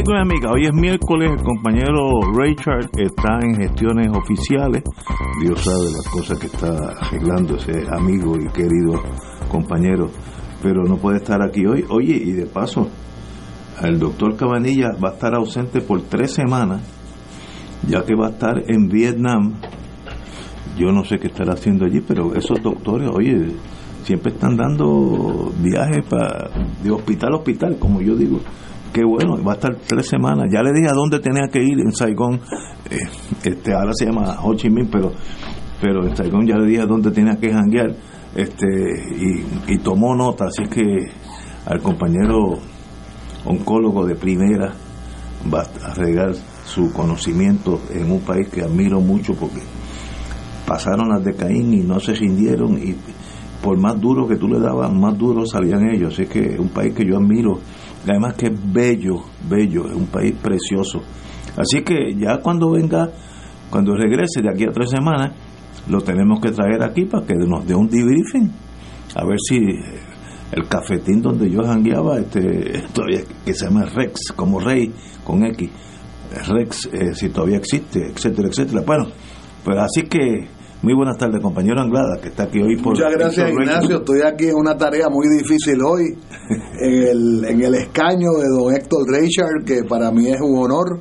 Amigos 0.00 0.14
y 0.16 0.22
amigas, 0.22 0.52
hoy 0.52 0.64
es 0.64 0.72
miércoles, 0.72 1.30
el 1.30 1.44
compañero 1.44 2.22
Richard 2.32 2.88
está 2.96 3.38
en 3.42 3.54
gestiones 3.54 4.08
oficiales. 4.16 4.82
Dios 5.42 5.62
sabe 5.62 5.90
las 5.92 6.08
cosas 6.08 6.38
que 6.38 6.46
está 6.46 6.74
arreglando 7.02 7.56
ese 7.56 7.84
amigo 7.92 8.34
y 8.38 8.48
querido 8.48 9.02
compañero, 9.50 10.08
pero 10.62 10.84
no 10.84 10.96
puede 10.96 11.18
estar 11.18 11.42
aquí 11.42 11.66
hoy. 11.66 11.84
Oye, 11.90 12.14
y 12.14 12.32
de 12.32 12.46
paso, 12.46 12.88
el 13.82 13.98
doctor 13.98 14.36
Cabanilla 14.36 14.88
va 15.04 15.10
a 15.10 15.12
estar 15.12 15.34
ausente 15.34 15.82
por 15.82 16.00
tres 16.00 16.32
semanas, 16.32 16.80
ya 17.86 18.02
que 18.02 18.14
va 18.14 18.28
a 18.28 18.30
estar 18.30 18.54
en 18.68 18.88
Vietnam. 18.88 19.56
Yo 20.78 20.92
no 20.92 21.04
sé 21.04 21.18
qué 21.18 21.26
estará 21.26 21.52
haciendo 21.52 21.84
allí, 21.84 22.00
pero 22.00 22.34
esos 22.34 22.62
doctores, 22.62 23.10
oye, 23.12 23.48
siempre 24.04 24.32
están 24.32 24.56
dando 24.56 25.52
viajes 25.58 26.06
para 26.08 26.48
de 26.82 26.90
hospital 26.90 27.34
a 27.34 27.36
hospital, 27.36 27.76
como 27.78 28.00
yo 28.00 28.16
digo. 28.16 28.40
Qué 28.92 29.04
bueno, 29.04 29.42
va 29.44 29.52
a 29.52 29.54
estar 29.54 29.76
tres 29.86 30.08
semanas. 30.08 30.46
Ya 30.52 30.62
le 30.62 30.72
dije 30.72 30.88
a 30.88 30.94
dónde 30.94 31.20
tenía 31.20 31.48
que 31.48 31.62
ir 31.62 31.78
en 31.78 31.92
Saigón. 31.92 32.40
Eh, 32.90 32.96
este, 33.44 33.72
ahora 33.72 33.92
se 33.94 34.06
llama 34.06 34.38
Ho 34.42 34.54
Chi 34.54 34.68
Minh, 34.68 34.88
pero, 34.90 35.12
pero 35.80 36.04
en 36.06 36.16
Saigón 36.16 36.44
ya 36.44 36.56
le 36.56 36.66
dije 36.66 36.82
a 36.82 36.86
dónde 36.86 37.12
tenía 37.12 37.36
que 37.36 37.52
janguear. 37.52 37.94
Este, 38.34 38.66
y, 39.68 39.78
tomó 39.78 40.14
nota, 40.14 40.46
así 40.46 40.64
que 40.68 40.82
al 41.66 41.80
compañero 41.80 42.58
oncólogo 43.44 44.06
de 44.06 44.14
primera 44.14 44.72
va 45.52 45.66
a 45.84 45.94
regar 45.94 46.34
su 46.64 46.92
conocimiento 46.92 47.80
en 47.90 48.10
un 48.10 48.20
país 48.20 48.48
que 48.48 48.62
admiro 48.62 49.00
mucho 49.00 49.34
porque 49.34 49.60
pasaron 50.66 51.08
las 51.08 51.24
de 51.24 51.34
Caín 51.34 51.74
y 51.74 51.80
no 51.80 51.98
se 51.98 52.12
rindieron 52.12 52.78
y 52.78 52.94
por 53.62 53.76
más 53.78 54.00
duro 54.00 54.28
que 54.28 54.36
tú 54.36 54.46
le 54.48 54.60
dabas, 54.60 54.92
más 54.92 55.16
duro 55.18 55.44
salían 55.44 55.88
ellos. 55.90 56.14
Así 56.14 56.26
que 56.26 56.56
un 56.58 56.68
país 56.68 56.94
que 56.94 57.04
yo 57.04 57.16
admiro, 57.16 57.58
además 58.08 58.34
que 58.34 58.46
es 58.46 58.72
bello, 58.72 59.24
bello, 59.48 59.86
es 59.86 59.94
un 59.94 60.06
país 60.06 60.32
precioso. 60.40 61.02
Así 61.56 61.82
que 61.82 62.14
ya 62.16 62.38
cuando 62.38 62.70
venga, 62.70 63.10
cuando 63.70 63.94
regrese 63.94 64.42
de 64.42 64.50
aquí 64.50 64.64
a 64.64 64.72
tres 64.72 64.90
semanas, 64.90 65.32
lo 65.88 66.00
tenemos 66.00 66.40
que 66.40 66.50
traer 66.50 66.82
aquí 66.82 67.04
para 67.04 67.26
que 67.26 67.34
nos 67.34 67.66
dé 67.66 67.74
un 67.74 67.88
debriefing, 67.88 68.50
a 69.14 69.24
ver 69.24 69.38
si 69.40 69.58
el 70.52 70.66
cafetín 70.68 71.22
donde 71.22 71.50
yo 71.50 71.62
jangueaba, 71.62 72.18
este, 72.18 72.82
todavía 72.92 73.20
que 73.44 73.54
se 73.54 73.66
llama 73.66 73.84
Rex, 73.84 74.32
como 74.34 74.60
Rey, 74.60 74.92
con 75.24 75.44
X, 75.44 75.70
Rex, 76.48 76.88
eh, 76.92 77.14
si 77.14 77.28
todavía 77.28 77.58
existe, 77.58 78.08
etcétera, 78.08 78.48
etcétera. 78.48 78.82
Bueno, 78.86 79.06
pues 79.64 79.78
así 79.78 80.02
que 80.02 80.48
muy 80.82 80.94
buenas 80.94 81.18
tardes, 81.18 81.42
compañero 81.42 81.80
Anglada, 81.80 82.18
que 82.20 82.28
está 82.28 82.44
aquí 82.44 82.60
hoy 82.60 82.76
por 82.76 82.94
Muchas 82.94 83.12
gracias. 83.12 83.50
Ignacio. 83.50 83.98
Estoy 83.98 84.22
aquí 84.22 84.46
en 84.46 84.56
una 84.56 84.76
tarea 84.76 85.08
muy 85.10 85.26
difícil 85.36 85.78
hoy, 85.82 86.16
en 86.80 87.02
el, 87.02 87.44
en 87.44 87.62
el 87.62 87.74
escaño 87.74 88.30
de 88.38 88.48
don 88.48 88.74
Héctor 88.74 89.06
Richard, 89.08 89.64
que 89.66 89.84
para 89.84 90.10
mí 90.10 90.28
es 90.28 90.40
un 90.40 90.58
honor. 90.58 91.00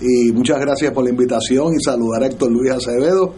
Y 0.00 0.32
muchas 0.32 0.58
gracias 0.60 0.92
por 0.92 1.04
la 1.04 1.10
invitación 1.10 1.74
y 1.74 1.84
saludar 1.84 2.22
a 2.22 2.26
Héctor 2.26 2.50
Luis 2.50 2.70
Acevedo, 2.70 3.34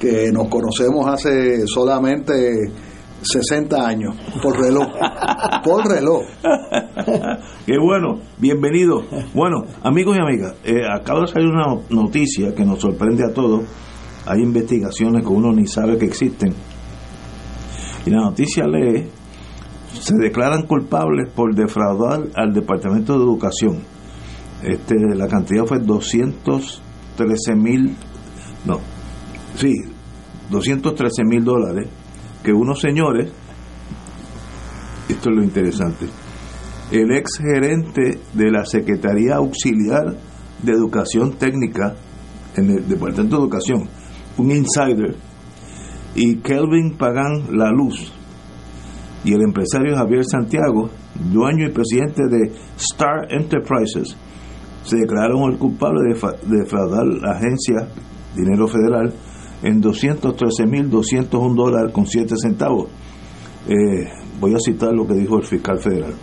que 0.00 0.32
nos 0.32 0.48
conocemos 0.48 1.06
hace 1.06 1.64
solamente 1.66 2.72
60 3.22 3.86
años, 3.86 4.16
por 4.42 4.58
reloj. 4.58 4.88
Por 5.62 5.86
reloj. 5.86 6.22
Qué 7.66 7.74
bueno, 7.78 8.20
bienvenido. 8.38 9.02
Bueno, 9.34 9.64
amigos 9.82 10.16
y 10.16 10.20
amigas, 10.20 10.54
eh, 10.64 10.80
acaba 10.90 11.20
de 11.20 11.26
salir 11.28 11.48
una 11.48 11.76
noticia 11.90 12.54
que 12.54 12.64
nos 12.64 12.80
sorprende 12.80 13.24
a 13.24 13.34
todos. 13.34 13.64
Hay 14.26 14.40
investigaciones 14.42 15.22
que 15.22 15.28
uno 15.28 15.52
ni 15.52 15.66
sabe 15.66 15.98
que 15.98 16.06
existen. 16.06 16.54
Y 18.06 18.10
la 18.10 18.22
noticia 18.22 18.66
lee, 18.66 19.08
se 19.98 20.14
declaran 20.16 20.66
culpables 20.66 21.30
por 21.30 21.54
defraudar 21.54 22.28
al 22.34 22.52
Departamento 22.52 23.18
de 23.18 23.24
Educación. 23.24 23.78
Este, 24.62 24.94
la 25.14 25.26
cantidad 25.26 25.64
fue 25.64 25.78
213 25.78 27.54
mil, 27.54 27.96
no, 28.66 28.78
sí, 29.56 29.72
213 30.50 31.24
mil 31.24 31.44
dólares, 31.44 31.88
que 32.42 32.52
unos 32.52 32.80
señores, 32.80 33.30
esto 35.08 35.30
es 35.30 35.36
lo 35.36 35.42
interesante, 35.42 36.06
el 36.90 37.10
ex 37.12 37.38
gerente 37.38 38.18
de 38.34 38.50
la 38.50 38.64
Secretaría 38.64 39.36
Auxiliar 39.36 40.16
de 40.62 40.72
Educación 40.72 41.32
Técnica 41.32 41.94
en 42.56 42.70
el 42.70 42.88
Departamento 42.88 43.36
de 43.36 43.42
Educación, 43.42 43.88
un 44.40 44.50
insider, 44.50 45.16
y 46.14 46.36
Kelvin 46.36 46.96
Pagan 46.96 47.56
La 47.56 47.70
Luz, 47.70 48.12
y 49.24 49.32
el 49.34 49.42
empresario 49.42 49.96
Javier 49.96 50.24
Santiago, 50.24 50.90
dueño 51.32 51.66
y 51.66 51.70
presidente 51.70 52.22
de 52.28 52.52
Star 52.76 53.26
Enterprises, 53.30 54.16
se 54.82 54.96
declararon 54.96 55.52
el 55.52 55.58
culpable 55.58 56.00
de, 56.08 56.56
defraudar 56.56 57.06
la 57.06 57.32
agencia 57.32 57.86
Dinero 58.34 58.66
Federal 58.66 59.12
en 59.62 59.82
213.201 59.82 61.54
dólares 61.54 61.92
con 61.92 62.06
7 62.06 62.34
centavos. 62.40 62.88
Eh, 63.68 64.08
voy 64.40 64.54
a 64.54 64.58
citar 64.58 64.92
lo 64.94 65.06
que 65.06 65.14
dijo 65.14 65.36
el 65.36 65.44
fiscal 65.44 65.78
federal. 65.78 66.14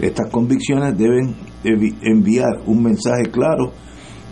Estas 0.00 0.30
convicciones 0.30 0.96
deben 0.96 1.36
enviar 1.62 2.62
un 2.66 2.82
mensaje 2.82 3.24
claro 3.30 3.72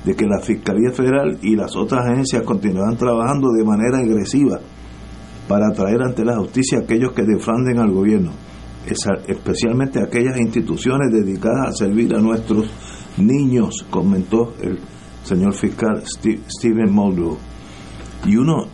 de 0.05 0.15
que 0.17 0.27
la 0.27 0.41
Fiscalía 0.41 0.91
Federal 0.93 1.39
y 1.43 1.55
las 1.55 1.77
otras 1.77 2.05
agencias 2.07 2.43
continuarán 2.43 2.97
trabajando 2.97 3.49
de 3.53 3.65
manera 3.65 3.99
agresiva 3.99 4.59
para 5.49 5.71
traer 5.71 6.03
ante 6.03 6.25
la 6.25 6.37
justicia 6.39 6.79
a 6.79 6.81
aquellos 6.83 7.13
que 7.13 7.23
defraunden 7.23 7.79
al 7.79 7.91
gobierno, 7.93 8.33
especialmente 9.29 10.01
aquellas 10.03 10.39
instituciones 10.41 11.13
dedicadas 11.13 11.69
a 11.69 11.73
servir 11.73 12.15
a 12.15 12.21
nuestros 12.21 12.67
niños, 13.17 13.85
comentó 13.91 14.55
el 14.61 14.79
señor 15.25 15.55
fiscal 15.55 16.03
Steve- 16.05 16.41
Stephen 16.49 16.93
Muldrow. 16.93 17.39
Y 18.25 18.37
uno, 18.37 18.67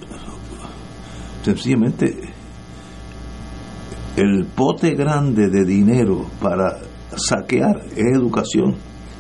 sencillamente, 1.42 2.14
el 4.16 4.46
pote 4.46 4.94
grande 4.94 5.48
de 5.48 5.64
dinero 5.64 6.26
para 6.40 6.78
saquear 7.16 7.76
es 7.96 8.16
educación, 8.16 8.76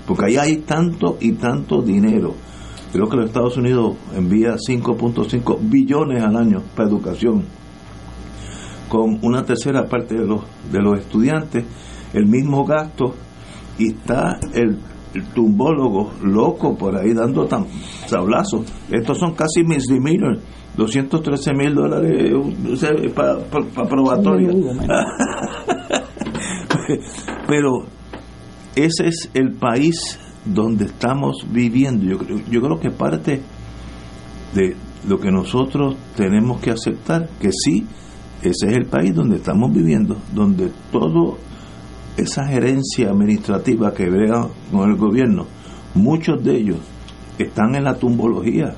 porque 0.08 0.24
ahí 0.24 0.36
hay 0.38 0.56
tanto 0.62 1.18
y 1.20 1.32
tanto 1.32 1.82
dinero. 1.82 2.32
Creo 2.90 3.10
que 3.10 3.16
los 3.18 3.26
Estados 3.26 3.58
Unidos 3.58 3.98
envía 4.16 4.56
5.5 4.56 5.58
billones 5.60 6.24
al 6.24 6.34
año 6.34 6.62
para 6.74 6.88
educación, 6.88 7.44
con 8.88 9.18
una 9.20 9.44
tercera 9.44 9.84
parte 9.84 10.14
de 10.14 10.24
los, 10.24 10.40
de 10.72 10.80
los 10.80 10.98
estudiantes, 10.98 11.66
el 12.14 12.24
mismo 12.24 12.64
gasto, 12.64 13.14
y 13.78 13.88
está 13.88 14.40
el, 14.54 14.78
el 15.12 15.24
tumbólogo 15.34 16.12
loco 16.22 16.74
por 16.74 16.96
ahí 16.96 17.12
dando 17.12 17.44
tan 17.44 17.66
sablazos. 18.06 18.64
Estos 18.90 19.18
son 19.18 19.34
casi 19.34 19.62
misdemeanors, 19.62 20.40
213 20.74 21.52
mil 21.52 21.74
dólares 21.74 22.32
para 23.14 23.40
probatoria. 23.86 24.48
Pero 27.46 27.97
ese 28.84 29.08
es 29.08 29.30
el 29.34 29.52
país 29.52 30.18
donde 30.44 30.86
estamos 30.86 31.46
viviendo. 31.50 32.04
Yo 32.04 32.18
creo, 32.18 32.40
yo 32.50 32.60
creo 32.60 32.80
que 32.80 32.90
parte 32.90 33.42
de 34.54 34.76
lo 35.06 35.18
que 35.18 35.30
nosotros 35.30 35.96
tenemos 36.16 36.60
que 36.60 36.70
aceptar, 36.70 37.28
que 37.40 37.50
sí 37.52 37.86
ese 38.42 38.68
es 38.68 38.76
el 38.76 38.86
país 38.86 39.14
donde 39.14 39.36
estamos 39.36 39.72
viviendo, 39.72 40.16
donde 40.32 40.70
toda 40.92 41.36
esa 42.16 42.46
gerencia 42.46 43.10
administrativa 43.10 43.92
que 43.92 44.08
vea 44.08 44.46
con 44.70 44.90
el 44.90 44.96
gobierno, 44.96 45.46
muchos 45.94 46.42
de 46.44 46.56
ellos 46.56 46.78
están 47.38 47.74
en 47.74 47.84
la 47.84 47.94
tumbología. 47.94 48.74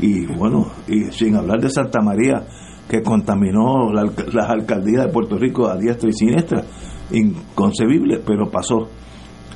Y 0.00 0.26
bueno, 0.26 0.70
y 0.88 1.12
sin 1.12 1.36
hablar 1.36 1.60
de 1.60 1.70
Santa 1.70 2.00
María, 2.00 2.46
que 2.88 3.02
contaminó 3.02 3.92
las 3.92 4.48
alcaldías 4.48 5.06
de 5.06 5.12
Puerto 5.12 5.38
Rico 5.38 5.68
a 5.68 5.76
diestra 5.76 6.08
y 6.08 6.12
siniestra, 6.12 6.64
inconcebible, 7.10 8.20
pero 8.24 8.50
pasó. 8.50 8.88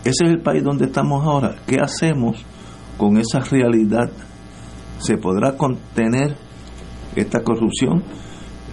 Ese 0.05 0.25
es 0.25 0.31
el 0.31 0.41
país 0.41 0.63
donde 0.63 0.87
estamos 0.87 1.25
ahora. 1.25 1.57
¿Qué 1.67 1.79
hacemos 1.81 2.45
con 2.97 3.17
esa 3.19 3.41
realidad? 3.41 4.11
¿Se 4.99 5.17
podrá 5.17 5.57
contener 5.57 6.37
esta 7.15 7.43
corrupción? 7.43 8.03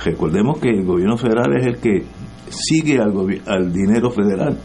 Recordemos 0.03 0.59
que 0.59 0.69
el 0.69 0.85
gobierno 0.85 1.17
federal 1.17 1.55
es 1.57 1.65
el 1.67 1.77
que 1.79 2.05
sigue 2.49 2.99
al, 2.99 3.13
al 3.47 3.73
dinero 3.73 4.11
federal, 4.11 4.57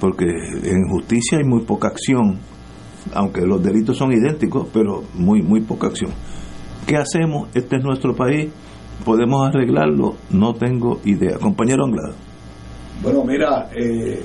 porque 0.00 0.26
en 0.26 0.88
justicia 0.90 1.38
hay 1.38 1.44
muy 1.44 1.64
poca 1.64 1.88
acción, 1.88 2.38
aunque 3.14 3.42
los 3.42 3.62
delitos 3.62 3.96
son 3.96 4.12
idénticos, 4.12 4.68
pero 4.72 5.04
muy, 5.14 5.42
muy 5.42 5.60
poca 5.62 5.88
acción. 5.88 6.10
¿Qué 6.86 6.96
hacemos? 6.96 7.48
Este 7.54 7.76
es 7.76 7.82
nuestro 7.82 8.14
país, 8.14 8.50
podemos 9.04 9.46
arreglarlo, 9.48 10.14
no 10.30 10.54
tengo 10.54 11.00
idea. 11.04 11.38
Compañero 11.38 11.84
Anglada. 11.84 12.14
Bueno, 13.02 13.24
mira, 13.24 13.68
eh, 13.76 14.24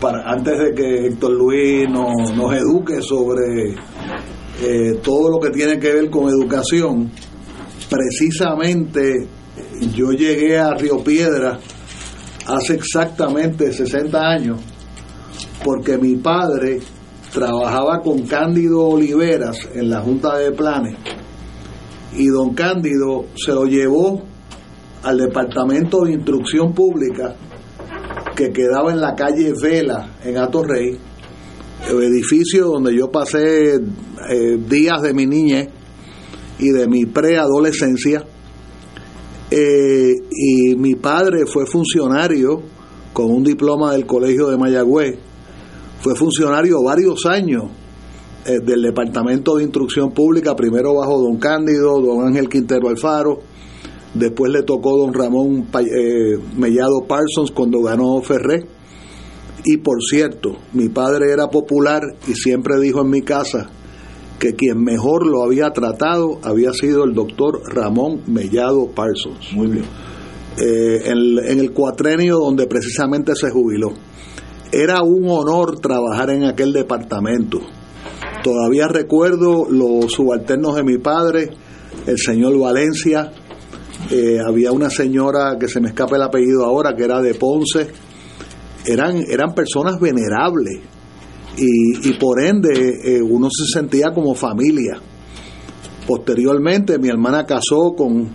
para, 0.00 0.30
antes 0.30 0.58
de 0.58 0.74
que 0.74 1.06
Héctor 1.06 1.32
Luis 1.32 1.88
nos, 1.88 2.54
eduque 2.54 3.00
sobre 3.00 3.74
eh, 4.62 5.00
todo 5.02 5.30
lo 5.30 5.38
que 5.38 5.50
tiene 5.50 5.78
que 5.78 5.92
ver 5.92 6.10
con 6.10 6.28
educación, 6.28 7.10
precisamente 7.88 9.28
yo 9.94 10.12
llegué 10.12 10.58
a 10.58 10.74
Río 10.74 11.02
Piedra 11.02 11.58
hace 12.46 12.74
exactamente 12.74 13.72
60 13.72 14.18
años 14.18 14.60
porque 15.64 15.98
mi 15.98 16.16
padre 16.16 16.80
trabajaba 17.32 18.00
con 18.00 18.22
Cándido 18.22 18.86
Oliveras 18.86 19.68
en 19.74 19.90
la 19.90 20.00
Junta 20.00 20.36
de 20.36 20.52
Planes 20.52 20.96
y 22.16 22.28
don 22.28 22.54
Cándido 22.54 23.26
se 23.34 23.52
lo 23.52 23.64
llevó 23.64 24.22
al 25.02 25.18
Departamento 25.18 26.04
de 26.04 26.12
Instrucción 26.12 26.72
Pública 26.72 27.34
que 28.36 28.52
quedaba 28.52 28.92
en 28.92 29.00
la 29.00 29.16
calle 29.16 29.54
Vela 29.60 30.10
en 30.22 30.36
Atorrey, 30.36 30.96
el 31.88 32.02
edificio 32.02 32.66
donde 32.66 32.94
yo 32.94 33.10
pasé 33.10 33.74
eh, 33.74 34.58
días 34.68 35.02
de 35.02 35.14
mi 35.14 35.26
niñez 35.26 35.68
y 36.58 36.68
de 36.68 36.86
mi 36.86 37.06
preadolescencia 37.06 38.24
eh, 39.50 40.14
y 40.30 40.76
mi 40.76 40.96
padre 40.96 41.46
fue 41.46 41.66
funcionario 41.66 42.62
con 43.12 43.30
un 43.30 43.42
diploma 43.42 43.92
del 43.92 44.04
Colegio 44.04 44.48
de 44.48 44.58
Mayagüez. 44.58 45.18
Fue 46.00 46.14
funcionario 46.14 46.82
varios 46.82 47.24
años 47.24 47.64
eh, 48.44 48.58
del 48.62 48.82
Departamento 48.82 49.56
de 49.56 49.64
Instrucción 49.64 50.12
Pública, 50.12 50.54
primero 50.54 50.94
bajo 50.94 51.20
don 51.20 51.38
Cándido, 51.38 52.00
don 52.00 52.26
Ángel 52.26 52.48
Quintero 52.48 52.88
Alfaro, 52.88 53.40
después 54.14 54.52
le 54.52 54.62
tocó 54.62 54.98
don 54.98 55.14
Ramón 55.14 55.68
eh, 55.80 56.38
Mellado 56.56 57.04
Parsons 57.06 57.50
cuando 57.50 57.82
ganó 57.82 58.20
Ferré. 58.22 58.66
Y 59.64 59.78
por 59.78 60.02
cierto, 60.02 60.56
mi 60.72 60.88
padre 60.88 61.32
era 61.32 61.48
popular 61.48 62.02
y 62.28 62.34
siempre 62.34 62.78
dijo 62.80 63.02
en 63.02 63.10
mi 63.10 63.22
casa, 63.22 63.68
que 64.38 64.54
quien 64.54 64.82
mejor 64.82 65.26
lo 65.26 65.42
había 65.42 65.70
tratado 65.70 66.38
había 66.42 66.72
sido 66.72 67.04
el 67.04 67.14
doctor 67.14 67.62
Ramón 67.74 68.22
Mellado 68.26 68.88
Parsons. 68.88 69.52
Muy 69.54 69.68
bien. 69.68 69.84
Eh, 70.58 71.02
en, 71.04 71.58
el 71.58 71.72
cuatrenio 71.72 72.38
donde 72.38 72.66
precisamente 72.66 73.34
se 73.34 73.50
jubiló. 73.50 73.92
Era 74.72 75.02
un 75.02 75.28
honor 75.28 75.78
trabajar 75.80 76.30
en 76.30 76.44
aquel 76.44 76.72
departamento. 76.72 77.60
Todavía 78.42 78.88
recuerdo 78.88 79.66
los 79.70 80.12
subalternos 80.12 80.76
de 80.76 80.82
mi 80.82 80.98
padre, 80.98 81.50
el 82.06 82.18
señor 82.18 82.58
Valencia, 82.58 83.32
eh, 84.10 84.38
había 84.46 84.72
una 84.72 84.90
señora 84.90 85.56
que 85.58 85.68
se 85.68 85.80
me 85.80 85.88
escapa 85.88 86.16
el 86.16 86.22
apellido 86.22 86.64
ahora, 86.64 86.94
que 86.94 87.04
era 87.04 87.20
de 87.20 87.34
Ponce. 87.34 87.88
Eran, 88.84 89.16
eran 89.28 89.54
personas 89.54 89.98
venerables, 89.98 90.80
y, 91.58 92.12
por 92.18 92.42
ende 92.42 93.00
eh, 93.02 93.22
uno 93.22 93.48
se 93.50 93.64
sentía 93.72 94.12
como 94.12 94.34
familia. 94.34 95.00
Posteriormente 96.06 96.98
mi 96.98 97.08
hermana 97.08 97.44
casó 97.44 97.94
con, 97.96 98.30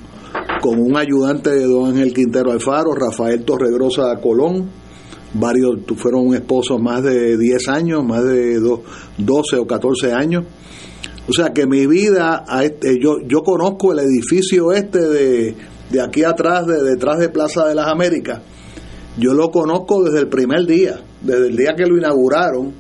con 0.62 0.79
un 0.79 0.97
ayudante 0.97 1.51
de 1.51 1.65
don 1.65 1.89
Ángel 1.89 2.13
Quintero 2.13 2.51
Alfaro, 2.51 2.94
Rafael 2.94 3.45
Torregrosa 3.45 4.15
Colón, 4.21 4.69
varios 5.33 5.77
fueron 5.95 6.33
esposos 6.33 6.81
más 6.81 7.03
de 7.03 7.38
10 7.38 7.68
años, 7.69 8.03
más 8.03 8.23
de 8.25 8.59
12 8.59 9.57
o 9.57 9.68
14 9.68 10.13
años. 10.13 10.45
O 11.27 11.33
sea 11.33 11.53
que 11.53 11.68
mi 11.68 11.85
vida, 11.85 12.44
este, 12.63 12.97
yo, 13.00 13.18
yo 13.27 13.41
conozco 13.41 13.91
el 13.94 14.00
edificio 14.00 14.71
este 14.71 15.00
de, 15.00 15.56
de 15.89 16.01
aquí 16.01 16.23
atrás, 16.23 16.65
de 16.65 16.81
detrás 16.83 17.19
de 17.19 17.29
Plaza 17.29 17.68
de 17.68 17.75
las 17.75 17.88
Américas, 17.88 18.41
yo 19.18 19.33
lo 19.33 19.50
conozco 19.50 20.03
desde 20.03 20.19
el 20.19 20.29
primer 20.29 20.65
día, 20.65 21.00
desde 21.21 21.47
el 21.47 21.57
día 21.57 21.75
que 21.75 21.85
lo 21.85 21.97
inauguraron, 21.97 22.73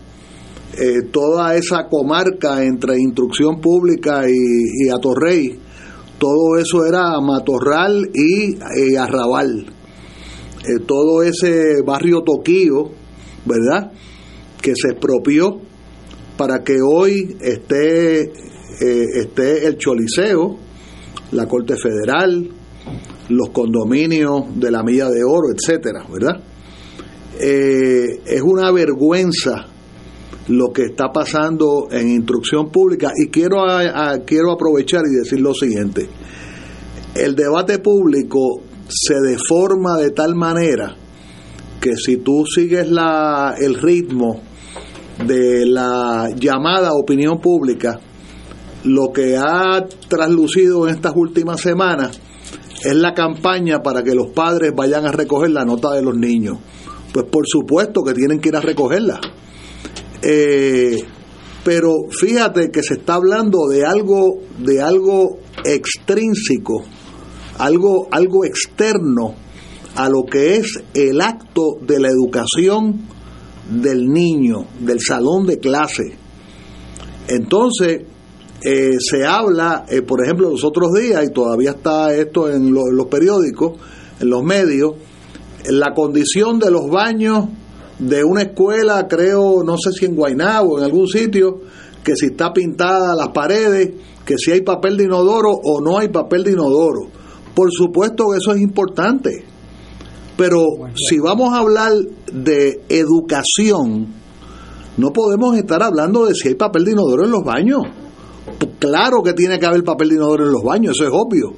eh, 0.73 1.01
toda 1.11 1.55
esa 1.55 1.87
comarca 1.89 2.63
entre 2.63 2.97
instrucción 2.97 3.59
pública 3.59 4.23
y, 4.29 4.89
Atorrey, 4.89 5.59
todo 6.17 6.57
eso 6.57 6.85
era 6.85 7.19
Matorral 7.19 8.09
y 8.13 8.53
eh, 8.53 8.97
Arrabal. 8.97 9.65
Eh, 10.63 10.79
todo 10.87 11.23
ese 11.23 11.81
barrio 11.85 12.21
Toquío, 12.21 12.89
¿verdad? 13.45 13.91
Que 14.61 14.73
se 14.75 14.91
expropió 14.91 15.59
para 16.41 16.63
que 16.63 16.77
hoy 16.81 17.37
esté, 17.39 18.31
esté 18.79 19.67
el 19.67 19.77
Choliseo, 19.77 20.57
la 21.33 21.45
Corte 21.45 21.75
Federal, 21.77 22.49
los 23.29 23.49
condominios 23.49 24.59
de 24.59 24.71
la 24.71 24.81
Milla 24.81 25.07
de 25.11 25.23
Oro, 25.23 25.49
etcétera, 25.55 26.03
¿verdad? 26.11 26.41
es 27.39 28.41
una 28.41 28.71
vergüenza 28.71 29.67
lo 30.47 30.73
que 30.73 30.85
está 30.85 31.11
pasando 31.11 31.89
en 31.91 32.09
instrucción 32.09 32.71
pública 32.71 33.11
y 33.15 33.29
quiero, 33.29 33.57
quiero 34.25 34.51
aprovechar 34.51 35.03
y 35.05 35.19
decir 35.19 35.41
lo 35.41 35.53
siguiente. 35.53 36.09
El 37.13 37.35
debate 37.35 37.77
público 37.77 38.63
se 38.87 39.13
deforma 39.21 39.99
de 39.99 40.09
tal 40.09 40.33
manera 40.33 40.95
que 41.79 41.95
si 41.97 42.17
tú 42.17 42.45
sigues 42.47 42.89
la, 42.89 43.53
el 43.59 43.75
ritmo 43.75 44.49
de 45.25 45.65
la 45.65 46.29
llamada 46.35 46.93
opinión 46.93 47.39
pública, 47.39 47.99
lo 48.83 49.11
que 49.13 49.37
ha 49.37 49.85
traslucido 50.07 50.87
en 50.87 50.95
estas 50.95 51.13
últimas 51.15 51.61
semanas 51.61 52.19
es 52.83 52.95
la 52.95 53.13
campaña 53.13 53.83
para 53.83 54.03
que 54.03 54.15
los 54.15 54.31
padres 54.31 54.71
vayan 54.75 55.05
a 55.05 55.11
recoger 55.11 55.51
la 55.51 55.65
nota 55.65 55.91
de 55.91 56.01
los 56.01 56.17
niños. 56.17 56.57
Pues 57.13 57.25
por 57.25 57.45
supuesto 57.45 58.01
que 58.03 58.13
tienen 58.13 58.39
que 58.39 58.49
ir 58.49 58.55
a 58.55 58.61
recogerla 58.61 59.19
eh, 60.21 60.97
pero 61.63 61.93
fíjate 62.09 62.69
que 62.71 62.83
se 62.83 62.95
está 62.95 63.15
hablando 63.15 63.67
de 63.67 63.85
algo, 63.85 64.39
de 64.59 64.81
algo 64.81 65.39
extrínseco, 65.63 66.83
algo, 67.57 68.07
algo 68.11 68.45
externo 68.45 69.35
a 69.95 70.09
lo 70.09 70.23
que 70.23 70.57
es 70.57 70.79
el 70.93 71.21
acto 71.21 71.77
de 71.81 71.99
la 71.99 72.09
educación 72.09 73.07
del 73.71 74.07
niño, 74.07 74.65
del 74.79 74.99
salón 74.99 75.45
de 75.45 75.59
clase. 75.59 76.15
Entonces, 77.27 78.01
eh, 78.63 78.97
se 78.99 79.25
habla, 79.25 79.85
eh, 79.89 80.01
por 80.01 80.23
ejemplo, 80.23 80.49
los 80.49 80.63
otros 80.63 80.91
días, 80.93 81.23
y 81.25 81.31
todavía 81.31 81.71
está 81.71 82.13
esto 82.13 82.49
en 82.49 82.73
los 82.73 83.07
periódicos, 83.07 83.73
en 84.19 84.29
los 84.29 84.43
medios, 84.43 84.93
la 85.69 85.93
condición 85.93 86.59
de 86.59 86.71
los 86.71 86.89
baños 86.89 87.45
de 87.99 88.23
una 88.23 88.41
escuela, 88.41 89.07
creo, 89.07 89.63
no 89.63 89.77
sé 89.77 89.91
si 89.91 90.05
en 90.05 90.15
Guaynabo 90.15 90.79
en 90.79 90.85
algún 90.85 91.07
sitio, 91.07 91.61
que 92.03 92.15
si 92.15 92.27
está 92.27 92.51
pintada 92.51 93.15
las 93.15 93.29
paredes, 93.29 93.91
que 94.25 94.37
si 94.37 94.51
hay 94.51 94.61
papel 94.61 94.97
de 94.97 95.05
inodoro 95.05 95.51
o 95.51 95.81
no 95.81 95.99
hay 95.99 96.09
papel 96.09 96.43
de 96.43 96.51
inodoro. 96.51 97.07
Por 97.53 97.71
supuesto 97.71 98.33
eso 98.33 98.53
es 98.53 98.61
importante. 98.61 99.50
Pero 100.41 100.65
si 100.95 101.19
vamos 101.19 101.53
a 101.53 101.59
hablar 101.59 101.91
de 102.33 102.81
educación, 102.89 104.07
no 104.97 105.13
podemos 105.13 105.55
estar 105.55 105.83
hablando 105.83 106.25
de 106.25 106.33
si 106.33 106.47
hay 106.47 106.55
papel 106.55 106.83
de 106.83 106.93
inodoro 106.93 107.25
en 107.25 107.31
los 107.31 107.43
baños. 107.43 107.83
Claro 108.79 109.21
que 109.21 109.33
tiene 109.33 109.59
que 109.59 109.67
haber 109.67 109.83
papel 109.83 110.09
de 110.09 110.15
inodoro 110.15 110.47
en 110.47 110.51
los 110.51 110.63
baños, 110.63 110.95
eso 110.95 111.07
es 111.07 111.13
obvio. 111.13 111.53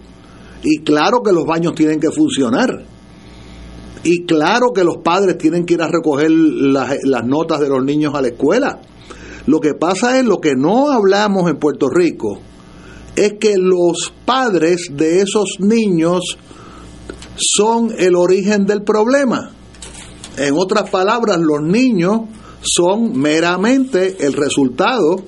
Y 0.63 0.79
claro 0.79 1.21
que 1.23 1.31
los 1.31 1.45
baños 1.45 1.75
tienen 1.75 1.97
que 1.97 2.11
funcionar. 2.11 2.83
Y 4.03 4.25
claro 4.25 4.73
que 4.75 4.83
los 4.83 4.97
padres 4.97 5.37
tienen 5.37 5.65
que 5.65 5.75
ir 5.75 5.81
a 5.81 5.87
recoger 5.87 6.29
las, 6.29 7.25
notas 7.25 7.61
de 7.61 7.69
los 7.69 7.85
niños 7.85 8.13
a 8.15 8.21
la 8.21 8.27
escuela. 8.27 8.81
Lo 9.47 9.61
que 9.61 9.75
pasa 9.75 10.19
es 10.19 10.25
lo 10.25 10.41
que 10.41 10.55
no 10.57 10.91
hablamos 10.91 11.49
en 11.49 11.55
Puerto 11.55 11.87
Rico, 11.87 12.37
es 13.15 13.35
que 13.39 13.55
los 13.55 14.11
padres 14.25 14.87
de 14.91 15.21
esos 15.21 15.55
niños 15.59 16.37
son 17.35 17.93
el 17.97 18.15
origen 18.15 18.65
del 18.65 18.83
problema. 18.83 19.51
En 20.37 20.55
otras 20.57 20.89
palabras, 20.89 21.37
los 21.39 21.61
niños 21.61 22.21
son 22.61 23.17
meramente 23.19 24.25
el 24.25 24.33
resultado, 24.33 25.23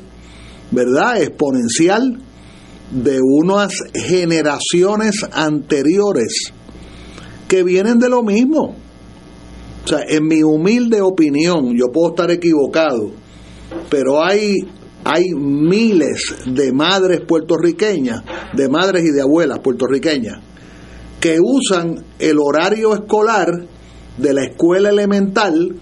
¿verdad?, 0.72 1.22
exponencial 1.22 2.20
de 2.92 3.20
unas 3.22 3.74
generaciones 3.94 5.26
anteriores 5.32 6.54
que 7.48 7.64
vienen 7.64 8.00
de 8.00 8.10
lo 8.10 8.24
mismo. 8.24 8.76
O 9.84 9.88
sea, 9.88 10.00
en 10.08 10.28
mi 10.28 10.42
humilde 10.44 11.02
opinión, 11.02 11.76
yo 11.78 11.92
puedo 11.92 12.10
estar 12.10 12.32
equivocado, 12.32 13.12
pero 13.90 14.24
hay, 14.24 14.56
hay 15.04 15.26
miles 15.36 16.36
de 16.48 16.72
madres 16.72 17.22
puertorriqueñas, 17.22 18.24
de 18.54 18.68
madres 18.70 19.04
y 19.04 19.12
de 19.12 19.22
abuelas 19.22 19.60
puertorriqueñas, 19.60 20.40
que 21.26 21.40
usan 21.42 22.06
el 22.20 22.38
horario 22.38 22.94
escolar 22.94 23.48
de 24.16 24.32
la 24.32 24.44
escuela 24.44 24.90
elemental 24.90 25.76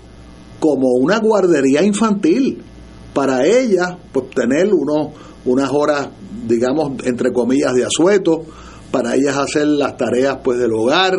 como 0.62 0.92
una 1.02 1.20
guardería 1.20 1.84
infantil. 1.84 2.64
Para 3.14 3.46
ellas, 3.46 3.98
pues 4.14 4.30
tener 4.30 4.74
unos, 4.74 5.10
unas 5.44 5.70
horas, 5.70 6.08
digamos, 6.48 6.94
entre 7.04 7.34
comillas, 7.34 7.74
de 7.74 7.84
asueto, 7.84 8.46
para 8.90 9.16
ellas 9.16 9.36
hacer 9.36 9.68
las 9.68 9.98
tareas 9.98 10.38
pues 10.42 10.60
del 10.60 10.72
hogar, 10.72 11.14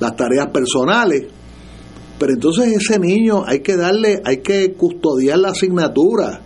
las 0.00 0.16
tareas 0.16 0.46
personales. 0.50 1.26
Pero 2.18 2.32
entonces 2.32 2.68
ese 2.74 2.98
niño 2.98 3.44
hay 3.44 3.60
que 3.60 3.76
darle, 3.76 4.22
hay 4.24 4.38
que 4.38 4.72
custodiar 4.78 5.40
la 5.40 5.50
asignatura. 5.50 6.40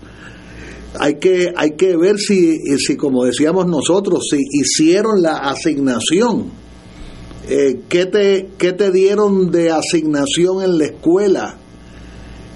Hay 0.98 1.20
que, 1.20 1.52
hay 1.54 1.76
que 1.76 1.96
ver 1.96 2.18
si, 2.18 2.56
si, 2.78 2.96
como 2.96 3.24
decíamos 3.24 3.68
nosotros, 3.68 4.24
si 4.28 4.38
hicieron 4.58 5.22
la 5.22 5.36
asignación. 5.36 6.61
Eh, 7.48 7.80
¿qué, 7.88 8.06
te, 8.06 8.50
¿Qué 8.56 8.72
te 8.72 8.90
dieron 8.90 9.50
de 9.50 9.70
asignación 9.70 10.62
en 10.62 10.78
la 10.78 10.84
escuela? 10.84 11.56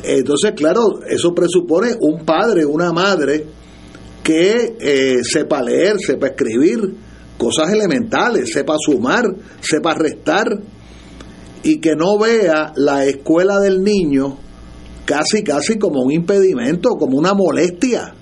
Entonces, 0.02 0.52
claro, 0.54 1.00
eso 1.08 1.34
presupone 1.34 1.96
un 2.00 2.24
padre, 2.24 2.64
una 2.64 2.92
madre 2.92 3.44
que 4.22 4.76
eh, 4.78 5.24
sepa 5.24 5.62
leer, 5.62 5.96
sepa 5.98 6.28
escribir, 6.28 6.78
cosas 7.36 7.72
elementales, 7.72 8.52
sepa 8.52 8.76
sumar, 8.78 9.24
sepa 9.60 9.94
restar 9.94 10.46
y 11.62 11.80
que 11.80 11.96
no 11.96 12.18
vea 12.18 12.72
la 12.76 13.04
escuela 13.04 13.58
del 13.58 13.82
niño 13.82 14.38
casi, 15.04 15.42
casi 15.42 15.78
como 15.78 16.02
un 16.02 16.12
impedimento, 16.12 16.90
como 16.90 17.18
una 17.18 17.34
molestia. 17.34 18.14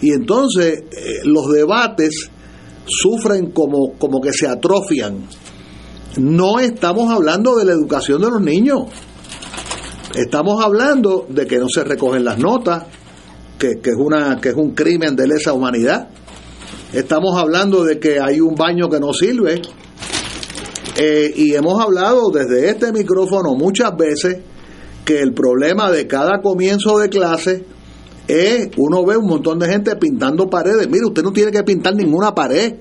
Y 0.00 0.12
entonces 0.12 0.84
eh, 0.90 1.20
los 1.24 1.48
debates 1.52 2.30
sufren 2.86 3.50
como, 3.50 3.92
como 3.98 4.20
que 4.20 4.32
se 4.32 4.48
atrofian. 4.48 5.26
No 6.16 6.58
estamos 6.58 7.10
hablando 7.10 7.56
de 7.56 7.64
la 7.64 7.72
educación 7.72 8.20
de 8.20 8.30
los 8.30 8.40
niños. 8.40 8.82
Estamos 10.14 10.62
hablando 10.64 11.26
de 11.28 11.46
que 11.46 11.58
no 11.58 11.68
se 11.68 11.84
recogen 11.84 12.24
las 12.24 12.38
notas, 12.38 12.84
que, 13.58 13.78
es, 13.82 13.96
una, 13.96 14.40
que 14.40 14.48
es 14.48 14.54
un 14.56 14.74
crimen 14.74 15.14
de 15.14 15.28
lesa 15.28 15.52
humanidad. 15.52 16.08
Estamos 16.92 17.38
hablando 17.38 17.84
de 17.84 18.00
que 18.00 18.18
hay 18.18 18.40
un 18.40 18.56
baño 18.56 18.88
que 18.88 18.98
no 18.98 19.12
sirve. 19.12 19.62
Eh, 20.96 21.32
y 21.36 21.54
hemos 21.54 21.80
hablado 21.80 22.30
desde 22.30 22.68
este 22.68 22.92
micrófono 22.92 23.54
muchas 23.54 23.96
veces 23.96 24.38
que 25.04 25.20
el 25.20 25.32
problema 25.32 25.90
de 25.90 26.06
cada 26.08 26.42
comienzo 26.42 26.98
de 26.98 27.08
clase 27.08 27.64
es, 28.26 28.70
uno 28.76 29.04
ve 29.04 29.16
un 29.16 29.26
montón 29.26 29.58
de 29.60 29.68
gente 29.68 29.94
pintando 29.96 30.48
paredes. 30.50 30.88
Mire, 30.88 31.06
usted 31.06 31.22
no 31.22 31.32
tiene 31.32 31.52
que 31.52 31.62
pintar 31.62 31.94
ninguna 31.94 32.34
pared. 32.34 32.74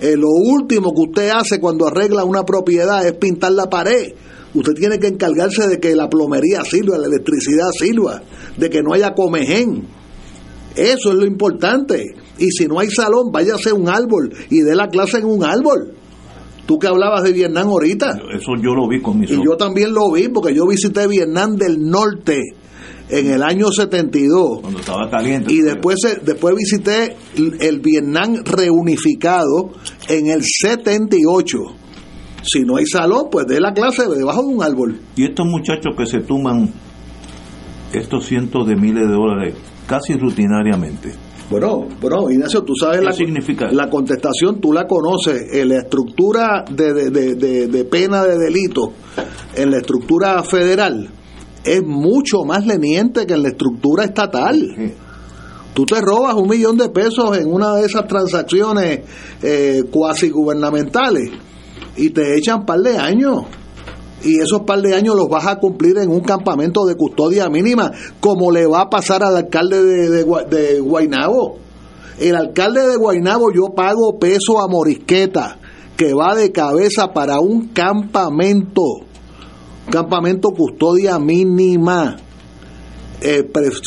Eh, 0.00 0.16
lo 0.16 0.28
último 0.28 0.92
que 0.94 1.02
usted 1.02 1.28
hace 1.30 1.60
cuando 1.60 1.86
arregla 1.86 2.24
una 2.24 2.44
propiedad 2.44 3.06
es 3.06 3.12
pintar 3.14 3.52
la 3.52 3.68
pared 3.68 4.14
Usted 4.52 4.74
tiene 4.74 4.98
que 4.98 5.06
encargarse 5.06 5.68
de 5.68 5.78
que 5.78 5.94
la 5.94 6.08
plomería 6.08 6.62
sirva, 6.64 6.98
la 6.98 7.06
electricidad 7.06 7.70
sirva, 7.70 8.22
de 8.56 8.68
que 8.68 8.82
no 8.82 8.94
haya 8.94 9.14
comején. 9.14 9.86
Eso 10.74 11.10
es 11.10 11.16
lo 11.16 11.24
importante. 11.24 12.14
Y 12.38 12.50
si 12.50 12.66
no 12.66 12.80
hay 12.80 12.90
salón, 12.90 13.30
váyase 13.32 13.70
a 13.70 13.74
un 13.74 13.88
árbol 13.88 14.32
y 14.50 14.60
dé 14.60 14.74
la 14.74 14.88
clase 14.88 15.18
en 15.18 15.26
un 15.26 15.44
árbol. 15.44 15.94
Tú 16.66 16.78
que 16.78 16.88
hablabas 16.88 17.22
de 17.22 17.32
Vietnam 17.32 17.68
ahorita. 17.68 18.18
Eso 18.34 18.52
yo 18.60 18.74
lo 18.74 18.88
vi 18.88 19.00
con 19.00 19.18
mis 19.18 19.30
Y 19.30 19.36
yo 19.44 19.56
también 19.56 19.92
lo 19.92 20.10
vi 20.12 20.28
porque 20.28 20.54
yo 20.54 20.66
visité 20.66 21.06
Vietnam 21.06 21.56
del 21.56 21.78
Norte 21.88 22.40
en 23.10 23.30
el 23.30 23.42
año 23.42 23.66
72. 23.70 24.60
Cuando 24.60 24.80
estaba 24.80 25.10
caliente. 25.10 25.52
Y 25.52 25.60
después, 25.60 25.98
después 26.22 26.54
visité 26.54 27.16
el 27.36 27.80
Vietnam 27.80 28.42
reunificado 28.44 29.70
en 30.08 30.28
el 30.28 30.42
78 30.42 31.58
si 32.42 32.60
no 32.60 32.76
hay 32.76 32.86
salón, 32.86 33.28
pues 33.30 33.46
dé 33.46 33.60
la 33.60 33.72
clase 33.72 34.08
debajo 34.08 34.42
de 34.42 34.48
un 34.48 34.62
árbol. 34.62 35.00
Y 35.16 35.24
estos 35.24 35.46
muchachos 35.46 35.94
que 35.96 36.06
se 36.06 36.20
tuman 36.20 36.72
estos 37.92 38.26
cientos 38.26 38.66
de 38.66 38.76
miles 38.76 39.08
de 39.08 39.14
dólares 39.14 39.54
casi 39.86 40.14
rutinariamente. 40.14 41.12
Bueno, 41.50 41.88
bueno, 42.00 42.30
Ignacio, 42.30 42.62
tú 42.62 42.74
sabes 42.76 43.02
la, 43.02 43.12
significa? 43.12 43.72
la 43.72 43.90
contestación, 43.90 44.60
tú 44.60 44.72
la 44.72 44.86
conoces, 44.86 45.52
en 45.52 45.70
la 45.70 45.78
estructura 45.78 46.64
de, 46.70 47.10
de, 47.10 47.84
pena 47.90 48.22
de 48.22 48.38
delito, 48.38 48.92
en 49.56 49.72
la 49.72 49.78
estructura 49.78 50.40
federal, 50.44 51.10
es 51.64 51.82
mucho 51.82 52.44
más 52.44 52.66
leniente 52.66 53.26
que 53.26 53.34
en 53.34 53.42
la 53.42 53.48
estructura 53.48 54.04
estatal. 54.04 54.94
Tú 55.74 55.86
te 55.86 56.00
robas 56.00 56.34
un 56.34 56.48
millón 56.48 56.76
de 56.76 56.88
pesos 56.88 57.36
en 57.38 57.52
una 57.52 57.76
de 57.76 57.86
esas 57.86 58.06
transacciones 58.06 59.00
eh, 59.42 59.84
cuasi 59.90 60.30
gubernamentales 60.30 61.30
y 61.96 62.10
te 62.10 62.36
echan 62.36 62.66
par 62.66 62.80
de 62.80 62.96
años. 62.98 63.44
Y 64.22 64.38
esos 64.38 64.62
par 64.62 64.82
de 64.82 64.94
años 64.94 65.14
los 65.14 65.28
vas 65.28 65.46
a 65.46 65.58
cumplir 65.58 65.96
en 65.98 66.10
un 66.10 66.20
campamento 66.20 66.84
de 66.84 66.94
custodia 66.94 67.48
mínima, 67.48 67.90
como 68.20 68.50
le 68.50 68.66
va 68.66 68.82
a 68.82 68.90
pasar 68.90 69.22
al 69.22 69.36
alcalde 69.36 69.82
de, 69.82 70.10
de, 70.10 70.24
de 70.50 70.80
Guainabo. 70.80 71.58
El 72.18 72.36
alcalde 72.36 72.86
de 72.86 72.96
Guainabo 72.96 73.50
yo 73.50 73.74
pago 73.74 74.18
peso 74.18 74.60
a 74.60 74.68
Morisqueta, 74.68 75.58
que 75.96 76.12
va 76.12 76.34
de 76.34 76.52
cabeza 76.52 77.12
para 77.14 77.40
un 77.40 77.68
campamento, 77.68 78.82
campamento 79.90 80.50
custodia 80.50 81.18
mínima, 81.18 82.16
eh, 83.20 83.44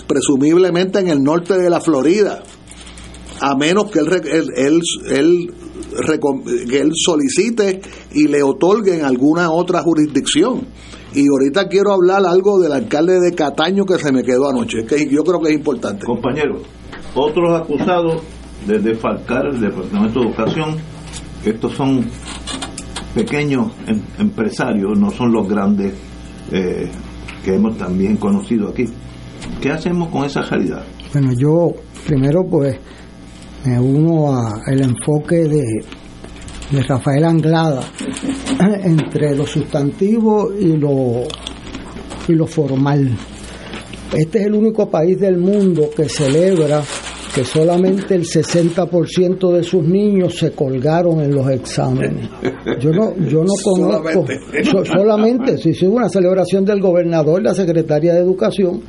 presumiblemente 0.07 0.99
en 0.99 1.07
el 1.09 1.23
norte 1.23 1.57
de 1.57 1.69
la 1.69 1.81
Florida, 1.81 2.43
a 3.41 3.55
menos 3.55 3.89
que 3.91 3.99
él, 3.99 4.09
él, 4.55 4.81
él 5.09 5.53
que 6.69 6.79
él 6.79 6.91
solicite 6.95 7.81
y 8.13 8.27
le 8.27 8.43
otorguen 8.43 9.05
alguna 9.05 9.51
otra 9.51 9.81
jurisdicción. 9.81 10.67
Y 11.13 11.27
ahorita 11.27 11.67
quiero 11.67 11.93
hablar 11.93 12.25
algo 12.25 12.59
del 12.59 12.71
alcalde 12.71 13.19
de 13.19 13.35
Cataño 13.35 13.85
que 13.85 13.99
se 13.99 14.11
me 14.11 14.23
quedó 14.23 14.49
anoche, 14.49 14.85
que 14.85 15.07
yo 15.07 15.23
creo 15.23 15.39
que 15.39 15.49
es 15.49 15.55
importante. 15.55 16.05
Compañero, 16.05 16.61
otros 17.13 17.61
acusados 17.61 18.23
de 18.65 18.79
defalcar 18.79 19.45
el 19.47 19.61
Departamento 19.61 20.21
de 20.21 20.25
Educación, 20.27 20.75
estos 21.45 21.73
son 21.73 22.05
pequeños 23.13 23.71
em, 23.87 23.99
empresarios, 24.19 24.97
no 24.97 25.09
son 25.11 25.31
los 25.31 25.47
grandes 25.47 25.93
eh, 26.51 26.89
que 27.43 27.55
hemos 27.55 27.77
también 27.77 28.17
conocido 28.17 28.69
aquí. 28.69 28.85
¿Qué 29.61 29.71
hacemos 29.71 30.09
con 30.09 30.25
esa 30.25 30.41
realidad? 30.41 30.83
Bueno, 31.13 31.31
yo 31.37 31.71
primero 32.05 32.45
pues 32.45 32.77
me 33.65 33.79
uno 33.79 34.35
al 34.35 34.81
enfoque 34.81 35.47
de, 35.47 35.63
de 36.71 36.83
Rafael 36.83 37.23
Anglada 37.23 37.83
entre 38.83 39.35
lo 39.35 39.45
sustantivo 39.45 40.51
y 40.53 40.75
lo, 40.77 41.23
y 42.27 42.33
lo 42.33 42.47
formal. 42.47 43.15
Este 44.13 44.39
es 44.39 44.45
el 44.45 44.53
único 44.53 44.89
país 44.89 45.19
del 45.19 45.37
mundo 45.37 45.89
que 45.95 46.07
celebra 46.07 46.83
que 47.33 47.43
solamente 47.43 48.15
el 48.15 48.25
60% 48.25 49.51
de 49.51 49.63
sus 49.63 49.83
niños 49.83 50.37
se 50.37 50.51
colgaron 50.51 51.21
en 51.21 51.33
los 51.33 51.49
exámenes. 51.49 52.29
Yo 52.79 52.91
no, 52.91 53.15
yo 53.17 53.43
no 53.43 53.53
conozco, 53.63 54.25
solamente, 54.85 55.57
si 55.57 55.71
es 55.71 55.81
una 55.83 56.09
celebración 56.09 56.63
del 56.63 56.79
gobernador, 56.79 57.41
la 57.41 57.53
secretaria 57.53 58.13
de 58.13 58.19
Educación, 58.19 58.81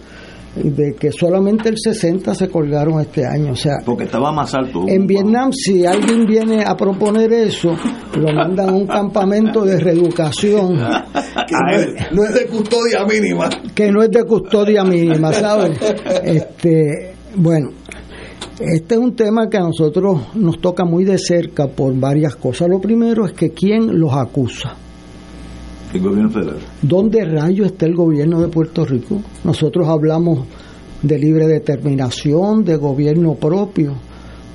de 0.56 0.94
que 0.94 1.10
solamente 1.10 1.68
el 1.68 1.78
60 1.78 2.34
se 2.34 2.48
colgaron 2.48 3.00
este 3.00 3.26
año. 3.26 3.52
O 3.52 3.56
sea, 3.56 3.78
porque 3.84 4.04
estaba 4.04 4.30
más 4.30 4.54
alto. 4.54 4.84
En 4.86 5.06
Vietnam, 5.06 5.50
si 5.52 5.84
alguien 5.84 6.26
viene 6.26 6.64
a 6.64 6.76
proponer 6.76 7.32
eso, 7.32 7.76
lo 8.16 8.32
mandan 8.32 8.68
a 8.68 8.72
un 8.72 8.86
campamento 8.86 9.64
de 9.64 9.80
reeducación. 9.80 10.76
que 11.48 11.54
no 12.12 12.24
es, 12.24 12.34
de 12.34 12.46
custodia 12.46 13.04
mínima. 13.04 13.48
Que 13.74 13.90
no 13.90 14.02
es 14.02 14.10
de 14.10 14.24
custodia 14.24 14.84
mínima, 14.84 15.32
¿sabes? 15.32 15.78
Este, 16.22 17.14
bueno, 17.36 17.70
este 18.60 18.94
es 18.94 19.00
un 19.00 19.16
tema 19.16 19.48
que 19.48 19.56
a 19.56 19.62
nosotros 19.62 20.34
nos 20.34 20.60
toca 20.60 20.84
muy 20.84 21.04
de 21.04 21.18
cerca 21.18 21.66
por 21.66 21.94
varias 21.98 22.36
cosas. 22.36 22.68
Lo 22.68 22.80
primero 22.80 23.26
es 23.26 23.32
que 23.32 23.50
quién 23.50 23.98
los 23.98 24.12
acusa 24.14 24.76
el 25.92 26.00
gobierno 26.00 26.30
federal. 26.30 26.58
¿Dónde 26.82 27.24
rayo 27.24 27.64
está 27.64 27.86
el 27.86 27.94
gobierno 27.94 28.40
de 28.40 28.48
Puerto 28.48 28.84
Rico? 28.84 29.20
Nosotros 29.44 29.88
hablamos 29.88 30.46
de 31.02 31.18
libre 31.18 31.46
determinación, 31.46 32.64
de 32.64 32.76
gobierno 32.76 33.34
propio, 33.34 33.94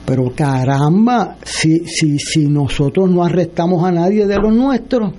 pero 0.05 0.31
caramba, 0.35 1.37
si, 1.43 1.79
si, 1.85 2.17
si 2.19 2.47
nosotros 2.47 3.09
no 3.09 3.23
arrestamos 3.23 3.83
a 3.83 3.91
nadie 3.91 4.25
de 4.25 4.35
los 4.37 4.53
nuestros, 4.53 5.13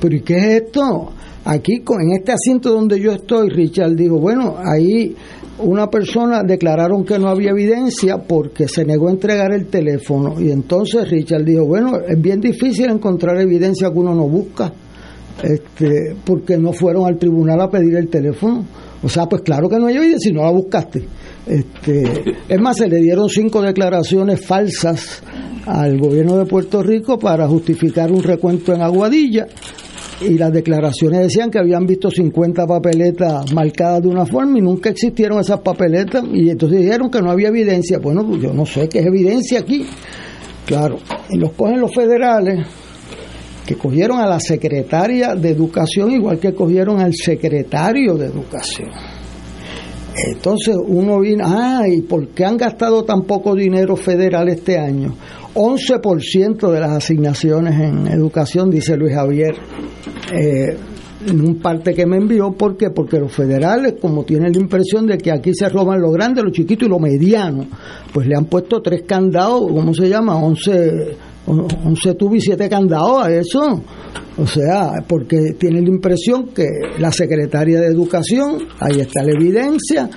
pero 0.00 0.14
¿y 0.14 0.20
qué 0.20 0.36
es 0.36 0.62
esto? 0.62 1.12
Aquí, 1.50 1.76
en 1.76 2.12
este 2.12 2.32
asiento 2.32 2.70
donde 2.70 3.00
yo 3.00 3.12
estoy, 3.12 3.48
Richard 3.48 3.94
dijo, 3.94 4.18
bueno, 4.18 4.56
ahí 4.58 5.16
una 5.60 5.88
persona 5.88 6.42
declararon 6.42 7.06
que 7.06 7.18
no 7.18 7.28
había 7.28 7.52
evidencia 7.52 8.18
porque 8.18 8.68
se 8.68 8.84
negó 8.84 9.08
a 9.08 9.12
entregar 9.12 9.52
el 9.54 9.64
teléfono. 9.68 10.38
Y 10.38 10.50
entonces 10.50 11.08
Richard 11.08 11.44
dijo, 11.44 11.64
bueno, 11.64 12.00
es 12.06 12.20
bien 12.20 12.42
difícil 12.42 12.90
encontrar 12.90 13.40
evidencia 13.40 13.90
que 13.90 13.98
uno 13.98 14.14
no 14.14 14.28
busca, 14.28 14.70
este, 15.42 16.14
porque 16.22 16.58
no 16.58 16.74
fueron 16.74 17.06
al 17.06 17.16
tribunal 17.16 17.62
a 17.62 17.70
pedir 17.70 17.96
el 17.96 18.08
teléfono. 18.08 18.66
O 19.02 19.08
sea, 19.08 19.24
pues 19.24 19.40
claro 19.40 19.70
que 19.70 19.78
no 19.78 19.86
hay 19.86 19.96
evidencia 19.96 20.28
si 20.28 20.34
no 20.34 20.42
la 20.42 20.50
buscaste. 20.50 21.02
Este, 21.46 22.34
es 22.46 22.60
más, 22.60 22.76
se 22.76 22.88
le 22.88 22.98
dieron 22.98 23.30
cinco 23.30 23.62
declaraciones 23.62 24.44
falsas 24.44 25.22
al 25.64 25.98
gobierno 25.98 26.36
de 26.36 26.44
Puerto 26.44 26.82
Rico 26.82 27.18
para 27.18 27.48
justificar 27.48 28.12
un 28.12 28.22
recuento 28.22 28.74
en 28.74 28.82
Aguadilla 28.82 29.46
y 30.20 30.36
las 30.36 30.52
declaraciones 30.52 31.20
decían 31.20 31.50
que 31.50 31.58
habían 31.58 31.86
visto 31.86 32.10
50 32.10 32.66
papeletas 32.66 33.52
marcadas 33.52 34.02
de 34.02 34.08
una 34.08 34.26
forma 34.26 34.58
y 34.58 34.62
nunca 34.62 34.90
existieron 34.90 35.38
esas 35.40 35.60
papeletas 35.60 36.24
y 36.32 36.50
entonces 36.50 36.80
dijeron 36.80 37.10
que 37.10 37.22
no 37.22 37.30
había 37.30 37.48
evidencia. 37.48 37.98
Bueno, 37.98 38.26
pues 38.26 38.42
yo 38.42 38.52
no 38.52 38.66
sé 38.66 38.88
qué 38.88 39.00
es 39.00 39.06
evidencia 39.06 39.60
aquí. 39.60 39.86
Claro, 40.66 40.98
y 41.30 41.38
los 41.38 41.52
cogen 41.52 41.80
los 41.80 41.94
federales 41.94 42.66
que 43.64 43.76
cogieron 43.76 44.18
a 44.18 44.26
la 44.26 44.40
secretaria 44.40 45.34
de 45.34 45.50
educación 45.50 46.10
igual 46.10 46.38
que 46.38 46.54
cogieron 46.54 47.00
al 47.00 47.14
secretario 47.14 48.14
de 48.14 48.26
educación. 48.26 48.90
Entonces 50.26 50.76
uno 50.76 51.20
vino, 51.20 51.44
ah, 51.46 51.82
¿y 51.86 52.02
por 52.02 52.28
qué 52.28 52.44
han 52.44 52.56
gastado 52.56 53.04
tan 53.04 53.22
poco 53.22 53.54
dinero 53.54 53.94
federal 53.94 54.48
este 54.48 54.78
año? 54.78 55.14
11% 55.54 56.70
de 56.70 56.80
las 56.80 56.90
asignaciones 56.90 57.80
en 57.80 58.06
educación, 58.08 58.70
dice 58.70 58.96
Luis 58.96 59.14
Javier, 59.14 59.54
eh, 60.32 60.76
en 61.26 61.40
un 61.40 61.56
parte 61.56 61.94
que 61.94 62.06
me 62.06 62.16
envió, 62.16 62.52
¿por 62.52 62.76
qué? 62.76 62.90
Porque 62.90 63.18
los 63.18 63.32
federales, 63.32 63.94
como 64.00 64.24
tienen 64.24 64.52
la 64.52 64.60
impresión 64.60 65.06
de 65.06 65.18
que 65.18 65.32
aquí 65.32 65.52
se 65.52 65.68
roban 65.68 66.00
lo 66.00 66.10
grande, 66.10 66.42
lo 66.42 66.50
chiquito 66.50 66.84
y 66.84 66.88
lo 66.88 66.98
mediano, 66.98 67.66
pues 68.12 68.26
le 68.26 68.36
han 68.36 68.44
puesto 68.44 68.80
tres 68.80 69.02
candados, 69.02 69.62
¿cómo 69.68 69.92
se 69.92 70.08
llama? 70.08 70.36
11, 70.36 71.16
11 71.46 72.14
tubos 72.14 72.36
y 72.36 72.40
7 72.40 72.68
candados 72.68 73.24
a 73.24 73.32
eso. 73.32 73.82
O 74.36 74.46
sea, 74.46 74.92
porque 75.06 75.54
tienen 75.58 75.84
la 75.84 75.90
impresión 75.90 76.48
que 76.48 76.68
la 76.98 77.10
secretaria 77.10 77.80
de 77.80 77.88
Educación, 77.88 78.58
ahí 78.78 79.00
está 79.00 79.24
la 79.24 79.32
evidencia, 79.32 80.08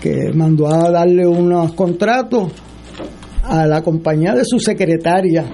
que 0.00 0.32
mandó 0.34 0.66
a 0.66 0.90
darle 0.90 1.24
unos 1.24 1.72
contratos 1.74 2.50
a 3.42 3.66
la 3.66 3.82
compañía 3.82 4.34
de 4.34 4.44
su 4.44 4.58
secretaria 4.58 5.44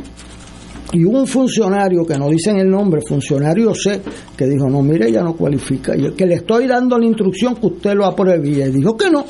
y 0.93 1.05
un 1.05 1.27
funcionario 1.27 2.05
que 2.07 2.19
no 2.19 2.29
dicen 2.31 2.59
el 2.59 2.71
nombre, 2.71 3.03
funcionario 3.07 3.75
C, 3.75 4.01
que 4.37 4.47
dijo, 4.47 4.69
no, 4.71 4.83
mire, 4.83 5.13
ya 5.13 5.23
no 5.23 5.35
cualifica, 5.35 5.93
que 6.17 6.27
le 6.27 6.37
estoy 6.37 6.67
dando 6.67 6.99
la 6.99 7.05
instrucción 7.05 7.57
que 7.57 7.67
usted 7.67 7.95
lo 7.95 8.07
apruebe. 8.07 8.49
Y 8.49 8.55
dijo 8.71 8.97
que 8.97 9.11
no. 9.11 9.25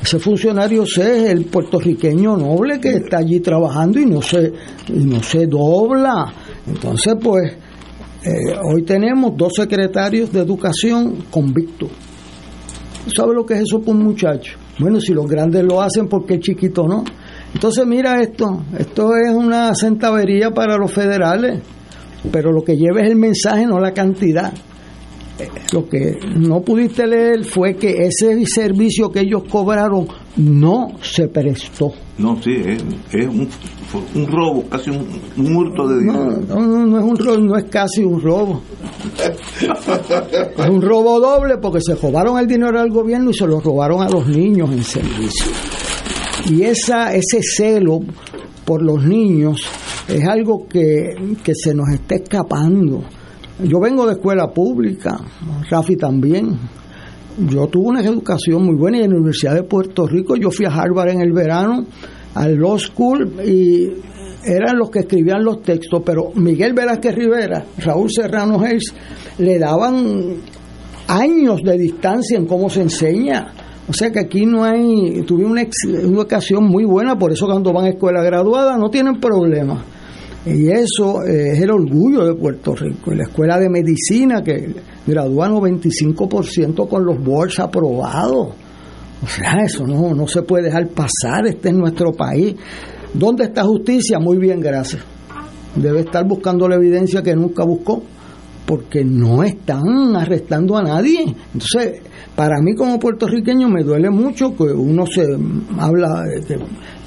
Ese 0.00 0.20
funcionario 0.20 0.86
C 0.86 1.24
es 1.24 1.30
el 1.30 1.46
puertorriqueño 1.46 2.36
noble 2.36 2.78
que 2.78 2.90
está 2.90 3.18
allí 3.18 3.40
trabajando 3.40 3.98
y 3.98 4.06
no 4.06 4.22
se, 4.22 4.52
y 4.88 5.04
no 5.04 5.20
se 5.20 5.46
dobla. 5.46 6.32
Entonces, 6.68 7.14
pues, 7.20 7.52
eh, 8.24 8.56
hoy 8.72 8.82
tenemos 8.82 9.36
dos 9.36 9.54
secretarios 9.56 10.32
de 10.32 10.40
educación 10.40 11.24
convictos. 11.28 11.90
¿Sabe 13.16 13.34
lo 13.34 13.44
que 13.44 13.54
es 13.54 13.60
eso 13.62 13.80
por 13.80 13.96
un 13.96 14.04
muchacho? 14.04 14.58
Bueno, 14.78 15.00
si 15.00 15.12
los 15.12 15.26
grandes 15.26 15.64
lo 15.64 15.80
hacen, 15.82 16.06
porque 16.06 16.34
el 16.34 16.40
chiquito 16.40 16.86
no? 16.86 17.02
Entonces 17.54 17.86
mira 17.86 18.20
esto, 18.20 18.62
esto 18.78 19.10
es 19.16 19.34
una 19.34 19.74
centavería 19.74 20.50
para 20.50 20.76
los 20.76 20.92
federales, 20.92 21.60
pero 22.30 22.52
lo 22.52 22.62
que 22.62 22.76
lleva 22.76 23.00
es 23.00 23.10
el 23.10 23.16
mensaje, 23.16 23.66
no 23.66 23.78
la 23.78 23.92
cantidad. 23.92 24.52
Lo 25.72 25.88
que 25.88 26.18
no 26.34 26.60
pudiste 26.62 27.06
leer 27.06 27.44
fue 27.44 27.76
que 27.76 28.06
ese 28.06 28.44
servicio 28.46 29.10
que 29.10 29.20
ellos 29.20 29.44
cobraron 29.48 30.08
no 30.36 30.88
se 31.00 31.28
prestó. 31.28 31.92
No, 32.18 32.40
sí, 32.42 32.50
es, 33.12 33.28
un, 33.28 33.48
un, 34.16 34.26
robo, 34.26 34.64
casi 34.68 34.90
un, 34.90 35.06
un, 35.36 35.56
hurto 35.56 35.86
de 35.86 36.00
dinero. 36.00 36.40
No, 36.48 36.60
no, 36.60 36.86
no, 36.86 36.98
es 36.98 37.04
un 37.04 37.16
robo, 37.16 37.38
no 37.38 37.56
es 37.56 37.64
casi 37.66 38.02
un 38.02 38.20
robo. 38.20 38.60
es 40.58 40.68
un 40.68 40.82
robo 40.82 41.20
doble 41.20 41.58
porque 41.58 41.80
se 41.80 41.94
robaron 41.94 42.38
el 42.38 42.48
dinero 42.48 42.80
al 42.80 42.90
gobierno 42.90 43.30
y 43.30 43.34
se 43.34 43.46
lo 43.46 43.60
robaron 43.60 44.02
a 44.02 44.08
los 44.08 44.26
niños 44.26 44.70
en 44.72 44.82
servicio. 44.82 45.52
Y 46.46 46.62
esa, 46.62 47.14
ese 47.14 47.42
celo 47.42 48.00
por 48.64 48.82
los 48.82 49.04
niños 49.04 49.62
es 50.08 50.26
algo 50.26 50.66
que, 50.68 51.14
se 51.54 51.74
nos 51.74 51.88
está 51.90 52.16
escapando. 52.16 53.02
Yo 53.62 53.80
vengo 53.80 54.06
de 54.06 54.12
escuela 54.12 54.48
pública, 54.52 55.18
Rafi 55.70 55.96
también. 55.96 56.58
Yo 57.48 57.66
tuve 57.68 57.88
una 57.88 58.02
educación 58.02 58.64
muy 58.64 58.76
buena 58.76 58.98
y 58.98 59.02
en 59.02 59.10
la 59.10 59.16
Universidad 59.16 59.54
de 59.54 59.62
Puerto 59.62 60.06
Rico 60.06 60.36
yo 60.36 60.50
fui 60.50 60.66
a 60.66 60.70
Harvard 60.70 61.10
en 61.10 61.20
el 61.20 61.32
verano, 61.32 61.86
al 62.34 62.56
Law 62.56 62.78
School, 62.78 63.40
y 63.44 63.88
eran 64.44 64.78
los 64.78 64.90
que 64.90 65.00
escribían 65.00 65.44
los 65.44 65.62
textos, 65.62 66.02
pero 66.04 66.32
Miguel 66.34 66.72
Velázquez 66.72 67.14
Rivera, 67.14 67.64
Raúl 67.78 68.10
Serrano 68.10 68.60
Hayes, 68.60 68.94
le 69.38 69.58
daban 69.58 70.36
años 71.06 71.62
de 71.62 71.78
distancia 71.78 72.36
en 72.36 72.46
cómo 72.46 72.68
se 72.68 72.82
enseña 72.82 73.52
o 73.88 73.92
sea 73.92 74.10
que 74.10 74.20
aquí 74.20 74.44
no 74.44 74.64
hay, 74.64 75.22
tuve 75.26 75.44
una, 75.46 75.62
educación 75.62 76.64
muy 76.64 76.84
buena, 76.84 77.18
por 77.18 77.32
eso 77.32 77.46
cuando 77.46 77.72
van 77.72 77.86
a 77.86 77.88
escuela 77.88 78.22
graduada 78.22 78.76
no 78.76 78.90
tienen 78.90 79.18
problemas. 79.18 79.82
Y 80.44 80.68
eso 80.70 81.24
eh, 81.24 81.52
es 81.52 81.60
el 81.60 81.70
orgullo 81.70 82.24
de 82.24 82.34
Puerto 82.34 82.74
Rico. 82.74 83.12
La 83.12 83.24
escuela 83.24 83.58
de 83.58 83.68
medicina 83.68 84.42
que 84.42 84.74
gradúa 85.06 85.48
95% 85.48 86.88
con 86.88 87.04
los 87.04 87.22
boards 87.22 87.58
aprobados. 87.60 88.48
O 89.22 89.26
sea, 89.26 89.62
eso 89.64 89.86
no, 89.86 90.14
no 90.14 90.26
se 90.26 90.42
puede 90.42 90.64
dejar 90.64 90.88
pasar, 90.88 91.46
este 91.46 91.70
es 91.70 91.74
nuestro 91.74 92.12
país. 92.12 92.54
¿Dónde 93.12 93.44
está 93.44 93.64
justicia? 93.64 94.18
Muy 94.18 94.38
bien, 94.38 94.60
gracias. 94.60 95.02
Debe 95.74 96.00
estar 96.00 96.26
buscando 96.26 96.68
la 96.68 96.76
evidencia 96.76 97.22
que 97.22 97.34
nunca 97.34 97.64
buscó, 97.64 98.02
porque 98.68 99.02
no 99.02 99.42
están 99.42 100.14
arrestando 100.14 100.76
a 100.76 100.82
nadie. 100.82 101.20
Entonces, 101.54 102.02
para 102.36 102.60
mí 102.60 102.74
como 102.74 102.98
puertorriqueño 102.98 103.66
me 103.66 103.82
duele 103.82 104.10
mucho 104.10 104.54
que 104.54 104.64
uno 104.64 105.06
se 105.06 105.26
habla 105.78 106.26
que 106.46 106.58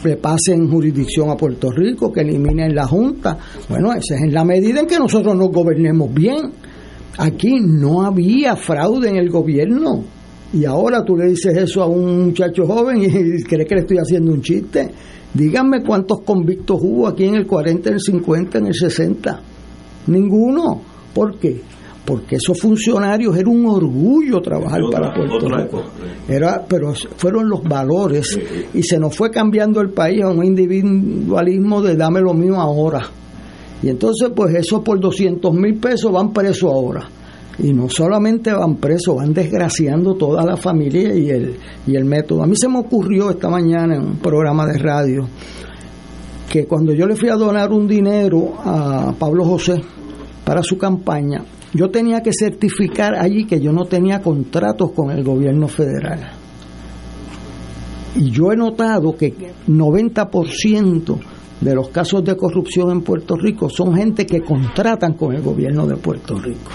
le 0.09 0.17
pasen 0.17 0.71
jurisdicción 0.71 1.29
a 1.29 1.37
Puerto 1.37 1.69
Rico, 1.69 2.11
que 2.11 2.21
eliminen 2.21 2.73
la 2.73 2.87
Junta. 2.87 3.37
Bueno, 3.69 3.93
esa 3.93 4.15
es 4.15 4.21
en 4.23 4.33
la 4.33 4.43
medida 4.43 4.79
en 4.79 4.87
que 4.87 4.97
nosotros 4.97 5.35
nos 5.35 5.51
gobernemos 5.51 6.11
bien. 6.11 6.51
Aquí 7.19 7.59
no 7.59 8.01
había 8.07 8.55
fraude 8.55 9.09
en 9.09 9.17
el 9.17 9.29
gobierno. 9.29 10.03
Y 10.53 10.65
ahora 10.65 11.05
tú 11.05 11.15
le 11.15 11.27
dices 11.27 11.55
eso 11.55 11.83
a 11.83 11.85
un 11.85 12.25
muchacho 12.25 12.65
joven 12.65 13.03
y 13.03 13.43
cree 13.43 13.67
que 13.67 13.75
le 13.75 13.81
estoy 13.81 13.97
haciendo 13.97 14.31
un 14.31 14.41
chiste. 14.41 14.89
Díganme 15.31 15.83
cuántos 15.83 16.21
convictos 16.21 16.79
hubo 16.81 17.07
aquí 17.07 17.25
en 17.25 17.35
el 17.35 17.45
40, 17.45 17.89
en 17.89 17.95
el 17.95 18.01
50, 18.01 18.57
en 18.57 18.65
el 18.65 18.73
60. 18.73 19.41
Ninguno. 20.07 20.90
¿Por 21.13 21.37
qué? 21.37 21.61
porque 22.05 22.37
esos 22.37 22.59
funcionarios 22.59 23.37
era 23.37 23.49
un 23.49 23.65
orgullo 23.65 24.41
trabajar 24.41 24.81
para 24.91 25.13
Puerto 25.13 25.47
Rico. 25.47 25.83
Era, 26.27 26.65
pero 26.67 26.93
fueron 27.15 27.47
los 27.49 27.63
valores 27.63 28.39
y 28.73 28.83
se 28.83 28.99
nos 28.99 29.15
fue 29.15 29.29
cambiando 29.29 29.81
el 29.81 29.91
país 29.91 30.23
a 30.23 30.29
un 30.29 30.43
individualismo 30.43 31.81
de 31.81 31.95
dame 31.95 32.21
lo 32.21 32.33
mío 32.33 32.59
ahora. 32.59 33.07
Y 33.83 33.89
entonces, 33.89 34.29
pues 34.35 34.53
eso 34.55 34.83
por 34.83 34.99
200 34.99 35.53
mil 35.53 35.75
pesos 35.75 36.11
van 36.11 36.31
presos 36.33 36.71
ahora. 36.71 37.07
Y 37.59 37.73
no 37.73 37.89
solamente 37.89 38.51
van 38.51 38.77
presos, 38.77 39.17
van 39.17 39.33
desgraciando 39.33 40.15
toda 40.15 40.43
la 40.43 40.57
familia 40.57 41.13
y 41.13 41.29
el, 41.29 41.55
y 41.85 41.95
el 41.95 42.05
método. 42.05 42.43
A 42.43 42.47
mí 42.47 42.55
se 42.55 42.67
me 42.67 42.79
ocurrió 42.79 43.29
esta 43.29 43.49
mañana 43.49 43.95
en 43.95 44.01
un 44.01 44.17
programa 44.17 44.65
de 44.65 44.77
radio 44.79 45.27
que 46.49 46.65
cuando 46.65 46.93
yo 46.93 47.05
le 47.05 47.15
fui 47.15 47.29
a 47.29 47.35
donar 47.35 47.71
un 47.71 47.87
dinero 47.87 48.53
a 48.63 49.13
Pablo 49.17 49.45
José 49.45 49.81
para 50.43 50.63
su 50.63 50.77
campaña, 50.77 51.43
yo 51.73 51.89
tenía 51.89 52.21
que 52.21 52.31
certificar 52.33 53.15
allí 53.15 53.45
que 53.45 53.59
yo 53.59 53.71
no 53.71 53.85
tenía 53.85 54.21
contratos 54.21 54.91
con 54.91 55.11
el 55.11 55.23
gobierno 55.23 55.67
federal. 55.67 56.31
Y 58.15 58.29
yo 58.29 58.51
he 58.51 58.57
notado 58.57 59.15
que 59.15 59.33
90% 59.67 61.19
de 61.61 61.75
los 61.75 61.89
casos 61.89 62.23
de 62.23 62.35
corrupción 62.35 62.91
en 62.91 63.01
Puerto 63.01 63.35
Rico 63.35 63.69
son 63.69 63.95
gente 63.95 64.25
que 64.25 64.41
contratan 64.41 65.13
con 65.13 65.33
el 65.33 65.41
gobierno 65.41 65.85
de 65.85 65.95
Puerto 65.95 66.35
Rico. 66.35 66.71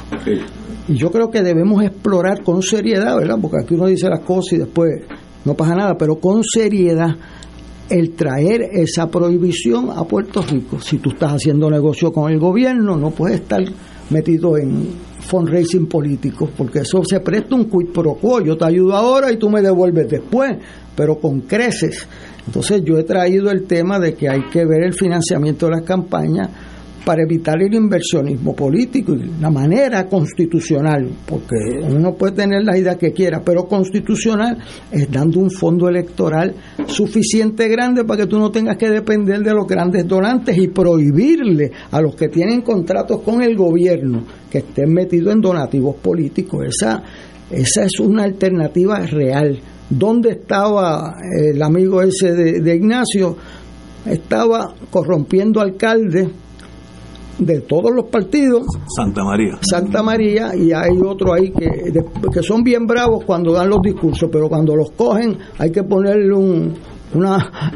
Y 0.89 0.95
yo 0.95 1.11
creo 1.11 1.31
que 1.31 1.43
debemos 1.43 1.83
explorar 1.83 2.43
con 2.43 2.63
seriedad, 2.63 3.17
¿verdad? 3.19 3.37
Porque 3.43 3.59
aquí 3.63 3.75
uno 3.75 3.87
dice 3.87 4.09
las 4.09 4.21
cosas 4.21 4.53
y 4.55 4.59
después 4.59 4.89
no 5.45 5.55
pasa 5.55 5.75
nada, 5.75 5.97
pero 5.99 6.17
con 6.17 6.43
seriedad 6.43 7.17
el 7.89 8.11
traer 8.11 8.63
esa 8.73 9.09
prohibición 9.09 9.91
a 9.91 10.05
Puerto 10.05 10.43
Rico. 10.43 10.81
Si 10.81 10.99
tú 10.99 11.11
estás 11.11 11.33
haciendo 11.33 11.71
negocio 11.71 12.13
con 12.13 12.31
el 12.31 12.39
gobierno, 12.39 12.97
no 12.97 13.11
puedes 13.11 13.41
estar 13.41 13.63
metido 14.11 14.57
en 14.57 14.89
fundraising 15.21 15.87
político, 15.87 16.49
porque 16.57 16.81
eso 16.81 17.03
se 17.05 17.21
presta 17.21 17.57
un 17.57 17.65
quid 17.65 17.89
pro 17.93 18.15
quo, 18.15 18.41
yo 18.41 18.57
te 18.57 18.65
ayudo 18.65 18.95
ahora 18.95 19.33
y 19.33 19.37
tú 19.37 19.51
me 19.51 19.61
devuelves 19.61 20.09
después, 20.09 20.57
pero 20.95 21.19
con 21.19 21.41
creces. 21.41 22.07
Entonces 22.47 22.83
yo 22.85 22.97
he 22.97 23.03
traído 23.03 23.51
el 23.51 23.65
tema 23.65 23.99
de 23.99 24.15
que 24.15 24.29
hay 24.29 24.43
que 24.51 24.65
ver 24.65 24.85
el 24.85 24.95
financiamiento 24.95 25.67
de 25.67 25.73
las 25.73 25.83
campañas 25.83 26.49
para 27.07 27.23
evitar 27.23 27.63
el 27.63 27.73
inversionismo 27.73 28.53
político 28.57 29.15
y 29.15 29.41
la 29.41 29.49
manera 29.49 30.09
constitucional, 30.09 31.09
porque 31.25 31.55
uno 31.89 32.17
puede 32.17 32.35
tener 32.35 32.65
la 32.65 32.77
idea 32.77 32.99
que 32.99 33.13
quiera, 33.13 33.43
pero 33.45 33.69
constitucional 33.69 34.59
es 34.91 35.09
dando 35.09 35.39
un 35.39 35.49
fondo 35.49 35.89
electoral 35.89 36.53
suficiente 36.89 37.69
grande 37.69 38.03
para 38.05 38.25
que 38.25 38.27
tú 38.29 38.41
no 38.41 38.51
tengas 38.51 38.77
que 38.77 38.91
depender 38.91 39.39
de 39.39 39.55
los 39.55 39.69
grandes 39.69 40.05
donantes 40.09 40.59
y 40.59 40.67
prohibirle 40.67 41.71
a 41.93 42.01
los 42.01 42.17
que 42.17 42.27
tienen 42.27 42.63
contratos 42.63 43.21
con 43.21 43.41
el 43.41 43.55
gobierno 43.55 44.25
que 44.51 44.59
estén 44.59 44.93
metidos 44.93 45.33
en 45.33 45.41
donativos 45.41 45.95
políticos. 46.03 46.67
Esa, 46.67 47.05
esa 47.53 47.85
es 47.85 48.01
una 48.01 48.25
alternativa 48.25 48.99
real. 49.07 49.61
¿Dónde 49.89 50.31
estaba 50.31 51.15
el 51.41 51.63
amigo 51.63 52.03
ese 52.03 52.33
de, 52.33 52.75
Ignacio? 52.75 53.37
Estaba 54.05 54.75
corrompiendo 54.91 55.61
alcaldes 55.61 56.27
de 57.39 57.61
todos 57.61 57.93
los 57.93 58.07
partidos. 58.07 58.67
Santa 58.95 59.25
María. 59.25 59.59
Santa 59.61 60.03
María, 60.03 60.57
y 60.57 60.73
hay 60.73 60.99
otro 61.05 61.35
ahí 61.35 61.51
que, 61.51 61.93
que 62.33 62.43
son 62.43 62.63
bien 62.63 62.87
bravos 62.87 63.25
cuando 63.25 63.53
dan 63.53 63.69
los 63.69 63.83
discursos, 63.83 64.29
pero 64.33 64.49
cuando 64.49 64.75
los 64.75 64.91
cogen 64.93 65.37
hay 65.59 65.71
que 65.71 65.83
ponerle 65.83 66.33
un, 66.35 66.75
una, 67.15 67.73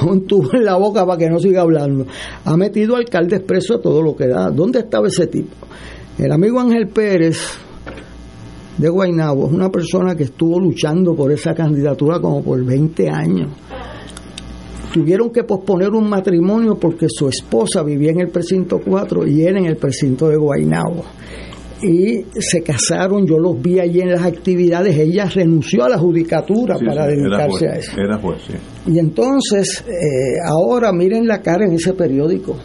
un 0.08 0.26
tubo 0.26 0.54
en 0.54 0.64
la 0.64 0.76
boca 0.76 1.06
para 1.06 1.18
que 1.18 1.30
no 1.30 1.38
siga 1.38 1.62
hablando. 1.62 2.06
Ha 2.44 2.56
metido 2.56 2.96
alcalde 2.96 3.36
expreso 3.36 3.78
todo 3.80 4.02
lo 4.02 4.16
que 4.16 4.26
da. 4.26 4.50
¿Dónde 4.50 4.80
estaba 4.80 5.08
ese 5.08 5.26
tipo? 5.26 5.54
El 6.18 6.32
amigo 6.32 6.60
Ángel 6.60 6.88
Pérez 6.88 7.38
de 8.76 8.88
Guaynabo 8.88 9.46
es 9.46 9.52
una 9.52 9.70
persona 9.70 10.14
que 10.14 10.24
estuvo 10.24 10.58
luchando 10.58 11.14
por 11.14 11.30
esa 11.32 11.54
candidatura 11.54 12.18
como 12.18 12.42
por 12.42 12.64
20 12.64 13.08
años 13.08 13.48
tuvieron 14.92 15.30
que 15.30 15.44
posponer 15.44 15.90
un 15.90 16.08
matrimonio 16.08 16.76
porque 16.78 17.06
su 17.08 17.28
esposa 17.28 17.82
vivía 17.82 18.10
en 18.10 18.20
el 18.20 18.28
precinto 18.28 18.80
4 18.84 19.26
y 19.26 19.42
él 19.42 19.58
en 19.58 19.66
el 19.66 19.76
precinto 19.76 20.28
de 20.28 20.36
Guaynabo. 20.36 21.04
Y 21.82 22.26
se 22.38 22.62
casaron, 22.62 23.26
yo 23.26 23.38
los 23.38 23.60
vi 23.60 23.78
allí 23.78 24.00
en 24.00 24.10
las 24.10 24.22
actividades, 24.22 24.98
ella 24.98 25.24
renunció 25.26 25.84
a 25.84 25.88
la 25.88 25.98
judicatura 25.98 26.76
para 26.78 27.06
dedicarse 27.06 27.68
a 27.68 27.72
eso. 27.76 27.92
Era 27.98 28.18
juez, 28.18 28.42
Y 28.86 28.98
entonces, 28.98 29.82
eh, 29.88 30.38
ahora 30.46 30.92
miren 30.92 31.26
la 31.26 31.40
cara 31.40 31.64
en 31.64 31.72
ese 31.72 31.94
periódico. 31.94 32.56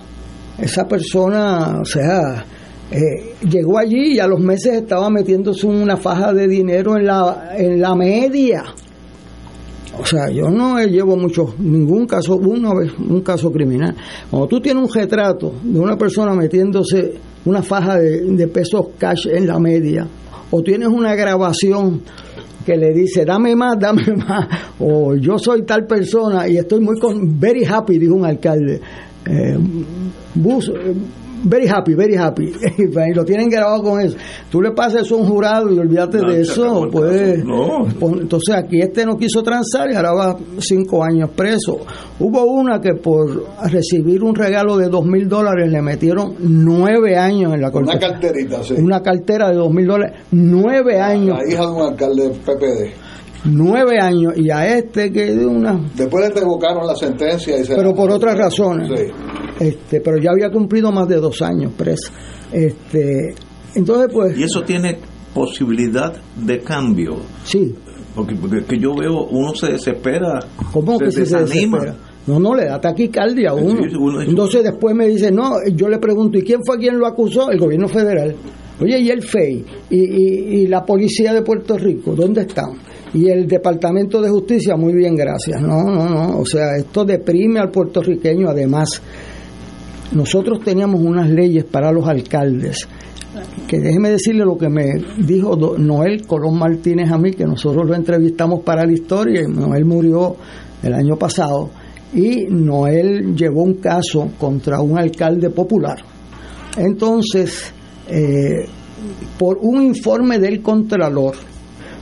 Esa 0.58 0.86
persona, 0.86 1.80
o 1.80 1.86
sea, 1.86 2.46
eh, 2.92 3.36
llegó 3.50 3.78
allí 3.78 4.16
y 4.16 4.20
a 4.20 4.28
los 4.28 4.42
meses 4.42 4.74
estaba 4.74 5.10
metiéndose 5.10 5.66
una 5.66 5.96
faja 5.96 6.34
de 6.34 6.48
dinero 6.48 6.98
en 6.98 7.06
la, 7.06 7.54
en 7.58 7.80
la 7.80 7.96
media 7.96 8.66
o 9.98 10.06
sea, 10.06 10.30
yo 10.30 10.50
no 10.50 10.80
llevo 10.84 11.16
mucho, 11.16 11.56
ningún 11.60 12.06
caso, 12.06 12.36
una 12.36 12.74
vez, 12.74 12.92
un 12.98 13.22
caso 13.22 13.52
criminal. 13.52 13.96
Cuando 14.30 14.48
tú 14.48 14.60
tienes 14.60 14.84
un 14.84 14.94
retrato 14.94 15.54
de 15.64 15.80
una 15.80 15.98
persona 15.98 16.34
metiéndose 16.34 17.14
una 17.46 17.62
faja 17.62 17.98
de, 17.98 18.48
pesos 18.48 18.88
cash 18.98 19.28
en 19.28 19.48
la 19.48 19.60
media, 19.60 20.08
o 20.52 20.62
tienes 20.62 20.90
una 20.90 21.16
grabación 21.16 22.02
que 22.66 22.76
le 22.76 22.94
dice, 22.94 23.24
dame 23.26 23.56
más, 23.56 23.80
dame 23.80 24.04
más, 24.16 24.48
o 24.80 25.16
yo 25.16 25.38
soy 25.38 25.64
tal 25.64 25.86
persona 25.86 26.48
y 26.48 26.58
estoy 26.58 26.82
muy 26.82 27.00
con, 27.00 27.40
very 27.40 27.64
happy, 27.64 27.98
dijo 27.98 28.16
un 28.16 28.26
alcalde. 28.26 28.82
Eh, 29.28 29.58
bus, 30.36 30.72
very 31.44 31.68
happy, 31.68 31.94
very 31.94 32.16
happy. 32.16 32.54
y 32.78 33.14
lo 33.14 33.24
tienen 33.24 33.50
grabado 33.50 33.84
con 33.84 34.02
eso. 34.02 34.18
Tú 34.50 34.62
le 34.62 34.72
pasas 34.72 35.04
eso 35.04 35.16
a 35.16 35.20
un 35.20 35.28
jurado 35.28 35.74
y 35.74 35.80
olvídate 35.80 36.20
de 36.20 36.42
eso. 36.42 36.88
Pues, 36.92 37.40
entonces 37.40 38.56
aquí 38.56 38.80
este 38.80 39.06
no 39.06 39.18
quiso 39.18 39.44
transar 39.44 39.90
y 39.92 39.96
ahora 39.96 40.14
va 40.14 40.38
cinco 40.60 41.04
años 41.04 41.30
preso. 41.36 41.80
Hubo 42.20 42.44
una 42.46 42.80
que 42.80 42.94
por 42.94 43.46
recibir 43.70 44.24
un 44.24 44.36
regalo 44.36 44.78
de 44.78 44.88
dos 44.88 45.06
mil 45.06 45.28
dólares 45.28 45.70
le 45.72 45.82
metieron 45.82 46.36
nueve 46.40 47.18
años 47.18 47.54
en 47.54 47.62
la 47.62 47.72
corte. 47.72 47.92
Una 47.92 48.00
carterita, 48.00 48.64
sí. 48.64 48.76
Una 48.78 49.02
cartera 49.02 49.50
de 49.50 49.56
dos 49.56 49.72
mil 49.72 49.88
dólares, 49.88 50.20
nueve 50.32 51.00
años. 51.00 51.38
La 51.44 51.52
hija 51.52 51.66
de 51.66 51.72
un 51.72 51.82
alcalde 51.82 52.30
PPD 52.30 53.05
nueve 53.46 54.00
años 54.00 54.34
y 54.36 54.50
a 54.50 54.78
este 54.78 55.12
que 55.12 55.34
de 55.34 55.46
una 55.46 55.80
después 55.96 56.28
le 56.28 56.40
revocaron 56.42 56.86
la 56.86 56.96
sentencia 56.96 57.60
y 57.60 57.68
pero 57.68 57.94
por 57.94 58.12
otras 58.12 58.38
razones 58.38 58.90
sí 58.96 59.12
este, 59.60 60.02
pero 60.02 60.18
ya 60.18 60.32
había 60.32 60.50
cumplido 60.52 60.92
más 60.92 61.08
de 61.08 61.16
dos 61.18 61.42
años 61.42 61.72
preso. 61.78 62.12
Este, 62.52 63.34
entonces, 63.76 64.10
pues. 64.12 64.38
Y 64.38 64.44
eso 64.44 64.62
tiene 64.64 64.98
posibilidad 65.34 66.14
de 66.36 66.60
cambio. 66.60 67.18
Sí. 67.44 67.74
Porque, 68.14 68.36
porque 68.36 68.80
yo 68.80 68.96
veo, 68.96 69.26
uno 69.30 69.54
se 69.56 69.74
desespera. 69.74 70.40
¿Cómo 70.72 70.98
que 70.98 71.12
se 71.12 71.22
desanima. 71.22 71.96
No, 72.28 72.40
no, 72.40 72.56
le 72.56 72.66
da 72.66 72.82
taquicardia 72.82 73.52
a 73.52 73.54
uno. 73.54 74.22
Entonces 74.22 74.64
después 74.64 74.96
me 74.96 75.08
dice, 75.08 75.32
no, 75.32 75.58
yo 75.74 75.88
le 75.88 76.00
pregunto, 76.00 76.40
¿y 76.40 76.42
quién 76.42 76.62
fue 76.66 76.78
quien 76.80 76.98
lo 76.98 77.06
acusó? 77.06 77.52
El 77.52 77.60
gobierno 77.60 77.88
federal. 77.88 78.36
Oye, 78.82 79.00
¿y 79.00 79.10
el 79.10 79.22
FEI? 79.22 79.66
¿Y, 79.92 79.98
y, 79.98 80.62
y 80.62 80.68
la 80.68 80.84
policía 80.84 81.34
de 81.34 81.44
Puerto 81.44 81.78
Rico? 81.78 82.16
¿Dónde 82.16 82.42
están? 82.42 82.72
Y 83.16 83.30
el 83.30 83.48
Departamento 83.48 84.22
de 84.22 84.30
Justicia, 84.30 84.76
muy 84.76 84.94
bien, 84.94 85.16
gracias. 85.16 85.62
No, 85.62 85.84
no, 85.84 86.08
no. 86.10 86.40
O 86.40 86.46
sea, 86.46 86.76
esto 86.78 87.04
deprime 87.04 87.60
al 87.60 87.72
puertorriqueño 87.72 88.50
además 88.50 89.02
nosotros 90.12 90.60
teníamos 90.64 91.02
unas 91.02 91.30
leyes 91.30 91.64
para 91.64 91.92
los 91.92 92.08
alcaldes 92.08 92.88
que 93.68 93.80
déjeme 93.80 94.12
decirle 94.12 94.46
lo 94.46 94.58
que 94.58 94.70
me 94.70 94.94
dijo 95.18 95.56
Noel 95.78 96.26
Colón 96.26 96.58
Martínez 96.58 97.12
a 97.12 97.18
mí, 97.18 97.32
que 97.32 97.46
nosotros 97.46 97.88
lo 97.88 97.96
entrevistamos 97.96 98.62
para 98.62 98.86
la 98.86 98.94
historia, 98.94 99.42
y 99.42 99.52
Noel 99.52 99.86
murió 99.86 100.36
el 100.84 100.94
año 100.94 101.18
pasado, 101.18 101.70
y 102.14 102.46
Noel 102.50 103.36
llevó 103.36 103.64
un 103.64 103.76
caso 103.76 104.30
contra 104.38 104.80
un 104.82 104.98
alcalde 104.98 105.50
popular. 105.50 105.98
Entonces, 106.78 107.72
eh, 108.08 108.68
por 109.38 109.58
un 109.62 109.82
informe 109.82 110.40
del 110.40 110.62
Contralor, 110.62 111.36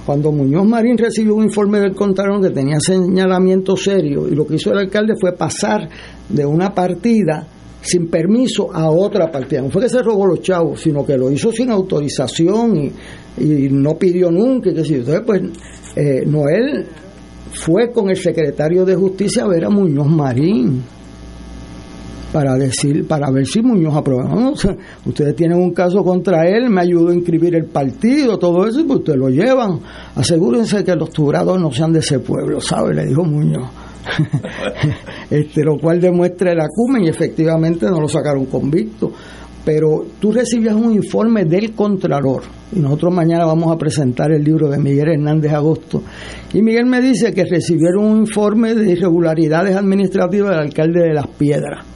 cuando 0.05 0.31
Muñoz 0.31 0.65
Marín 0.65 0.97
recibió 0.97 1.35
un 1.35 1.45
informe 1.45 1.79
del 1.79 1.95
Contralor 1.95 2.41
que 2.41 2.49
tenía 2.49 2.79
señalamiento 2.79 3.75
serio, 3.75 4.27
y 4.27 4.35
lo 4.35 4.45
que 4.45 4.55
hizo 4.55 4.71
el 4.71 4.79
alcalde 4.79 5.13
fue 5.19 5.33
pasar 5.33 5.87
de 6.29 6.45
una 6.45 6.73
partida 6.73 7.47
sin 7.81 8.07
permiso 8.07 8.73
a 8.73 8.89
otra 8.89 9.31
partida. 9.31 9.61
No 9.61 9.69
fue 9.69 9.83
que 9.83 9.89
se 9.89 10.01
robó 10.01 10.25
los 10.25 10.41
chavos, 10.41 10.81
sino 10.81 11.05
que 11.05 11.17
lo 11.17 11.29
hizo 11.31 11.51
sin 11.51 11.69
autorización 11.69 12.77
y, 12.77 12.91
no 13.69 13.97
pidió 13.97 14.31
nunca. 14.31 14.69
Y 14.69 14.77
Entonces, 14.77 15.21
pues, 15.25 15.41
eh, 15.95 16.23
Noel 16.25 16.85
fue 17.51 17.91
con 17.91 18.09
el 18.09 18.15
secretario 18.15 18.85
de 18.85 18.95
Justicia 18.95 19.43
a 19.43 19.47
ver 19.47 19.65
a 19.65 19.69
Muñoz 19.69 20.07
Marín 20.07 20.81
para 22.33 22.55
decir 22.55 23.07
para 23.07 23.29
ver 23.29 23.45
si 23.45 23.61
Muñoz 23.61 23.95
aprobaba. 23.95 24.51
ustedes 25.05 25.35
tienen 25.35 25.59
un 25.59 25.71
caso 25.71 26.03
contra 26.03 26.49
él, 26.49 26.69
me 26.69 26.81
ayudó 26.81 27.09
a 27.09 27.13
inscribir 27.13 27.55
el 27.55 27.65
partido, 27.65 28.39
todo 28.39 28.67
eso, 28.67 28.83
pues 28.87 28.99
ustedes 28.99 29.19
lo 29.19 29.29
llevan. 29.29 29.79
Asegúrense 30.15 30.83
que 30.83 30.95
los 30.95 31.11
turados 31.11 31.61
no 31.61 31.71
sean 31.71 31.93
de 31.93 31.99
ese 31.99 32.19
pueblo, 32.19 32.59
¿sabe? 32.59 32.95
Le 32.95 33.05
dijo 33.05 33.23
Muñoz. 33.23 33.69
este, 35.29 35.63
lo 35.63 35.77
cual 35.77 36.01
demuestra 36.01 36.51
el 36.51 36.59
acumen 36.59 37.03
y 37.05 37.09
efectivamente 37.09 37.85
no 37.85 38.01
lo 38.01 38.09
sacaron 38.09 38.45
convicto. 38.47 39.11
Pero 39.63 40.07
tú 40.19 40.31
recibías 40.33 40.75
un 40.75 40.91
informe 40.91 41.45
del 41.45 41.71
Contralor 41.73 42.43
y 42.75 42.79
nosotros 42.79 43.13
mañana 43.13 43.45
vamos 43.45 43.71
a 43.71 43.77
presentar 43.77 44.31
el 44.31 44.43
libro 44.43 44.69
de 44.69 44.77
Miguel 44.77 45.09
Hernández 45.09 45.53
Agosto. 45.53 46.03
Y 46.51 46.61
Miguel 46.61 46.85
me 46.87 46.99
dice 46.99 47.31
que 47.31 47.45
recibieron 47.45 48.03
un 48.03 48.17
informe 48.21 48.73
de 48.73 48.91
irregularidades 48.91 49.75
administrativas 49.77 50.49
del 50.49 50.59
alcalde 50.59 51.03
de 51.03 51.13
Las 51.13 51.27
Piedras 51.27 51.92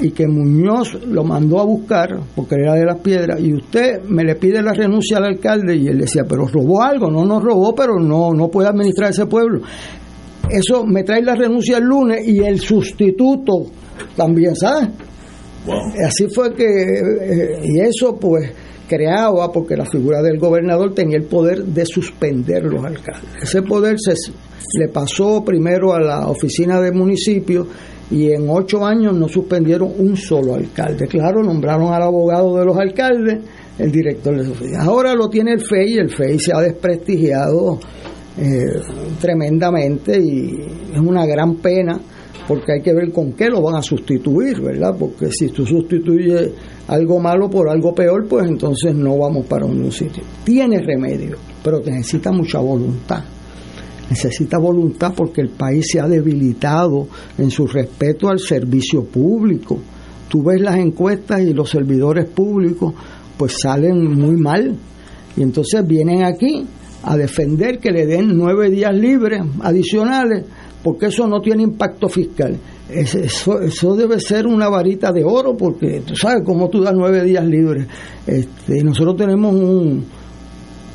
y 0.00 0.10
que 0.12 0.26
Muñoz 0.26 0.94
lo 1.06 1.24
mandó 1.24 1.60
a 1.60 1.64
buscar 1.64 2.18
porque 2.34 2.56
era 2.56 2.74
de 2.74 2.84
las 2.84 2.98
piedras 3.00 3.40
y 3.40 3.54
usted 3.54 4.02
me 4.04 4.24
le 4.24 4.36
pide 4.36 4.62
la 4.62 4.72
renuncia 4.72 5.18
al 5.18 5.24
alcalde 5.24 5.76
y 5.76 5.86
él 5.86 5.98
decía 5.98 6.24
pero 6.28 6.46
robó 6.46 6.82
algo 6.82 7.10
no 7.10 7.24
nos 7.24 7.42
robó 7.42 7.74
pero 7.74 7.98
no 7.98 8.32
no 8.32 8.48
puede 8.48 8.68
administrar 8.68 9.10
ese 9.10 9.26
pueblo 9.26 9.60
eso 10.50 10.84
me 10.84 11.04
trae 11.04 11.22
la 11.22 11.34
renuncia 11.34 11.78
el 11.78 11.84
lunes 11.84 12.26
y 12.26 12.40
el 12.40 12.60
sustituto 12.60 13.66
también, 14.16 14.56
¿sabes? 14.56 14.88
Así 16.06 16.26
fue 16.28 16.54
que, 16.54 16.64
eh, 16.64 17.60
y 17.62 17.80
eso 17.80 18.16
pues 18.16 18.50
creaba, 18.88 19.52
porque 19.52 19.76
la 19.76 19.84
figura 19.84 20.22
del 20.22 20.38
gobernador 20.38 20.94
tenía 20.94 21.16
el 21.16 21.24
poder 21.24 21.64
de 21.64 21.86
suspender 21.86 22.64
los 22.64 22.84
alcaldes. 22.84 23.30
Ese 23.42 23.62
poder 23.62 23.96
se 23.98 24.14
le 24.78 24.88
pasó 24.88 25.44
primero 25.44 25.92
a 25.92 26.00
la 26.00 26.28
oficina 26.28 26.80
del 26.80 26.94
municipio 26.94 27.66
y 28.10 28.32
en 28.32 28.48
ocho 28.48 28.84
años 28.84 29.14
no 29.14 29.28
suspendieron 29.28 29.92
un 29.96 30.16
solo 30.16 30.54
alcalde. 30.54 31.06
Claro, 31.06 31.42
nombraron 31.42 31.92
al 31.92 32.02
abogado 32.02 32.56
de 32.56 32.64
los 32.64 32.76
alcaldes, 32.76 33.38
el 33.78 33.92
director 33.92 34.36
de 34.36 34.44
su 34.44 34.52
oficina. 34.52 34.82
Ahora 34.82 35.14
lo 35.14 35.28
tiene 35.28 35.52
el 35.52 35.60
FEI 35.60 35.98
el 35.98 36.10
FEI 36.10 36.38
se 36.38 36.52
ha 36.52 36.60
desprestigiado 36.60 37.78
eh, 38.38 38.80
tremendamente 39.20 40.18
y 40.20 40.50
es 40.92 41.00
una 41.00 41.24
gran 41.24 41.56
pena 41.56 42.00
porque 42.48 42.72
hay 42.72 42.82
que 42.82 42.92
ver 42.92 43.12
con 43.12 43.34
qué 43.34 43.48
lo 43.48 43.62
van 43.62 43.76
a 43.76 43.82
sustituir, 43.82 44.60
¿verdad? 44.60 44.96
Porque 44.98 45.30
si 45.30 45.48
tú 45.48 45.64
sustituyes 45.64 46.50
algo 46.88 47.20
malo 47.20 47.48
por 47.48 47.68
algo 47.68 47.94
peor, 47.94 48.26
pues 48.26 48.48
entonces 48.48 48.92
no 48.92 49.16
vamos 49.18 49.46
para 49.46 49.64
un 49.64 49.92
sitio. 49.92 50.24
Tiene 50.42 50.80
remedio, 50.80 51.36
pero 51.62 51.78
necesita 51.78 52.32
mucha 52.32 52.58
voluntad. 52.58 53.22
Necesita 54.10 54.58
voluntad 54.58 55.14
porque 55.16 55.40
el 55.40 55.50
país 55.50 55.86
se 55.90 56.00
ha 56.00 56.08
debilitado 56.08 57.06
en 57.38 57.50
su 57.50 57.66
respeto 57.66 58.28
al 58.28 58.40
servicio 58.40 59.04
público. 59.04 59.78
tú 60.28 60.42
ves 60.44 60.60
las 60.60 60.76
encuestas 60.76 61.40
y 61.40 61.52
los 61.52 61.70
servidores 61.70 62.26
públicos 62.26 62.94
pues 63.36 63.54
salen 63.62 64.18
muy 64.18 64.36
mal. 64.36 64.76
Y 65.36 65.42
entonces 65.42 65.86
vienen 65.86 66.24
aquí 66.24 66.66
a 67.02 67.16
defender 67.16 67.78
que 67.78 67.90
le 67.90 68.04
den 68.04 68.36
nueve 68.36 68.68
días 68.68 68.94
libres 68.94 69.42
adicionales 69.60 70.44
porque 70.82 71.06
eso 71.06 71.26
no 71.26 71.40
tiene 71.40 71.62
impacto 71.62 72.08
fiscal. 72.08 72.58
Eso, 72.88 73.94
debe 73.94 74.18
ser 74.18 74.46
una 74.46 74.68
varita 74.68 75.12
de 75.12 75.22
oro 75.24 75.56
porque 75.56 76.02
tú 76.04 76.16
sabes 76.16 76.42
cómo 76.44 76.68
tú 76.68 76.82
das 76.82 76.94
nueve 76.94 77.22
días 77.22 77.44
libres. 77.44 77.86
Este, 78.26 78.82
nosotros 78.82 79.16
tenemos 79.16 79.54
un, 79.54 80.04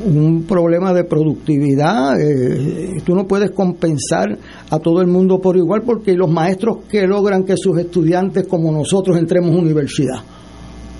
un 0.04 0.44
problema 0.44 0.94
de 0.94 1.04
productividad. 1.04 2.20
Eh, 2.20 3.02
tú 3.06 3.16
no 3.16 3.28
puedes 3.28 3.52
compensar 3.52 4.38
a 4.70 4.80
todo 4.80 5.02
el 5.02 5.08
mundo 5.08 5.40
por 5.40 5.56
igual 5.56 5.84
porque 5.86 6.14
los 6.14 6.30
maestros 6.30 6.80
que 6.90 7.08
logran 7.08 7.44
que 7.44 7.56
sus 7.58 7.78
estudiantes 7.78 8.48
como 8.48 8.72
nosotros 8.72 9.18
entremos 9.18 9.52
a 9.52 9.60
universidad 9.60 10.22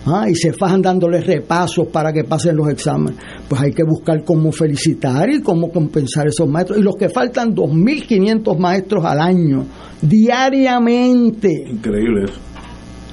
¿ah? 0.06 0.30
y 0.30 0.36
se 0.36 0.54
fajan 0.54 0.82
dándoles 0.82 1.26
repasos 1.26 1.88
para 1.88 2.14
que 2.14 2.24
pasen 2.24 2.56
los 2.56 2.70
exámenes, 2.70 3.20
pues 3.48 3.62
hay 3.62 3.72
que 3.72 3.84
buscar 3.84 4.24
cómo 4.24 4.52
felicitar 4.52 5.30
y 5.30 5.42
cómo 5.42 5.70
compensar 5.70 6.28
a 6.28 6.30
esos 6.30 6.48
maestros. 6.48 6.80
Y 6.80 6.82
los 6.82 6.96
que 6.96 7.10
faltan, 7.10 7.56
2.500 7.56 8.58
maestros 8.58 9.04
al 9.06 9.20
año, 9.20 9.66
diariamente. 10.02 11.66
Increíble 11.70 12.26
eso. 12.26 12.40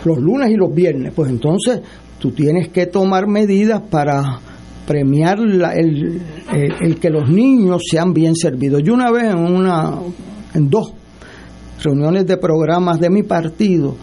Los 0.05 0.19
lunes 0.19 0.51
y 0.51 0.57
los 0.57 0.75
viernes. 0.75 1.13
Pues 1.15 1.31
entonces 1.31 1.81
tú 2.19 2.33
tienes 2.33 2.69
que 2.69 2.87
tomar 2.87 3.27
medidas 3.27 3.83
para 3.83 4.41
premiar 4.87 5.39
el, 5.39 6.21
el, 6.53 6.99
que 6.99 7.11
los 7.11 7.29
niños 7.29 7.83
sean 7.91 8.13
bien 8.13 8.35
servidos. 8.35 8.83
Yo 8.83 8.95
una 8.95 9.11
vez 9.11 9.25
en 9.25 9.39
una 9.39 9.99
en 10.55 10.69
dos 10.69 10.93
reuniones 11.83 12.27
de 12.27 12.37
programas 12.37 13.01
de 13.01 13.11
mi 13.11 13.23
partido 13.23 13.95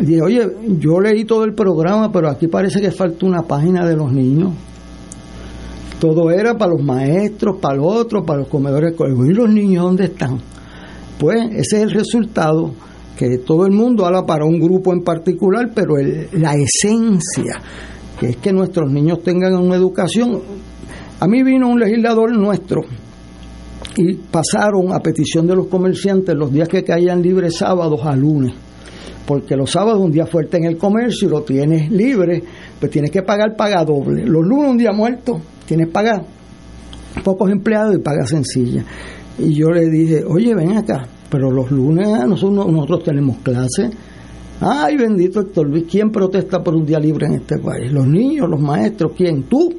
dije, 0.00 0.22
oye, 0.22 0.48
yo 0.78 1.00
leí 1.00 1.24
todo 1.24 1.44
el 1.44 1.54
programa, 1.54 2.10
pero 2.10 2.30
aquí 2.30 2.46
parece 2.46 2.80
que 2.80 2.90
falta 2.90 3.26
una 3.26 3.42
página 3.42 3.86
de 3.86 3.96
los 3.96 4.12
niños. 4.12 4.52
Todo 6.00 6.30
era 6.30 6.56
para 6.56 6.72
los 6.72 6.82
maestros, 6.82 7.58
para 7.60 7.76
los 7.76 7.86
otros, 7.86 8.24
para 8.26 8.40
los 8.40 8.48
comedores 8.48 8.94
¿Y 8.98 9.32
los 9.32 9.48
niños 9.48 9.84
dónde 9.84 10.04
están? 10.04 10.40
Pues 11.18 11.38
ese 11.52 11.76
es 11.76 11.82
el 11.82 11.90
resultado, 11.90 12.72
que 13.16 13.38
todo 13.38 13.66
el 13.66 13.72
mundo 13.72 14.04
habla 14.04 14.26
para 14.26 14.44
un 14.44 14.58
grupo 14.58 14.92
en 14.92 15.02
particular, 15.02 15.70
pero 15.72 15.94
la 16.32 16.54
esencia, 16.54 17.60
que 18.22 18.28
es 18.28 18.36
que 18.36 18.52
nuestros 18.52 18.88
niños 18.88 19.20
tengan 19.24 19.56
una 19.56 19.74
educación. 19.74 20.40
A 21.18 21.26
mí 21.26 21.42
vino 21.42 21.68
un 21.68 21.80
legislador 21.80 22.30
nuestro 22.30 22.82
y 23.96 24.14
pasaron 24.14 24.92
a 24.92 25.00
petición 25.00 25.44
de 25.48 25.56
los 25.56 25.66
comerciantes 25.66 26.36
los 26.36 26.52
días 26.52 26.68
que 26.68 26.84
caían 26.84 27.20
libres 27.20 27.56
sábados 27.56 27.98
a 28.04 28.14
lunes 28.14 28.54
porque 29.26 29.56
los 29.56 29.72
sábados 29.72 30.00
un 30.00 30.12
día 30.12 30.26
fuerte 30.26 30.56
en 30.58 30.66
el 30.66 30.76
comercio 30.76 31.26
y 31.26 31.30
lo 31.32 31.42
tienes 31.42 31.90
libre, 31.90 32.44
pues 32.78 32.92
tienes 32.92 33.10
que 33.10 33.22
pagar 33.22 33.56
paga 33.56 33.84
doble. 33.84 34.24
Los 34.24 34.46
lunes 34.46 34.70
un 34.70 34.78
día 34.78 34.92
muerto, 34.92 35.40
tienes 35.66 35.88
que 35.88 35.92
pagar 35.92 36.24
pocos 37.24 37.50
empleados 37.50 37.96
y 37.96 37.98
paga 37.98 38.24
sencilla. 38.24 38.84
Y 39.38 39.52
yo 39.52 39.70
le 39.70 39.88
dije, 39.88 40.22
oye, 40.24 40.54
ven 40.54 40.76
acá, 40.76 41.08
pero 41.28 41.50
los 41.50 41.72
lunes 41.72 42.08
nosotros, 42.26 42.70
nosotros 42.70 43.02
tenemos 43.02 43.38
clase. 43.38 43.90
Ay, 44.64 44.96
bendito 44.96 45.40
Héctor 45.40 45.68
Luis, 45.68 45.86
¿quién 45.90 46.10
protesta 46.10 46.62
por 46.62 46.76
un 46.76 46.86
día 46.86 47.00
libre 47.00 47.26
en 47.26 47.34
este 47.34 47.58
país? 47.58 47.90
Los 47.92 48.06
niños, 48.06 48.48
los 48.48 48.60
maestros, 48.60 49.12
¿quién? 49.16 49.42
¿Tú? 49.44 49.74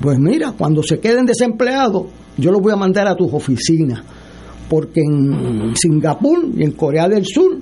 Pues 0.00 0.16
mira, 0.18 0.54
cuando 0.56 0.80
se 0.82 1.00
queden 1.00 1.26
desempleados, 1.26 2.04
yo 2.36 2.52
los 2.52 2.60
voy 2.60 2.72
a 2.72 2.76
mandar 2.76 3.08
a 3.08 3.16
tus 3.16 3.32
oficinas, 3.32 4.00
porque 4.68 5.00
en 5.00 5.74
Singapur 5.74 6.38
y 6.56 6.62
en 6.62 6.72
Corea 6.72 7.08
del 7.08 7.26
Sur 7.26 7.58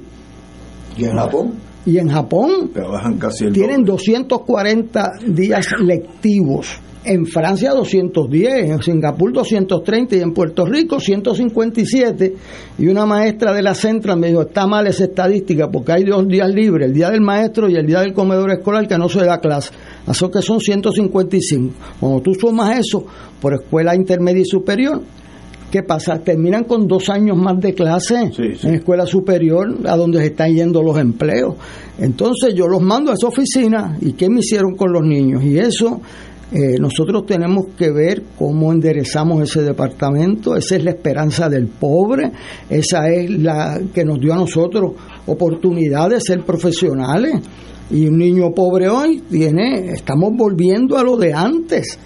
¿Y 0.99 1.05
en 1.05 1.17
Japón? 1.17 1.53
Y 1.87 1.97
en 1.97 2.09
Japón 2.09 2.71
trabajan 2.75 3.17
casi 3.17 3.51
tienen 3.51 3.85
240 3.85 5.13
días 5.29 5.67
lectivos. 5.81 6.79
En 7.03 7.25
Francia 7.25 7.71
210, 7.73 8.71
en 8.71 8.83
Singapur 8.83 9.33
230 9.33 10.17
y 10.17 10.21
en 10.21 10.35
Puerto 10.35 10.67
Rico 10.67 11.01
157. 11.01 12.35
Y 12.79 12.89
una 12.89 13.07
maestra 13.07 13.55
de 13.55 13.63
la 13.63 13.75
Central 13.75 14.19
me 14.19 14.29
dijo, 14.29 14.43
está 14.43 14.67
mal 14.67 14.87
esa 14.87 15.05
estadística 15.05 15.71
porque 15.71 15.93
hay 15.93 16.05
dos 16.05 16.29
días 16.29 16.51
libres, 16.51 16.89
el 16.89 16.95
día 16.95 17.11
del 17.11 17.23
maestro 17.23 17.71
y 17.71 17.77
el 17.77 17.87
día 17.87 18.01
del 18.01 18.13
comedor 18.13 18.51
escolar 18.51 18.87
que 18.87 18.99
no 18.99 19.09
se 19.09 19.25
da 19.25 19.39
clase. 19.39 19.71
Así 20.07 20.29
que 20.31 20.43
son 20.43 20.61
155. 20.61 21.75
Cuando 21.99 22.21
tú 22.21 22.35
sumas 22.35 22.79
eso 22.79 23.07
por 23.41 23.55
escuela 23.55 23.97
intermedia 23.97 24.43
y 24.43 24.47
superior, 24.47 25.01
¿Qué 25.71 25.85
pasa? 25.85 26.19
Terminan 26.19 26.65
con 26.65 26.89
dos 26.89 27.09
años 27.11 27.37
más 27.37 27.61
de 27.61 27.73
clase 27.75 28.33
en 28.37 28.75
escuela 28.75 29.07
superior, 29.07 29.79
a 29.87 29.97
donde 29.97 30.19
se 30.19 30.27
están 30.27 30.53
yendo 30.53 30.83
los 30.83 30.99
empleos. 30.99 31.55
Entonces 31.97 32.55
yo 32.55 32.67
los 32.67 32.83
mando 32.83 33.13
a 33.13 33.15
esa 33.15 33.29
oficina 33.29 33.97
y 34.01 34.15
¿qué 34.15 34.29
me 34.29 34.41
hicieron 34.41 34.75
con 34.75 34.93
los 34.93 35.05
niños? 35.05 35.45
Y 35.45 35.59
eso 35.59 36.01
eh, 36.53 36.79
nosotros 36.81 37.27
tenemos 37.27 37.67
que 37.77 37.91
ver 37.91 38.23
cómo 38.39 38.73
enderezamos 38.73 39.43
ese 39.43 39.63
departamento, 39.63 40.57
esa 40.57 40.77
es 40.77 40.85
la 40.85 40.91
esperanza 40.91 41.49
del 41.49 41.69
pobre, 41.69 42.33
esa 42.69 43.09
es 43.09 43.31
la 43.31 43.81
que 43.95 44.05
nos 44.05 44.19
dio 44.19 44.33
a 44.33 44.37
nosotros 44.37 44.93
oportunidad 45.27 46.11
de 46.11 46.21
ser 46.21 46.45
profesionales. 46.45 47.37
Y 47.91 48.07
un 48.07 48.19
niño 48.19 48.53
pobre 48.55 48.89
hoy 48.89 49.23
tiene, 49.29 49.93
estamos 49.93 50.31
volviendo 50.37 50.97
a 50.97 51.03
lo 51.03 51.17
de 51.17 51.33
antes 51.33 51.99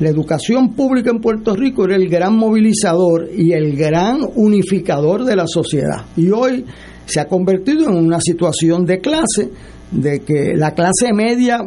la 0.00 0.08
educación 0.08 0.72
pública 0.74 1.10
en 1.10 1.20
Puerto 1.20 1.54
Rico 1.54 1.84
era 1.84 1.94
el 1.94 2.08
gran 2.08 2.34
movilizador 2.34 3.28
y 3.36 3.52
el 3.52 3.76
gran 3.76 4.20
unificador 4.34 5.26
de 5.26 5.36
la 5.36 5.46
sociedad. 5.46 6.06
Y 6.16 6.30
hoy 6.30 6.64
se 7.04 7.20
ha 7.20 7.26
convertido 7.26 7.90
en 7.90 7.96
una 7.96 8.18
situación 8.18 8.86
de 8.86 9.00
clase, 9.00 9.50
de 9.90 10.20
que 10.20 10.54
la 10.56 10.72
clase 10.72 11.12
media 11.12 11.58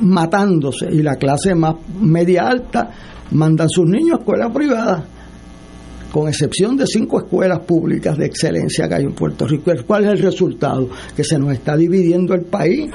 matándose 0.00 0.86
y 0.90 1.02
la 1.02 1.16
clase 1.16 1.54
más 1.54 1.76
media 2.00 2.48
alta 2.48 2.90
mandan 3.32 3.68
sus 3.68 3.86
niños 3.86 4.18
a 4.18 4.20
escuelas 4.20 4.52
privadas 4.52 5.04
con 6.10 6.28
excepción 6.28 6.76
de 6.76 6.86
cinco 6.86 7.20
escuelas 7.20 7.60
públicas 7.60 8.16
de 8.18 8.26
excelencia 8.26 8.88
que 8.88 8.94
hay 8.94 9.04
en 9.04 9.12
Puerto 9.12 9.46
Rico. 9.46 9.70
¿Cuál 9.86 10.04
es 10.04 10.10
el 10.10 10.18
resultado? 10.18 10.88
Que 11.16 11.24
se 11.24 11.38
nos 11.38 11.52
está 11.52 11.76
dividiendo 11.76 12.34
el 12.34 12.42
país. 12.42 12.90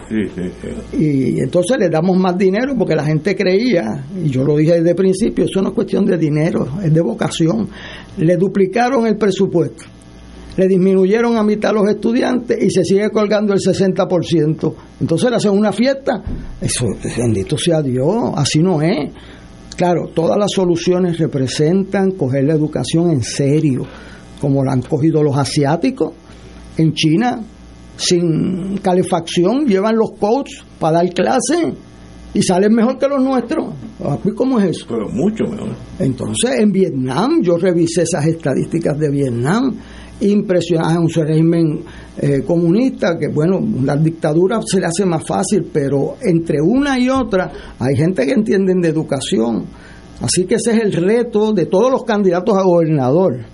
Y 0.93 1.39
entonces 1.39 1.77
le 1.79 1.89
damos 1.89 2.17
más 2.17 2.37
dinero 2.37 2.73
porque 2.77 2.95
la 2.95 3.05
gente 3.05 3.35
creía, 3.35 4.05
y 4.23 4.29
yo 4.29 4.43
lo 4.43 4.57
dije 4.57 4.73
desde 4.75 4.89
el 4.89 4.95
principio, 4.95 5.45
eso 5.45 5.61
no 5.61 5.69
es 5.69 5.75
cuestión 5.75 6.05
de 6.05 6.17
dinero, 6.17 6.67
es 6.83 6.93
de 6.93 7.01
vocación. 7.01 7.69
Le 8.17 8.37
duplicaron 8.37 9.07
el 9.07 9.17
presupuesto, 9.17 9.85
le 10.57 10.67
disminuyeron 10.67 11.37
a 11.37 11.43
mitad 11.43 11.73
los 11.73 11.87
estudiantes 11.89 12.57
y 12.63 12.69
se 12.69 12.83
sigue 12.83 13.09
colgando 13.09 13.53
el 13.53 13.59
60%. 13.59 14.73
Entonces 15.01 15.29
le 15.29 15.35
hacen 15.35 15.51
una 15.51 15.71
fiesta. 15.71 16.23
Eso, 16.61 16.85
bendito 17.17 17.57
sea 17.57 17.81
Dios, 17.81 18.31
así 18.35 18.59
no 18.59 18.81
es. 18.81 19.11
Claro, 19.75 20.09
todas 20.13 20.37
las 20.37 20.51
soluciones 20.51 21.17
representan 21.17 22.11
coger 22.11 22.45
la 22.45 22.53
educación 22.53 23.11
en 23.11 23.21
serio, 23.23 23.85
como 24.39 24.63
la 24.63 24.71
han 24.71 24.81
cogido 24.81 25.21
los 25.21 25.37
asiáticos. 25.37 26.13
En 26.77 26.93
China, 26.93 27.41
sin 27.97 28.77
calefacción, 28.77 29.65
llevan 29.65 29.97
los 29.97 30.11
coats 30.11 30.63
para 30.79 30.97
dar 30.97 31.13
clase 31.13 31.73
y 32.33 32.41
salen 32.41 32.73
mejor 32.73 32.97
que 32.97 33.07
los 33.07 33.21
nuestros. 33.21 33.73
¿Cómo 34.35 34.59
es 34.59 34.71
eso? 34.71 34.85
Pero 34.87 35.09
mucho 35.09 35.45
mejor. 35.45 35.69
Entonces, 35.99 36.59
en 36.59 36.71
Vietnam, 36.71 37.41
yo 37.41 37.57
revisé 37.57 38.03
esas 38.03 38.25
estadísticas 38.27 38.97
de 38.97 39.09
Vietnam 39.09 39.73
impresionante, 40.21 40.99
un 40.99 41.27
régimen 41.27 41.79
eh, 42.17 42.43
comunista 42.45 43.17
que, 43.17 43.27
bueno, 43.27 43.59
la 43.83 43.95
dictadura 43.97 44.59
se 44.65 44.79
le 44.79 44.85
hace 44.85 45.05
más 45.05 45.25
fácil, 45.25 45.69
pero 45.71 46.15
entre 46.21 46.61
una 46.61 46.97
y 46.99 47.09
otra 47.09 47.51
hay 47.79 47.95
gente 47.95 48.25
que 48.25 48.31
entienden 48.31 48.81
de 48.81 48.89
educación. 48.89 49.65
Así 50.21 50.45
que 50.45 50.55
ese 50.55 50.71
es 50.71 50.81
el 50.81 50.93
reto 50.93 51.51
de 51.51 51.65
todos 51.65 51.91
los 51.91 52.03
candidatos 52.03 52.57
a 52.57 52.63
gobernador. 52.63 53.45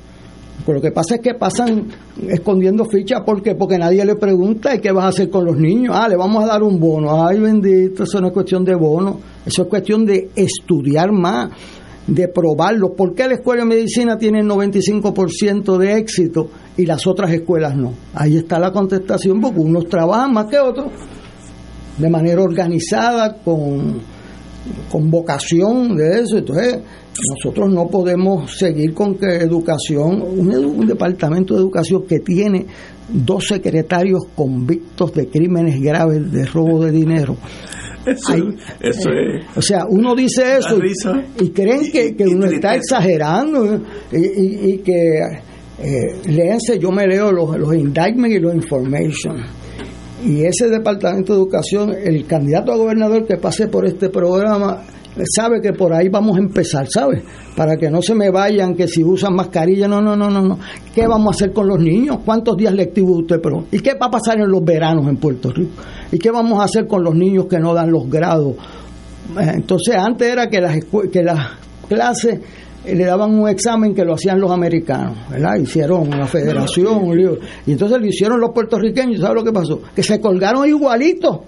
Pero 0.63 0.76
lo 0.76 0.82
que 0.82 0.91
pasa 0.91 1.15
es 1.15 1.21
que 1.21 1.34
pasan 1.34 1.88
escondiendo 2.28 2.86
fichas 2.86 3.21
porque 3.26 3.56
porque 3.56 3.80
nadie 3.80 4.06
le 4.06 4.15
pregunta 4.15 4.76
¿y 4.76 4.80
qué 4.80 4.91
vas 4.91 5.06
a 5.06 5.08
hacer 5.08 5.30
con 5.30 5.43
los 5.43 5.58
niños? 5.58 5.95
Ah, 5.97 6.08
le 6.08 6.15
vamos 6.15 6.43
a 6.43 6.47
dar 6.47 6.62
un 6.62 6.80
bono. 6.80 7.26
Ay, 7.26 7.39
bendito, 7.39 8.04
eso 8.04 8.21
no 8.21 8.28
es 8.28 8.34
cuestión 8.34 8.63
de 8.63 8.76
bono, 8.76 9.19
eso 9.43 9.63
es 9.63 9.67
cuestión 9.67 10.06
de 10.06 10.30
estudiar 10.36 11.12
más 11.12 11.50
de 12.08 12.28
probarlo. 12.28 12.94
¿Por 12.94 13.14
qué 13.14 13.28
la 13.28 13.36
escuela 13.36 13.64
de 13.64 13.70
medicina 13.70 14.18
tiene 14.18 14.40
el 14.40 14.48
95% 14.48 15.78
de 15.78 15.98
éxito 15.98 16.50
y 16.78 16.86
las 16.86 17.06
otras 17.08 17.32
escuelas 17.32 17.76
no? 17.76 17.94
Ahí 18.14 18.38
está 18.38 18.60
la 18.60 18.72
contestación, 18.72 19.40
porque 19.40 19.60
unos 19.60 19.88
trabajan 19.88 20.34
más 20.34 20.48
que 20.48 20.60
otros, 20.60 20.88
de 21.98 22.10
manera 22.10 22.42
organizada, 22.42 23.38
con, 23.44 24.02
con 24.92 25.12
vocación 25.12 25.96
de 25.96 26.22
eso. 26.22 26.38
Entonces, 26.38 26.80
nosotros 27.30 27.72
no 27.72 27.88
podemos 27.88 28.58
seguir 28.58 28.94
con 28.94 29.16
que 29.16 29.28
educación, 29.28 30.22
un, 30.22 30.54
un 30.54 30.88
departamento 30.88 31.54
de 31.54 31.62
educación 31.62 32.04
que 32.08 32.20
tiene 32.20 32.66
dos 33.10 33.48
secretarios 33.48 34.22
convictos 34.36 35.14
de 35.14 35.28
crímenes 35.28 35.80
graves 35.82 36.32
de 36.32 36.46
robo 36.46 36.86
de 36.86 36.92
dinero 36.92 37.36
eso, 38.80 39.10
eh, 39.10 39.42
O 39.56 39.62
sea, 39.62 39.86
uno 39.88 40.16
dice 40.16 40.58
eso 40.58 40.80
y, 41.40 41.50
creen 41.50 41.92
que, 41.92 42.26
uno 42.26 42.48
está 42.48 42.76
exagerando 42.76 43.82
y, 44.12 44.78
que 44.80 45.20
eh, 45.80 46.22
léanse, 46.28 46.80
yo 46.80 46.92
me 46.92 47.08
leo 47.08 47.32
los, 47.32 47.58
los 47.58 47.74
indictments 47.74 48.38
y 48.38 48.40
los 48.40 48.56
information. 48.56 49.38
Y 50.24 50.44
ese 50.44 50.70
Departamento 50.70 51.34
de 51.34 51.40
Educación, 51.40 51.92
el 51.92 52.26
candidato 52.28 52.72
a 52.72 52.78
gobernador 52.78 53.26
que 53.26 53.38
pase 53.38 53.68
por 53.68 53.88
este 53.88 54.10
programa, 54.10 54.84
sabe 55.26 55.62
que 55.62 55.74
por 55.74 55.93
ahí 55.93 56.10
vamos 56.10 56.38
a 56.38 56.39
empezar, 56.39 56.88
¿sabe? 56.88 57.24
Para 57.56 57.76
que 57.78 57.89
no 57.89 58.02
se 58.02 58.15
me 58.15 58.30
vayan, 58.30 58.76
que 58.76 58.88
si 58.88 59.04
usan 59.04 59.36
mascarilla, 59.36 59.88
no, 59.88 60.02
no, 60.02 60.15
no, 60.15 60.30
no, 60.30 60.41
no. 60.41 60.60
¿Qué 60.93 61.06
vamos 61.08 61.28
a 61.28 61.36
hacer 61.36 61.54
con 61.54 61.67
los 61.67 61.80
niños? 61.80 62.19
¿Cuántos 62.24 62.58
días 62.58 62.74
lectivos 62.74 63.19
usted, 63.19 63.39
pero? 63.41 63.65
¿Y 63.71 63.80
qué 63.80 63.93
va 63.93 64.08
a 64.08 64.12
pasar 64.12 64.39
en 64.39 64.50
los 64.50 64.63
veranos 64.63 65.08
en 65.08 65.17
Puerto 65.17 65.52
Rico? 65.52 65.71
¿Y 66.12 66.17
qué 66.17 66.32
vamos 66.32 66.60
a 66.60 66.63
hacer 66.63 66.88
con 66.88 67.04
los 67.04 67.15
niños 67.15 67.45
que 67.47 67.60
no 67.60 67.74
dan 67.74 67.91
los 67.91 68.10
grados? 68.10 68.56
Eh, 69.38 69.52
entonces, 69.56 69.95
antes 69.95 70.28
era 70.28 70.50
que 70.50 70.62
las, 70.62 70.80
que 71.12 71.24
las 71.24 71.39
clases 71.88 72.39
eh, 72.86 72.95
le 72.95 73.06
daban 73.06 73.38
un 73.38 73.50
examen 73.50 73.93
que 73.93 74.06
lo 74.06 74.13
hacían 74.13 74.39
los 74.39 74.50
americanos, 74.50 75.17
¿verdad? 75.30 75.56
Hicieron 75.58 76.10
la 76.10 76.26
federación, 76.26 77.39
y 77.65 77.71
entonces 77.71 78.00
lo 78.00 78.06
hicieron 78.06 78.39
los 78.39 78.52
puertorriqueños, 78.52 79.19
¿sabe 79.19 79.36
lo 79.36 79.43
que 79.43 79.52
pasó? 79.52 79.82
Que 79.93 80.04
se 80.04 80.19
colgaron 80.19 80.67
igualitos 80.67 81.39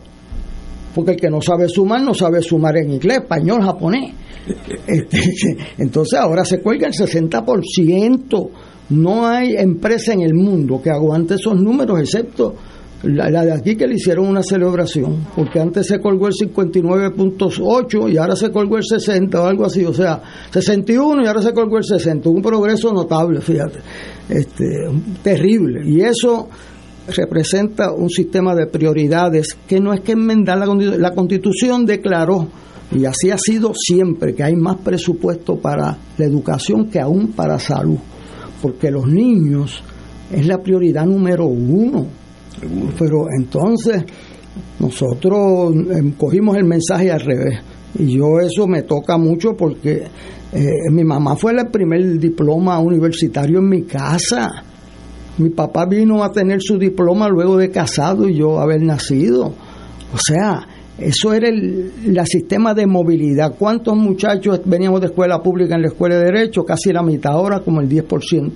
porque 0.93 1.11
el 1.11 1.17
que 1.17 1.29
no 1.29 1.41
sabe 1.41 1.67
sumar 1.67 2.01
no 2.01 2.13
sabe 2.13 2.41
sumar 2.41 2.77
en 2.77 2.91
inglés, 2.91 3.19
español, 3.19 3.61
japonés. 3.63 4.13
Este, 4.85 5.57
entonces 5.77 6.19
ahora 6.19 6.43
se 6.43 6.59
cuelga 6.59 6.87
el 6.87 6.93
60%. 6.93 8.49
No 8.89 9.25
hay 9.25 9.55
empresa 9.55 10.11
en 10.11 10.21
el 10.21 10.33
mundo 10.33 10.81
que 10.81 10.89
aguante 10.89 11.35
esos 11.35 11.55
números, 11.55 11.97
excepto 12.01 12.53
la, 13.03 13.43
de 13.43 13.51
aquí 13.51 13.75
que 13.75 13.85
le 13.85 13.95
hicieron 13.95 14.27
una 14.27 14.41
celebración, 14.41 15.27
porque 15.35 15.59
antes 15.59 15.87
se 15.87 15.99
colgó 15.99 16.27
el 16.27 16.33
59.8 16.33 18.11
y 18.11 18.17
ahora 18.17 18.35
se 18.35 18.49
colgó 18.49 18.77
el 18.77 18.83
60 18.83 19.41
o 19.41 19.45
algo 19.45 19.65
así, 19.65 19.83
o 19.83 19.93
sea, 19.93 20.21
61 20.51 21.23
y 21.23 21.27
ahora 21.27 21.41
se 21.41 21.53
colgó 21.53 21.77
el 21.77 21.83
60, 21.83 22.29
un 22.29 22.41
progreso 22.41 22.93
notable, 22.93 23.41
fíjate, 23.41 23.79
este, 24.29 24.65
terrible. 25.21 25.81
Y 25.85 26.01
eso 26.01 26.47
representa 27.07 27.91
un 27.91 28.09
sistema 28.09 28.55
de 28.55 28.67
prioridades 28.67 29.57
que 29.67 29.79
no 29.79 29.93
es 29.93 30.01
que 30.01 30.13
enmendar 30.13 30.57
la, 30.57 30.65
la 30.65 31.11
constitución 31.11 31.85
declaró 31.85 32.47
y 32.91 33.05
así 33.05 33.31
ha 33.31 33.37
sido 33.37 33.73
siempre 33.75 34.33
que 34.33 34.43
hay 34.43 34.55
más 34.55 34.77
presupuesto 34.77 35.57
para 35.57 35.97
la 36.17 36.25
educación 36.25 36.89
que 36.89 36.99
aún 36.99 37.33
para 37.33 37.59
salud 37.59 37.97
porque 38.63 38.89
los 38.89 39.05
niños 39.05 39.83
es 40.31 40.47
la 40.47 40.57
prioridad 40.63 41.05
número 41.05 41.45
uno. 41.47 42.07
Pero 42.97 43.25
entonces 43.37 44.05
nosotros 44.79 45.75
em, 45.75 46.13
cogimos 46.13 46.55
el 46.55 46.63
mensaje 46.63 47.11
al 47.11 47.19
revés 47.19 47.59
y 47.99 48.17
yo 48.17 48.39
eso 48.39 48.65
me 48.65 48.83
toca 48.83 49.17
mucho 49.17 49.57
porque 49.57 50.03
eh, 50.53 50.89
mi 50.91 51.03
mamá 51.03 51.35
fue 51.35 51.51
el 51.51 51.67
primer 51.67 52.17
diploma 52.19 52.79
universitario 52.79 53.59
en 53.59 53.67
mi 53.67 53.83
casa 53.83 54.63
mi 55.37 55.49
papá 55.49 55.85
vino 55.85 56.23
a 56.23 56.31
tener 56.31 56.61
su 56.61 56.77
diploma 56.77 57.27
luego 57.27 57.57
de 57.57 57.69
casado 57.69 58.29
y 58.29 58.35
yo 58.35 58.59
haber 58.59 58.81
nacido. 58.81 59.47
O 60.13 60.17
sea, 60.23 60.67
eso 60.97 61.33
era 61.33 61.49
el, 61.49 61.91
sistema 62.25 62.73
de 62.73 62.85
movilidad. 62.85 63.55
¿Cuántos 63.57 63.95
muchachos 63.95 64.61
veníamos 64.65 65.01
de 65.01 65.07
escuela 65.07 65.41
pública 65.41 65.75
en 65.75 65.81
la 65.81 65.87
escuela 65.87 66.15
de 66.15 66.25
Derecho? 66.25 66.63
Casi 66.63 66.93
la 66.93 67.01
mitad, 67.01 67.33
ahora 67.33 67.61
como 67.61 67.81
el 67.81 67.89
10%. 67.89 68.51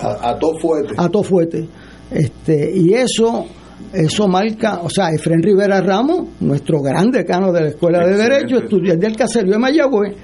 A, 0.00 0.30
a 0.30 0.38
todo 0.38 0.58
fuerte. 0.58 0.94
A 0.96 1.08
todo 1.08 1.22
fuerte. 1.22 1.68
Este, 2.10 2.70
y 2.72 2.92
eso 2.92 3.46
eso 3.92 4.28
marca, 4.28 4.80
o 4.82 4.90
sea, 4.90 5.10
Efren 5.10 5.42
Rivera 5.42 5.80
Ramos, 5.80 6.28
nuestro 6.40 6.80
gran 6.80 7.10
decano 7.10 7.52
de 7.52 7.60
la 7.62 7.68
Escuela 7.68 8.06
de 8.06 8.16
Derecho, 8.16 8.58
estudiante 8.58 9.06
del 9.06 9.16
caserío 9.16 9.52
de 9.52 9.58
Mayagüez, 9.58 10.14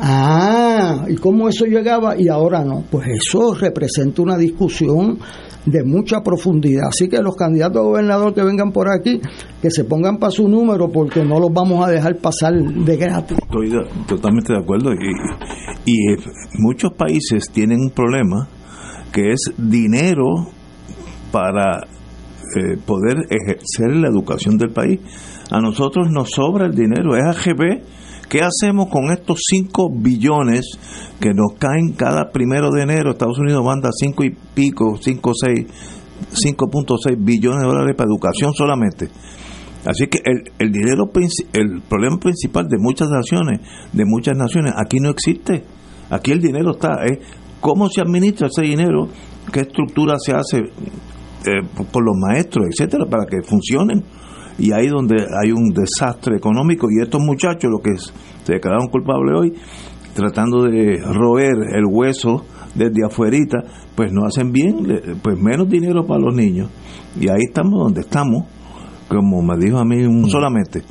Ah, 0.00 1.04
¿y 1.08 1.16
cómo 1.16 1.48
eso 1.48 1.64
llegaba 1.64 2.18
y 2.18 2.28
ahora 2.28 2.64
no? 2.64 2.84
Pues 2.90 3.06
eso 3.08 3.54
representa 3.54 4.22
una 4.22 4.36
discusión 4.36 5.18
de 5.64 5.84
mucha 5.84 6.22
profundidad. 6.22 6.88
Así 6.88 7.08
que 7.08 7.22
los 7.22 7.36
candidatos 7.36 7.78
a 7.78 7.84
gobernador 7.84 8.34
que 8.34 8.42
vengan 8.42 8.72
por 8.72 8.88
aquí, 8.88 9.20
que 9.60 9.70
se 9.70 9.84
pongan 9.84 10.18
para 10.18 10.30
su 10.30 10.48
número 10.48 10.90
porque 10.90 11.24
no 11.24 11.38
los 11.38 11.52
vamos 11.52 11.86
a 11.86 11.90
dejar 11.90 12.16
pasar 12.16 12.52
de 12.52 12.96
gratis. 12.96 13.38
Estoy 13.42 13.70
totalmente 14.06 14.52
de 14.52 14.58
acuerdo 14.58 14.92
y, 14.92 15.92
y 15.92 16.16
muchos 16.58 16.92
países 16.94 17.50
tienen 17.52 17.80
un 17.80 17.90
problema 17.90 18.48
que 19.12 19.32
es 19.32 19.52
dinero 19.56 20.48
para 21.30 21.86
eh, 22.56 22.76
poder 22.84 23.18
ejercer 23.30 23.96
la 23.96 24.08
educación 24.08 24.58
del 24.58 24.70
país. 24.70 25.00
A 25.50 25.60
nosotros 25.60 26.08
nos 26.10 26.30
sobra 26.30 26.66
el 26.66 26.74
dinero, 26.74 27.14
es 27.16 27.24
AGB 27.24 27.82
¿Qué 28.32 28.40
hacemos 28.40 28.88
con 28.88 29.12
estos 29.12 29.40
5 29.46 29.90
billones 29.94 30.64
que 31.20 31.34
nos 31.34 31.52
caen 31.58 31.92
cada 31.92 32.30
primero 32.32 32.70
de 32.70 32.84
enero? 32.84 33.10
Estados 33.10 33.38
Unidos 33.38 33.62
manda 33.62 33.90
5 33.92 34.24
y 34.24 34.30
pico, 34.54 34.96
5, 34.98 35.32
6, 35.34 35.66
5.6 36.56 37.14
billones 37.22 37.60
de 37.60 37.66
dólares 37.66 37.94
para 37.94 38.08
educación 38.08 38.54
solamente. 38.54 39.10
Así 39.84 40.06
que 40.06 40.20
el, 40.24 40.72
dinero, 40.72 41.10
el 41.52 41.82
problema 41.82 42.16
principal 42.16 42.68
de 42.68 42.78
muchas 42.78 43.10
naciones, 43.10 43.60
de 43.92 44.04
muchas 44.06 44.34
naciones, 44.34 44.72
aquí 44.82 44.96
no 44.98 45.10
existe. 45.10 45.64
Aquí 46.08 46.32
el 46.32 46.40
dinero 46.40 46.70
está, 46.70 47.04
es 47.04 47.18
cómo 47.60 47.90
se 47.90 48.00
administra 48.00 48.46
ese 48.46 48.62
dinero, 48.62 49.08
qué 49.52 49.60
estructura 49.60 50.14
se 50.18 50.32
hace 50.32 50.56
eh, 50.56 51.68
por 51.92 52.02
los 52.02 52.16
maestros, 52.16 52.64
etcétera, 52.70 53.04
para 53.04 53.26
que 53.26 53.42
funcionen 53.42 54.02
y 54.58 54.72
ahí 54.72 54.88
donde 54.88 55.16
hay 55.42 55.52
un 55.52 55.70
desastre 55.70 56.36
económico 56.36 56.88
y 56.90 57.02
estos 57.02 57.20
muchachos 57.20 57.70
lo 57.70 57.78
que 57.78 57.96
se 58.44 58.52
declararon 58.54 58.88
culpables 58.88 59.34
hoy 59.38 59.54
tratando 60.14 60.64
de 60.64 61.00
roer 61.02 61.54
el 61.74 61.84
hueso 61.86 62.44
desde 62.74 63.04
afuerita 63.04 63.58
pues 63.94 64.12
no 64.12 64.24
hacen 64.24 64.52
bien 64.52 64.86
pues 65.22 65.38
menos 65.38 65.68
dinero 65.68 66.06
para 66.06 66.20
los 66.20 66.34
niños. 66.34 66.70
Y 67.18 67.28
ahí 67.28 67.42
estamos 67.48 67.78
donde 67.78 68.00
estamos 68.00 68.44
como 69.08 69.42
me 69.42 69.56
dijo 69.58 69.78
a 69.78 69.84
mí 69.84 70.04
un, 70.04 70.28
solamente. 70.30 70.82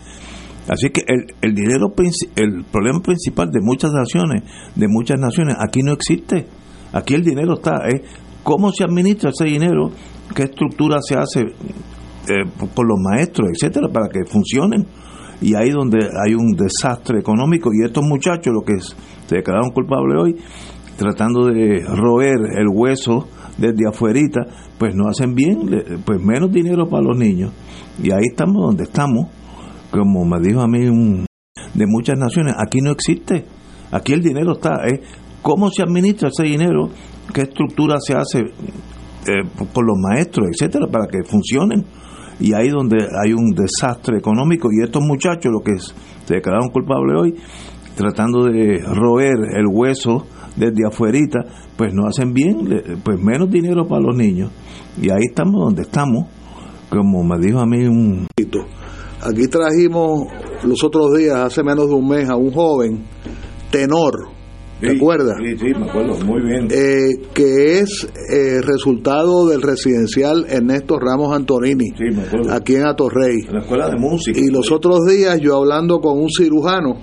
Así 0.68 0.90
que 0.92 1.02
el, 1.08 1.26
el 1.42 1.56
dinero 1.56 1.94
el 2.36 2.64
problema 2.72 3.00
principal 3.02 3.50
de 3.52 3.60
muchas 3.62 3.92
naciones 3.92 4.44
de 4.76 4.88
muchas 4.88 5.20
naciones 5.20 5.56
aquí 5.60 5.82
no 5.82 5.94
existe. 5.94 6.46
Aquí 6.94 7.14
el 7.14 7.24
dinero 7.24 7.56
está 7.56 7.88
es 7.88 8.02
cómo 8.44 8.72
se 8.72 8.84
administra 8.84 9.30
ese 9.30 9.46
dinero 9.46 9.92
qué 10.36 10.44
estructura 10.44 11.00
se 11.02 11.16
hace 11.16 11.46
eh, 12.28 12.46
por 12.58 12.88
los 12.88 13.00
maestros, 13.00 13.50
etcétera, 13.54 13.88
para 13.92 14.08
que 14.10 14.26
funcionen. 14.26 14.86
Y 15.42 15.56
ahí 15.56 15.72
donde 15.72 15.98
hay 16.24 16.36
un 16.36 16.52
desastre 16.52 17.20
económico 17.20 17.72
y 17.74 17.86
estos 17.86 18.04
muchachos, 18.04 18.54
lo 18.54 18.62
que 18.62 18.80
se 18.80 19.36
declararon 19.36 19.72
culpables 19.72 20.18
hoy, 20.22 20.36
tratando 20.98 21.48
de 21.48 21.84
roer 21.88 22.38
el 22.60 22.68
hueso 22.72 23.28
desde 23.58 23.88
afuerita, 23.90 24.42
pues 24.78 24.94
no 24.94 25.08
hacen 25.08 25.34
bien, 25.34 25.68
pues 26.06 26.22
menos 26.22 26.52
dinero 26.52 26.88
para 26.88 27.04
los 27.04 27.18
niños. 27.18 27.52
Y 28.02 28.12
ahí 28.12 28.26
estamos 28.30 28.62
donde 28.68 28.84
estamos, 28.84 29.28
como 29.90 30.26
me 30.26 30.40
dijo 30.40 30.62
a 30.62 30.68
mí 30.68 30.88
un 30.88 31.26
de 31.74 31.86
muchas 31.88 32.18
naciones, 32.18 32.54
aquí 32.58 32.80
no 32.82 32.92
existe. 32.92 33.46
Aquí 33.92 34.14
el 34.14 34.22
dinero 34.22 34.54
está, 34.54 34.84
es 34.86 35.00
cómo 35.42 35.70
se 35.70 35.84
administra 35.84 36.30
ese 36.30 36.44
dinero, 36.44 36.90
qué 37.34 37.42
estructura 37.42 37.98
se 38.00 38.14
hace 38.14 38.40
eh, 38.40 39.44
por 39.74 39.86
los 39.86 39.98
maestros, 40.00 40.48
etcétera, 40.54 40.88
para 40.88 41.08
que 41.08 41.24
funcionen 41.24 41.86
y 42.42 42.54
ahí 42.54 42.70
donde 42.70 42.98
hay 43.24 43.34
un 43.34 43.52
desastre 43.52 44.18
económico 44.18 44.70
y 44.72 44.84
estos 44.84 45.04
muchachos, 45.04 45.52
lo 45.52 45.62
que 45.62 45.80
se 45.80 46.34
declararon 46.34 46.70
culpables 46.70 47.16
hoy, 47.18 47.36
tratando 47.96 48.46
de 48.46 48.80
roer 48.80 49.38
el 49.56 49.68
hueso 49.68 50.26
desde 50.56 50.86
afuerita, 50.88 51.40
pues 51.78 51.94
no 51.94 52.08
hacen 52.08 52.34
bien, 52.34 53.02
pues 53.04 53.20
menos 53.22 53.50
dinero 53.50 53.88
para 53.88 54.02
los 54.02 54.16
niños. 54.16 54.52
Y 55.00 55.10
ahí 55.10 55.22
estamos 55.30 55.62
donde 55.62 55.84
estamos, 55.84 56.26
como 56.90 57.24
me 57.24 57.38
dijo 57.40 57.60
a 57.60 57.66
mí 57.66 57.86
un... 57.86 58.28
Aquí 59.24 59.48
trajimos 59.48 60.28
los 60.64 60.84
otros 60.84 61.14
días, 61.16 61.36
hace 61.36 61.64
menos 61.64 61.88
de 61.88 61.94
un 61.94 62.08
mes, 62.08 62.28
a 62.28 62.36
un 62.36 62.52
joven 62.52 63.04
tenor, 63.70 64.31
¿Te 64.82 64.96
acuerdas? 64.96 65.38
Sí, 65.38 65.58
sí, 65.60 65.80
me 65.80 65.86
acuerdo, 65.86 66.18
muy 66.26 66.42
bien. 66.42 66.68
Eh, 66.72 67.28
que 67.36 67.80
es 67.80 68.08
eh, 68.34 68.62
resultado 68.64 69.48
del 69.48 69.62
residencial 69.62 70.48
Ernesto 70.50 70.98
Ramos 70.98 71.36
Antonini, 71.36 71.90
sí, 71.90 72.06
me 72.12 72.24
acuerdo. 72.24 72.52
aquí 72.52 72.76
en 72.76 72.88
Atorrey. 72.88 73.42
En 73.48 73.54
la 73.54 73.62
escuela 73.62 73.90
de 73.92 73.98
música. 73.98 74.40
Y 74.40 74.50
los 74.50 74.72
otros 74.72 75.02
días 75.08 75.40
yo 75.40 75.56
hablando 75.56 76.00
con 76.00 76.20
un 76.20 76.30
cirujano, 76.32 76.96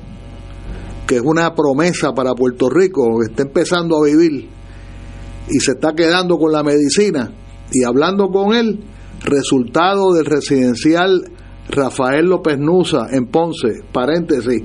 que 1.06 1.16
es 1.16 1.22
una 1.24 1.54
promesa 1.54 2.12
para 2.12 2.34
Puerto 2.34 2.68
Rico, 2.68 3.20
que 3.20 3.30
está 3.30 3.44
empezando 3.44 3.96
a 3.98 4.06
vivir 4.06 4.48
y 5.48 5.60
se 5.60 5.70
está 5.72 5.94
quedando 5.94 6.36
con 6.36 6.50
la 6.50 6.64
medicina, 6.64 7.30
y 7.70 7.84
hablando 7.84 8.28
con 8.30 8.54
él, 8.54 8.80
resultado 9.24 10.14
del 10.14 10.24
residencial 10.24 11.30
Rafael 11.70 12.26
López 12.26 12.58
Nusa 12.58 13.06
en 13.12 13.26
Ponce, 13.26 13.82
paréntesis, 13.92 14.64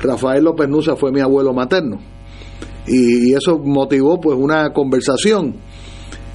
Rafael 0.00 0.44
López 0.44 0.66
Nusa 0.66 0.96
fue 0.96 1.12
mi 1.12 1.20
abuelo 1.20 1.52
materno 1.52 2.07
y 2.88 3.34
eso 3.34 3.58
motivó 3.58 4.20
pues 4.20 4.36
una 4.38 4.72
conversación. 4.72 5.56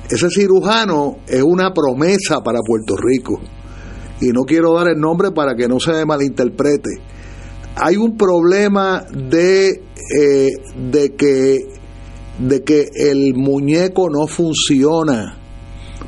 Ese 0.09 0.29
cirujano 0.29 1.17
es 1.27 1.41
una 1.41 1.73
promesa 1.73 2.41
para 2.41 2.59
Puerto 2.65 2.95
Rico 2.95 3.39
y 4.21 4.27
no 4.27 4.43
quiero 4.43 4.73
dar 4.73 4.89
el 4.89 4.99
nombre 4.99 5.31
para 5.31 5.55
que 5.55 5.67
no 5.67 5.79
se 5.79 6.05
malinterprete. 6.05 6.91
Hay 7.75 7.97
un 7.97 8.15
problema 8.15 9.03
de, 9.11 9.69
eh, 9.69 10.49
de, 10.91 11.15
que, 11.15 11.59
de 12.39 12.63
que 12.63 12.87
el 12.95 13.33
muñeco 13.33 14.09
no 14.09 14.27
funciona 14.27 15.39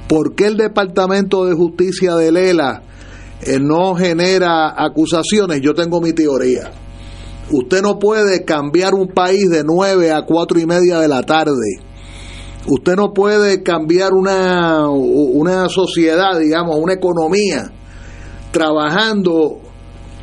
¿Por 0.07 0.35
qué 0.35 0.47
el 0.47 0.57
Departamento 0.57 1.45
de 1.45 1.55
Justicia 1.55 2.15
de 2.15 2.31
Lela 2.31 2.83
eh, 3.41 3.59
no 3.59 3.95
genera 3.95 4.73
acusaciones? 4.77 5.61
Yo 5.61 5.73
tengo 5.73 5.99
mi 5.99 6.13
teoría. 6.13 6.71
Usted 7.51 7.81
no 7.81 7.99
puede 7.99 8.43
cambiar 8.43 8.93
un 8.93 9.07
país 9.07 9.49
de 9.49 9.63
9 9.63 10.11
a 10.11 10.25
4 10.25 10.59
y 10.59 10.65
media 10.65 10.99
de 10.99 11.07
la 11.07 11.23
tarde. 11.23 11.79
Usted 12.67 12.95
no 12.95 13.13
puede 13.13 13.61
cambiar 13.61 14.13
una, 14.13 14.89
una 14.89 15.69
sociedad, 15.69 16.39
digamos, 16.39 16.77
una 16.79 16.93
economía, 16.93 17.71
trabajando 18.51 19.59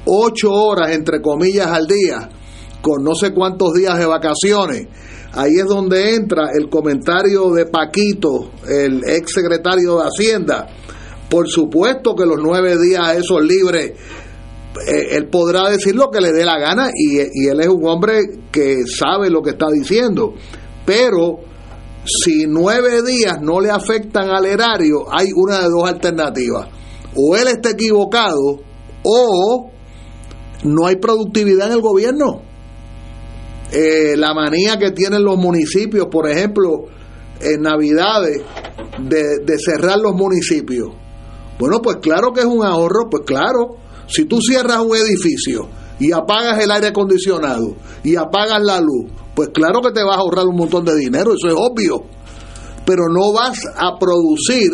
8 0.05 0.53
horas, 0.53 0.91
entre 0.91 1.23
comillas, 1.23 1.69
al 1.69 1.87
día, 1.87 2.29
con 2.81 3.05
no 3.05 3.15
sé 3.15 3.33
cuántos 3.33 3.75
días 3.75 3.99
de 3.99 4.07
vacaciones 4.07 4.89
Ahí 5.35 5.53
es 5.59 5.65
donde 5.67 6.15
entra 6.15 6.51
el 6.53 6.69
comentario 6.69 7.51
de 7.53 7.65
Paquito, 7.65 8.51
el 8.69 9.03
ex 9.07 9.33
secretario 9.33 9.97
de 9.97 10.05
Hacienda. 10.07 10.69
Por 11.31 11.49
supuesto 11.49 12.15
que 12.15 12.27
los 12.27 12.37
nueve 12.39 12.77
días 12.79 13.17
esos 13.17 13.43
libres, 13.43 13.93
él 14.87 15.29
podrá 15.29 15.71
decir 15.71 15.95
lo 15.95 16.11
que 16.11 16.21
le 16.21 16.33
dé 16.33 16.45
la 16.45 16.59
gana 16.59 16.91
y, 16.95 17.19
él 17.19 17.61
es 17.61 17.69
un 17.69 17.87
hombre 17.87 18.21
que 18.51 18.87
sabe 18.87 19.31
lo 19.31 19.43
que 19.43 19.51
está 19.51 19.67
diciendo. 19.71 20.35
Pero 20.85 21.41
si 22.05 22.47
nueve 22.47 23.03
días 23.03 23.41
no 23.41 23.61
le 23.61 23.71
afectan 23.71 24.31
al 24.31 24.47
erario, 24.47 25.07
hay 25.11 25.29
una 25.35 25.61
de 25.61 25.69
dos 25.69 25.89
alternativas. 25.89 26.69
O 27.15 27.37
él 27.37 27.49
está 27.49 27.71
equivocado 27.71 28.61
o 29.05 29.71
no 30.65 30.87
hay 30.87 30.97
productividad 30.97 31.69
en 31.69 31.75
el 31.75 31.81
gobierno. 31.81 32.43
Eh, 33.73 34.17
la 34.17 34.35
manía 34.35 34.79
que 34.79 34.91
tienen 34.91 35.25
los 35.25 35.39
municipios, 35.39 36.09
por 36.11 36.29
ejemplo, 36.29 36.87
en 37.41 37.63
Navidades, 37.63 38.43
de, 38.99 39.59
cerrar 39.59 39.99
los 39.99 40.15
municipios. 40.15 40.91
Bueno, 41.59 41.81
pues 41.83 41.97
claro 41.97 42.33
que 42.33 42.41
es 42.41 42.47
un 42.47 42.65
ahorro, 42.65 43.09
pues 43.11 43.23
claro, 43.25 43.77
si 44.13 44.25
tú 44.27 44.41
cierras 44.41 44.79
un 44.79 44.97
edificio 44.97 45.69
y 45.99 46.13
apagas 46.13 46.63
el 46.63 46.71
aire 46.71 46.89
acondicionado 46.89 47.77
y 48.05 48.17
apagas 48.17 48.63
la 48.63 48.81
luz, 48.81 49.11
pues 49.35 49.49
claro 49.49 49.81
que 49.81 49.93
te 49.93 50.03
vas 50.03 50.17
a 50.17 50.21
ahorrar 50.21 50.47
un 50.47 50.57
montón 50.57 50.85
de 50.85 50.97
dinero, 50.97 51.33
eso 51.35 51.49
es 51.49 51.55
obvio. 51.57 52.05
Pero 52.85 53.09
no 53.09 53.33
vas 53.33 53.59
a 53.77 53.99
producir, 53.99 54.71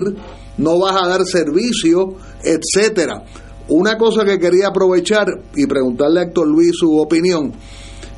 no 0.57 0.79
vas 0.79 0.97
a 0.97 1.09
dar 1.09 1.25
servicio, 1.25 2.15
etcétera. 2.43 3.23
Una 3.69 3.99
cosa 3.99 4.25
que 4.25 4.39
quería 4.39 4.69
aprovechar 4.69 5.27
y 5.55 5.67
preguntarle 5.67 6.21
a 6.21 6.23
Héctor 6.25 6.49
Luis 6.49 6.73
su 6.79 6.99
opinión 6.99 7.53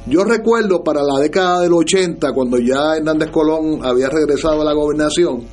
yo 0.07 0.25
recuerdo 0.25 0.83
para 0.83 1.03
la 1.03 1.21
década 1.21 1.61
del 1.61 1.75
80, 1.75 2.33
cuando 2.33 2.59
ya 2.59 2.97
Hernández 2.97 3.31
Colón 3.31 3.81
había 3.85 4.09
regresado 4.09 4.63
a 4.63 4.65
la 4.65 4.73
gobernación, 4.73 5.45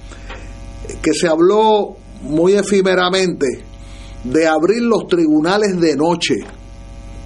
que 1.02 1.14
se 1.14 1.28
habló 1.28 1.98
muy 2.22 2.54
efímeramente 2.54 3.46
de 4.32 4.48
abrir 4.48 4.84
los 4.84 5.08
tribunales 5.08 5.80
de 5.80 5.96
noche, 5.96 6.36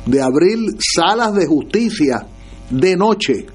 de 0.06 0.22
abrir 0.22 0.58
salas 0.96 1.34
de 1.34 1.46
justicia 1.46 2.28
de 2.70 2.96
noche. 2.96 3.46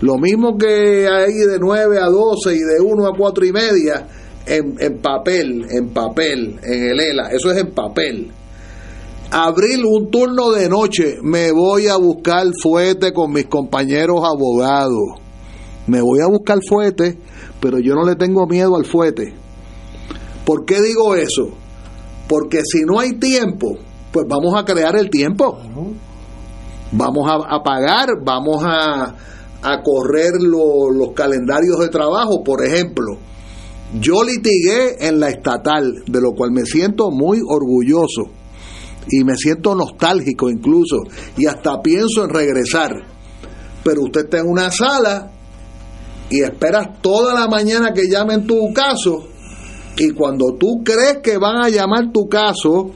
Lo 0.00 0.18
mismo 0.18 0.56
que 0.58 1.08
hay 1.08 1.32
de 1.32 1.58
9 1.58 1.98
a 1.98 2.06
12 2.06 2.54
y 2.54 2.58
de 2.58 2.80
1 2.80 3.06
a 3.06 3.16
4 3.16 3.46
y 3.46 3.52
media 3.52 4.06
en, 4.46 5.00
papel, 5.00 5.66
en 5.70 5.88
papel, 5.88 6.60
en 6.62 6.82
el 6.90 7.00
ELA, 7.00 7.30
eso 7.30 7.50
es 7.50 7.58
en 7.58 7.72
papel 7.72 8.30
Abril, 9.30 9.84
un 9.84 10.08
turno 10.10 10.52
de 10.52 10.68
noche, 10.68 11.18
me 11.20 11.50
voy 11.50 11.88
a 11.88 11.96
buscar 11.96 12.46
fuete 12.62 13.12
con 13.12 13.32
mis 13.32 13.46
compañeros 13.46 14.22
abogados. 14.24 15.20
Me 15.88 16.00
voy 16.00 16.20
a 16.20 16.28
buscar 16.28 16.58
fuete, 16.66 17.18
pero 17.60 17.78
yo 17.80 17.94
no 17.94 18.04
le 18.04 18.14
tengo 18.14 18.46
miedo 18.46 18.76
al 18.76 18.84
fuete. 18.84 19.34
¿Por 20.44 20.64
qué 20.64 20.80
digo 20.80 21.16
eso? 21.16 21.50
Porque 22.28 22.62
si 22.64 22.84
no 22.84 22.98
hay 22.98 23.18
tiempo, 23.18 23.76
pues 24.12 24.26
vamos 24.28 24.54
a 24.56 24.64
crear 24.64 24.96
el 24.96 25.10
tiempo. 25.10 25.58
Vamos 26.92 27.30
a, 27.30 27.62
pagar, 27.62 28.08
vamos 28.24 28.62
a, 28.64 29.14
a 29.62 29.82
correr 29.82 30.32
los 30.40 31.12
calendarios 31.14 31.78
de 31.80 31.88
trabajo. 31.88 32.42
Por 32.42 32.64
ejemplo, 32.64 33.18
yo 34.00 34.24
litigué 34.24 35.06
en 35.06 35.20
la 35.20 35.28
estatal, 35.28 36.02
de 36.06 36.20
lo 36.20 36.32
cual 36.32 36.50
me 36.52 36.64
siento 36.64 37.10
muy 37.10 37.40
orgulloso 37.46 38.30
y 39.08 39.22
me 39.24 39.36
siento 39.36 39.74
nostálgico 39.74 40.50
incluso 40.50 41.02
y 41.36 41.46
hasta 41.46 41.80
pienso 41.80 42.24
en 42.24 42.30
regresar. 42.30 42.90
Pero 43.84 44.02
usted 44.02 44.24
está 44.24 44.38
en 44.38 44.48
una 44.48 44.70
sala 44.70 45.30
y 46.28 46.42
esperas 46.42 47.00
toda 47.00 47.34
la 47.34 47.46
mañana 47.46 47.92
que 47.92 48.08
llamen 48.08 48.46
tu 48.46 48.72
caso 48.72 49.28
y 49.96 50.10
cuando 50.10 50.54
tú 50.58 50.82
crees 50.84 51.18
que 51.22 51.38
van 51.38 51.62
a 51.62 51.68
llamar 51.68 52.12
tu 52.12 52.28
caso, 52.28 52.90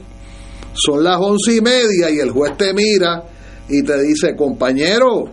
son 0.73 1.03
las 1.03 1.17
once 1.19 1.55
y 1.55 1.61
media 1.61 2.09
y 2.09 2.19
el 2.19 2.31
juez 2.31 2.55
te 2.57 2.73
mira 2.73 3.23
y 3.67 3.83
te 3.83 4.01
dice, 4.01 4.35
compañero, 4.35 5.25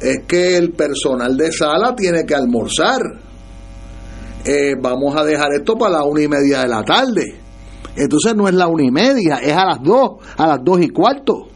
es 0.00 0.24
que 0.26 0.56
el 0.56 0.72
personal 0.72 1.36
de 1.36 1.52
sala 1.52 1.94
tiene 1.94 2.24
que 2.24 2.34
almorzar. 2.34 3.00
Eh, 4.44 4.74
vamos 4.80 5.16
a 5.16 5.24
dejar 5.24 5.48
esto 5.58 5.76
para 5.76 5.98
la 5.98 6.04
una 6.04 6.22
y 6.22 6.28
media 6.28 6.60
de 6.60 6.68
la 6.68 6.82
tarde. 6.82 7.40
Entonces 7.96 8.34
no 8.34 8.48
es 8.48 8.54
la 8.54 8.66
una 8.66 8.84
y 8.84 8.90
media, 8.90 9.36
es 9.36 9.52
a 9.52 9.64
las 9.64 9.82
dos, 9.82 10.16
a 10.36 10.46
las 10.46 10.58
dos 10.62 10.82
y 10.82 10.88
cuarto. 10.88 11.48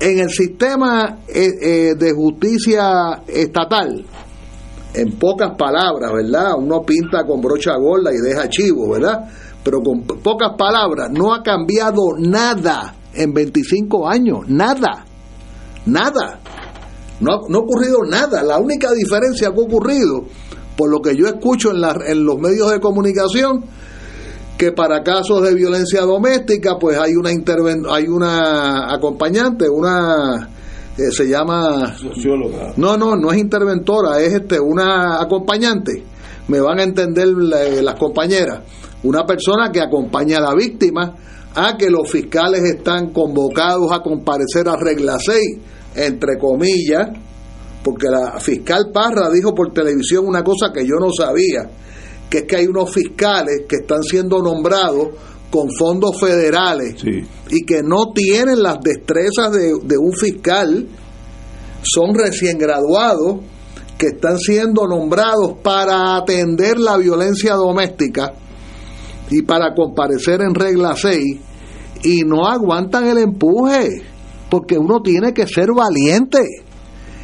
En 0.00 0.18
el 0.18 0.30
sistema 0.30 1.18
eh, 1.28 1.50
eh, 1.60 1.94
de 1.96 2.12
justicia 2.12 3.22
estatal, 3.26 4.04
en 4.96 5.18
pocas 5.18 5.52
palabras, 5.56 6.10
¿verdad? 6.12 6.54
Uno 6.58 6.82
pinta 6.82 7.24
con 7.26 7.40
brocha 7.40 7.76
gorda 7.76 8.10
y 8.12 8.16
deja 8.16 8.48
chivo, 8.48 8.90
¿verdad? 8.90 9.28
Pero 9.62 9.80
con 9.82 10.02
pocas 10.02 10.52
palabras, 10.56 11.10
no 11.12 11.34
ha 11.34 11.42
cambiado 11.42 12.02
nada 12.18 12.94
en 13.12 13.32
25 13.32 14.08
años, 14.08 14.40
nada, 14.48 15.04
nada. 15.84 16.40
No, 17.20 17.40
no 17.48 17.58
ha 17.58 17.62
ocurrido 17.62 17.98
nada. 18.08 18.42
La 18.42 18.58
única 18.58 18.92
diferencia 18.92 19.50
que 19.50 19.60
ha 19.60 19.64
ocurrido, 19.64 20.24
por 20.76 20.90
lo 20.90 21.00
que 21.00 21.16
yo 21.16 21.26
escucho 21.26 21.70
en, 21.70 21.82
en 22.06 22.24
los 22.24 22.38
medios 22.38 22.70
de 22.70 22.80
comunicación, 22.80 23.64
que 24.56 24.72
para 24.72 25.02
casos 25.02 25.42
de 25.42 25.54
violencia 25.54 26.02
doméstica 26.02 26.78
pues 26.78 26.98
hay 26.98 27.14
una 27.14 27.30
hay 27.90 28.08
una 28.08 28.90
acompañante 28.94 29.68
una 29.68 30.48
eh, 30.96 31.10
se 31.10 31.28
llama 31.28 31.94
socióloga. 31.96 32.72
No 32.76 32.96
no 32.96 33.16
no 33.16 33.30
es 33.32 33.38
interventora 33.38 34.20
es 34.20 34.34
este 34.34 34.58
una 34.58 35.20
acompañante. 35.20 36.02
Me 36.48 36.60
van 36.60 36.78
a 36.78 36.84
entender 36.84 37.28
las 37.28 37.98
compañeras. 37.98 38.60
Una 39.02 39.24
persona 39.26 39.70
que 39.72 39.80
acompaña 39.80 40.38
a 40.38 40.40
la 40.40 40.54
víctima 40.54 41.14
a 41.54 41.76
que 41.76 41.90
los 41.90 42.10
fiscales 42.10 42.62
están 42.62 43.12
convocados 43.12 43.90
a 43.92 44.00
comparecer 44.00 44.68
a 44.68 44.76
regla 44.76 45.18
6 45.18 45.38
entre 45.94 46.38
comillas 46.38 47.08
porque 47.82 48.08
la 48.08 48.38
fiscal 48.40 48.90
Parra 48.92 49.30
dijo 49.30 49.54
por 49.54 49.72
televisión 49.72 50.26
una 50.26 50.42
cosa 50.42 50.72
que 50.72 50.84
yo 50.84 50.96
no 51.00 51.10
sabía 51.12 51.70
que 52.28 52.38
es 52.38 52.44
que 52.44 52.56
hay 52.56 52.66
unos 52.66 52.92
fiscales 52.92 53.62
que 53.68 53.76
están 53.76 54.02
siendo 54.02 54.42
nombrados 54.42 55.08
con 55.50 55.68
fondos 55.78 56.18
federales 56.20 57.02
y 57.04 57.64
que 57.64 57.82
no 57.82 58.12
tienen 58.12 58.62
las 58.62 58.78
destrezas 58.80 59.52
de, 59.52 59.74
de 59.82 59.98
un 59.98 60.12
fiscal, 60.12 60.86
son 61.82 62.14
recién 62.14 62.58
graduados, 62.58 63.40
que 63.96 64.08
están 64.08 64.38
siendo 64.38 64.86
nombrados 64.86 65.54
para 65.62 66.16
atender 66.16 66.78
la 66.78 66.96
violencia 66.98 67.54
doméstica 67.54 68.34
y 69.30 69.42
para 69.42 69.74
comparecer 69.74 70.42
en 70.42 70.54
regla 70.54 70.94
6 70.94 71.38
y 72.02 72.22
no 72.24 72.46
aguantan 72.46 73.06
el 73.06 73.18
empuje, 73.18 74.02
porque 74.50 74.76
uno 74.78 75.00
tiene 75.02 75.32
que 75.32 75.46
ser 75.46 75.72
valiente 75.72 76.40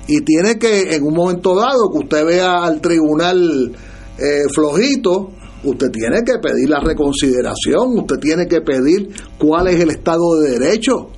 y 0.06 0.22
tiene 0.22 0.58
que 0.58 0.94
en 0.94 1.04
un 1.04 1.14
momento 1.14 1.54
dado 1.54 1.90
que 1.92 1.98
usted 1.98 2.24
vea 2.26 2.64
al 2.64 2.80
tribunal 2.80 3.72
eh, 4.18 4.42
flojito, 4.52 5.30
usted 5.64 5.90
tiene 5.90 6.22
que 6.24 6.38
pedir 6.38 6.68
la 6.68 6.80
reconsideración, 6.80 7.98
usted 7.98 8.16
tiene 8.16 8.46
que 8.46 8.60
pedir 8.60 9.08
cuál 9.38 9.68
es 9.68 9.80
el 9.80 9.90
Estado 9.90 10.40
de 10.40 10.58
Derecho. 10.58 11.08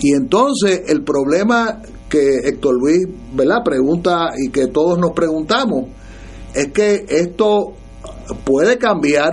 Y 0.00 0.12
entonces 0.12 0.82
el 0.86 1.02
problema 1.02 1.82
que 2.08 2.38
Héctor 2.44 2.74
Luis 2.80 3.06
¿verdad? 3.34 3.62
pregunta 3.64 4.30
y 4.36 4.50
que 4.50 4.68
todos 4.68 4.98
nos 4.98 5.10
preguntamos 5.12 5.86
es 6.54 6.72
que 6.72 7.04
esto 7.08 7.74
puede 8.44 8.78
cambiar, 8.78 9.32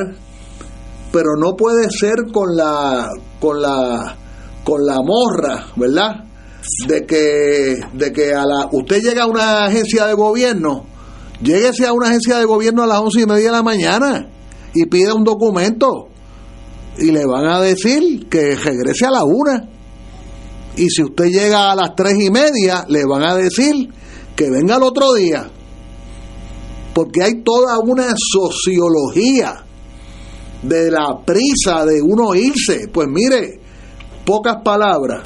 pero 1.12 1.36
no 1.40 1.56
puede 1.56 1.90
ser 1.90 2.32
con 2.34 2.56
la 2.56 3.10
con 3.40 3.62
la 3.62 4.18
con 4.64 4.86
la 4.86 4.98
morra, 5.02 5.68
¿verdad? 5.76 6.26
De 6.88 7.06
que 7.06 7.78
de 7.94 8.12
que 8.12 8.34
a 8.34 8.46
la 8.46 8.68
usted 8.72 9.02
llega 9.02 9.24
a 9.24 9.28
una 9.28 9.66
agencia 9.66 10.08
de 10.08 10.14
gobierno 10.16 10.95
Lléguese 11.42 11.86
a 11.86 11.94
una 11.94 12.08
agencia 12.08 12.38
de 12.40 12.46
gobierno 12.46 12.84
a 12.84 12.88
las 12.88 13.00
once 13.00 13.22
y 13.22 13.26
media 13.26 13.48
de 13.48 13.52
la 13.52 13.64
mañana 13.64 14.30
y 14.74 14.86
pida 14.86 15.14
un 15.14 15.24
documento 15.24 16.08
y 16.98 17.12
le 17.12 17.26
van 17.26 17.46
a 17.46 17.62
decir 17.62 18.28
que 18.30 18.56
regrese 18.56 19.06
a 19.06 19.12
la 19.12 19.24
una. 19.26 19.70
Y 20.78 20.90
si 20.90 21.04
usted 21.04 21.26
llega 21.26 21.72
a 21.72 21.76
las 21.76 21.96
tres 21.96 22.16
y 22.20 22.30
media, 22.30 22.86
le 22.88 23.06
van 23.06 23.24
a 23.24 23.36
decir 23.36 23.90
que 24.36 24.50
venga 24.50 24.76
el 24.78 24.84
otro 24.84 25.14
día. 25.14 25.50
porque 26.94 27.22
hay 27.24 27.44
toda 27.44 27.78
una 27.80 28.14
sociología 28.16 29.66
de 30.64 30.90
la 30.90 31.20
prisa 31.26 31.86
de 31.86 32.02
uno 32.02 32.34
irse. 32.34 32.88
Pues 32.88 33.10
mire, 33.10 33.60
pocas 34.26 34.58
palabras, 34.64 35.22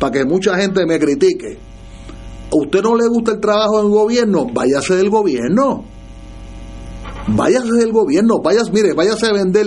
para 0.00 0.12
que 0.12 0.24
mucha 0.24 0.56
gente 0.56 0.84
me 0.84 0.98
critique. 0.98 1.58
¿A 2.52 2.56
usted 2.56 2.82
no 2.82 2.96
le 2.96 3.08
gusta 3.08 3.32
el 3.32 3.40
trabajo 3.40 3.82
del 3.82 3.90
gobierno? 3.90 4.46
Váyase 4.52 4.96
del 4.96 5.10
gobierno. 5.10 5.84
Váyase 7.28 7.72
del 7.72 7.92
gobierno. 7.92 8.40
Váyase, 8.42 8.70
mire, 8.72 8.94
váyase 8.94 9.26
a 9.26 9.32
vender 9.32 9.66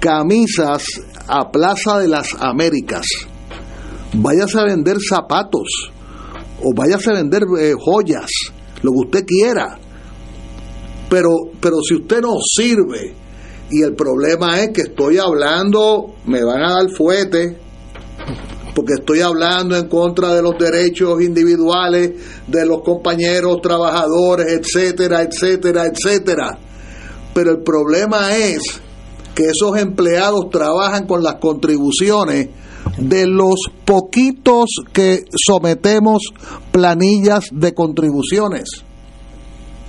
camisas 0.00 0.84
a 1.28 1.50
Plaza 1.50 2.00
de 2.00 2.08
las 2.08 2.34
Américas. 2.40 3.06
Váyase 4.14 4.58
a 4.58 4.64
vender 4.64 4.98
zapatos. 5.00 5.92
O 6.62 6.74
váyase 6.74 7.10
a 7.10 7.14
vender 7.14 7.42
eh, 7.60 7.74
joyas. 7.78 8.30
Lo 8.82 8.90
que 8.90 9.06
usted 9.06 9.26
quiera. 9.26 9.78
Pero, 11.08 11.30
pero 11.60 11.76
si 11.86 11.94
usted 11.94 12.20
no 12.20 12.34
sirve, 12.42 13.14
y 13.70 13.82
el 13.82 13.94
problema 13.94 14.60
es 14.60 14.70
que 14.70 14.82
estoy 14.82 15.18
hablando, 15.18 16.14
me 16.26 16.44
van 16.44 16.62
a 16.62 16.74
dar 16.74 16.90
fuete, 16.90 17.58
porque 18.74 18.94
estoy 18.94 19.20
hablando 19.20 19.76
en 19.76 19.88
contra 19.88 20.34
de 20.34 20.42
los 20.42 20.56
derechos 20.58 21.20
individuales 21.20 22.12
de 22.46 22.66
los 22.66 22.82
compañeros 22.82 23.60
trabajadores, 23.62 24.46
etcétera, 24.48 25.22
etcétera, 25.22 25.86
etcétera. 25.86 26.58
Pero 27.34 27.50
el 27.50 27.62
problema 27.62 28.36
es 28.36 28.62
que 29.34 29.44
esos 29.44 29.76
empleados 29.78 30.50
trabajan 30.50 31.06
con 31.06 31.22
las 31.22 31.36
contribuciones 31.36 32.48
de 32.98 33.26
los 33.26 33.56
poquitos 33.84 34.66
que 34.92 35.24
sometemos 35.46 36.22
planillas 36.70 37.46
de 37.52 37.72
contribuciones. 37.72 38.84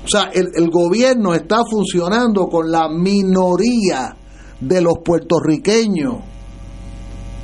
O 0.06 0.08
sea, 0.08 0.32
el, 0.34 0.70
gobierno 0.70 1.34
está 1.34 1.64
funcionando 1.70 2.48
con 2.48 2.70
la 2.70 2.90
minoría 2.90 4.16
de 4.60 4.82
los 4.82 4.96
puertorriqueños 5.04 6.33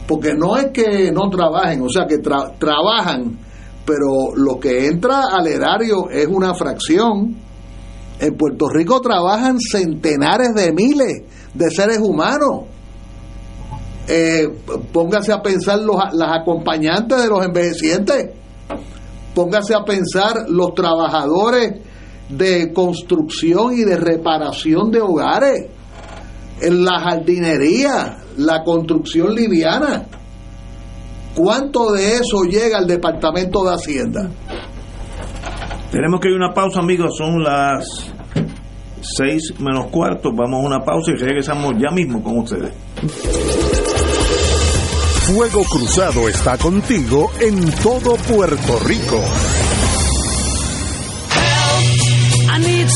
porque 0.09 0.33
no 0.33 0.57
es 0.57 0.71
que 0.73 1.11
no 1.11 1.29
trabajen, 1.29 1.83
o 1.83 1.87
sea 1.87 2.07
que 2.07 2.17
trabajan, 2.17 3.37
pero 3.85 4.35
lo 4.35 4.59
que 4.59 4.87
entra 4.87 5.21
al 5.31 5.45
erario 5.45 6.09
es 6.09 6.25
una 6.25 6.55
fracción. 6.55 7.37
En 8.19 8.35
Puerto 8.35 8.67
Rico 8.69 9.01
trabajan 9.01 9.59
centenares 9.59 10.55
de 10.55 10.73
miles 10.73 11.21
de 11.53 11.69
seres 11.69 11.99
humanos. 11.99 12.61
Eh, 14.07 14.47
póngase 14.91 15.31
a 15.31 15.43
pensar 15.43 15.77
los, 15.77 15.97
las 16.13 16.41
acompañantes 16.41 17.21
de 17.21 17.29
los 17.29 17.45
envejecientes, 17.45 18.31
póngase 19.35 19.75
a 19.75 19.85
pensar 19.85 20.49
los 20.49 20.73
trabajadores 20.73 21.81
de 22.29 22.73
construcción 22.73 23.73
y 23.73 23.83
de 23.83 23.95
reparación 23.95 24.89
de 24.89 25.01
hogares, 25.01 25.67
en 26.61 26.83
la 26.83 26.99
jardinería, 26.99 28.18
la 28.39 28.63
construcción 28.63 29.35
liviana. 29.35 30.05
¿Cuánto 31.35 31.91
de 31.91 32.15
eso 32.15 32.43
llega 32.43 32.77
al 32.77 32.87
Departamento 32.87 33.63
de 33.63 33.73
Hacienda? 33.73 34.29
Tenemos 35.91 36.19
que 36.19 36.29
ir 36.29 36.35
a 36.35 36.45
una 36.45 36.53
pausa, 36.53 36.79
amigos. 36.79 37.15
Son 37.17 37.43
las 37.43 37.85
seis 39.01 39.53
menos 39.59 39.87
cuarto. 39.87 40.31
Vamos 40.33 40.63
a 40.63 40.67
una 40.67 40.79
pausa 40.79 41.11
y 41.11 41.15
regresamos 41.15 41.73
ya 41.77 41.91
mismo 41.91 42.23
con 42.23 42.39
ustedes. 42.39 42.73
Fuego 45.25 45.63
Cruzado 45.63 46.27
está 46.27 46.57
contigo 46.57 47.31
en 47.39 47.71
todo 47.83 48.15
Puerto 48.15 48.79
Rico. 48.85 49.21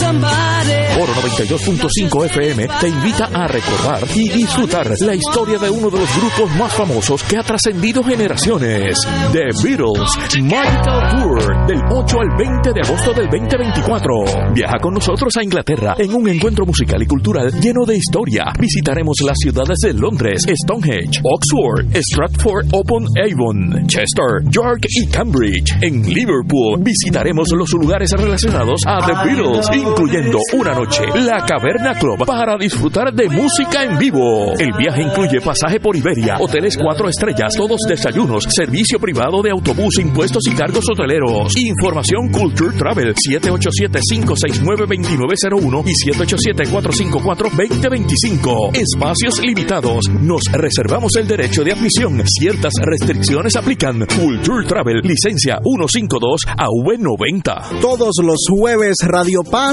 Oro 0.03 1.11
92.5 1.15 2.25
FM 2.25 2.67
te 2.79 2.87
invita 2.87 3.25
a 3.33 3.47
recordar 3.47 4.03
y 4.15 4.29
disfrutar 4.29 4.93
la 5.01 5.15
historia 5.15 5.57
de 5.57 5.69
uno 5.69 5.89
de 5.89 5.99
los 5.99 6.17
grupos 6.17 6.55
más 6.55 6.71
famosos 6.73 7.23
que 7.23 7.37
ha 7.37 7.43
trascendido 7.43 8.03
generaciones, 8.03 8.95
The 9.31 9.49
Beatles 9.63 10.17
Magical 10.41 11.09
Tour, 11.09 11.67
del 11.67 11.81
8 11.89 12.17
al 12.19 12.37
20 12.37 12.73
de 12.73 12.81
agosto 12.81 13.13
del 13.13 13.25
2024. 13.25 14.53
Viaja 14.53 14.77
con 14.79 14.93
nosotros 14.93 15.35
a 15.35 15.43
Inglaterra 15.43 15.95
en 15.97 16.13
un 16.13 16.29
encuentro 16.29 16.65
musical 16.65 17.01
y 17.01 17.07
cultural 17.07 17.51
lleno 17.59 17.85
de 17.85 17.97
historia. 17.97 18.53
Visitaremos 18.59 19.17
las 19.25 19.37
ciudades 19.39 19.79
de 19.79 19.93
Londres, 19.93 20.43
Stonehenge, 20.47 21.21
Oxford, 21.23 21.95
Stratford 21.95 22.67
upon 22.71 23.07
Avon, 23.17 23.87
Chester, 23.87 24.43
York 24.49 24.85
y 24.89 25.07
Cambridge. 25.07 25.75
En 25.81 26.03
Liverpool 26.03 26.81
visitaremos 26.81 27.49
los 27.51 27.71
lugares 27.73 28.11
relacionados 28.11 28.81
a 28.85 29.05
The 29.05 29.13
Beatles, 29.25 29.69
incluyendo 29.93 30.39
una 30.53 30.73
noche 30.73 31.03
la 31.13 31.45
Caverna 31.45 31.93
Club 31.93 32.25
para 32.25 32.57
disfrutar 32.57 33.13
de 33.13 33.29
música 33.29 33.83
en 33.83 33.99
vivo. 33.99 34.53
El 34.57 34.73
viaje 34.73 35.03
incluye 35.03 35.39
pasaje 35.39 35.79
por 35.79 35.95
Iberia, 35.95 36.37
hoteles 36.39 36.75
cuatro 36.77 37.07
estrellas, 37.07 37.53
todos 37.55 37.81
desayunos, 37.87 38.47
servicio 38.49 38.99
privado 38.99 39.43
de 39.43 39.51
autobús, 39.51 39.99
impuestos 39.99 40.41
y 40.47 40.55
cargos 40.55 40.85
hoteleros. 40.89 41.55
Información 41.57 42.29
Culture 42.29 42.75
Travel 42.75 43.13
787-569-2901 43.13 45.83
y 45.85 45.93
787-454-2025. 46.11 48.75
Espacios 48.75 49.39
limitados. 49.41 50.09
Nos 50.09 50.45
reservamos 50.51 51.15
el 51.17 51.27
derecho 51.27 51.63
de 51.63 51.73
admisión. 51.73 52.19
Ciertas 52.25 52.73
restricciones 52.81 53.55
aplican. 53.55 54.07
Culture 54.07 54.65
Travel, 54.65 55.01
licencia 55.03 55.59
152 55.63 56.41
AV90. 56.47 57.79
Todos 57.79 58.15
los 58.23 58.47
jueves 58.49 58.95
Radio 59.03 59.43
Paz 59.43 59.72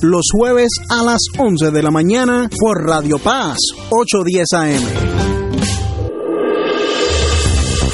los 0.00 0.26
jueves 0.32 0.70
a 0.88 1.02
las 1.02 1.20
11 1.38 1.70
de 1.70 1.82
la 1.82 1.90
mañana 1.90 2.48
por 2.58 2.84
Radio 2.84 3.18
Paz 3.18 3.58
810 3.90 4.52
AM. 4.52 5.33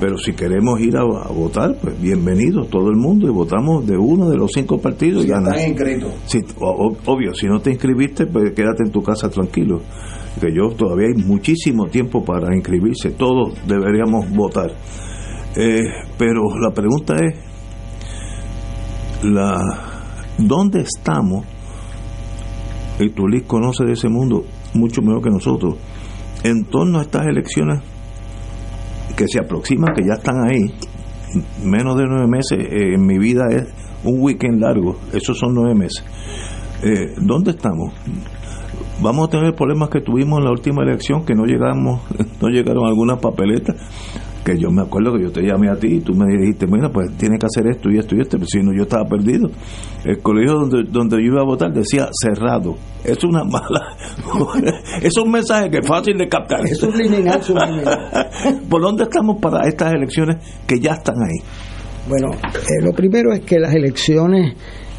pero 0.00 0.16
si 0.16 0.32
queremos 0.32 0.80
ir 0.80 0.96
a, 0.96 1.00
a 1.02 1.28
votar, 1.32 1.76
pues 1.80 2.00
bienvenido 2.00 2.64
todo 2.64 2.88
el 2.88 2.96
mundo 2.96 3.26
y 3.28 3.30
votamos 3.30 3.86
de 3.86 3.96
uno 3.98 4.30
de 4.30 4.36
los 4.36 4.50
cinco 4.54 4.78
partidos. 4.80 5.24
Si 5.24 5.30
están 5.30 5.68
inscritos. 5.68 6.12
O- 6.58 6.96
obvio, 7.06 7.34
si 7.34 7.46
no 7.46 7.60
te 7.60 7.70
inscribiste, 7.70 8.26
pues 8.26 8.52
quédate 8.54 8.84
en 8.84 8.90
tu 8.90 9.02
casa 9.02 9.28
tranquilo. 9.28 9.80
Que 10.40 10.54
yo 10.54 10.68
todavía 10.76 11.08
hay 11.08 11.22
muchísimo 11.22 11.86
tiempo 11.86 12.24
para 12.24 12.54
inscribirse, 12.56 13.10
todos 13.10 13.54
deberíamos 13.66 14.30
votar. 14.30 14.70
Eh, 15.56 15.82
pero 16.16 16.42
la 16.62 16.70
pregunta 16.72 17.16
es, 17.16 17.34
la, 19.24 19.58
¿dónde 20.38 20.80
estamos? 20.82 21.44
Y 23.00 23.10
Tulis 23.10 23.44
conoce 23.44 23.84
de 23.84 23.92
ese 23.92 24.08
mundo 24.08 24.44
mucho 24.74 25.02
mejor 25.02 25.22
que 25.22 25.30
nosotros. 25.30 25.76
En 26.42 26.64
torno 26.64 26.98
a 26.98 27.02
estas 27.02 27.26
elecciones 27.26 27.80
que 29.16 29.26
se 29.28 29.40
aproximan, 29.40 29.94
que 29.94 30.02
ya 30.06 30.14
están 30.14 30.36
ahí, 30.48 30.72
menos 31.64 31.96
de 31.96 32.06
nueve 32.06 32.26
meses, 32.28 32.58
eh, 32.58 32.94
en 32.94 33.06
mi 33.06 33.18
vida 33.18 33.44
es 33.50 33.66
un 34.04 34.20
weekend 34.20 34.60
largo, 34.60 34.96
esos 35.12 35.38
son 35.38 35.54
nueve 35.54 35.74
meses. 35.74 36.04
Eh, 36.82 37.14
¿Dónde 37.20 37.52
estamos? 37.52 37.92
Vamos 39.00 39.28
a 39.28 39.30
tener 39.30 39.54
problemas 39.54 39.90
que 39.90 40.00
tuvimos 40.00 40.38
en 40.38 40.44
la 40.44 40.50
última 40.50 40.82
elección, 40.82 41.24
que 41.24 41.34
no 41.34 41.44
llegamos, 41.44 42.02
no 42.40 42.48
llegaron 42.48 42.86
algunas 42.86 43.18
papeletas, 43.18 43.76
que 44.44 44.56
yo 44.58 44.70
me 44.70 44.82
acuerdo 44.82 45.14
que 45.14 45.24
yo 45.24 45.32
te 45.32 45.42
llamé 45.42 45.68
a 45.70 45.76
ti 45.76 45.96
y 45.96 46.00
tú 46.00 46.14
me 46.14 46.26
dijiste, 46.26 46.66
bueno, 46.66 46.90
pues 46.90 47.10
tiene 47.16 47.38
que 47.38 47.46
hacer 47.46 47.70
esto 47.70 47.90
y 47.90 47.98
esto 47.98 48.16
y 48.16 48.20
esto, 48.20 48.38
pero 48.38 48.46
si 48.46 48.58
no 48.60 48.72
yo 48.74 48.82
estaba 48.82 49.04
perdido. 49.04 49.50
El 50.04 50.18
colegio 50.20 50.54
donde, 50.54 50.84
donde 50.90 51.16
yo 51.16 51.32
iba 51.32 51.40
a 51.42 51.44
votar 51.44 51.72
decía 51.72 52.08
cerrado. 52.12 52.76
Es 53.04 53.22
una 53.24 53.44
mala, 53.44 53.96
es 55.02 55.16
un 55.16 55.30
mensaje 55.30 55.70
que 55.70 55.78
es 55.78 55.86
fácil 55.86 56.16
de 56.16 56.28
captar. 56.28 56.64
Es 56.64 56.78
subliminal, 56.78 57.42
subliminal. 57.42 58.10
¿Por 58.68 58.82
dónde 58.82 59.04
estamos 59.04 59.38
para 59.40 59.66
estas 59.68 59.92
elecciones 59.92 60.36
que 60.66 60.80
ya 60.80 60.92
están 60.92 61.16
ahí? 61.16 61.38
Bueno, 62.08 62.28
eh, 62.32 62.82
lo 62.82 62.92
primero 62.92 63.32
es 63.32 63.40
que 63.40 63.58
las 63.58 63.74
elecciones 63.74 64.54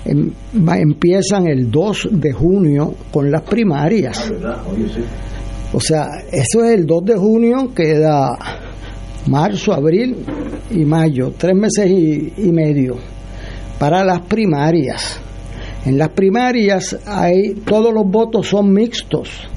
em, 0.06 0.32
empiezan 0.54 1.48
el 1.48 1.72
2 1.72 2.10
de 2.12 2.32
junio 2.32 2.94
con 3.12 3.32
las 3.32 3.42
primarias. 3.42 4.32
O 5.74 5.80
sea, 5.80 6.06
eso 6.32 6.64
es 6.64 6.80
el 6.80 6.86
2 6.86 7.06
de 7.06 7.16
junio, 7.16 7.72
queda 7.76 8.38
marzo, 9.30 9.74
abril 9.74 10.26
y 10.72 10.86
mayo, 10.86 11.34
tres 11.38 11.56
meses 11.56 11.90
y, 11.90 12.52
medio 12.52 12.98
para 13.78 14.04
las 14.04 14.22
primarias. 14.22 15.20
En 15.86 15.98
las 15.98 16.10
primarias 16.10 16.98
hay 17.06 17.54
todos 17.66 17.94
los 17.94 18.06
votos 18.06 18.48
son 18.48 18.74
mixtos. 18.74 19.48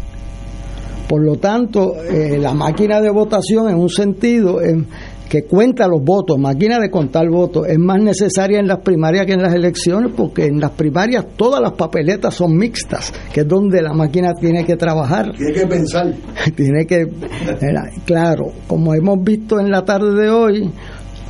Por 1.09 1.25
lo 1.25 1.37
tanto, 1.37 1.97
eh, 2.03 2.39
la 2.39 2.55
máquina 2.55 3.01
de 3.01 3.11
votación 3.11 3.68
en 3.68 3.77
un 3.77 3.89
sentido 3.89 4.62
em, 4.62 4.87
que 5.33 5.45
cuenta 5.45 5.89
los 5.89 6.05
votos, 6.05 6.39
máquina 6.39 6.78
de 6.78 6.91
contar 6.91 7.26
votos, 7.30 7.66
es 7.66 7.78
más 7.78 7.99
necesaria 7.99 8.61
en 8.61 8.66
las 8.66 8.80
primarias 8.80 9.24
que 9.24 9.33
en 9.33 9.41
las 9.41 9.55
elecciones 9.55 10.12
porque 10.14 10.45
en 10.45 10.61
las 10.61 10.72
primarias 10.72 11.24
todas 11.39 11.59
las 11.59 11.72
papeletas 11.72 12.35
son 12.35 12.55
mixtas, 12.55 13.14
que 13.33 13.41
es 13.41 13.49
donde 13.49 13.80
la 13.80 13.95
máquina 13.95 14.35
tiene 14.39 14.66
que 14.66 14.76
trabajar. 14.76 15.33
Tiene 15.35 15.55
que 15.55 15.66
pensar. 15.66 16.12
tiene 16.55 16.85
que, 16.85 17.09
claro, 18.05 18.53
como 18.66 18.93
hemos 18.93 19.24
visto 19.24 19.59
en 19.59 19.70
la 19.70 19.87
tarde 19.87 20.20
de 20.20 20.28
hoy, 20.28 20.70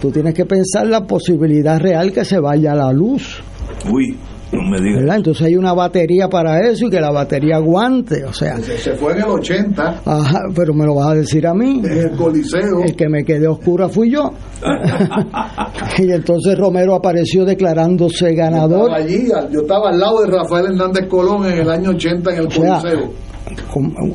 tú 0.00 0.10
tienes 0.10 0.34
que 0.34 0.46
pensar 0.46 0.88
la 0.88 1.06
posibilidad 1.06 1.78
real 1.78 2.10
que 2.10 2.24
se 2.24 2.40
vaya 2.40 2.72
a 2.72 2.74
la 2.74 2.92
luz. 2.92 3.40
Uy, 3.88 4.18
no 4.52 4.62
me 4.70 4.80
digas. 4.80 5.00
¿verdad? 5.00 5.16
Entonces 5.16 5.46
hay 5.46 5.56
una 5.56 5.72
batería 5.72 6.28
para 6.28 6.60
eso 6.68 6.86
y 6.86 6.90
que 6.90 7.00
la 7.00 7.10
batería 7.10 7.56
aguante, 7.56 8.24
o 8.24 8.32
sea, 8.32 8.56
Se, 8.58 8.78
se 8.78 8.92
fue 8.94 9.12
en 9.12 9.18
el 9.18 9.24
80 9.30 10.02
ajá, 10.04 10.40
pero 10.54 10.74
me 10.74 10.84
lo 10.84 10.94
vas 10.96 11.08
a 11.08 11.14
decir 11.14 11.46
a 11.46 11.54
mí. 11.54 11.80
en 11.84 11.92
el 11.98 12.10
Coliseo. 12.16 12.82
El 12.84 12.94
que 12.94 13.08
me 13.08 13.24
quedé 13.24 13.46
oscura 13.48 13.88
fui 13.88 14.10
yo. 14.10 14.30
y 15.98 16.10
entonces 16.12 16.56
Romero 16.58 16.94
apareció 16.94 17.44
declarándose 17.44 18.34
ganador. 18.34 18.90
Estaba 18.90 18.96
allí, 18.96 19.28
yo 19.52 19.60
estaba 19.62 19.90
al 19.90 19.98
lado 19.98 20.20
de 20.22 20.26
Rafael 20.30 20.66
Hernández 20.66 21.06
Colón 21.08 21.46
en 21.46 21.58
el 21.58 21.70
año 21.70 21.90
80 21.90 22.30
en 22.32 22.38
el 22.38 22.46
O 22.46 22.50
sea, 22.50 22.80
Coliseo. 22.80 23.10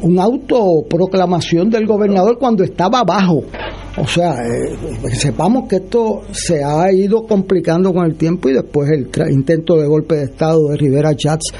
un 0.03 0.19
autoproclamación 0.19 1.69
del 1.69 1.85
gobernador 1.85 2.37
cuando 2.39 2.63
estaba 2.63 2.99
abajo. 2.99 3.43
O 3.99 4.05
sea, 4.07 4.33
eh, 4.45 4.75
sepamos 5.13 5.67
que 5.67 5.77
esto 5.77 6.21
se 6.31 6.63
ha 6.63 6.91
ido 6.91 7.25
complicando 7.25 7.91
con 7.93 8.05
el 8.05 8.15
tiempo 8.15 8.47
y 8.49 8.53
después 8.53 8.89
el 8.91 9.11
tra- 9.11 9.31
intento 9.31 9.75
de 9.75 9.87
golpe 9.87 10.15
de 10.15 10.23
Estado 10.25 10.59
de 10.69 10.77
Rivera 10.77 11.15
Chats 11.15 11.51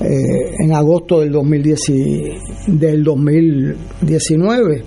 eh, 0.00 0.54
en 0.58 0.72
agosto 0.72 1.20
del, 1.20 1.30
2010, 1.30 1.88
y- 1.90 2.32
del 2.66 3.04
2019, 3.04 4.82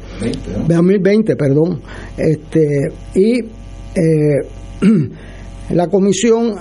2020, 0.68 1.36
perdón. 1.38 1.82
Este, 2.18 2.68
y 3.16 3.40
eh, 3.40 4.42
la 5.72 5.88
comisión 5.88 6.56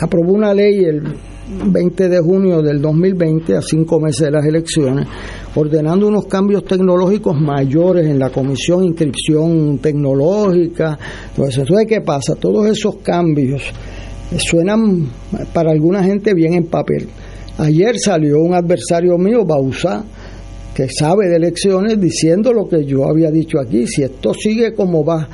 aprobó 0.00 0.32
una 0.32 0.54
ley 0.54 0.84
el 0.84 1.02
20 1.50 2.08
de 2.08 2.20
junio 2.20 2.62
del 2.62 2.80
2020, 2.80 3.56
a 3.56 3.62
cinco 3.62 3.98
meses 3.98 4.26
de 4.26 4.30
las 4.30 4.44
elecciones, 4.44 5.06
ordenando 5.54 6.06
unos 6.06 6.26
cambios 6.26 6.64
tecnológicos 6.64 7.38
mayores 7.40 8.06
en 8.06 8.18
la 8.18 8.30
comisión, 8.30 8.84
inscripción 8.84 9.78
tecnológica, 9.78 10.98
eso. 11.34 11.62
Entonces, 11.62 11.86
¿qué 11.88 12.00
pasa? 12.02 12.36
Todos 12.36 12.66
esos 12.66 12.96
cambios 12.96 13.62
eh, 14.30 14.38
suenan 14.38 15.08
para 15.52 15.72
alguna 15.72 16.04
gente 16.04 16.34
bien 16.34 16.54
en 16.54 16.66
papel. 16.66 17.08
Ayer 17.58 17.98
salió 17.98 18.40
un 18.40 18.54
adversario 18.54 19.18
mío, 19.18 19.44
Bausá, 19.44 20.04
que 20.74 20.88
sabe 20.88 21.28
de 21.28 21.36
elecciones, 21.36 22.00
diciendo 22.00 22.52
lo 22.52 22.68
que 22.68 22.84
yo 22.84 23.08
había 23.08 23.30
dicho 23.30 23.58
aquí. 23.58 23.86
Si 23.86 24.02
esto 24.02 24.32
sigue 24.34 24.72
como 24.72 25.04
va, 25.04 25.28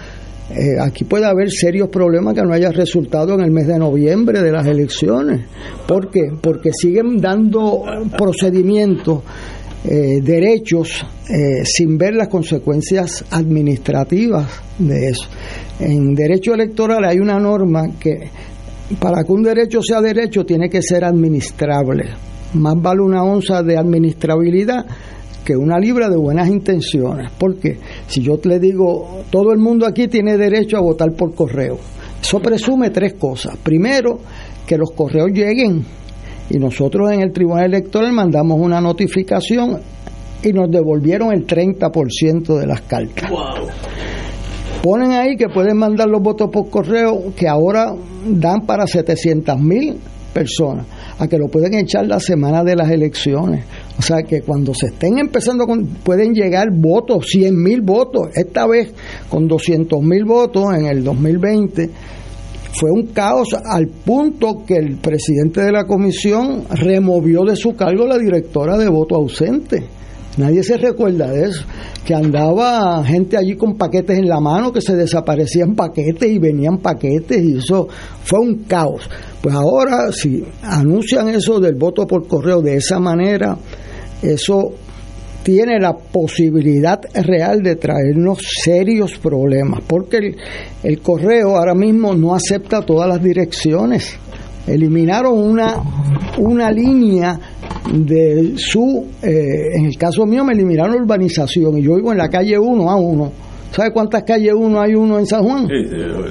eh, 0.50 0.80
aquí 0.80 1.04
puede 1.04 1.26
haber 1.26 1.50
serios 1.50 1.88
problemas 1.88 2.34
que 2.34 2.42
no 2.42 2.52
haya 2.52 2.70
resultado 2.70 3.34
en 3.34 3.40
el 3.40 3.50
mes 3.50 3.66
de 3.66 3.78
noviembre 3.78 4.42
de 4.42 4.52
las 4.52 4.66
elecciones. 4.66 5.44
¿Por 5.88 6.10
qué? 6.10 6.30
Porque 6.40 6.70
siguen 6.72 7.20
dando 7.20 7.82
procedimientos, 8.16 9.22
eh, 9.84 10.20
derechos, 10.22 11.04
eh, 11.28 11.64
sin 11.64 11.98
ver 11.98 12.14
las 12.14 12.28
consecuencias 12.28 13.24
administrativas 13.30 14.46
de 14.78 15.08
eso. 15.08 15.26
En 15.80 16.14
derecho 16.14 16.54
electoral 16.54 17.04
hay 17.04 17.18
una 17.18 17.40
norma 17.40 17.82
que 17.98 18.30
para 19.00 19.24
que 19.24 19.32
un 19.32 19.42
derecho 19.42 19.82
sea 19.82 20.00
derecho 20.00 20.44
tiene 20.44 20.70
que 20.70 20.80
ser 20.80 21.04
administrable. 21.04 22.04
Más 22.54 22.80
vale 22.80 23.02
una 23.02 23.24
onza 23.24 23.64
de 23.64 23.76
administrabilidad 23.76 24.86
que 25.46 25.56
una 25.56 25.78
libra 25.78 26.08
de 26.08 26.16
buenas 26.16 26.48
intenciones. 26.48 27.30
Porque 27.38 27.78
si 28.08 28.20
yo 28.20 28.38
le 28.42 28.58
digo, 28.58 29.22
todo 29.30 29.52
el 29.52 29.58
mundo 29.58 29.86
aquí 29.86 30.08
tiene 30.08 30.36
derecho 30.36 30.76
a 30.76 30.80
votar 30.80 31.12
por 31.12 31.34
correo, 31.34 31.78
eso 32.20 32.40
presume 32.40 32.90
tres 32.90 33.14
cosas. 33.14 33.56
Primero, 33.56 34.18
que 34.66 34.76
los 34.76 34.90
correos 34.90 35.30
lleguen 35.32 35.84
y 36.50 36.58
nosotros 36.58 37.12
en 37.12 37.20
el 37.20 37.32
Tribunal 37.32 37.66
Electoral 37.66 38.12
mandamos 38.12 38.58
una 38.60 38.80
notificación 38.80 39.78
y 40.42 40.52
nos 40.52 40.70
devolvieron 40.70 41.32
el 41.32 41.46
30% 41.46 42.58
de 42.58 42.66
las 42.66 42.82
cartas. 42.82 43.30
Ponen 44.82 45.12
ahí 45.12 45.36
que 45.36 45.48
pueden 45.48 45.76
mandar 45.76 46.08
los 46.08 46.22
votos 46.22 46.50
por 46.52 46.68
correo 46.68 47.32
que 47.36 47.48
ahora 47.48 47.94
dan 48.28 48.66
para 48.66 48.86
700 48.86 49.58
mil 49.60 49.98
personas, 50.32 50.86
a 51.18 51.26
que 51.26 51.38
lo 51.38 51.48
pueden 51.48 51.74
echar 51.74 52.06
la 52.06 52.20
semana 52.20 52.62
de 52.62 52.76
las 52.76 52.90
elecciones. 52.90 53.64
O 53.98 54.02
sea 54.02 54.22
que 54.22 54.42
cuando 54.42 54.74
se 54.74 54.86
estén 54.86 55.18
empezando, 55.18 55.66
con, 55.66 55.86
pueden 55.86 56.34
llegar 56.34 56.70
votos, 56.70 57.26
100 57.28 57.62
mil 57.62 57.80
votos, 57.80 58.28
esta 58.34 58.66
vez 58.66 58.92
con 59.28 59.48
200 59.48 60.02
mil 60.02 60.24
votos 60.24 60.74
en 60.74 60.86
el 60.86 61.02
2020. 61.02 61.90
Fue 62.78 62.90
un 62.90 63.06
caos 63.06 63.54
al 63.54 63.88
punto 63.88 64.62
que 64.66 64.76
el 64.76 64.96
presidente 64.96 65.62
de 65.62 65.72
la 65.72 65.86
comisión 65.86 66.64
removió 66.68 67.42
de 67.44 67.56
su 67.56 67.74
cargo 67.74 68.06
la 68.06 68.18
directora 68.18 68.76
de 68.76 68.88
voto 68.88 69.16
ausente. 69.16 69.95
Nadie 70.36 70.62
se 70.62 70.76
recuerda 70.76 71.30
de 71.30 71.48
eso, 71.48 71.64
que 72.04 72.14
andaba 72.14 73.02
gente 73.04 73.36
allí 73.36 73.56
con 73.56 73.76
paquetes 73.76 74.18
en 74.18 74.28
la 74.28 74.38
mano, 74.38 74.72
que 74.72 74.82
se 74.82 74.94
desaparecían 74.94 75.74
paquetes 75.74 76.30
y 76.30 76.38
venían 76.38 76.78
paquetes 76.78 77.42
y 77.42 77.56
eso 77.56 77.88
fue 78.22 78.40
un 78.40 78.64
caos. 78.64 79.08
Pues 79.40 79.54
ahora 79.54 80.12
si 80.12 80.44
anuncian 80.62 81.28
eso 81.28 81.58
del 81.58 81.76
voto 81.76 82.06
por 82.06 82.26
correo 82.28 82.60
de 82.60 82.76
esa 82.76 82.98
manera, 82.98 83.56
eso 84.22 84.74
tiene 85.46 85.78
la 85.78 85.96
posibilidad 85.96 87.00
real 87.14 87.62
de 87.62 87.76
traernos 87.76 88.40
serios 88.64 89.16
problemas, 89.16 89.80
porque 89.86 90.34
el, 90.82 91.00
correo 91.00 91.56
ahora 91.56 91.72
mismo 91.72 92.14
no 92.14 92.34
acepta 92.34 92.82
todas 92.82 93.08
las 93.08 93.22
direcciones. 93.22 94.18
Eliminaron 94.66 95.38
una, 95.38 95.76
una 96.38 96.72
línea 96.72 97.38
de 97.92 98.54
su, 98.56 99.06
eh, 99.22 99.76
en 99.76 99.86
el 99.86 99.96
caso 99.96 100.26
mío 100.26 100.44
me 100.44 100.52
eliminaron 100.52 100.94
urbanización 101.02 101.78
y 101.78 101.82
yo 101.82 101.96
vivo 101.96 102.12
en 102.12 102.18
la 102.18 102.28
calle 102.28 102.58
1 102.58 102.90
a 102.90 102.96
1. 102.96 103.32
¿Sabe 103.72 103.92
cuántas 103.92 104.22
calles 104.22 104.54
1 104.54 104.80
hay 104.80 104.94
uno 104.94 105.18
en 105.18 105.26
San 105.26 105.42
Juan? 105.42 105.68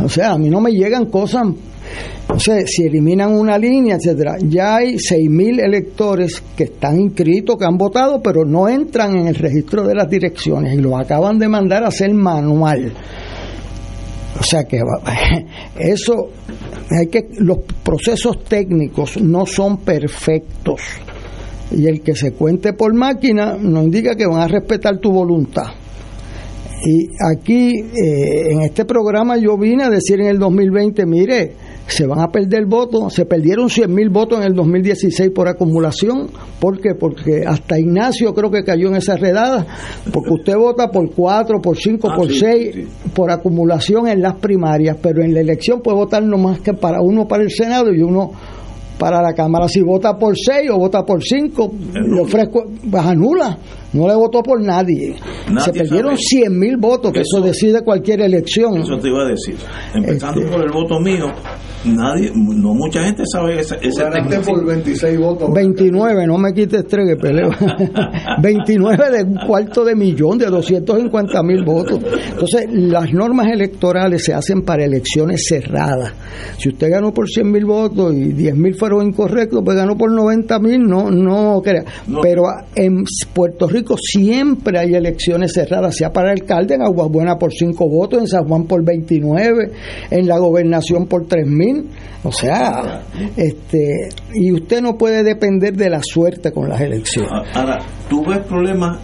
O 0.04 0.10
sea, 0.10 0.32
a 0.32 0.38
mí 0.38 0.50
no 0.50 0.62
me 0.62 0.72
llegan 0.72 1.06
cosas 1.06 1.48
entonces, 2.22 2.72
si 2.76 2.84
eliminan 2.84 3.32
una 3.34 3.58
línea, 3.58 3.96
etcétera, 3.96 4.38
ya 4.42 4.78
hay 4.78 4.96
6.000 4.96 5.64
electores 5.64 6.44
que 6.56 6.66
están 6.66 7.00
inscritos, 7.00 7.58
que 7.58 7.66
han 7.66 7.78
votado, 7.78 8.22
pero 8.22 8.44
no 8.44 8.68
entran 8.68 9.16
en 9.16 9.28
el 9.28 9.36
registro 9.36 9.88
de 9.88 9.96
las 9.96 10.10
direcciones 10.10 10.74
y 10.74 10.82
lo 10.82 10.98
acaban 10.98 11.38
de 11.38 11.48
mandar 11.48 11.84
a 11.84 11.90
hacer 11.90 12.14
manual. 12.14 12.92
O 14.40 14.44
sea 14.44 14.64
que 14.66 14.82
eso 15.80 16.30
hay 16.90 17.08
que 17.08 17.30
los 17.38 17.60
procesos 17.84 18.44
técnicos 18.44 19.22
no 19.22 19.46
son 19.46 19.78
perfectos 19.78 20.82
y 21.76 21.88
el 21.88 22.02
que 22.02 22.16
se 22.16 22.32
cuente 22.32 22.74
por 22.74 22.94
máquina 22.94 23.58
no 23.60 23.84
indica 23.84 24.16
que 24.16 24.26
van 24.26 24.42
a 24.42 24.48
respetar 24.48 24.98
tu 25.00 25.12
voluntad. 25.12 25.68
Y 26.88 27.08
aquí 27.20 27.80
eh, 27.80 28.52
en 28.52 28.62
este 28.62 28.86
programa 28.86 29.38
yo 29.38 29.58
vine 29.58 29.86
a 29.86 29.90
decir 29.90 30.22
en 30.22 30.28
el 30.28 30.38
2020, 30.38 31.06
mire, 31.06 31.54
se 31.88 32.06
van 32.06 32.20
a 32.20 32.28
perder 32.28 32.66
votos, 32.66 33.14
se 33.14 33.26
perdieron 33.26 33.70
100 33.70 33.94
mil 33.94 34.10
votos 34.10 34.40
en 34.40 34.46
el 34.46 34.54
2016 34.54 35.32
por 35.32 35.48
acumulación, 35.48 36.30
¿por 36.60 36.80
qué? 36.80 36.94
Porque 36.94 37.44
hasta 37.46 37.80
Ignacio 37.80 38.34
creo 38.34 38.52
que 38.52 38.64
cayó 38.64 38.90
en 38.90 38.96
esa 38.98 39.16
redada, 39.16 39.66
porque 40.12 40.34
usted 40.34 40.56
vota 40.58 40.90
por 40.90 41.12
4, 41.12 41.60
por 41.60 41.78
5, 41.78 42.08
ah, 42.08 42.16
por 42.16 42.32
6, 42.32 42.88
por 43.16 43.32
acumulación 43.32 44.08
en 44.08 44.22
las 44.22 44.36
primarias, 44.36 44.98
pero 45.02 45.24
en 45.24 45.34
la 45.34 45.40
elección 45.40 45.82
puede 45.82 45.98
votar 45.98 46.24
no 46.24 46.38
más 46.38 46.60
que 46.60 46.74
para 46.74 47.02
uno 47.02 47.28
para 47.28 47.44
el 47.44 47.50
Senado 47.50 47.92
y 47.94 48.02
uno 48.02 48.32
para 48.98 49.22
la 49.22 49.34
Cámara. 49.34 49.68
Si 49.68 49.82
vota 49.82 50.18
por 50.18 50.36
6 50.38 50.70
o 50.72 50.78
vota 50.78 51.04
por 51.06 51.24
5, 51.24 51.72
le 51.94 52.22
ofrezco, 52.22 52.64
pues 52.90 53.06
anula. 53.06 53.58
No 53.96 54.10
le 54.10 54.16
votó 54.16 54.44
por 54.44 54.62
nadie. 54.62 55.16
Se 55.64 55.72
perdieron 55.72 56.18
100 56.18 56.60
mil 56.60 56.76
votos, 56.76 57.14
que 57.14 57.22
eso, 57.22 57.40
decide 57.42 57.82
cualquier 57.82 58.22
elección. 58.22 58.80
Eso 58.80 58.98
te 58.98 59.08
iba 59.08 59.22
a 59.22 59.30
decir. 59.30 59.56
Empezando 59.94 60.42
este, 60.42 60.52
por 60.52 60.66
el 60.66 60.72
voto 60.72 61.00
mío, 61.00 61.28
nadie, 61.86 62.30
no 62.36 62.74
mucha 62.74 63.04
gente 63.04 63.24
sabe 63.32 63.62
ese, 63.62 63.78
ese 63.82 64.04
por 64.46 64.66
26 64.66 65.18
votos. 65.18 65.50
29, 65.54 66.28
no 66.28 66.38
me 66.38 66.54
quites 66.54 66.86
tres 66.88 67.08
que 67.08 67.16
peleo. 67.16 67.50
29 68.42 69.12
de 69.12 69.24
un 69.24 69.38
cuarto 69.48 69.86
de 69.86 69.96
millón, 69.96 70.40
de 70.40 70.48
250 70.48 71.44
mil 71.44 71.64
votos. 71.64 72.00
Entonces, 72.32 72.68
las 72.72 73.14
normas 73.14 73.48
electorales 73.48 74.26
se 74.26 74.34
hacen 74.34 74.64
para 74.64 74.84
elecciones 74.84 75.46
cerradas. 75.48 76.12
Si 76.58 76.68
usted 76.68 76.90
ganó 76.90 77.14
por 77.14 77.30
100 77.30 77.50
mil 77.50 77.64
votos 77.64 78.14
y 78.14 78.34
10 78.34 78.56
mil 78.58 78.76
fueron 78.76 79.08
incorrectos, 79.08 79.62
pues 79.64 79.78
ganó 79.78 79.98
por 79.98 80.12
90 80.12 80.60
mil, 80.60 80.82
no, 80.84 81.10
no 81.10 81.62
crea. 81.64 81.86
Pero 82.22 82.44
en 82.76 83.06
Puerto 83.34 83.68
Rico 83.68 83.85
siempre 83.98 84.80
hay 84.80 84.94
elecciones 84.94 85.54
cerradas, 85.54 85.96
sea 85.96 86.12
para 86.12 86.32
alcalde 86.32 86.76
en 86.76 86.82
Aguabuena 86.82 87.38
por 87.38 87.54
5 87.54 87.88
votos, 87.90 88.20
en 88.20 88.28
San 88.28 88.48
Juan 88.48 88.66
por 88.66 88.84
29, 88.84 89.72
en 90.12 90.28
la 90.28 90.38
gobernación 90.38 91.08
por 91.08 91.28
3 91.28 91.46
mil 91.48 91.86
o 92.26 92.32
sea, 92.32 93.04
este, 93.38 94.10
y 94.34 94.52
usted 94.52 94.82
no 94.82 94.98
puede 94.98 95.24
depender 95.24 95.76
de 95.76 95.92
la 95.92 96.02
suerte 96.02 96.52
con 96.52 96.68
las 96.68 96.82
elecciones. 96.82 97.32
Ahora, 97.54 97.78
¿tú 98.10 98.26
ves 98.26 98.40
problemas 98.48 98.98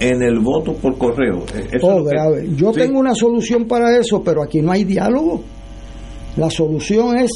en 0.00 0.22
el 0.22 0.38
voto 0.38 0.72
por 0.72 0.96
correo? 0.96 1.44
Eh, 1.54 1.78
oh, 1.82 2.02
grave. 2.02 2.48
Yo 2.56 2.72
tengo 2.72 2.98
una 2.98 3.14
solución 3.14 3.66
para 3.66 3.94
eso, 3.98 4.22
pero 4.24 4.42
aquí 4.42 4.62
no 4.62 4.72
hay 4.72 4.84
diálogo. 4.84 5.42
La 6.38 6.48
solución 6.48 7.18
es 7.18 7.30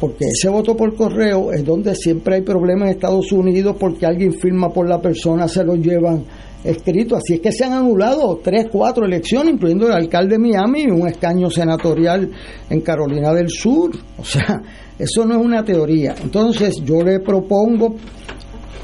porque 0.00 0.26
ese 0.26 0.48
voto 0.48 0.76
por 0.76 0.94
correo 0.94 1.52
es 1.52 1.64
donde 1.64 1.94
siempre 1.94 2.36
hay 2.36 2.42
problemas 2.42 2.88
en 2.88 2.94
Estados 2.94 3.32
Unidos 3.32 3.76
porque 3.78 4.06
alguien 4.06 4.32
firma 4.32 4.70
por 4.70 4.88
la 4.88 5.00
persona, 5.00 5.48
se 5.48 5.64
lo 5.64 5.74
llevan 5.74 6.24
escrito. 6.62 7.16
Así 7.16 7.34
es 7.34 7.40
que 7.40 7.52
se 7.52 7.64
han 7.64 7.72
anulado 7.72 8.40
tres, 8.42 8.66
cuatro 8.70 9.04
elecciones, 9.04 9.54
incluyendo 9.54 9.86
el 9.86 9.92
alcalde 9.92 10.36
de 10.36 10.38
Miami 10.38 10.82
y 10.82 10.90
un 10.90 11.08
escaño 11.08 11.50
senatorial 11.50 12.30
en 12.70 12.80
Carolina 12.80 13.32
del 13.32 13.48
Sur. 13.48 13.90
O 14.18 14.24
sea, 14.24 14.62
eso 14.98 15.24
no 15.24 15.38
es 15.38 15.44
una 15.44 15.64
teoría. 15.64 16.14
Entonces 16.22 16.76
yo 16.84 17.02
le 17.02 17.20
propongo 17.20 17.96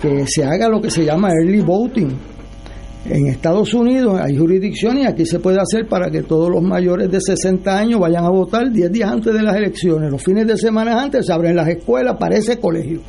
que 0.03 0.27
se 0.27 0.45
haga 0.45 0.69
lo 0.69 0.81
que 0.81 0.91
se 0.91 1.05
llama 1.05 1.31
early 1.31 1.61
voting. 1.61 2.34
En 3.07 3.27
Estados 3.27 3.75
Unidos 3.75 4.19
hay 4.19 4.37
jurisdicciones 4.37 5.05
y 5.05 5.07
aquí 5.07 5.27
se 5.27 5.39
puede 5.39 5.59
hacer 5.61 5.87
para 5.87 6.11
que 6.11 6.23
todos 6.23 6.51
los 6.51 6.63
mayores 6.63 7.11
de 7.11 7.21
60 7.21 7.77
años 7.79 8.01
vayan 8.01 8.25
a 8.25 8.31
votar 8.31 8.71
10 8.71 8.91
días 8.91 9.11
antes 9.11 9.35
de 9.35 9.43
las 9.43 9.57
elecciones. 9.57 10.11
Los 10.11 10.23
fines 10.23 10.47
de 10.47 10.57
semana 10.57 11.03
antes 11.03 11.27
se 11.27 11.33
abren 11.33 11.55
las 11.55 11.69
escuelas 11.69 12.17
para 12.19 12.37
ese 12.37 12.59
colegio 12.59 13.01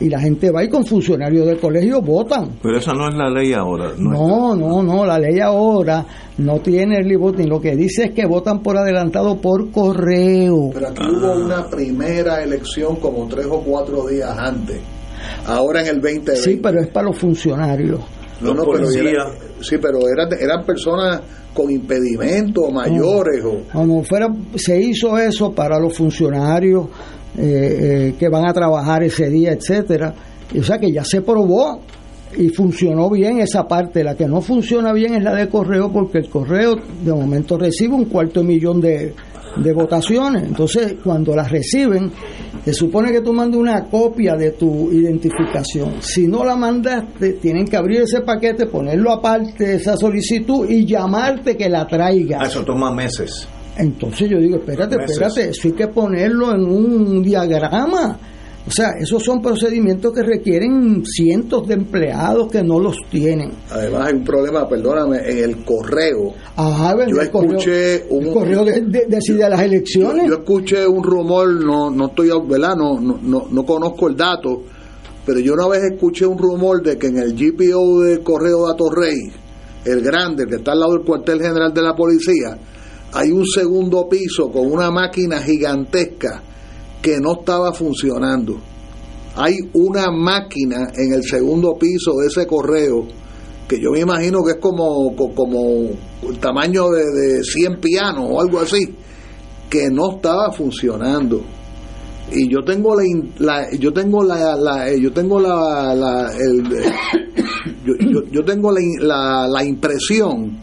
y 0.00 0.08
la 0.10 0.20
gente 0.20 0.50
va 0.50 0.62
y 0.62 0.68
con 0.68 0.84
funcionarios 0.84 1.46
del 1.46 1.58
colegio 1.58 2.02
votan. 2.02 2.58
Pero 2.62 2.78
esa 2.78 2.92
no 2.92 3.08
es 3.08 3.14
la 3.14 3.30
ley 3.30 3.52
ahora. 3.54 3.92
No, 3.96 4.54
no, 4.54 4.82
no, 4.82 5.06
la 5.06 5.18
ley 5.18 5.40
ahora 5.40 6.04
no 6.38 6.58
tiene 6.58 6.96
early 6.96 7.16
voting. 7.16 7.48
Lo 7.48 7.60
que 7.60 7.74
dice 7.74 8.04
es 8.04 8.10
que 8.10 8.26
votan 8.26 8.62
por 8.62 8.76
adelantado 8.76 9.40
por 9.40 9.70
correo. 9.70 10.70
Pero 10.74 10.88
aquí 10.88 11.02
hubo 11.02 11.44
una 11.44 11.66
primera 11.68 12.42
elección 12.42 12.96
como 12.96 13.26
tres 13.26 13.46
o 13.46 13.60
cuatro 13.60 14.06
días 14.06 14.36
antes. 14.36 14.78
Ahora 15.46 15.80
en 15.80 15.88
el 15.88 16.00
2020. 16.00 16.36
Sí, 16.36 16.60
pero 16.62 16.80
es 16.80 16.88
para 16.88 17.06
los 17.06 17.18
funcionarios. 17.18 18.00
No, 18.40 18.54
no, 18.54 18.64
pero 18.70 18.86
sí, 18.86 19.76
pero 19.80 19.98
eran, 20.08 20.28
eran 20.38 20.64
personas 20.64 21.20
con 21.54 21.70
impedimentos 21.70 22.70
mayores. 22.70 23.42
o... 23.44 23.84
no, 23.86 24.02
fuera, 24.02 24.28
se 24.54 24.78
hizo 24.78 25.16
eso 25.16 25.52
para 25.52 25.78
los 25.78 25.96
funcionarios 25.96 26.86
eh, 27.38 28.10
eh, 28.10 28.14
que 28.18 28.28
van 28.28 28.46
a 28.46 28.52
trabajar 28.52 29.02
ese 29.02 29.30
día, 29.30 29.52
etcétera. 29.52 30.14
O 30.58 30.62
sea 30.62 30.78
que 30.78 30.92
ya 30.92 31.04
se 31.04 31.22
probó 31.22 31.80
y 32.36 32.48
funcionó 32.50 33.08
bien 33.10 33.40
esa 33.40 33.66
parte. 33.66 34.04
La 34.04 34.14
que 34.14 34.26
no 34.26 34.40
funciona 34.42 34.92
bien 34.92 35.14
es 35.14 35.22
la 35.22 35.34
de 35.34 35.48
correo, 35.48 35.90
porque 35.90 36.18
el 36.18 36.28
correo 36.28 36.76
de 36.76 37.12
momento 37.12 37.56
recibe 37.56 37.94
un 37.94 38.04
cuarto 38.04 38.40
de 38.40 38.46
millón 38.46 38.80
de, 38.80 39.14
de 39.56 39.72
votaciones. 39.72 40.44
Entonces, 40.44 40.96
cuando 41.02 41.34
las 41.34 41.50
reciben, 41.50 42.12
se 42.66 42.72
supone 42.72 43.12
que 43.12 43.20
tú 43.20 43.32
mandas 43.32 43.60
una 43.60 43.84
copia 43.84 44.34
de 44.34 44.50
tu 44.50 44.90
identificación. 44.90 46.02
Si 46.02 46.26
no 46.26 46.44
la 46.44 46.56
mandaste, 46.56 47.34
tienen 47.34 47.64
que 47.64 47.76
abrir 47.76 48.00
ese 48.00 48.22
paquete, 48.22 48.66
ponerlo 48.66 49.12
aparte 49.12 49.64
de 49.64 49.74
esa 49.76 49.96
solicitud 49.96 50.68
y 50.68 50.84
llamarte 50.84 51.56
que 51.56 51.68
la 51.68 51.86
traiga. 51.86 52.42
Eso 52.42 52.64
toma 52.64 52.90
meses. 52.90 53.46
Entonces 53.76 54.28
yo 54.28 54.38
digo, 54.40 54.56
espérate, 54.56 54.96
espérate, 54.96 55.50
eso 55.50 55.68
hay 55.68 55.74
que 55.74 55.86
ponerlo 55.86 56.52
en 56.52 56.64
un 56.64 57.22
diagrama. 57.22 58.18
O 58.66 58.70
sea, 58.70 58.94
esos 59.00 59.22
son 59.22 59.40
procedimientos 59.40 60.12
que 60.12 60.24
requieren 60.24 61.04
cientos 61.04 61.68
de 61.68 61.74
empleados 61.74 62.50
que 62.50 62.64
no 62.64 62.80
los 62.80 62.96
tienen. 63.08 63.52
Además 63.70 64.08
hay 64.08 64.14
un 64.14 64.24
problema, 64.24 64.68
perdóname, 64.68 65.18
en 65.18 65.38
el 65.38 65.64
correo. 65.64 66.34
Ajá, 66.56 66.96
yo 67.06 67.20
escuché 67.20 68.06
un 68.10 68.32
correo 68.32 68.64
decide 68.64 69.48
las 69.48 69.60
elecciones. 69.60 70.26
Yo, 70.26 70.34
escuché 70.34 70.84
un 70.84 71.00
rumor, 71.04 71.48
no, 71.64 71.90
no 71.90 72.06
estoy, 72.06 72.30
¿verdad? 72.48 72.74
No, 72.76 73.00
no, 73.00 73.46
no, 73.48 73.64
conozco 73.64 74.08
el 74.08 74.16
dato, 74.16 74.62
pero 75.24 75.38
yo 75.38 75.52
una 75.52 75.68
vez 75.68 75.84
escuché 75.92 76.26
un 76.26 76.36
rumor 76.36 76.82
de 76.82 76.98
que 76.98 77.06
en 77.06 77.18
el 77.18 77.34
GPO 77.34 78.00
del 78.00 78.20
correo 78.24 78.66
de 78.66 78.72
Atorrey, 78.72 79.32
el 79.84 80.00
grande, 80.00 80.44
que 80.44 80.56
está 80.56 80.72
al 80.72 80.80
lado 80.80 80.94
del 80.94 81.04
cuartel 81.04 81.40
general 81.40 81.72
de 81.72 81.82
la 81.82 81.94
policía, 81.94 82.58
hay 83.12 83.30
un 83.30 83.46
segundo 83.46 84.08
piso 84.08 84.50
con 84.50 84.68
una 84.72 84.90
máquina 84.90 85.40
gigantesca 85.40 86.42
que 87.06 87.20
no 87.20 87.34
estaba 87.38 87.72
funcionando. 87.72 88.56
Hay 89.36 89.54
una 89.74 90.10
máquina 90.10 90.88
en 90.92 91.12
el 91.12 91.22
segundo 91.22 91.76
piso 91.78 92.14
de 92.14 92.26
ese 92.26 92.48
correo 92.48 93.06
que 93.68 93.80
yo 93.80 93.92
me 93.92 94.00
imagino 94.00 94.42
que 94.42 94.54
es 94.54 94.58
como, 94.58 95.14
como 95.14 95.90
el 96.28 96.38
tamaño 96.40 96.90
de, 96.90 97.04
de 97.04 97.44
100 97.44 97.80
pianos 97.80 98.26
o 98.28 98.40
algo 98.40 98.58
así, 98.58 98.92
que 99.70 99.88
no 99.88 100.16
estaba 100.16 100.50
funcionando. 100.50 101.42
y 102.32 102.50
yo 102.50 102.64
tengo 102.64 102.96
la, 103.38 103.70
yo 103.78 103.92
tengo 103.92 104.24
la, 104.24 104.56
la, 104.56 104.92
yo 104.96 105.12
tengo 105.12 105.38
la, 105.38 105.94
la 105.94 106.32
yo, 107.86 107.94
yo, 108.00 108.20
yo, 108.32 108.44
tengo 108.44 108.72
la, 108.72 109.46
la 109.46 109.64
impresión 109.64 110.58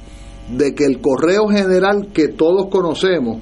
de 0.57 0.75
que 0.75 0.83
el 0.83 0.99
correo 0.99 1.47
general 1.47 2.09
que 2.13 2.27
todos 2.27 2.67
conocemos 2.69 3.41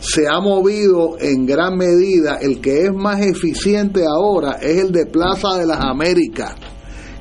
se 0.00 0.26
ha 0.28 0.40
movido 0.40 1.16
en 1.18 1.46
gran 1.46 1.76
medida, 1.76 2.38
el 2.40 2.60
que 2.60 2.86
es 2.86 2.94
más 2.94 3.20
eficiente 3.20 4.04
ahora 4.06 4.58
es 4.60 4.84
el 4.84 4.92
de 4.92 5.06
Plaza 5.06 5.56
de 5.58 5.66
las 5.66 5.80
Américas, 5.80 6.54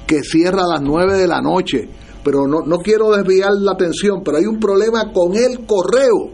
que 0.05 0.23
cierra 0.23 0.63
a 0.63 0.73
las 0.75 0.82
9 0.82 1.17
de 1.17 1.28
la 1.28 1.41
noche. 1.41 1.89
Pero 2.23 2.45
no, 2.45 2.61
no 2.61 2.78
quiero 2.80 3.15
desviar 3.15 3.51
la 3.59 3.71
atención, 3.71 4.21
pero 4.23 4.38
hay 4.38 4.45
un 4.45 4.59
problema 4.59 5.11
con 5.13 5.36
el 5.36 5.65
correo. 5.65 6.32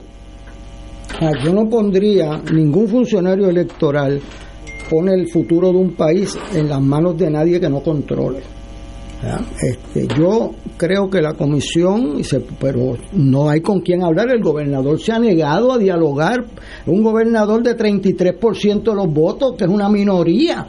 Yo 1.43 1.53
no 1.53 1.69
pondría 1.69 2.41
ningún 2.51 2.87
funcionario 2.87 3.47
electoral 3.47 4.19
pone 4.89 5.13
el 5.13 5.27
futuro 5.29 5.71
de 5.71 5.77
un 5.77 5.95
país 5.95 6.37
en 6.53 6.69
las 6.69 6.81
manos 6.81 7.17
de 7.17 7.29
nadie 7.29 7.59
que 7.59 7.69
no 7.69 7.81
controle. 7.81 8.41
Este, 9.61 10.07
yo 10.17 10.51
creo 10.76 11.09
que 11.09 11.21
la 11.21 11.34
comisión, 11.34 12.21
pero 12.59 12.97
no 13.13 13.49
hay 13.49 13.61
con 13.61 13.80
quién 13.80 14.03
hablar, 14.03 14.30
el 14.30 14.41
gobernador 14.41 14.99
se 14.99 15.13
ha 15.13 15.19
negado 15.19 15.71
a 15.71 15.78
dialogar, 15.78 16.43
un 16.86 17.03
gobernador 17.03 17.63
de 17.63 17.78
33% 17.78 18.84
de 18.84 18.95
los 18.95 19.07
votos, 19.07 19.55
que 19.57 19.63
es 19.63 19.69
una 19.69 19.88
minoría, 19.88 20.67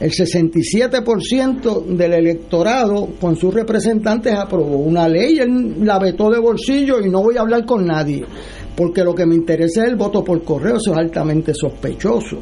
el 0.00 0.10
67% 0.10 1.84
del 1.84 2.14
electorado 2.14 3.10
con 3.20 3.36
sus 3.36 3.54
representantes 3.54 4.34
aprobó 4.34 4.78
una 4.78 5.08
ley, 5.08 5.38
él 5.38 5.76
la 5.84 6.00
vetó 6.00 6.30
de 6.30 6.40
bolsillo 6.40 7.00
y 7.00 7.08
no 7.08 7.22
voy 7.22 7.36
a 7.36 7.42
hablar 7.42 7.64
con 7.64 7.86
nadie, 7.86 8.24
porque 8.74 9.04
lo 9.04 9.14
que 9.14 9.24
me 9.24 9.36
interesa 9.36 9.84
es 9.84 9.90
el 9.90 9.96
voto 9.96 10.24
por 10.24 10.42
correo, 10.42 10.76
eso 10.76 10.92
es 10.92 10.98
altamente 10.98 11.54
sospechoso. 11.54 12.38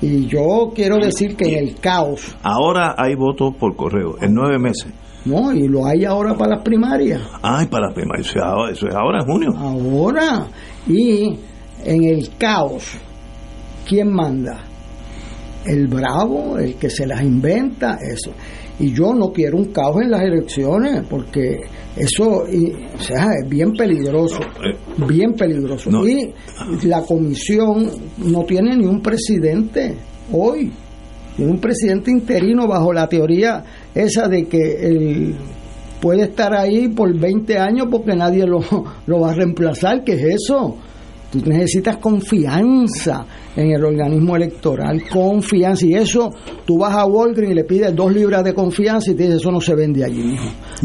Y 0.00 0.26
yo 0.26 0.70
quiero 0.74 0.98
decir 0.98 1.36
que 1.36 1.46
en 1.46 1.68
el 1.68 1.74
caos. 1.80 2.36
Ahora 2.42 2.94
hay 2.96 3.14
votos 3.14 3.54
por 3.58 3.74
correo, 3.74 4.16
en 4.20 4.32
nueve 4.32 4.58
meses. 4.58 4.92
No, 5.24 5.52
y 5.52 5.66
lo 5.66 5.86
hay 5.86 6.04
ahora 6.04 6.34
para 6.34 6.56
las 6.56 6.62
primarias. 6.62 7.20
Ay, 7.42 7.66
para 7.66 7.86
las 7.86 7.94
primarias, 7.94 8.28
eso 8.28 8.86
es 8.86 8.94
ahora, 8.94 9.18
en 9.20 9.26
junio. 9.26 9.50
Ahora. 9.56 10.46
Y 10.86 11.36
en 11.84 12.04
el 12.04 12.30
caos, 12.38 12.96
¿quién 13.86 14.12
manda? 14.12 14.64
El 15.66 15.88
bravo, 15.88 16.56
el 16.58 16.76
que 16.76 16.88
se 16.88 17.06
las 17.06 17.20
inventa, 17.22 17.98
eso. 18.00 18.30
Y 18.80 18.92
yo 18.92 19.12
no 19.12 19.32
quiero 19.32 19.56
un 19.56 19.66
caos 19.66 20.02
en 20.02 20.10
las 20.10 20.22
elecciones, 20.22 21.02
porque 21.08 21.60
eso 21.96 22.44
o 22.44 23.00
sea, 23.00 23.26
es 23.42 23.48
bien 23.48 23.72
peligroso, 23.72 24.40
eh. 24.40 24.76
bien 25.08 25.34
peligroso. 25.34 25.90
Y 26.06 26.32
la 26.86 27.02
comisión 27.02 27.90
no 28.18 28.44
tiene 28.44 28.76
ni 28.76 28.86
un 28.86 29.00
presidente 29.02 29.96
hoy, 30.32 30.70
tiene 31.36 31.50
un 31.50 31.60
presidente 31.60 32.10
interino 32.10 32.68
bajo 32.68 32.92
la 32.92 33.08
teoría 33.08 33.64
esa 33.94 34.28
de 34.28 34.46
que 34.46 34.86
él 34.86 35.34
puede 36.00 36.24
estar 36.24 36.54
ahí 36.54 36.88
por 36.88 37.12
20 37.12 37.58
años 37.58 37.88
porque 37.90 38.14
nadie 38.14 38.46
lo, 38.46 38.60
lo 39.06 39.20
va 39.20 39.30
a 39.30 39.34
reemplazar, 39.34 40.04
¿qué 40.04 40.12
es 40.12 40.42
eso? 40.42 40.76
Tú 41.30 41.40
necesitas 41.44 41.98
confianza 41.98 43.26
en 43.54 43.72
el 43.72 43.84
organismo 43.84 44.36
electoral, 44.36 45.02
confianza. 45.10 45.84
Y 45.84 45.94
eso, 45.94 46.30
tú 46.64 46.78
vas 46.78 46.94
a 46.94 47.04
Walgreens 47.04 47.52
y 47.52 47.54
le 47.54 47.64
pides 47.64 47.94
dos 47.94 48.12
libras 48.12 48.44
de 48.44 48.54
confianza 48.54 49.10
y 49.10 49.14
te 49.14 49.24
dices, 49.24 49.40
eso 49.40 49.52
no 49.52 49.60
se 49.60 49.74
vende 49.74 50.04
allí, 50.04 50.36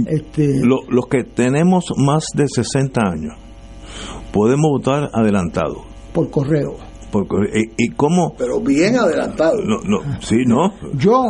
Este... 0.06 0.62
los 0.64 1.06
que 1.08 1.24
tenemos 1.24 1.86
más 1.98 2.26
de 2.36 2.46
60 2.48 3.02
años, 3.02 3.34
podemos 4.32 4.70
votar 4.70 5.10
adelantado. 5.14 5.84
Por 6.14 6.30
correo. 6.30 6.93
¿Y, 7.78 7.90
cómo? 7.90 8.34
Pero 8.38 8.60
bien 8.60 8.98
adelantado. 8.98 9.58
No, 9.64 9.78
no, 9.84 10.00
sí, 10.22 10.38
¿no? 10.46 10.74
Yo 10.98 11.24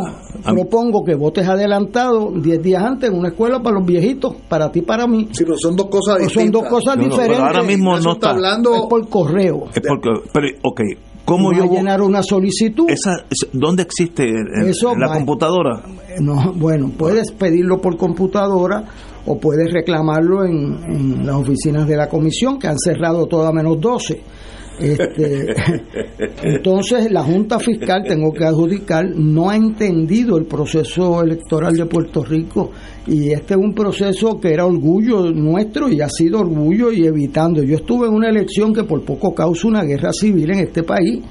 propongo 0.43 1.03
que 1.03 1.15
votes 1.15 1.47
adelantado 1.47 2.31
10 2.31 2.61
días 2.61 2.83
antes 2.83 3.09
en 3.09 3.17
una 3.17 3.29
escuela 3.29 3.61
para 3.61 3.77
los 3.79 3.85
viejitos, 3.85 4.35
para 4.47 4.71
ti 4.71 4.81
para 4.81 5.07
mí. 5.07 5.29
Sí, 5.31 5.43
pero 5.43 5.57
son 5.57 5.75
dos 5.75 5.87
cosas 5.87 6.19
distintas. 6.19 6.43
Son 6.43 6.51
dos 6.51 6.63
cosas 6.69 6.99
diferentes. 6.99 7.39
ahora 7.39 7.63
mismo 7.63 7.97
no 7.99 8.13
está. 8.13 8.31
hablando... 8.31 8.75
Es 8.75 8.81
por 8.89 9.07
correo. 9.09 9.65
Es 9.73 9.81
porque, 9.87 10.09
pero, 10.33 10.47
ok, 10.63 10.81
¿Cómo 11.25 11.53
yo 11.53 11.65
llenar 11.65 12.01
una 12.01 12.21
solicitud? 12.21 12.89
Esa, 12.89 13.11
¿Dónde 13.53 13.83
existe? 13.83 14.23
¿En, 14.27 14.99
la 14.99 15.13
computadora? 15.13 15.81
No, 16.19 16.51
bueno, 16.53 16.91
puedes 16.97 17.31
pedirlo 17.31 17.79
por 17.79 17.95
computadora 17.95 18.83
o 19.25 19.39
puedes 19.39 19.71
reclamarlo 19.71 20.43
en, 20.43 20.83
en, 20.83 21.25
las 21.25 21.37
oficinas 21.37 21.87
de 21.87 21.95
la 21.95 22.09
comisión, 22.09 22.59
que 22.59 22.67
han 22.67 22.77
cerrado 22.77 23.25
todas 23.27 23.53
menos 23.53 23.79
12. 23.79 24.21
Este, 24.79 25.53
entonces, 26.43 27.11
la 27.11 27.23
Junta 27.23 27.59
Fiscal, 27.59 28.03
tengo 28.07 28.31
que 28.33 28.43
adjudicar, 28.43 29.05
no 29.15 29.49
ha 29.49 29.55
entendido 29.55 30.37
el 30.37 30.45
proceso 30.45 31.21
electoral 31.21 31.75
de 31.75 31.85
Puerto 31.85 32.23
Rico 32.23 32.71
y 33.05 33.31
este 33.31 33.53
es 33.53 33.59
un 33.59 33.73
proceso 33.73 34.39
que 34.39 34.53
era 34.53 34.65
orgullo 34.65 35.31
nuestro 35.31 35.89
y 35.89 36.01
ha 36.01 36.09
sido 36.09 36.39
orgullo 36.39 36.91
y 36.91 37.05
evitando. 37.05 37.61
Yo 37.61 37.75
estuve 37.75 38.07
en 38.07 38.13
una 38.13 38.29
elección 38.29 38.73
que 38.73 38.83
por 38.83 39.03
poco 39.03 39.35
causa 39.35 39.67
una 39.67 39.83
guerra 39.83 40.11
civil 40.13 40.51
en 40.51 40.59
este 40.59 40.83
país. 40.83 41.21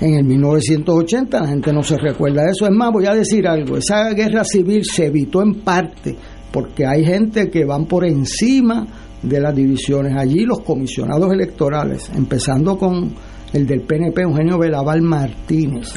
En 0.00 0.14
el 0.14 0.24
1980 0.24 1.40
la 1.40 1.48
gente 1.48 1.72
no 1.72 1.82
se 1.82 1.96
recuerda 1.98 2.42
de 2.42 2.50
eso. 2.50 2.66
Es 2.66 2.72
más, 2.72 2.92
voy 2.92 3.06
a 3.06 3.14
decir 3.14 3.46
algo, 3.46 3.76
esa 3.76 4.10
guerra 4.10 4.42
civil 4.44 4.84
se 4.84 5.06
evitó 5.06 5.42
en 5.42 5.60
parte 5.60 6.16
porque 6.50 6.86
hay 6.86 7.04
gente 7.04 7.50
que 7.50 7.64
van 7.64 7.86
por 7.86 8.04
encima 8.04 8.86
de 9.24 9.40
las 9.40 9.54
divisiones. 9.54 10.14
Allí 10.16 10.44
los 10.44 10.60
comisionados 10.60 11.32
electorales, 11.32 12.10
empezando 12.14 12.76
con 12.76 13.12
el 13.52 13.66
del 13.66 13.82
PNP, 13.82 14.22
Eugenio 14.22 14.58
Belaval 14.58 15.00
Martínez. 15.00 15.94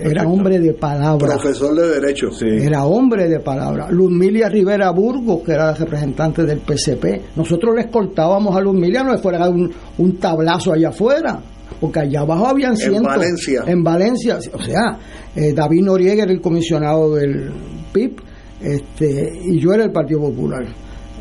era 0.00 0.26
hombre 0.26 0.58
de 0.58 0.72
palabra. 0.72 1.34
Profesor 1.34 1.74
de 1.74 2.00
Derecho. 2.00 2.30
Era 2.40 2.86
hombre 2.86 3.28
de 3.28 3.40
palabra. 3.40 3.90
Luzmilia 3.90 4.48
Rivera 4.48 4.90
Burgos, 4.90 5.42
que 5.44 5.52
era 5.52 5.74
representante 5.74 6.44
del 6.44 6.60
PCP. 6.60 7.36
Nosotros 7.36 7.74
le 7.74 7.82
escoltábamos 7.82 8.56
a 8.56 8.60
Luzmilia, 8.60 9.04
no 9.04 9.12
le 9.12 9.18
fuera 9.18 9.46
un, 9.48 9.70
un 9.98 10.16
tablazo 10.16 10.72
allá 10.72 10.88
afuera. 10.88 11.38
Porque 11.78 12.00
allá 12.00 12.20
abajo 12.20 12.46
habían 12.46 12.74
cientos. 12.74 13.12
En 13.12 13.20
Valencia. 13.20 13.64
En 13.66 13.84
Valencia. 13.84 14.38
O 14.54 14.62
sea, 14.62 14.98
eh, 15.34 15.52
David 15.52 15.82
Noriega 15.82 16.22
era 16.22 16.32
el 16.32 16.40
comisionado 16.40 17.16
del 17.16 17.50
PIB 17.92 18.16
este, 18.62 19.32
y 19.44 19.60
yo 19.60 19.72
era 19.74 19.84
el 19.84 19.92
Partido 19.92 20.20
Popular. 20.20 20.64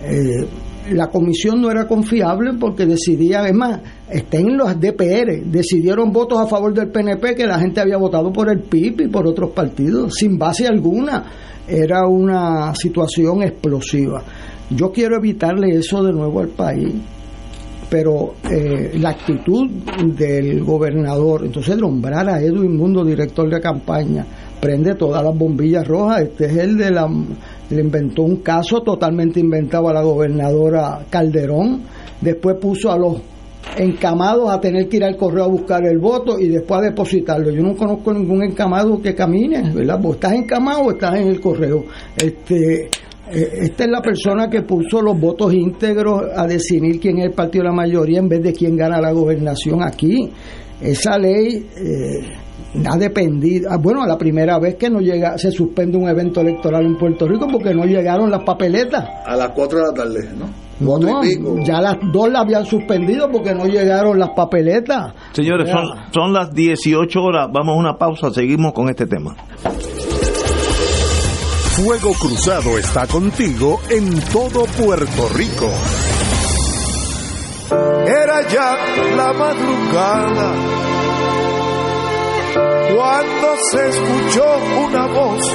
Eh, 0.03 0.47
la 0.91 1.07
comisión 1.07 1.61
no 1.61 1.71
era 1.71 1.87
confiable 1.87 2.53
porque 2.59 2.85
decidía, 2.85 3.39
además, 3.39 3.79
estén 4.09 4.55
los 4.55 4.79
DPR, 4.79 5.43
decidieron 5.45 6.11
votos 6.11 6.39
a 6.39 6.47
favor 6.47 6.73
del 6.73 6.89
PNP 6.89 7.35
que 7.35 7.47
la 7.47 7.59
gente 7.59 7.81
había 7.81 7.97
votado 7.97 8.31
por 8.31 8.49
el 8.49 8.61
PIB 8.61 9.01
y 9.01 9.07
por 9.07 9.27
otros 9.27 9.51
partidos, 9.51 10.13
sin 10.15 10.37
base 10.37 10.67
alguna. 10.67 11.25
Era 11.67 12.07
una 12.07 12.75
situación 12.75 13.41
explosiva. 13.41 14.23
Yo 14.69 14.91
quiero 14.91 15.17
evitarle 15.17 15.75
eso 15.75 16.03
de 16.03 16.13
nuevo 16.13 16.39
al 16.39 16.49
país, 16.49 16.93
pero 17.89 18.35
eh, 18.49 18.91
la 18.99 19.09
actitud 19.09 19.69
del 19.69 20.63
gobernador, 20.63 21.45
entonces 21.45 21.77
nombrar 21.77 22.29
a 22.29 22.41
Edwin 22.41 22.75
Mundo 22.75 23.03
director 23.03 23.49
de 23.49 23.59
campaña, 23.59 24.25
prende 24.59 24.95
todas 24.95 25.23
las 25.23 25.37
bombillas 25.37 25.87
rojas, 25.87 26.23
este 26.23 26.45
es 26.45 26.57
el 26.57 26.77
de 26.77 26.91
la 26.91 27.07
le 27.69 27.81
inventó 27.81 28.23
un 28.23 28.37
caso 28.37 28.81
totalmente 28.81 29.39
inventado 29.39 29.89
a 29.89 29.93
la 29.93 30.01
gobernadora 30.01 31.05
Calderón, 31.09 31.81
después 32.21 32.57
puso 32.59 32.91
a 32.91 32.97
los 32.97 33.21
encamados 33.77 34.49
a 34.49 34.59
tener 34.59 34.87
que 34.87 34.97
ir 34.97 35.03
al 35.03 35.17
correo 35.17 35.45
a 35.45 35.47
buscar 35.47 35.85
el 35.85 35.97
voto 35.97 36.39
y 36.39 36.47
después 36.47 36.79
a 36.79 36.83
depositarlo. 36.83 37.51
Yo 37.51 37.63
no 37.63 37.75
conozco 37.75 38.13
ningún 38.13 38.43
encamado 38.43 39.01
que 39.01 39.15
camine, 39.15 39.71
¿verdad? 39.73 39.99
Vos 39.99 40.15
estás 40.15 40.33
encamado 40.33 40.81
o 40.81 40.91
estás 40.91 41.15
en 41.15 41.27
el 41.27 41.41
correo. 41.41 41.83
Este, 42.15 42.89
eh, 43.31 43.49
esta 43.63 43.85
es 43.85 43.89
la 43.89 44.01
persona 44.01 44.49
que 44.49 44.61
puso 44.61 45.01
los 45.01 45.19
votos 45.19 45.53
íntegros 45.53 46.23
a 46.35 46.45
decidir 46.45 46.99
quién 46.99 47.19
es 47.19 47.25
el 47.25 47.31
partido 47.31 47.63
de 47.63 47.69
la 47.69 47.75
mayoría 47.75 48.19
en 48.19 48.29
vez 48.29 48.43
de 48.43 48.53
quién 48.53 48.77
gana 48.77 49.01
la 49.01 49.11
gobernación 49.11 49.81
aquí. 49.81 50.29
Esa 50.81 51.17
ley 51.17 51.65
eh, 51.75 52.44
ha 52.85 52.97
dependido, 52.97 53.69
ah, 53.71 53.77
bueno, 53.77 54.05
la 54.05 54.17
primera 54.17 54.59
vez 54.59 54.75
que 54.75 54.89
no 54.89 54.99
llega, 54.99 55.37
se 55.37 55.51
suspende 55.51 55.97
un 55.97 56.09
evento 56.09 56.41
electoral 56.41 56.85
en 56.85 56.97
Puerto 56.97 57.27
Rico 57.27 57.47
porque 57.51 57.73
no 57.73 57.85
llegaron 57.85 58.29
las 58.29 58.43
papeletas. 58.43 59.05
A 59.25 59.35
las 59.35 59.49
4 59.49 59.79
de 59.79 59.85
la 59.85 59.93
tarde, 59.93 60.29
¿no? 60.37 60.65
No, 60.77 61.23
ya 61.63 61.79
las 61.79 61.95
dos 62.11 62.29
la 62.29 62.41
habían 62.41 62.65
suspendido 62.65 63.31
porque 63.31 63.53
no 63.55 63.65
llegaron 63.65 64.19
las 64.19 64.31
papeletas. 64.31 65.13
Señores, 65.31 65.69
son, 65.69 65.85
son 66.13 66.33
las 66.33 66.53
18 66.53 67.21
horas, 67.21 67.49
vamos 67.51 67.77
a 67.77 67.79
una 67.79 67.97
pausa, 67.97 68.29
seguimos 68.31 68.73
con 68.73 68.89
este 68.89 69.05
tema. 69.05 69.35
Fuego 71.75 72.11
Cruzado 72.19 72.77
está 72.77 73.07
contigo 73.07 73.79
en 73.89 74.19
todo 74.31 74.65
Puerto 74.65 75.29
Rico. 75.33 75.69
Era 78.05 78.47
ya 78.49 78.77
la 79.15 79.33
madrugada 79.33 80.94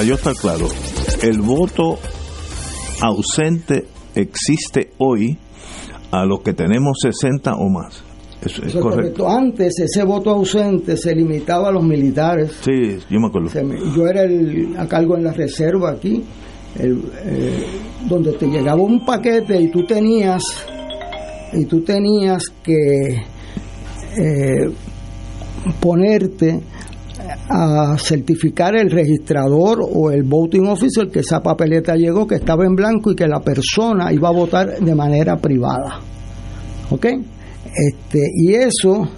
Para, 0.00 0.08
yo 0.08 0.14
estar 0.14 0.34
claro, 0.34 0.66
el 1.22 1.42
voto 1.42 1.98
ausente 3.02 3.84
existe 4.14 4.92
hoy 4.96 5.36
a 6.10 6.24
los 6.24 6.40
que 6.40 6.54
tenemos 6.54 6.96
60 7.02 7.54
o 7.56 7.68
más. 7.68 8.02
Eso 8.40 8.62
es 8.62 8.68
Eso 8.68 8.80
correcto. 8.80 9.24
correcto. 9.24 9.28
Antes 9.28 9.78
ese 9.78 10.02
voto 10.04 10.30
ausente 10.30 10.96
se 10.96 11.14
limitaba 11.14 11.68
a 11.68 11.72
los 11.72 11.82
militares. 11.82 12.52
Sí, 12.62 12.98
yo 13.10 13.20
me 13.20 13.26
acuerdo. 13.26 13.50
Se 13.50 13.62
yo 13.94 14.06
era 14.06 14.22
el, 14.22 14.74
a 14.78 14.88
cargo 14.88 15.18
en 15.18 15.24
la 15.24 15.32
reserva 15.32 15.90
aquí, 15.90 16.24
el, 16.78 17.02
eh, 17.22 17.66
donde 18.08 18.32
te 18.32 18.46
llegaba 18.46 18.80
un 18.80 19.04
paquete 19.04 19.60
y 19.60 19.70
tú 19.70 19.84
tenías 19.84 20.42
y 21.52 21.66
tú 21.66 21.82
tenías 21.82 22.42
que 22.62 23.16
eh, 24.16 24.70
ponerte 25.78 26.60
a 27.48 27.96
certificar 27.98 28.76
el 28.76 28.90
registrador 28.90 29.80
o 29.82 30.10
el 30.10 30.22
voting 30.22 30.66
officer 30.66 31.08
que 31.08 31.20
esa 31.20 31.40
papeleta 31.40 31.94
llegó, 31.96 32.26
que 32.26 32.36
estaba 32.36 32.64
en 32.64 32.74
blanco 32.74 33.12
y 33.12 33.16
que 33.16 33.26
la 33.26 33.40
persona 33.40 34.12
iba 34.12 34.28
a 34.28 34.32
votar 34.32 34.78
de 34.78 34.94
manera 34.94 35.36
privada. 35.36 36.00
¿Ok? 36.90 37.06
Este, 37.64 38.20
y 38.36 38.54
eso 38.54 39.08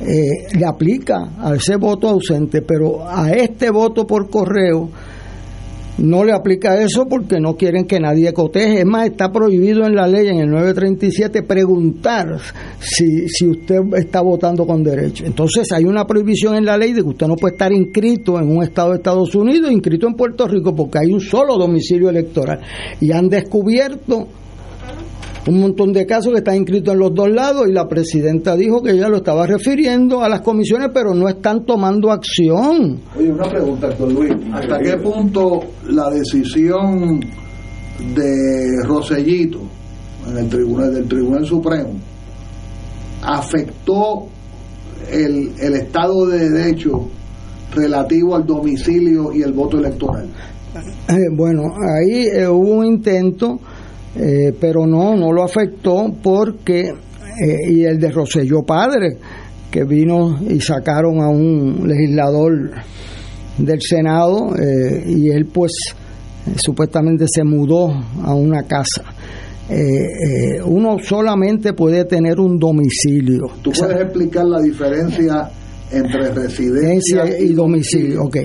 eh, 0.00 0.56
le 0.58 0.66
aplica 0.66 1.30
a 1.38 1.54
ese 1.54 1.76
voto 1.76 2.08
ausente, 2.08 2.62
pero 2.62 3.08
a 3.08 3.30
este 3.30 3.70
voto 3.70 4.06
por 4.06 4.28
correo 4.28 4.88
no 5.98 6.24
le 6.24 6.32
aplica 6.32 6.80
eso 6.80 7.06
porque 7.06 7.38
no 7.38 7.56
quieren 7.56 7.86
que 7.86 8.00
nadie 8.00 8.32
coteje. 8.32 8.80
Es 8.80 8.86
más, 8.86 9.06
está 9.06 9.30
prohibido 9.30 9.84
en 9.86 9.94
la 9.94 10.06
ley, 10.06 10.28
en 10.28 10.38
el 10.38 10.50
937, 10.50 11.42
preguntar 11.42 12.38
si, 12.80 13.28
si 13.28 13.46
usted 13.46 13.80
está 13.96 14.20
votando 14.22 14.66
con 14.66 14.82
derecho. 14.82 15.24
Entonces 15.26 15.70
hay 15.72 15.84
una 15.84 16.06
prohibición 16.06 16.56
en 16.56 16.64
la 16.64 16.76
ley 16.76 16.92
de 16.92 17.02
que 17.02 17.08
usted 17.08 17.26
no 17.26 17.36
puede 17.36 17.54
estar 17.54 17.72
inscrito 17.72 18.38
en 18.38 18.48
un 18.56 18.62
estado 18.62 18.90
de 18.90 18.96
Estados 18.96 19.34
Unidos, 19.34 19.70
inscrito 19.70 20.06
en 20.06 20.14
Puerto 20.14 20.46
Rico, 20.46 20.74
porque 20.74 20.98
hay 20.98 21.12
un 21.12 21.20
solo 21.20 21.56
domicilio 21.56 22.08
electoral. 22.08 22.60
Y 23.00 23.12
han 23.12 23.28
descubierto 23.28 24.28
un 25.46 25.60
montón 25.60 25.92
de 25.92 26.06
casos 26.06 26.32
que 26.32 26.38
están 26.38 26.56
inscritos 26.56 26.94
en 26.94 27.00
los 27.00 27.14
dos 27.14 27.30
lados 27.30 27.66
y 27.68 27.72
la 27.72 27.88
presidenta 27.88 28.56
dijo 28.56 28.82
que 28.82 28.92
ella 28.92 29.08
lo 29.08 29.18
estaba 29.18 29.46
refiriendo 29.46 30.22
a 30.22 30.28
las 30.28 30.40
comisiones, 30.42 30.90
pero 30.94 31.14
no 31.14 31.28
están 31.28 31.64
tomando 31.64 32.12
acción. 32.12 33.00
Oye, 33.18 33.32
una 33.32 33.48
pregunta, 33.48 33.88
doctor 33.88 34.12
Luis. 34.12 34.32
¿Hasta 34.52 34.78
qué 34.78 34.96
punto 34.98 35.60
la 35.88 36.10
decisión 36.10 37.20
de 38.14 38.84
Rosellito 38.84 39.60
en 40.28 40.38
el 40.38 40.48
tribunal 40.48 40.94
del 40.94 41.08
Tribunal 41.08 41.44
Supremo 41.44 41.90
afectó 43.22 44.26
el, 45.10 45.52
el 45.60 45.74
Estado 45.74 46.26
de 46.26 46.50
Derecho 46.50 47.08
relativo 47.74 48.36
al 48.36 48.46
domicilio 48.46 49.32
y 49.32 49.42
el 49.42 49.52
voto 49.52 49.78
electoral? 49.78 50.28
Eh, 51.08 51.28
bueno, 51.32 51.64
ahí 51.76 52.26
eh, 52.26 52.48
hubo 52.48 52.78
un 52.78 52.86
intento, 52.86 53.60
eh, 54.16 54.54
pero 54.60 54.86
no, 54.86 55.16
no 55.16 55.32
lo 55.32 55.42
afectó 55.42 56.12
porque, 56.22 56.92
y 57.68 57.84
el 57.84 57.98
de 57.98 58.10
Roselló 58.10 58.62
Padre, 58.62 59.16
que 59.70 59.84
vino 59.84 60.38
y 60.48 60.60
sacaron 60.60 61.20
a 61.20 61.28
un 61.28 61.88
legislador 61.88 62.72
del 63.56 63.80
Senado 63.80 64.50
y 65.06 65.30
él 65.30 65.46
pues 65.46 65.72
supuestamente 66.56 67.24
se 67.26 67.42
mudó 67.42 67.88
a 68.22 68.34
una 68.34 68.64
casa. 68.64 69.02
uno 70.66 70.98
solamente 71.02 71.72
puede 71.72 72.04
tener 72.04 72.38
un 72.38 72.58
domicilio. 72.58 73.46
¿Tú 73.62 73.72
puedes 73.72 73.98
explicar 73.98 74.44
la 74.44 74.60
diferencia 74.60 75.50
entre 75.92 76.30
residencia 76.32 77.38
y, 77.38 77.52
domicilio. 77.52 78.24
Ok. 78.24 78.36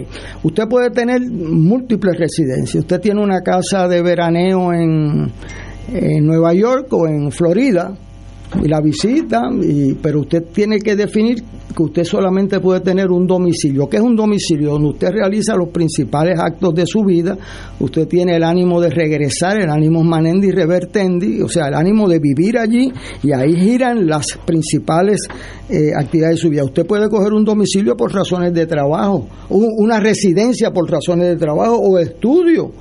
Usted 0.44 0.64
puede 0.68 0.90
tener 0.92 1.22
múltiples 1.22 2.18
residencias. 2.18 2.84
Usted 2.84 3.00
tiene 3.00 3.22
una 3.22 3.42
casa 3.42 3.88
de 3.88 4.02
veraneo 4.02 4.74
en, 4.74 5.32
en 5.94 6.26
Nueva 6.26 6.54
York 6.54 6.92
o 6.92 7.08
en 7.08 7.32
Florida 7.32 7.98
y 8.64 8.68
la 8.68 8.80
visita, 8.80 9.50
y, 9.62 9.94
pero 9.96 10.22
usted 10.22 10.46
tiene 10.54 10.80
que 10.80 10.96
definir 10.96 11.44
que 11.76 11.84
usted 11.84 12.04
solamente 12.06 12.60
puede 12.60 12.80
tener 12.80 13.12
un 13.12 13.28
domicilio. 13.28 13.88
¿Qué 13.88 13.98
es 13.98 14.04
un 14.04 14.16
domicilio? 14.16 14.72
Donde 14.72 14.90
usted 14.90 15.12
realiza 15.12 15.56
los 15.56 15.70
principales 15.70 16.40
actos 16.40 16.74
de 16.74 16.86
su 16.88 17.04
vida, 17.04 17.38
usted 17.80 18.08
tiene 18.08 18.36
el 18.36 18.44
ánimo 18.44 18.82
de 18.82 18.90
regresar, 18.90 19.62
el 19.62 19.70
ánimo 19.70 20.04
manendi 20.04 20.50
revertendi, 20.50 21.42
o 21.42 21.50
sea, 21.50 21.68
el 21.68 21.76
ánimo 21.76 22.08
de 22.08 22.20
vivir 22.20 22.58
allí, 22.58 22.92
y 23.22 23.32
ahí 23.32 23.54
giran 23.56 24.08
las 24.08 24.26
principales 24.46 25.20
eh, 25.70 25.92
actividades 25.96 26.38
de 26.38 26.42
su 26.42 26.50
vida. 26.50 26.64
Usted 26.64 26.86
puede 26.86 27.10
coger 27.10 27.34
un 27.34 27.44
domicilio 27.44 27.96
por 27.96 28.14
razones 28.14 28.54
de 28.54 28.66
trabajo, 28.66 29.28
una 29.50 30.00
residencia 30.00 30.72
por 30.72 30.90
razones 30.90 31.28
de 31.28 31.36
trabajo 31.36 31.76
o 31.76 32.00
estudio, 32.00 32.72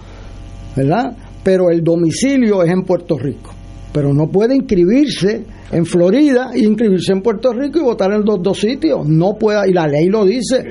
¿verdad? 0.75 1.15
Pero 1.43 1.71
el 1.71 1.83
domicilio 1.83 2.63
es 2.63 2.71
en 2.71 2.83
Puerto 2.83 3.19
Rico 3.19 3.56
pero 3.97 4.13
no 4.13 4.29
puede 4.29 4.55
inscribirse 4.55 5.47
en 5.73 5.87
Florida 5.87 6.51
e 6.53 6.59
inscribirse 6.59 7.13
en 7.13 7.23
Puerto 7.23 7.55
Rico 7.55 7.79
y 7.79 7.83
votar 7.83 8.13
en 8.13 8.27
los 8.27 8.43
dos 8.43 8.61
sitios. 8.61 9.09
No 9.09 9.39
puede, 9.39 9.71
y 9.71 9.73
la 9.73 9.87
ley 9.87 10.09
lo 10.11 10.27
dice. 10.27 10.67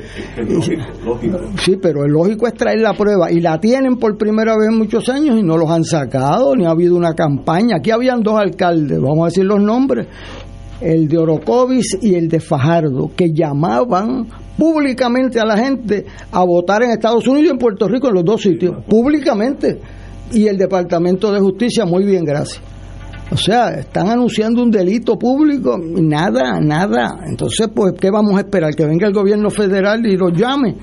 Sí, 1.58 1.78
pero 1.82 2.06
es 2.06 2.12
lógico 2.12 2.46
es 2.46 2.54
traer 2.54 2.82
la 2.82 2.94
prueba. 2.94 3.32
Y 3.32 3.40
la 3.40 3.60
tienen 3.60 3.98
por 3.98 4.16
primera 4.16 4.56
vez 4.56 4.70
en 4.70 4.78
muchos 4.78 5.10
años 5.10 5.40
y 5.40 5.42
no 5.42 5.58
los 5.58 5.72
han 5.72 5.84
sacado, 5.86 6.56
ni 6.56 6.66
ha 6.66 6.70
habido 6.70 6.96
una 6.96 7.16
campaña. 7.16 7.78
Aquí 7.78 7.90
habían 7.90 8.22
dos 8.22 8.38
alcaldes, 8.38 9.02
vamos 9.02 9.24
a 9.24 9.26
decir 9.30 9.44
los 9.44 9.60
nombres, 9.60 10.06
el 10.80 11.08
de 11.08 11.18
Orocovis 11.18 11.98
y 12.04 12.14
el 12.14 12.28
de 12.30 12.40
Fajardo, 12.40 13.10
que 13.16 13.34
llamaban 13.34 14.28
públicamente 14.56 15.40
a 15.40 15.46
la 15.46 15.58
gente 15.58 16.06
a 16.32 16.44
votar 16.44 16.84
en 16.84 16.92
Estados 16.92 17.28
Unidos 17.28 17.48
y 17.48 17.52
en 17.54 17.58
Puerto 17.58 17.88
Rico 17.88 18.10
en 18.10 18.14
los 18.14 18.24
dos 18.24 18.44
sitios, 18.44 18.84
públicamente. 18.88 19.80
Y 20.32 20.46
el 20.46 20.60
Departamento 20.60 21.32
de 21.32 21.40
Justicia, 21.40 21.86
muy 21.86 22.04
bien, 22.06 22.24
gracias. 22.24 22.75
O 23.32 23.38
sea, 23.38 23.72
están 23.72 24.10
anunciando 24.10 24.62
un 24.62 24.70
delito 24.70 25.18
público, 25.18 25.78
nada, 25.80 26.60
nada. 26.62 27.18
Entonces, 27.28 27.68
pues, 27.74 27.94
¿qué 28.00 28.12
vamos 28.12 28.36
a 28.36 28.42
esperar? 28.42 28.76
Que 28.76 28.86
venga 28.86 29.08
el 29.08 29.14
gobierno 29.14 29.50
federal 29.50 30.06
y 30.06 30.16
lo 30.16 30.30
llame. 30.30 30.76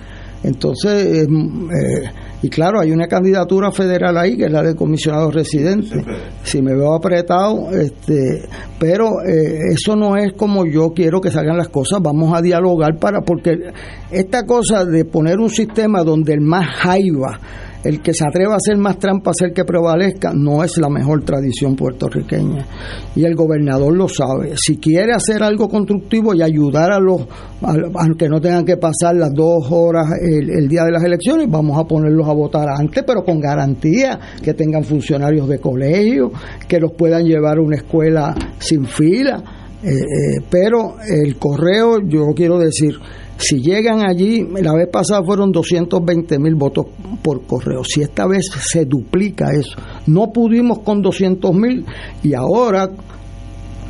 Entonces, 0.43 1.05
eh, 1.05 1.23
eh, 1.23 2.11
y 2.43 2.49
claro, 2.49 2.81
hay 2.81 2.91
una 2.91 3.07
candidatura 3.07 3.71
federal 3.71 4.19
ahí, 4.19 4.37
que 4.37 4.47
es 4.47 4.51
la 4.51 4.63
de 4.63 4.75
comisionado 4.75 5.31
residente. 5.31 6.05
Si 6.43 6.61
me 6.61 6.75
veo 6.75 6.95
apretado, 6.95 7.71
este, 7.71 8.49
pero 8.79 9.23
eh, 9.25 9.73
eso 9.73 9.95
no 9.95 10.17
es 10.17 10.33
como 10.33 10.67
yo 10.67 10.91
quiero 10.91 11.21
que 11.21 11.31
salgan 11.31 11.57
las 11.57 11.69
cosas. 11.69 12.01
Vamos 12.03 12.37
a 12.37 12.43
dialogar 12.43 12.99
para, 12.99 13.21
porque 13.21 13.53
esta 14.11 14.45
cosa 14.45 14.85
de 14.85 15.05
poner 15.05 15.39
un 15.39 15.51
sistema 15.51 16.03
donde 16.03 16.35
el 16.35 16.41
más 16.41 16.67
jaiba 16.75 17.39
el 17.85 18.01
que 18.01 18.15
se 18.15 18.27
atreva 18.27 18.55
a 18.55 18.57
hacer 18.57 18.77
más 18.77 18.99
trampa, 18.99 19.31
hacer 19.31 19.53
que 19.53 19.65
prevalezca, 19.65 20.33
no 20.35 20.63
es 20.63 20.79
la 20.79 20.89
mejor 20.89 21.25
tradición 21.25 21.75
puertorriqueña. 21.75 22.67
Y 23.17 23.25
el 23.25 23.35
gobernador 23.35 23.95
lo 23.95 24.09
sabe. 24.09 24.55
Si 24.57 24.79
quiere 24.79 25.13
hacer 25.13 25.43
algo 25.43 25.69
constructivo 25.69 26.35
y 26.35 26.43
ayudar 26.43 26.93
a 26.93 27.01
los 27.01 27.23
a, 27.63 27.75
que 28.17 28.29
no 28.29 28.41
tengan 28.41 28.65
que 28.65 28.77
pasar 28.77 29.17
las 29.17 29.33
dos 29.33 29.67
horas 29.71 30.07
el, 30.21 30.69
día 30.69 30.85
de 30.85 30.93
las 30.93 31.05
elecciones, 31.05 31.51
vamos 31.51 31.79
a 31.79 31.85
ponerlos 31.85 32.29
a 32.29 32.33
votar 32.33 32.69
antes, 32.69 33.03
pero 33.07 33.25
con 33.25 33.41
garantía 33.41 34.19
que 34.43 34.55
tengan 34.55 34.85
funcionarios 34.85 35.49
de 35.49 35.59
colegio, 35.59 36.33
que 36.69 36.79
los 36.79 36.93
puedan 36.93 37.25
llevar 37.25 37.59
a 37.59 37.63
una 37.63 37.77
escuela 37.77 38.35
sin 38.59 38.87
fila. 38.87 39.43
Eh, 39.85 39.89
eh, 39.89 40.41
pero 40.49 40.95
el 41.05 41.37
correo, 41.39 41.99
yo 42.07 42.33
quiero 42.37 42.57
decir, 42.59 42.95
si 43.39 43.61
llegan 43.61 44.07
allí, 44.07 44.47
la 44.63 44.75
vez 44.75 44.89
pasada 44.89 45.23
fueron 45.25 45.51
220 45.51 46.39
mil 46.39 46.55
votos 46.55 46.87
por 47.23 47.43
correo. 47.47 47.83
Si 47.85 48.03
esta 48.03 48.27
vez 48.27 48.47
se 48.51 48.85
duplica 48.85 49.51
eso, 49.53 49.77
no 50.07 50.33
pudimos 50.33 50.81
con 50.81 51.03
200 51.03 51.53
mil 51.55 51.85
y 52.23 52.35
ahora 52.35 52.91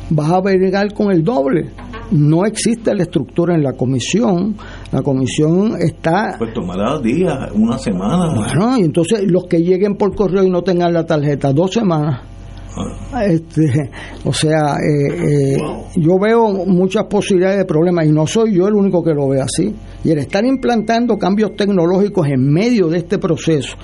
vas 0.09 0.31
a 0.31 0.41
llegar 0.51 0.93
con 0.93 1.11
el 1.11 1.23
doble. 1.23 1.71
No 2.11 2.45
existe 2.45 2.93
la 2.93 3.03
estructura 3.03 3.55
en 3.55 3.63
la 3.63 3.73
comisión. 3.73 4.55
La 4.91 5.01
comisión 5.01 5.75
está. 5.79 6.35
Pues 6.37 6.53
tomará 6.53 6.99
días, 6.99 7.51
una 7.53 7.77
semana. 7.77 8.33
Bueno, 8.35 8.77
y 8.77 8.83
entonces 8.83 9.23
los 9.25 9.45
que 9.45 9.61
lleguen 9.61 9.95
por 9.95 10.15
correo 10.15 10.43
y 10.43 10.49
no 10.49 10.61
tengan 10.61 10.93
la 10.93 11.05
tarjeta, 11.05 11.53
dos 11.53 11.71
semanas. 11.71 12.21
Este, 13.21 13.91
o 14.25 14.33
sea, 14.33 14.77
eh, 14.77 15.55
eh, 15.55 15.57
yo 15.95 16.17
veo 16.19 16.65
muchas 16.65 17.05
posibilidades 17.05 17.59
de 17.59 17.65
problemas 17.65 18.05
y 18.07 18.11
no 18.11 18.25
soy 18.25 18.55
yo 18.55 18.67
el 18.67 18.73
único 18.73 19.03
que 19.03 19.13
lo 19.13 19.27
ve 19.29 19.41
así. 19.41 19.73
Y 20.03 20.09
el 20.09 20.17
estar 20.17 20.43
implantando 20.43 21.17
cambios 21.17 21.55
tecnológicos 21.55 22.27
en 22.27 22.51
medio 22.51 22.87
de 22.87 22.97
este 22.99 23.19
proceso, 23.19 23.75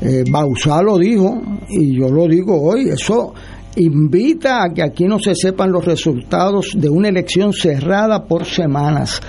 eh, 0.00 0.24
Bausá 0.30 0.82
lo 0.82 0.98
dijo 0.98 1.40
y 1.68 1.96
yo 1.98 2.08
lo 2.08 2.26
digo 2.26 2.60
hoy, 2.60 2.88
eso 2.88 3.32
invita 3.76 4.62
a 4.62 4.72
que 4.72 4.82
aquí 4.82 5.04
no 5.04 5.18
se 5.18 5.34
sepan 5.34 5.72
los 5.72 5.84
resultados 5.84 6.72
de 6.76 6.88
una 6.88 7.08
elección 7.08 7.52
cerrada 7.52 8.24
por 8.24 8.44
semanas. 8.44 9.20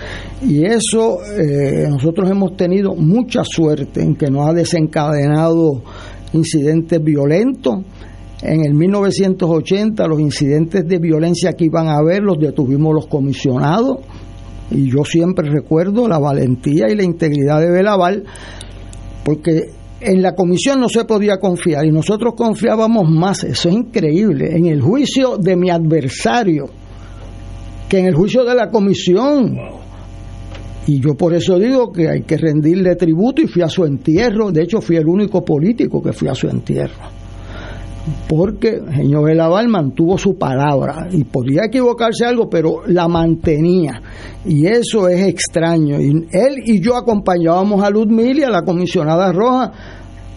Y 0.41 0.65
eso 0.65 1.19
eh, 1.23 1.87
nosotros 1.89 2.29
hemos 2.29 2.55
tenido 2.57 2.95
mucha 2.95 3.43
suerte 3.43 4.01
en 4.01 4.15
que 4.15 4.29
no 4.29 4.47
ha 4.47 4.53
desencadenado 4.53 5.83
incidentes 6.33 7.01
violentos 7.01 7.77
en 8.45 8.65
el 8.65 8.73
1980 8.73 10.07
los 10.07 10.19
incidentes 10.19 10.87
de 10.87 10.99
violencia 10.99 11.53
que 11.53 11.65
iban 11.65 11.87
a 11.87 11.97
haber 11.97 12.21
los 12.21 12.37
detuvimos 12.39 12.93
los 12.93 13.07
comisionados. 13.07 13.99
Y 14.71 14.91
yo 14.91 15.03
siempre 15.03 15.49
recuerdo 15.49 16.07
la 16.07 16.19
valentía 16.19 16.89
y 16.89 16.95
la 16.95 17.03
integridad 17.03 17.59
de 17.59 17.71
Belaval 17.71 18.23
porque 19.23 19.71
en 20.01 20.21
la 20.21 20.35
comisión 20.35 20.79
no 20.79 20.89
se 20.89 21.05
podía 21.05 21.37
confiar 21.37 21.85
y 21.85 21.91
nosotros 21.91 22.35
confiábamos 22.35 23.09
más, 23.09 23.43
eso 23.43 23.69
es 23.69 23.75
increíble, 23.75 24.55
en 24.55 24.67
el 24.67 24.81
juicio 24.81 25.37
de 25.37 25.55
mi 25.55 25.71
adversario 25.71 26.65
que 27.89 27.99
en 27.99 28.05
el 28.05 28.15
juicio 28.15 28.43
de 28.43 28.55
la 28.55 28.69
comisión. 28.69 29.57
Y 30.87 30.99
yo 30.99 31.15
por 31.15 31.33
eso 31.33 31.57
digo 31.57 31.91
que 31.91 32.09
hay 32.09 32.21
que 32.21 32.37
rendirle 32.37 32.95
tributo 32.95 33.41
y 33.41 33.47
fui 33.47 33.63
a 33.63 33.69
su 33.69 33.83
entierro, 33.85 34.51
de 34.51 34.63
hecho 34.63 34.81
fui 34.81 34.97
el 34.97 35.07
único 35.07 35.43
político 35.43 36.01
que 36.01 36.13
fui 36.13 36.27
a 36.27 36.35
su 36.35 36.47
entierro 36.47 37.14
porque 38.27 38.81
señor 38.95 39.25
Belaval 39.25 39.67
mantuvo 39.67 40.17
su 40.17 40.37
palabra 40.37 41.07
y 41.11 41.23
podía 41.23 41.65
equivocarse 41.65 42.25
algo, 42.25 42.49
pero 42.49 42.81
la 42.87 43.07
mantenía. 43.07 44.01
Y 44.45 44.67
eso 44.67 45.07
es 45.07 45.27
extraño. 45.27 45.97
Él 45.97 46.61
y 46.63 46.79
yo 46.81 46.95
acompañábamos 46.95 47.83
a 47.83 47.89
Ludmilla, 47.89 48.41
y 48.41 48.43
a 48.43 48.49
la 48.49 48.61
comisionada 48.63 49.31
roja, 49.31 49.71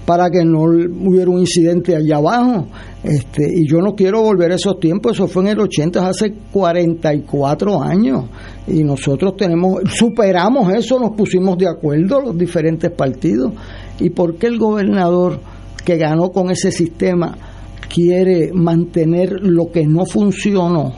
para 0.07 0.31
que 0.31 0.43
no 0.43 0.63
hubiera 0.63 1.31
un 1.31 1.41
incidente 1.41 1.95
allá 1.95 2.17
abajo. 2.17 2.67
Este, 3.05 3.47
y 3.55 3.69
yo 3.69 3.79
no 3.79 3.95
quiero 3.95 4.23
volver 4.23 4.53
a 4.53 4.55
esos 4.55 4.81
tiempos, 4.81 5.13
eso 5.13 5.29
fue 5.29 5.43
en 5.43 5.49
el 5.51 5.61
80, 5.61 6.09
hace 6.09 6.33
44 6.51 7.83
años. 7.83 8.25
Y 8.67 8.83
nosotros 8.83 9.37
tenemos, 9.37 9.83
superamos 9.95 10.73
eso, 10.73 10.99
nos 10.99 11.11
pusimos 11.11 11.59
de 11.59 11.69
acuerdo 11.69 12.23
los 12.23 12.39
diferentes 12.39 12.91
partidos. 12.91 13.53
¿Y 14.01 14.09
por 14.09 14.37
qué 14.37 14.47
el 14.47 14.59
gobernador 14.59 15.41
que 15.85 15.99
ganó 15.99 16.31
con 16.31 16.51
ese 16.51 16.73
sistema 16.73 17.37
quiere 17.93 18.53
mantener 18.53 19.41
lo 19.43 19.71
que 19.71 19.87
no 19.87 20.05
funcionó? 20.07 20.93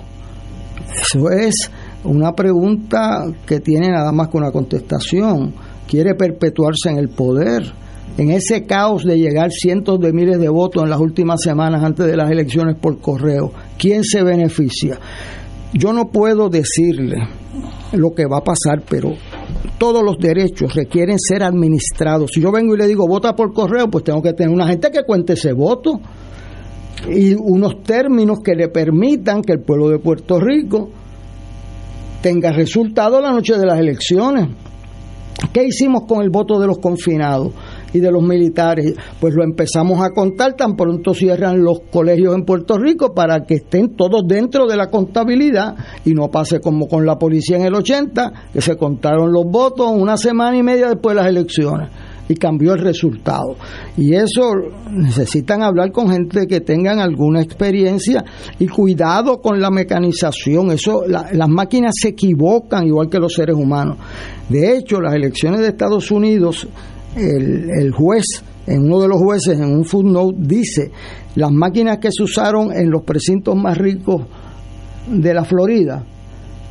Eso 0.90 1.30
es 1.30 1.70
una 2.04 2.32
pregunta 2.32 3.26
que 3.46 3.60
tiene 3.60 3.88
nada 3.90 4.12
más 4.12 4.28
que 4.28 4.36
una 4.36 4.50
contestación. 4.50 5.54
Quiere 5.86 6.14
perpetuarse 6.14 6.90
en 6.90 6.98
el 6.98 7.08
poder. 7.08 7.72
en 8.18 8.32
ese 8.32 8.66
caos 8.66 9.04
de 9.04 9.16
llegar 9.18 9.50
cientos 9.50 9.98
de 10.00 10.12
miles 10.12 10.38
de 10.38 10.48
votos 10.48 10.82
en 10.82 10.90
las 10.90 11.00
últimas 11.00 11.40
semanas 11.40 11.82
antes 11.82 12.06
de 12.06 12.16
las 12.16 12.30
elecciones 12.30 12.76
por 12.76 12.98
correo, 13.00 13.52
¿quién 13.78 14.04
se 14.04 14.22
beneficia? 14.22 14.98
Yo 15.72 15.92
no 15.92 16.10
puedo 16.10 16.50
decirle 16.50 17.16
lo 17.92 18.12
que 18.12 18.26
va 18.26 18.38
a 18.38 18.44
pasar, 18.44 18.82
pero 18.86 19.14
todos 19.78 20.02
los 20.02 20.18
derechos 20.18 20.74
requieren 20.74 21.18
ser 21.18 21.42
administrados. 21.42 22.32
Si 22.34 22.40
yo 22.40 22.52
vengo 22.52 22.74
y 22.74 22.78
le 22.78 22.88
digo 22.88 23.06
vota 23.06 23.34
por 23.34 23.54
correo, 23.54 23.88
pues 23.88 24.04
tengo 24.04 24.20
que 24.20 24.32
tener 24.32 24.52
una 24.52 24.66
gente 24.66 24.90
que 24.90 25.04
cuente 25.04 25.34
ese 25.34 25.52
voto 25.52 26.00
y 27.09 27.35
unos 27.35 27.82
términos 27.82 28.40
que 28.44 28.55
le 28.55 28.68
permitan 28.68 29.43
que 29.43 29.52
el 29.52 29.60
pueblo 29.60 29.89
de 29.89 29.98
Puerto 29.98 30.39
Rico 30.39 30.90
tenga 32.20 32.52
resultado 32.52 33.20
la 33.20 33.31
noche 33.31 33.56
de 33.56 33.66
las 33.66 33.78
elecciones. 33.78 34.48
¿Qué 35.52 35.64
hicimos 35.64 36.02
con 36.06 36.22
el 36.22 36.28
voto 36.28 36.60
de 36.60 36.66
los 36.66 36.78
confinados 36.78 37.52
y 37.94 38.01
de 38.01 38.12
los 38.12 38.22
militares? 38.22 38.94
Pues 39.18 39.35
lo 39.35 39.43
empezamos 39.43 40.02
a 40.02 40.10
contar 40.10 40.55
tan 40.55 40.77
pronto 40.77 41.14
cierran 41.14 41.62
los 41.62 41.81
colegios 41.90 42.35
en 42.35 42.44
Puerto 42.44 42.77
Rico 42.77 43.14
para 43.14 43.44
que 43.47 43.55
estén 43.55 43.97
todos 43.97 44.22
dentro 44.27 44.66
de 44.66 44.77
la 44.77 44.90
contabilidad 44.90 45.77
y 46.05 46.12
no 46.12 46.28
pase 46.28 46.60
como 46.60 46.86
con 46.89 47.06
la 47.06 47.18
policía 47.18 47.56
en 47.56 47.64
el 47.64 47.74
80, 47.74 48.32
que 48.52 48.60
se 48.60 48.77
contaron 48.77 49.32
los 49.32 49.47
votos 49.47 49.90
una 49.90 50.18
semana 50.18 50.59
y 50.59 50.62
media 50.62 50.89
después 50.89 51.16
de 51.16 51.22
las 51.22 51.31
elecciones 51.31 51.89
y 52.31 52.36
cambió 52.36 52.74
el 52.74 52.81
resultado. 52.81 53.57
Y 53.97 54.15
eso 54.15 54.52
necesitan 54.93 55.65
hablar 55.65 55.90
con 55.90 56.09
gente 56.11 56.47
que 56.47 56.61
tengan 56.61 57.01
alguna 57.01 57.43
experiencia 57.43 58.24
y 58.57 58.69
cuidado 58.69 59.40
con 59.40 59.61
la 59.61 59.69
mecanización. 59.69 60.70
Eso 60.70 61.02
las 61.09 61.48
máquinas 61.48 61.93
se 62.01 62.11
equivocan 62.11 62.86
igual 62.86 63.11
que 63.11 63.19
los 63.19 63.35
seres 63.35 63.57
humanos. 63.57 63.98
De 64.48 64.77
hecho, 64.77 65.01
las 65.01 65.15
elecciones 65.15 65.61
de 65.61 65.69
Estados 65.69 66.12
Unidos, 66.12 66.69
el, 67.16 67.69
el 67.69 67.90
juez 67.90 68.24
en 68.69 68.85
uno 68.85 69.01
de 69.01 69.09
los 69.09 69.19
jueces 69.19 69.59
en 69.59 69.65
un 69.65 69.85
footnote 69.85 70.36
dice 70.39 70.93
las 71.35 71.51
máquinas 71.51 71.98
que 71.98 72.11
se 72.12 72.23
usaron 72.23 72.73
en 72.73 72.90
los 72.90 73.02
precintos 73.02 73.57
más 73.57 73.77
ricos 73.77 74.23
de 75.11 75.35
la 75.35 75.44
Florida 75.44 76.05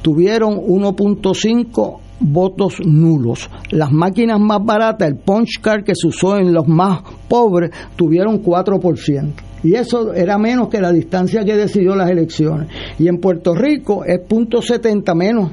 tuvieron 0.02 0.56
1.5 0.56 1.99
votos 2.19 2.79
nulos. 2.85 3.49
Las 3.71 3.91
máquinas 3.91 4.39
más 4.39 4.59
baratas, 4.63 5.07
el 5.07 5.17
punch 5.17 5.59
card 5.61 5.83
que 5.83 5.93
se 5.95 6.07
usó 6.07 6.37
en 6.37 6.53
los 6.53 6.67
más 6.67 7.01
pobres, 7.27 7.71
tuvieron 7.95 8.43
4%. 8.43 9.33
Y 9.63 9.75
eso 9.75 10.13
era 10.13 10.37
menos 10.37 10.69
que 10.69 10.79
la 10.79 10.91
distancia 10.91 11.43
que 11.43 11.55
decidió 11.55 11.95
las 11.95 12.09
elecciones. 12.09 12.69
Y 12.97 13.07
en 13.07 13.17
Puerto 13.17 13.53
Rico 13.53 14.05
es 14.05 14.21
.70 14.21 15.15
menos 15.15 15.51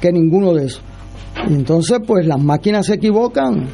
que 0.00 0.12
ninguno 0.12 0.54
de 0.54 0.66
esos. 0.66 0.82
Y 1.48 1.54
entonces, 1.54 1.98
pues 2.06 2.26
las 2.26 2.42
máquinas 2.42 2.86
se 2.86 2.94
equivocan. 2.94 3.66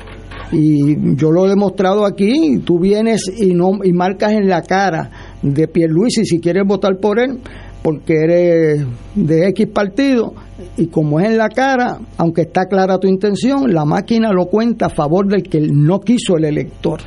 Y 0.52 1.14
yo 1.16 1.30
lo 1.30 1.46
he 1.46 1.50
demostrado 1.50 2.04
aquí. 2.04 2.58
Tú 2.64 2.80
vienes 2.80 3.30
y, 3.38 3.54
no, 3.54 3.78
y 3.84 3.92
marcas 3.92 4.32
en 4.32 4.48
la 4.48 4.62
cara 4.62 5.10
de 5.42 5.68
Pierluisi 5.68 6.24
si 6.24 6.40
quieres 6.40 6.66
votar 6.66 6.98
por 6.98 7.20
él 7.20 7.38
porque 7.82 8.14
eres 8.14 8.86
de 9.14 9.48
X 9.48 9.68
partido 9.68 10.34
y 10.76 10.88
como 10.88 11.20
es 11.20 11.30
en 11.30 11.38
la 11.38 11.48
cara, 11.48 11.98
aunque 12.18 12.42
está 12.42 12.66
clara 12.66 12.98
tu 12.98 13.08
intención, 13.08 13.72
la 13.72 13.84
máquina 13.84 14.32
lo 14.32 14.46
cuenta 14.46 14.86
a 14.86 14.90
favor 14.90 15.26
del 15.26 15.42
que 15.42 15.60
no 15.60 16.00
quiso 16.00 16.36
el 16.36 16.44
elector, 16.44 17.00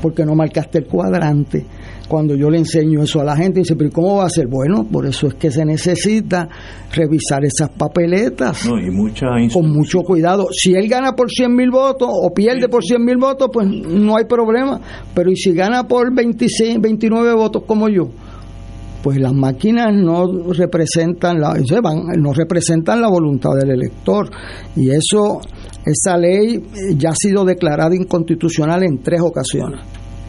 porque 0.00 0.24
no 0.24 0.34
marcaste 0.34 0.78
el 0.78 0.86
cuadrante. 0.86 1.66
Cuando 2.06 2.34
yo 2.34 2.50
le 2.50 2.58
enseño 2.58 3.04
eso 3.04 3.20
a 3.20 3.24
la 3.24 3.36
gente, 3.36 3.60
dice, 3.60 3.76
pero 3.76 3.90
¿cómo 3.92 4.16
va 4.16 4.24
a 4.24 4.30
ser? 4.30 4.48
Bueno, 4.48 4.84
por 4.84 5.06
eso 5.06 5.28
es 5.28 5.34
que 5.34 5.48
se 5.52 5.64
necesita 5.64 6.48
revisar 6.92 7.44
esas 7.44 7.70
papeletas 7.70 8.66
y 8.66 9.48
con 9.48 9.70
mucho 9.70 10.00
cuidado. 10.00 10.48
Si 10.50 10.74
él 10.74 10.88
gana 10.88 11.12
por 11.12 11.30
100 11.30 11.54
mil 11.54 11.70
votos 11.70 12.08
o 12.10 12.34
pierde 12.34 12.68
por 12.68 12.82
100 12.82 13.04
mil 13.04 13.16
votos, 13.16 13.48
pues 13.52 13.68
no 13.68 14.16
hay 14.16 14.24
problema. 14.24 14.80
Pero 15.14 15.30
¿y 15.30 15.36
si 15.36 15.52
gana 15.52 15.86
por 15.86 16.12
26, 16.12 16.80
29 16.80 17.32
votos 17.34 17.62
como 17.64 17.88
yo? 17.88 18.08
Pues 19.02 19.18
las 19.18 19.32
máquinas 19.32 19.94
no 19.94 20.26
representan 20.52 21.40
la 21.40 21.54
no 22.18 22.32
representan 22.32 23.00
la 23.00 23.08
voluntad 23.08 23.50
del 23.58 23.70
elector. 23.70 24.30
Y 24.76 24.90
eso 24.90 25.40
esa 25.84 26.16
ley 26.16 26.62
ya 26.96 27.10
ha 27.10 27.14
sido 27.14 27.44
declarada 27.44 27.94
inconstitucional 27.94 28.82
en 28.82 28.98
tres 29.02 29.20
ocasiones. 29.20 29.80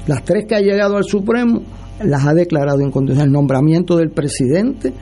Las 0.07 0.23
tres 0.23 0.45
que 0.47 0.55
ha 0.55 0.61
llegado 0.61 0.97
al 0.97 1.03
Supremo 1.03 1.61
las 2.03 2.25
ha 2.25 2.33
declarado 2.33 2.79
inconstitucional. 2.79 3.27
El 3.27 3.33
nombramiento 3.33 3.97
del 3.97 4.11
presidente 4.11 4.93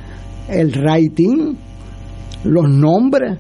el 0.49 0.73
rating 0.73 1.53
los 2.45 2.69
nombres 2.69 3.37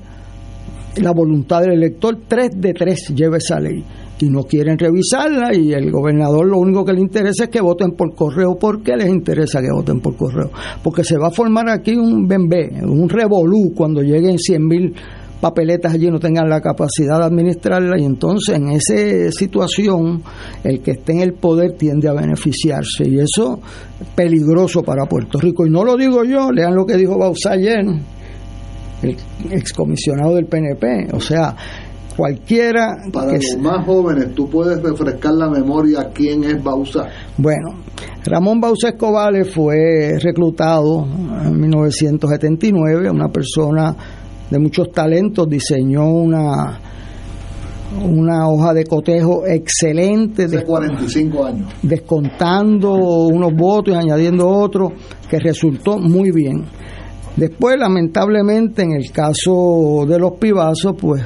la 0.97 1.11
voluntad 1.11 1.61
del 1.61 1.73
elector 1.73 2.19
tres 2.27 2.51
de 2.55 2.73
tres 2.73 3.11
lleva 3.15 3.37
esa 3.37 3.59
ley 3.59 3.83
y 4.19 4.29
no 4.29 4.43
quieren 4.43 4.77
revisarla 4.77 5.53
y 5.53 5.73
el 5.73 5.91
gobernador 5.91 6.45
lo 6.45 6.59
único 6.59 6.83
que 6.83 6.93
le 6.93 7.01
interesa 7.01 7.45
es 7.45 7.49
que 7.49 7.61
voten 7.61 7.91
por 7.91 8.13
correo. 8.15 8.57
¿Por 8.57 8.81
qué 8.81 8.95
les 8.95 9.09
interesa 9.09 9.61
que 9.61 9.71
voten 9.71 9.99
por 10.01 10.15
correo? 10.15 10.51
Porque 10.83 11.03
se 11.03 11.17
va 11.17 11.27
a 11.27 11.31
formar 11.31 11.69
aquí 11.69 11.95
un 11.95 12.27
bembé, 12.27 12.69
un 12.83 13.07
revolú 13.07 13.73
cuando 13.75 14.01
lleguen 14.01 14.37
100 14.37 14.67
mil 14.67 14.93
papeletas 15.39 15.93
allí 15.93 16.09
no 16.11 16.19
tengan 16.19 16.49
la 16.49 16.59
capacidad 16.59 17.17
de 17.17 17.25
administrarla 17.25 17.97
y 17.97 18.03
entonces 18.03 18.57
en 18.57 18.69
esa 18.71 19.31
situación 19.31 20.21
el 20.65 20.81
que 20.81 20.91
esté 20.91 21.13
en 21.13 21.21
el 21.21 21.33
poder 21.33 21.77
tiende 21.77 22.09
a 22.09 22.13
beneficiarse 22.13 23.07
y 23.07 23.19
eso 23.19 23.61
es 24.01 24.07
peligroso 24.09 24.83
para 24.83 25.05
Puerto 25.05 25.39
Rico 25.39 25.65
y 25.65 25.69
no 25.69 25.85
lo 25.85 25.95
digo 25.95 26.25
yo, 26.25 26.51
lean 26.51 26.75
lo 26.75 26.85
que 26.85 26.97
dijo 26.97 27.17
Bausá 27.17 27.51
ayer 27.51 27.85
el 29.01 29.15
excomisionado 29.51 30.35
del 30.35 30.45
PNP, 30.45 31.07
o 31.13 31.21
sea, 31.21 31.55
cualquiera. 32.19 32.97
Para 33.13 33.33
los 33.33 33.57
más 33.59 33.85
jóvenes, 33.85 34.35
¿tú 34.35 34.49
puedes 34.49 34.81
refrescar 34.83 35.33
la 35.33 35.49
memoria 35.49 36.09
quién 36.13 36.43
es 36.43 36.61
Bausa? 36.61 37.07
Bueno, 37.37 37.75
Ramón 38.25 38.59
Bausa 38.59 38.89
Escobar 38.89 39.33
fue 39.45 40.19
reclutado 40.19 41.07
en 41.45 41.59
1979, 41.59 43.09
una 43.09 43.29
persona 43.29 43.95
de 44.49 44.59
muchos 44.59 44.91
talentos, 44.91 45.47
diseñó 45.47 46.11
una 46.11 46.81
una 48.03 48.47
hoja 48.47 48.75
de 48.75 48.83
cotejo 48.83 49.47
excelente 49.47 50.47
de 50.47 50.63
45 50.63 51.43
años 51.43 51.73
descontando 51.81 52.93
unos 52.93 53.51
votos 53.55 53.95
y 53.95 53.97
añadiendo 53.97 54.47
otros 54.47 54.91
que 55.27 55.39
resultó 55.39 55.97
muy 55.97 56.29
bien 56.29 56.65
después 57.35 57.77
lamentablemente 57.79 58.83
en 58.83 58.91
el 58.91 59.11
caso 59.11 60.05
de 60.07 60.19
los 60.19 60.33
pibazos 60.33 60.93
pues 61.01 61.23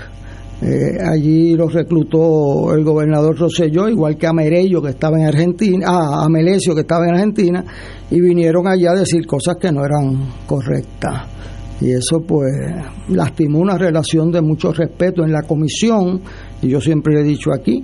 eh, 0.62 0.98
allí 1.04 1.56
los 1.56 1.74
reclutó 1.74 2.74
el 2.74 2.84
gobernador 2.84 3.38
Rosselló, 3.38 3.90
igual 3.90 4.18
que 4.18 4.28
a 4.28 4.34
Merello, 4.34 4.82
que 4.82 4.92
estaba 4.92 5.18
en 5.18 5.26
Argentina, 5.26 5.86
ah, 5.90 6.24
a 6.24 6.30
Melesio, 6.30 6.74
que 6.74 6.82
estaba 6.82 7.06
en 7.06 7.16
Argentina, 7.16 7.66
y 8.10 8.22
vinieron 8.22 8.68
allá 8.68 8.92
a 8.92 9.00
decir 9.00 9.26
cosas 9.26 9.58
que 9.60 9.72
no 9.72 9.84
eran 9.84 10.30
correctas. 10.46 11.28
Y 11.82 11.92
eso, 11.92 12.22
pues, 12.22 12.54
lastimó 13.10 13.60
una 13.60 13.78
relación 13.78 14.32
de 14.32 14.42
mucho 14.42 14.72
respeto 14.72 15.24
en 15.24 15.34
la 15.34 15.42
comisión, 15.42 16.22
y 16.62 16.70
yo 16.70 16.80
siempre 16.80 17.20
he 17.20 17.24
dicho 17.24 17.52
aquí, 17.52 17.84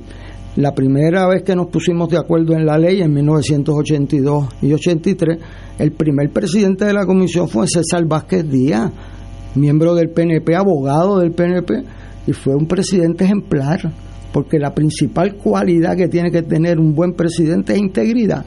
la 0.56 0.74
primera 0.74 1.28
vez 1.28 1.44
que 1.44 1.56
nos 1.56 1.68
pusimos 1.68 2.10
de 2.10 2.18
acuerdo 2.18 2.54
en 2.54 2.66
la 2.66 2.78
ley, 2.78 3.02
en 3.02 3.14
1982 3.14 4.48
y 4.62 4.74
83, 4.74 5.38
el 5.80 5.92
primer 5.92 6.30
presidente 6.32 6.86
de 6.86 6.94
la 6.94 7.06
comisión 7.06 7.48
fue 7.48 7.68
César 7.68 8.06
Vázquez 8.06 8.50
Díaz, 8.50 8.92
miembro 9.56 9.96
del 9.96 10.10
PNP, 10.10 10.56
abogado 10.56 11.20
del 11.20 11.32
PNP, 11.32 11.84
y 12.30 12.34
fue 12.34 12.56
un 12.56 12.68
presidente 12.68 13.24
ejemplar, 13.24 13.92
porque 14.32 14.60
la 14.60 14.76
principal 14.76 15.34
cualidad 15.34 15.98
que 15.98 16.08
tiene 16.08 16.30
que 16.30 16.44
tener 16.44 16.80
un 16.80 16.94
buen 16.94 17.14
presidente 17.14 17.74
es 17.74 17.80
integridad. 17.80 18.46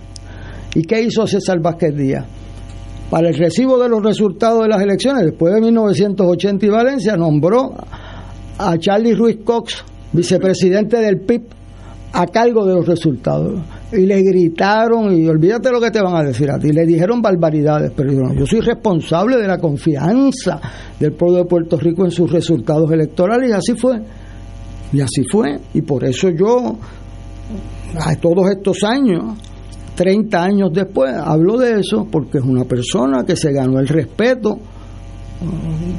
¿Y 0.76 0.82
qué 0.82 1.02
hizo 1.02 1.26
César 1.26 1.60
Vázquez 1.60 1.96
Díaz? 1.96 2.24
Para 3.10 3.30
el 3.30 3.34
recibo 3.34 3.76
de 3.78 3.88
los 3.88 4.00
resultados 4.00 4.62
de 4.62 4.68
las 4.68 4.80
elecciones, 4.80 5.24
después 5.24 5.52
de 5.52 5.60
1980 5.60 6.64
y 6.64 6.68
Valencia, 6.68 7.16
nombró 7.16 7.74
a 8.56 8.78
Charlie 8.78 9.14
Ruiz 9.14 9.38
Cox, 9.42 9.84
vicepresidente 10.12 10.98
del 10.98 11.20
PIB, 11.20 11.42
a 12.12 12.26
cargo 12.28 12.64
de 12.64 12.74
los 12.74 12.86
resultados. 12.86 13.58
Y 13.92 14.06
le 14.06 14.22
gritaron, 14.22 15.12
y 15.12 15.28
olvídate 15.28 15.70
lo 15.70 15.80
que 15.80 15.90
te 15.90 16.00
van 16.00 16.16
a 16.16 16.22
decir 16.22 16.50
a 16.50 16.58
ti, 16.58 16.72
le 16.72 16.86
dijeron 16.86 17.20
barbaridades, 17.20 17.92
pero 17.94 18.12
yo, 18.12 18.34
yo 18.34 18.46
soy 18.46 18.60
responsable 18.60 19.36
de 19.36 19.46
la 19.46 19.58
confianza 19.58 20.60
del 20.98 21.12
pueblo 21.12 21.38
de 21.38 21.44
Puerto 21.44 21.76
Rico 21.76 22.04
en 22.04 22.10
sus 22.10 22.30
resultados 22.30 22.90
electorales, 22.90 23.50
y 23.50 23.52
así 23.52 23.74
fue. 23.74 24.00
Y 24.92 25.00
así 25.00 25.22
fue, 25.30 25.58
y 25.74 25.82
por 25.82 26.04
eso 26.04 26.28
yo, 26.30 26.78
a 27.98 28.16
todos 28.16 28.50
estos 28.50 28.82
años, 28.84 29.36
30 29.94 30.42
años 30.42 30.70
después, 30.72 31.14
hablo 31.14 31.58
de 31.58 31.80
eso, 31.80 32.06
porque 32.10 32.38
es 32.38 32.44
una 32.44 32.64
persona 32.64 33.24
que 33.24 33.36
se 33.36 33.52
ganó 33.52 33.78
el 33.78 33.88
respeto 33.88 34.58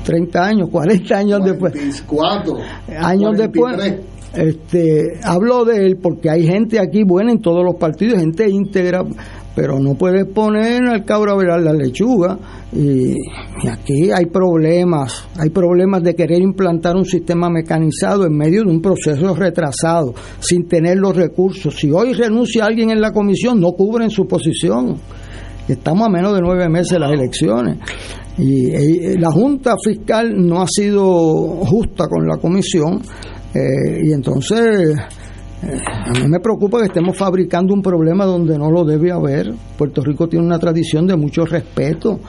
30 0.03 0.43
años, 0.43 0.69
40 0.69 1.17
años 1.17 1.43
después. 1.43 2.03
Cuatro, 2.07 2.57
años 2.99 3.37
después 3.37 3.99
este, 4.33 5.19
hablo 5.23 5.63
de 5.63 5.85
él 5.85 5.97
porque 6.01 6.29
hay 6.29 6.47
gente 6.47 6.79
aquí 6.79 7.03
buena 7.03 7.31
en 7.31 7.41
todos 7.41 7.63
los 7.63 7.75
partidos, 7.75 8.19
gente 8.19 8.49
íntegra, 8.49 9.05
pero 9.55 9.79
no 9.79 9.93
puedes 9.93 10.25
poner 10.25 10.83
al 10.87 11.05
cabro 11.05 11.39
a 11.39 11.59
la 11.59 11.73
lechuga. 11.73 12.37
Y, 12.71 13.15
aquí 13.69 14.09
hay 14.11 14.25
problemas, 14.25 15.27
hay 15.37 15.51
problemas 15.51 16.01
de 16.01 16.15
querer 16.15 16.41
implantar 16.41 16.95
un 16.95 17.05
sistema 17.05 17.49
mecanizado 17.49 18.25
en 18.25 18.35
medio 18.35 18.63
de 18.63 18.71
un 18.71 18.81
proceso 18.81 19.35
retrasado, 19.35 20.15
sin 20.39 20.67
tener 20.67 20.97
los 20.97 21.15
recursos. 21.15 21.75
Si 21.75 21.91
hoy 21.91 22.13
renuncia 22.13 22.65
alguien 22.65 22.89
en 22.89 22.99
la 22.99 23.11
comisión, 23.11 23.59
no 23.59 23.73
cubren 23.73 24.09
su 24.09 24.25
posición. 24.25 24.97
Estamos 25.67 26.07
a 26.07 26.09
menos 26.09 26.33
de 26.33 26.41
nueve 26.41 26.67
meses 26.67 26.89
de 26.89 26.99
las 26.99 27.11
elecciones. 27.11 27.77
Y 28.39 29.15
la 29.17 29.31
Junta 29.31 29.75
Fiscal 29.77 30.33
no 30.35 30.63
ha 30.63 30.67
sido 30.67 31.03
justa 31.65 32.07
con 32.07 32.27
la 32.27 32.37
comisión 32.37 32.99
eh, 33.53 34.01
y 34.03 34.11
entonces, 34.11 34.95
eh, 35.63 35.79
a 35.85 36.11
mí 36.11 36.27
me 36.27 36.39
preocupa 36.39 36.79
que 36.79 36.85
estemos 36.85 37.15
fabricando 37.15 37.73
un 37.73 37.81
problema 37.81 38.25
donde 38.25 38.57
no 38.57 38.71
lo 38.71 38.83
debe 38.83 39.11
haber. 39.11 39.53
Puerto 39.77 40.01
Rico 40.03 40.27
tiene 40.27 40.45
una 40.45 40.59
tradición 40.59 41.05
de 41.05 41.15
mucho 41.15 41.45
respeto. 41.45 42.19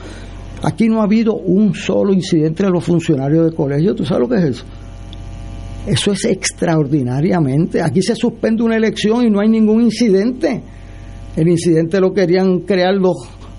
Aquí 0.61 0.87
no 0.87 1.01
ha 1.01 1.03
habido 1.03 1.35
un 1.35 1.73
solo 1.73 2.13
incidente 2.13 2.63
de 2.63 2.69
los 2.69 2.83
funcionarios 2.83 3.49
de 3.49 3.55
colegio. 3.55 3.93
¿Tú 3.93 4.05
sabes 4.05 4.21
lo 4.21 4.29
que 4.29 4.35
es 4.41 4.43
eso? 4.43 4.65
Eso 5.85 6.11
es 6.13 6.25
extraordinariamente. 6.25 7.81
Aquí 7.81 8.01
se 8.01 8.15
suspende 8.15 8.63
una 8.63 8.75
elección 8.75 9.25
y 9.25 9.29
no 9.29 9.39
hay 9.39 9.49
ningún 9.49 9.83
incidente. 9.83 10.63
El 11.35 11.47
incidente 11.47 11.99
lo 11.99 12.13
querían 12.13 12.61
crear 12.61 12.95
los 12.95 13.15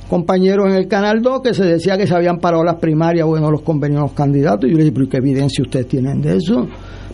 compañeros 0.08 0.66
en 0.68 0.76
el 0.76 0.88
Canal 0.88 1.20
2 1.20 1.42
que 1.42 1.54
se 1.54 1.64
decía 1.64 1.96
que 1.98 2.06
se 2.06 2.14
habían 2.14 2.38
parado 2.38 2.64
las 2.64 2.76
primarias, 2.76 3.26
bueno, 3.26 3.50
los 3.50 3.62
convenios 3.62 4.02
los 4.02 4.12
candidatos. 4.12 4.68
Y 4.68 4.72
yo 4.72 4.78
le 4.78 4.84
dije, 4.84 4.94
pero 4.94 5.08
¿qué 5.08 5.16
evidencia 5.18 5.62
ustedes 5.62 5.86
tienen 5.86 6.20
de 6.20 6.36
eso? 6.36 6.66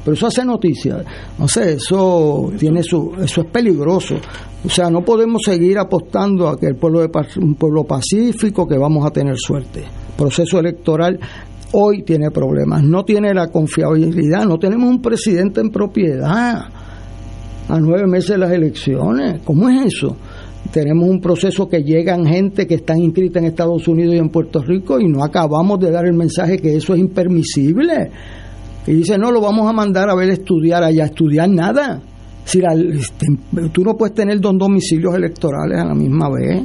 Pero 0.04 0.14
eso 0.14 0.26
hace 0.26 0.44
noticia. 0.44 1.04
No 1.38 1.46
sé, 1.46 1.74
eso 1.74 2.52
tiene 2.58 2.82
su, 2.82 3.12
eso 3.22 3.42
es 3.42 3.46
peligroso. 3.48 4.16
O 4.64 4.68
sea, 4.68 4.90
no 4.90 5.04
podemos 5.04 5.42
seguir 5.44 5.78
apostando 5.78 6.48
a 6.48 6.58
que 6.58 6.66
el 6.66 6.76
pueblo 6.76 7.04
es 7.04 7.36
un 7.36 7.54
pueblo 7.54 7.84
pacífico, 7.84 8.66
que 8.66 8.78
vamos 8.78 9.06
a 9.06 9.10
tener 9.10 9.36
suerte. 9.36 9.84
proceso 10.16 10.58
electoral 10.58 11.18
hoy 11.72 12.02
tiene 12.02 12.30
problemas, 12.30 12.82
no 12.82 13.04
tiene 13.04 13.32
la 13.32 13.48
confiabilidad, 13.48 14.44
no 14.44 14.58
tenemos 14.58 14.90
un 14.90 15.00
presidente 15.00 15.60
en 15.60 15.70
propiedad 15.70 16.66
a 17.68 17.80
nueve 17.80 18.06
meses 18.06 18.30
de 18.30 18.38
las 18.38 18.52
elecciones. 18.52 19.40
¿Cómo 19.44 19.68
es 19.68 19.94
eso? 19.94 20.16
Tenemos 20.70 21.08
un 21.08 21.20
proceso 21.20 21.68
que 21.68 21.82
llegan 21.82 22.26
gente 22.26 22.66
que 22.66 22.74
están 22.74 22.98
inscrita 22.98 23.38
en 23.38 23.46
Estados 23.46 23.88
Unidos 23.88 24.14
y 24.14 24.18
en 24.18 24.28
Puerto 24.28 24.62
Rico 24.62 25.00
y 25.00 25.08
no 25.08 25.24
acabamos 25.24 25.80
de 25.80 25.90
dar 25.90 26.06
el 26.06 26.14
mensaje 26.14 26.58
que 26.58 26.76
eso 26.76 26.94
es 26.94 27.00
impermisible. 27.00 28.10
Y 28.86 28.94
dice, 28.94 29.16
no, 29.16 29.30
lo 29.30 29.40
vamos 29.40 29.68
a 29.68 29.72
mandar 29.72 30.10
a 30.10 30.14
ver 30.14 30.30
estudiar 30.30 30.82
allá, 30.82 31.04
estudiar 31.04 31.48
nada. 31.48 32.00
Si 32.44 32.58
este, 32.58 33.26
tú 33.72 33.82
no 33.82 33.96
puedes 33.96 34.14
tener 34.14 34.40
dos 34.40 34.58
domicilios 34.58 35.14
electorales 35.14 35.78
a 35.78 35.84
la 35.84 35.94
misma 35.94 36.28
vez. 36.28 36.64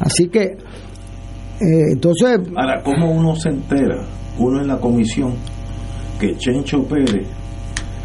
Así 0.00 0.28
que, 0.28 0.42
eh, 0.42 1.92
entonces... 1.92 2.40
Ahora, 2.56 2.82
¿cómo 2.82 3.12
uno 3.12 3.36
se 3.36 3.50
entera? 3.50 4.06
Uno 4.38 4.62
en 4.62 4.68
la 4.68 4.78
comisión 4.78 5.34
que 6.18 6.34
Chencho 6.36 6.84
Pérez 6.84 7.26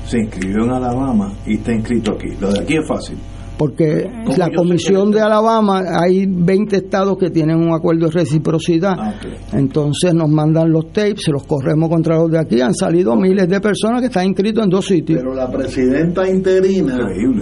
se 0.06 0.20
inscribió 0.20 0.66
en 0.66 0.72
Alabama 0.72 1.32
y 1.46 1.56
está 1.56 1.74
inscrito 1.74 2.14
aquí. 2.14 2.28
Lo 2.42 2.52
de 2.52 2.60
aquí 2.60 2.76
es 2.76 2.88
fácil 2.88 3.18
porque 3.58 4.10
la 4.38 4.50
Comisión 4.56 5.12
de 5.12 5.20
Alabama, 5.20 5.82
hay 6.00 6.26
20 6.28 6.76
estados 6.76 7.18
que 7.18 7.30
tienen 7.32 7.58
un 7.58 7.74
acuerdo 7.74 8.06
de 8.06 8.12
reciprocidad, 8.12 8.94
ah, 8.98 9.14
entonces 9.54 10.14
nos 10.14 10.30
mandan 10.30 10.72
los 10.72 10.92
tapes, 10.92 11.28
los 11.30 11.44
corremos 11.46 11.90
contra 11.90 12.18
los 12.18 12.30
de 12.30 12.40
aquí, 12.40 12.62
han 12.62 12.74
salido 12.74 13.16
miles 13.16 13.50
de 13.50 13.60
personas 13.60 14.02
que 14.02 14.08
están 14.08 14.28
inscritos 14.28 14.64
en 14.64 14.70
dos 14.70 14.86
sitios. 14.86 15.20
Pero 15.20 15.34
la 15.34 15.50
presidenta 15.50 16.30
interina 16.30 17.00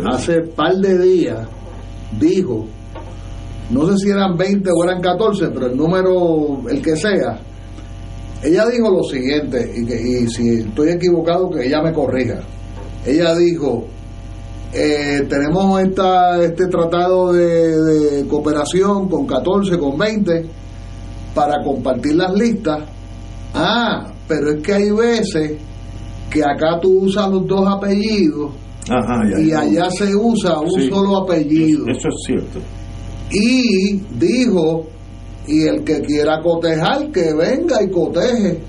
hace 0.10 0.42
par 0.42 0.76
de 0.76 0.98
días 1.00 1.48
dijo, 2.20 2.66
no 3.72 3.88
sé 3.88 3.98
si 3.98 4.10
eran 4.10 4.38
20 4.38 4.70
o 4.70 4.84
eran 4.84 5.02
14, 5.02 5.50
pero 5.54 5.68
el 5.68 5.76
número, 5.76 6.62
el 6.70 6.82
que 6.82 6.96
sea, 6.96 7.40
ella 8.44 8.66
dijo 8.68 8.92
lo 8.92 9.04
siguiente, 9.04 9.72
y, 9.76 9.86
que, 9.86 9.96
y 9.96 10.28
si 10.28 10.60
estoy 10.60 10.92
equivocado, 10.92 11.50
que 11.50 11.66
ella 11.66 11.82
me 11.82 11.92
corrija. 11.92 12.40
Ella 13.06 13.36
dijo, 13.36 13.86
eh, 14.78 15.26
tenemos 15.30 15.82
esta, 15.82 16.44
este 16.44 16.68
tratado 16.68 17.32
de, 17.32 18.26
cooperación 18.28 19.08
con 19.08 19.26
14, 19.26 19.78
con 19.78 19.98
20, 19.98 20.46
para 21.34 21.64
compartir 21.64 22.16
las 22.16 22.34
listas. 22.34 22.84
Ah, 23.54 24.12
pero 24.28 24.52
es 24.52 24.62
que 24.62 24.74
hay 24.74 24.92
veces 24.92 25.54
que 26.30 26.44
acá 26.44 26.78
tú 26.82 27.06
usas 27.06 27.30
los 27.30 27.48
dos 27.48 27.66
apellidos 27.68 28.52
y 29.40 29.52
allá 29.54 29.90
se 29.90 30.14
usa 30.14 30.60
un 30.60 30.90
solo 30.90 31.24
apellido. 31.24 31.86
Eso 31.88 32.10
es 32.10 32.16
cierto. 32.26 32.60
Y 33.32 33.98
dijo, 34.20 34.88
y 35.48 35.64
el 35.64 35.86
que 35.86 36.02
quiera 36.02 36.42
cotejar, 36.42 37.12
que 37.12 37.34
venga 37.34 37.82
y 37.82 37.90
coteje. 37.90 38.60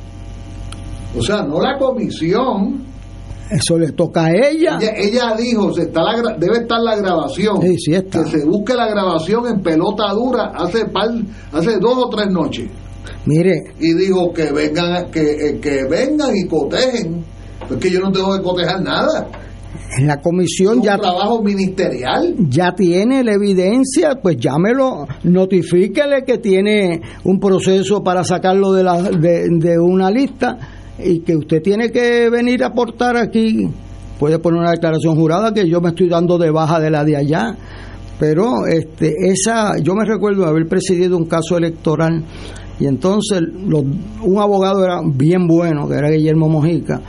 O 1.19 1.23
sea, 1.23 1.43
no 1.43 1.61
la 1.61 1.77
comisión, 1.79 2.85
eso 3.51 3.79
le 3.79 3.93
toca 3.93 4.27
a 4.27 4.31
ella. 4.31 4.79
Ella, 4.81 5.35
dijo, 5.37 5.73
se 5.73 5.83
está 5.83 6.03
la, 6.03 6.37
debe 6.37 6.59
estar 6.59 6.81
la 6.81 6.97
grabación. 6.97 7.61
Sí, 7.63 7.77
sí 7.79 7.95
está. 7.95 8.25
Que 8.25 8.31
se 8.31 8.45
busque 8.45 8.75
la 8.75 8.89
grabación 8.89 9.47
en 9.47 9.61
pelota 9.61 10.13
dura 10.13 10.53
hace 10.55 10.87
par, 10.87 11.11
hace 11.53 11.79
dos 11.79 11.97
o 11.97 12.09
tres 12.09 12.31
noches. 12.31 12.69
Mire. 13.27 13.55
Y 13.79 13.95
dijo 13.95 14.33
que 14.33 14.53
vengan, 14.53 15.11
que, 15.11 15.21
eh, 15.21 15.61
que 15.61 15.85
vengan 15.89 16.31
y 16.35 16.47
cotejen. 16.47 17.25
Es 17.71 17.77
que 17.77 17.91
yo 17.91 18.01
no 18.01 18.13
tengo 18.13 18.37
que 18.37 18.43
cotejar 18.43 18.83
nada. 18.83 19.29
En 19.99 20.07
la 20.07 20.21
comisión 20.21 20.83
ya. 20.83 20.99
trabajo 20.99 21.43
ministerial. 21.43 22.35
Ya 22.49 22.75
tiene 22.75 23.23
la 23.23 23.35
evidencia, 23.35 24.19
pues 24.21 24.37
llámelo, 24.37 25.07
notifíquele 25.23 26.25
que 26.25 26.39
tiene 26.39 27.01
un 27.25 27.39
proceso 27.39 28.03
para 28.03 28.25
sacarlo 28.25 28.73
de, 28.73 28.83
la, 28.83 29.03
de, 29.03 29.49
de 29.51 29.79
una 29.79 30.11
lista 30.11 30.59
y 30.99 31.21
que 31.21 31.37
usted 31.37 31.63
tiene 31.63 31.91
que 31.91 32.31
venir 32.31 32.63
a 32.65 32.69
aportar 32.69 33.17
aquí, 33.17 33.69
puede 34.19 34.39
poner 34.39 34.61
una 34.61 34.71
declaración 34.71 35.17
jurada 35.17 35.53
que 35.53 35.69
yo 35.69 35.81
me 35.81 35.91
estoy 35.91 36.09
dando 36.09 36.39
de 36.39 36.51
baja 36.51 36.81
de 36.81 36.91
la 36.91 37.05
de 37.05 37.17
allá, 37.17 37.57
pero 38.19 38.67
este 38.67 39.15
esa 39.31 39.79
yo 39.79 39.95
me 39.95 40.05
recuerdo 40.05 40.47
haber 40.47 40.67
presidido 40.67 41.17
un 41.17 41.27
caso 41.27 41.57
electoral 41.59 42.25
y 42.79 42.87
entonces 42.87 43.41
un 43.41 44.39
abogado 44.39 44.85
era 44.85 45.01
bien 45.05 45.47
bueno, 45.47 45.89
que 45.89 45.95
era 45.95 46.11
Guillermo 46.11 46.49
Mojica, 46.49 47.01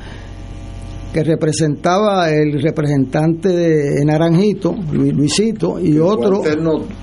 que 1.14 1.24
representaba 1.24 2.30
el 2.30 2.62
representante 2.62 3.50
de 3.50 4.06
Naranjito, 4.06 4.76
Luisito, 4.92 5.80
y 5.80 5.98
otro... 5.98 6.42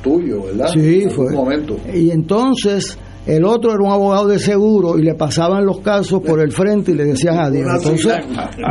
tuyo, 0.03 0.45
¿verdad? 0.45 0.69
Sí, 0.73 1.07
fue. 1.11 1.33
Momento. 1.33 1.77
Y 1.93 2.11
entonces 2.11 2.97
el 3.27 3.45
otro 3.45 3.73
era 3.73 3.83
un 3.83 3.91
abogado 3.91 4.27
de 4.29 4.39
seguro 4.39 4.99
y 4.99 5.03
le 5.03 5.15
pasaban 5.15 5.65
los 5.65 5.81
casos 5.81 6.21
por 6.23 6.41
el 6.41 6.53
frente 6.53 6.93
y 6.93 6.95
le 6.95 7.05
decían 7.05 7.39
adiós. 7.39 7.69
Entonces, 7.77 8.15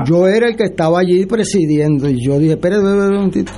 yo 0.05 0.27
era 0.27 0.47
el 0.47 0.55
que 0.55 0.65
estaba 0.65 0.99
allí 0.99 1.25
presidiendo 1.25 2.07
y 2.07 2.23
yo 2.23 2.37
dije, 2.37 2.53
espere, 2.53 2.79
un 2.79 3.15
momentito. 3.15 3.51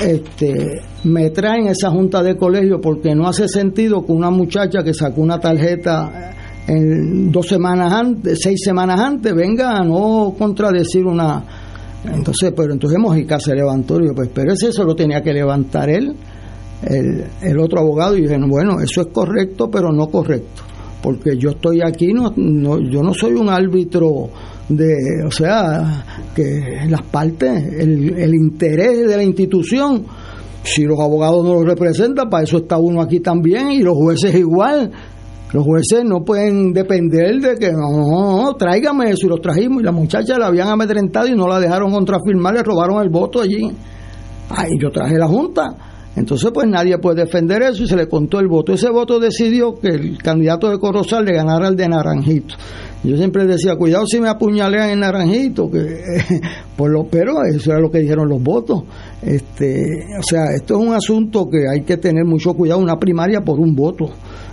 Este, 0.00 0.80
me 1.04 1.28
traen 1.30 1.66
esa 1.66 1.90
junta 1.90 2.22
de 2.22 2.36
colegio 2.36 2.80
porque 2.80 3.14
no 3.14 3.28
hace 3.28 3.46
sentido 3.46 4.06
que 4.06 4.12
una 4.12 4.30
muchacha 4.30 4.82
que 4.82 4.94
sacó 4.94 5.20
una 5.20 5.38
tarjeta 5.38 6.34
en 6.66 7.30
dos 7.30 7.48
semanas 7.48 7.92
antes, 7.92 8.38
seis 8.40 8.60
semanas 8.64 9.00
antes, 9.00 9.34
venga 9.34 9.76
a 9.76 9.84
no 9.84 10.34
contradecir 10.38 11.04
una. 11.04 11.44
Entonces, 12.04 12.52
pero 12.56 12.72
entonces 12.72 12.98
Mojica 12.98 13.38
se 13.38 13.54
levantó 13.54 14.00
y 14.00 14.06
yo, 14.06 14.14
pues, 14.14 14.30
pero 14.32 14.52
ese 14.52 14.68
eso 14.68 14.84
lo 14.84 14.94
tenía 14.94 15.22
que 15.22 15.32
levantar 15.32 15.90
él 15.90 16.14
el, 16.82 17.24
el 17.42 17.58
otro 17.58 17.80
abogado 17.80 18.16
y 18.16 18.22
dije, 18.22 18.38
bueno, 18.46 18.80
eso 18.80 19.02
es 19.02 19.08
correcto, 19.08 19.68
pero 19.70 19.92
no 19.92 20.06
correcto, 20.08 20.62
porque 21.02 21.36
yo 21.36 21.50
estoy 21.50 21.80
aquí, 21.82 22.12
no, 22.12 22.32
no, 22.36 22.78
yo 22.78 23.02
no 23.02 23.12
soy 23.14 23.32
un 23.34 23.48
árbitro 23.48 24.28
de, 24.68 24.94
o 25.26 25.30
sea, 25.30 26.04
que 26.34 26.86
las 26.88 27.02
partes, 27.02 27.50
el, 27.78 28.16
el 28.18 28.34
interés 28.34 29.08
de 29.08 29.16
la 29.16 29.22
institución, 29.22 30.04
si 30.62 30.84
los 30.84 31.00
abogados 31.00 31.44
no 31.44 31.54
lo 31.54 31.64
representan, 31.64 32.28
para 32.28 32.44
eso 32.44 32.58
está 32.58 32.76
uno 32.78 33.00
aquí 33.00 33.20
también 33.20 33.70
y 33.70 33.82
los 33.82 33.94
jueces 33.94 34.34
igual. 34.34 34.90
Los 35.50 35.64
jueces 35.64 36.04
no 36.04 36.26
pueden 36.26 36.74
depender 36.74 37.40
de 37.40 37.54
que 37.56 37.72
no, 37.72 37.90
no, 37.90 38.42
no, 38.42 38.54
tráigame 38.56 39.08
eso 39.08 39.24
y 39.24 39.30
los 39.30 39.40
trajimos 39.40 39.80
y 39.80 39.84
la 39.84 39.92
muchacha 39.92 40.36
la 40.38 40.48
habían 40.48 40.68
amedrentado 40.68 41.26
y 41.26 41.34
no 41.34 41.48
la 41.48 41.58
dejaron 41.58 41.90
contrafirmar, 41.90 42.52
le 42.52 42.62
robaron 42.62 43.02
el 43.02 43.08
voto 43.08 43.40
allí. 43.40 43.72
Ahí 44.50 44.72
yo 44.78 44.90
traje 44.90 45.16
la 45.16 45.26
junta 45.26 45.87
Entonces, 46.18 46.50
pues 46.52 46.66
nadie 46.68 46.98
puede 46.98 47.24
defender 47.24 47.62
eso 47.62 47.84
y 47.84 47.86
se 47.86 47.96
le 47.96 48.08
contó 48.08 48.40
el 48.40 48.48
voto. 48.48 48.72
Ese 48.72 48.90
voto 48.90 49.20
decidió 49.20 49.74
que 49.74 49.88
el 49.88 50.18
candidato 50.18 50.68
de 50.68 50.78
Corozal 50.78 51.24
le 51.24 51.32
ganara 51.32 51.68
al 51.68 51.76
de 51.76 51.88
Naranjito. 51.88 52.54
Yo 53.04 53.16
siempre 53.16 53.46
decía, 53.46 53.76
cuidado 53.76 54.04
si 54.06 54.20
me 54.20 54.28
apuñalean 54.28 54.90
en 54.90 55.00
Naranjito, 55.00 55.70
que 55.70 56.02
por 56.76 56.90
lo, 56.90 57.04
pero 57.04 57.44
eso 57.44 57.70
era 57.70 57.80
lo 57.80 57.90
que 57.90 58.00
dijeron 58.00 58.28
los 58.28 58.42
votos. 58.42 58.82
Este, 59.22 60.04
o 60.18 60.22
sea, 60.22 60.46
esto 60.56 60.80
es 60.80 60.86
un 60.86 60.92
asunto 60.92 61.48
que 61.48 61.68
hay 61.68 61.82
que 61.82 61.96
tener 61.96 62.24
mucho 62.24 62.54
cuidado, 62.54 62.80
una 62.80 62.98
primaria 62.98 63.40
por 63.42 63.60
un 63.60 63.76
voto. 63.76 64.10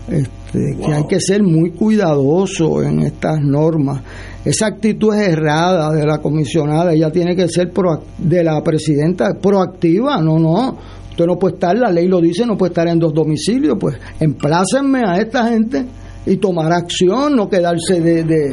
Este, 0.08 0.78
que 0.78 0.94
hay 0.94 1.08
que 1.08 1.20
ser 1.20 1.42
muy 1.42 1.72
cuidadoso 1.72 2.84
en 2.84 3.00
estas 3.02 3.42
normas. 3.42 4.02
Esa 4.46 4.68
actitud 4.68 5.16
es 5.16 5.30
errada 5.30 5.92
de 5.92 6.06
la 6.06 6.20
comisionada, 6.20 6.94
ella 6.94 7.12
tiene 7.12 7.36
que 7.36 7.50
ser 7.50 7.72
de 8.20 8.44
la 8.44 8.62
presidenta 8.62 9.34
proactiva, 9.42 10.22
no, 10.22 10.38
no. 10.38 10.78
Usted 11.16 11.28
no 11.28 11.40
puede 11.40 11.54
estar, 11.54 11.78
la 11.78 11.90
ley 11.90 12.10
lo 12.10 12.20
dice, 12.20 12.46
no 12.46 12.58
puede 12.58 12.72
estar 12.72 12.90
en 12.90 13.00
dos 13.00 13.14
domicilios, 13.14 13.78
pues 13.80 13.96
emplácenme 14.20 15.02
a 15.08 15.16
esta 15.16 15.48
gente 15.48 15.86
y 16.26 16.36
tomar 16.36 16.74
acción, 16.74 17.38
no 17.38 17.48
quedarse 17.48 18.02
de, 18.02 18.50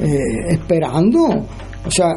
eh, 0.00 0.18
esperando. 0.48 1.20
O 1.28 1.88
sea, 1.88 2.08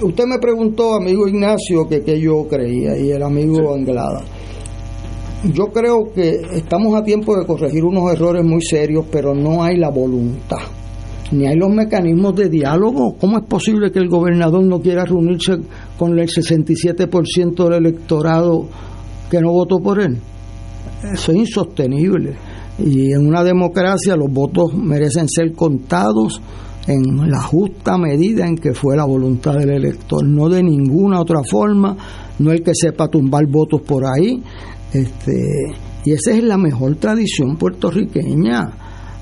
usted 0.00 0.24
me 0.24 0.38
preguntó, 0.38 0.94
amigo 0.94 1.28
Ignacio, 1.28 1.86
que, 1.86 2.00
que 2.00 2.18
yo 2.18 2.48
creía, 2.48 2.96
y 2.96 3.10
el 3.10 3.22
amigo 3.22 3.74
Anglada. 3.74 4.22
Yo 5.52 5.66
creo 5.66 6.10
que 6.14 6.40
estamos 6.54 6.94
a 6.94 7.04
tiempo 7.04 7.38
de 7.38 7.44
corregir 7.44 7.84
unos 7.84 8.10
errores 8.14 8.42
muy 8.42 8.62
serios, 8.62 9.04
pero 9.12 9.34
no 9.34 9.62
hay 9.62 9.76
la 9.76 9.90
voluntad, 9.90 10.62
ni 11.32 11.46
hay 11.46 11.56
los 11.56 11.68
mecanismos 11.68 12.34
de 12.34 12.48
diálogo. 12.48 13.14
¿Cómo 13.20 13.36
es 13.40 13.44
posible 13.44 13.92
que 13.92 13.98
el 13.98 14.08
gobernador 14.08 14.62
no 14.64 14.80
quiera 14.80 15.04
reunirse 15.04 15.58
con 15.98 16.18
el 16.18 16.28
67% 16.28 17.64
del 17.64 17.74
electorado 17.74 18.68
que 19.32 19.40
no 19.40 19.50
votó 19.50 19.80
por 19.80 19.98
él? 19.98 20.18
Eso 21.10 21.32
es 21.32 21.38
insostenible. 21.38 22.34
Y 22.78 23.12
en 23.12 23.26
una 23.26 23.42
democracia 23.42 24.14
los 24.14 24.30
votos 24.30 24.74
merecen 24.74 25.26
ser 25.26 25.54
contados 25.54 26.42
en 26.86 27.30
la 27.30 27.40
justa 27.40 27.96
medida 27.96 28.46
en 28.46 28.56
que 28.56 28.74
fue 28.74 28.94
la 28.94 29.06
voluntad 29.06 29.54
del 29.54 29.70
elector, 29.70 30.22
no 30.22 30.50
de 30.50 30.62
ninguna 30.62 31.20
otra 31.20 31.42
forma, 31.48 31.96
no 32.40 32.52
el 32.52 32.62
que 32.62 32.72
sepa 32.74 33.08
tumbar 33.08 33.46
votos 33.46 33.80
por 33.80 34.04
ahí. 34.04 34.42
Este, 34.92 35.32
y 36.04 36.12
esa 36.12 36.32
es 36.32 36.44
la 36.44 36.58
mejor 36.58 36.96
tradición 36.96 37.56
puertorriqueña, 37.56 38.70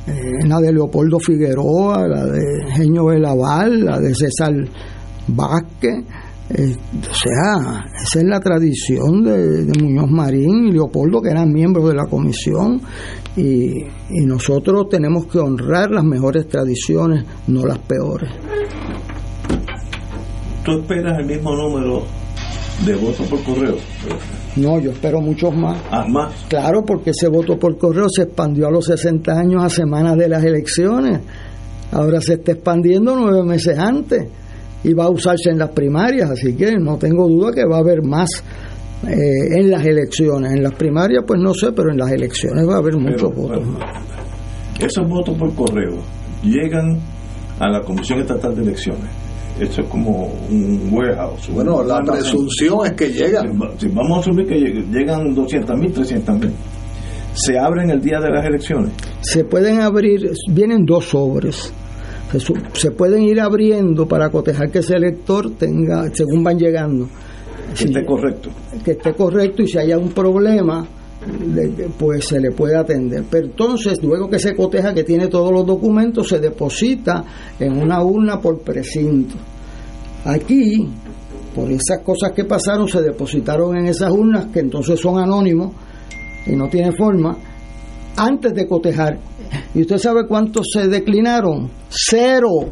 eh, 0.09 0.45
la 0.45 0.59
de 0.59 0.73
Leopoldo 0.73 1.21
Figueroa, 1.21 2.09
la 2.09 2.27
de 2.27 2.73
Genio 2.73 3.05
Belaval, 3.05 3.85
la 3.85 4.01
de 4.01 4.13
César 4.13 4.55
Vázquez. 5.29 6.05
Eh, 6.53 6.77
o 7.09 7.15
sea, 7.15 7.87
esa 8.03 8.19
es 8.19 8.25
la 8.25 8.41
tradición 8.41 9.23
de, 9.23 9.65
de, 9.67 9.83
Muñoz 9.83 10.11
Marín 10.11 10.69
y 10.69 10.73
Leopoldo, 10.73 11.23
que 11.23 11.31
eran 11.31 11.53
miembros 11.53 11.89
de 11.89 11.95
la 11.95 12.07
comisión, 12.07 12.81
y, 13.37 13.85
nosotros 14.27 14.89
tenemos 14.89 15.27
que 15.27 15.39
honrar 15.39 15.93
las 15.93 16.03
mejores 16.03 16.49
tradiciones, 16.49 17.25
no 17.47 17.65
las 17.65 17.79
peores. 17.79 18.31
¿Tú 20.65 20.73
esperas 20.81 21.21
el 21.21 21.27
mismo 21.27 21.55
número 21.55 22.03
de 22.85 22.97
votos 22.97 23.27
por 23.29 23.43
correo? 23.45 23.77
No, 24.57 24.81
yo 24.81 24.91
espero 24.91 25.21
muchos 25.21 25.55
más. 25.55 25.81
¿Ah, 25.91 26.05
más? 26.09 26.35
Claro, 26.49 26.85
porque 26.85 27.11
ese 27.11 27.29
voto 27.29 27.57
por 27.59 27.79
correo 27.79 28.09
se 28.09 28.23
expandió 28.23 28.67
a 28.67 28.71
los 28.73 28.87
60 28.87 29.33
años 29.33 29.63
a 29.63 29.69
semanas 29.69 30.17
de 30.17 30.29
las 30.29 30.43
elecciones. 30.43 31.21
Ahora 31.93 32.21
se 32.21 32.35
está 32.35 32.53
expandiendo 32.53 33.15
nueve 33.15 33.45
meses 33.45 33.79
antes 33.79 34.27
y 34.83 34.95
va 34.95 35.05
a 35.05 35.11
usarse 35.11 35.51
en 35.51 35.59
las 35.59 35.71
primarias, 35.71 36.31
así 36.31 36.55
que 36.55 36.77
no 36.79 36.97
tengo 36.97 37.29
duda 37.29 37.53
que 37.53 37.65
va 37.65 37.77
a 37.77 37.81
haber 37.81 38.03
más 38.03 38.29
eh, 39.07 39.59
en 39.59 39.71
las 39.71 39.85
elecciones. 39.85 40.53
En 40.53 40.63
las 40.63 40.75
primarias, 40.75 41.25
pues 41.27 41.41
no 41.41 41.55
sé, 41.55 41.73
pero 41.73 41.91
en 41.91 41.99
las 41.99 42.11
elecciones 42.11 42.69
va 42.69 42.75
a 42.75 42.79
haber 42.79 42.97
muchos 42.97 43.35
votos. 43.35 43.63
esos 44.79 45.09
votos 45.09 45.37
por 45.39 45.55
correo 45.55 45.99
llegan 46.43 46.99
a 47.59 47.69
la 47.69 47.83
Comisión 47.83 48.21
Estatal 48.21 48.55
de 48.55 48.63
Elecciones. 48.63 49.11
Esto 49.59 49.83
es 49.83 49.89
como 49.89 50.33
un 50.49 50.89
warehouse. 50.91 51.51
Bueno, 51.51 51.83
la 51.83 52.01
presunción 52.01 52.87
es 52.87 52.93
que 52.93 53.09
llegan. 53.09 53.59
Si 53.77 53.89
vamos 53.89 54.19
a 54.19 54.21
asumir 54.21 54.47
que 54.47 54.59
llegan 54.59 55.35
200 55.35 55.79
mil, 55.79 55.93
300 55.93 56.39
mil. 56.39 56.53
¿Se 57.35 57.59
abren 57.59 57.91
el 57.91 58.01
día 58.01 58.19
de 58.21 58.31
las 58.31 58.45
elecciones? 58.47 58.93
Se 59.21 59.45
pueden 59.45 59.81
abrir, 59.81 60.31
vienen 60.49 60.85
dos 60.87 61.11
sobres. 61.11 61.73
Se, 62.75 62.91
pueden 62.93 63.23
ir 63.23 63.41
abriendo 63.41 64.07
para 64.07 64.31
cotejar 64.31 64.71
que 64.71 64.79
ese 64.79 64.95
elector 64.95 65.51
tenga, 65.57 66.09
según 66.13 66.45
van 66.45 66.59
llegando, 66.59 67.09
que 67.77 67.85
esté 67.85 68.05
correcto. 68.05 68.51
Que 68.85 68.93
esté 68.93 69.15
correcto 69.15 69.63
y 69.63 69.69
si 69.69 69.79
haya 69.79 69.99
un 69.99 70.11
problema, 70.11 70.87
pues 71.99 72.27
se 72.27 72.41
le 72.41 72.53
puede 72.53 72.77
atender. 72.77 73.25
Pero 73.29 73.47
entonces, 73.47 74.03
luego 74.03 74.29
que 74.29 74.39
se 74.39 74.55
coteja 74.55 74.95
que 74.95 75.05
tiene 75.05 75.29
todos 75.29 75.53
los 75.53 75.67
documentos, 75.67 76.29
se 76.29 76.39
deposita 76.39 77.25
en 77.59 77.77
una 77.77 78.03
urna 78.03 78.41
por 78.41 78.61
precinto. 78.61 79.35
Aquí, 80.25 80.89
por 81.55 81.71
esas 81.71 82.01
cosas 82.05 82.33
que 82.33 82.45
pasaron, 82.45 82.89
se 82.89 83.03
depositaron 83.03 83.77
en 83.77 83.87
esas 83.87 84.11
urnas 84.11 84.47
que 84.47 84.61
entonces 84.61 85.01
son 85.01 85.19
anónimos 85.19 85.73
y 86.47 86.55
no 86.57 86.69
tiene 86.69 86.93
forma, 86.93 87.37
antes 88.17 88.55
de 88.55 88.67
cotejar. 88.67 89.19
¿Y 89.75 89.83
usted 89.83 89.99
sabe 89.99 90.27
cuántos 90.27 90.67
se 90.73 90.89
declinaron? 90.89 91.71
Cero 91.89 92.69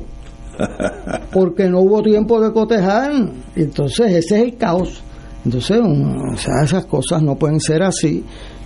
porque 1.33 1.69
no 1.69 1.81
hubo 1.81 2.03
tiempo 2.03 2.41
de 2.41 2.53
cotejar. 2.53 3.13
Entonces, 3.55 4.13
ese 4.13 4.37
es 4.37 4.43
el 4.43 4.57
caos. 4.57 5.03
Entonces, 5.45 5.81
o 5.81 6.37
sea, 6.37 6.63
esas 6.65 6.87
cosas 6.87 7.23
no 7.23 7.37
pueden 7.37 7.61
ser 7.61 7.83
así. 7.83 8.25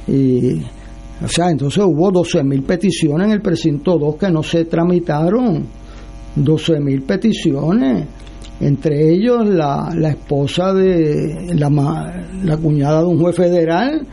Y, 0.08 0.62
o 1.22 1.28
sea, 1.28 1.50
entonces 1.50 1.82
hubo 1.84 2.10
12.000 2.10 2.64
peticiones 2.64 3.26
en 3.26 3.32
el 3.32 3.42
precinto 3.42 3.98
2 3.98 4.16
que 4.16 4.30
no 4.30 4.42
se 4.42 4.64
tramitaron. 4.64 5.66
12.000 6.36 7.06
peticiones. 7.06 8.06
Entre 8.60 9.12
ellos 9.12 9.46
la, 9.46 9.92
la 9.94 10.10
esposa 10.10 10.72
de 10.72 11.54
la, 11.54 11.68
la 12.44 12.56
cuñada 12.56 13.00
de 13.00 13.06
un 13.06 13.20
juez 13.20 13.36
federal 13.36 14.06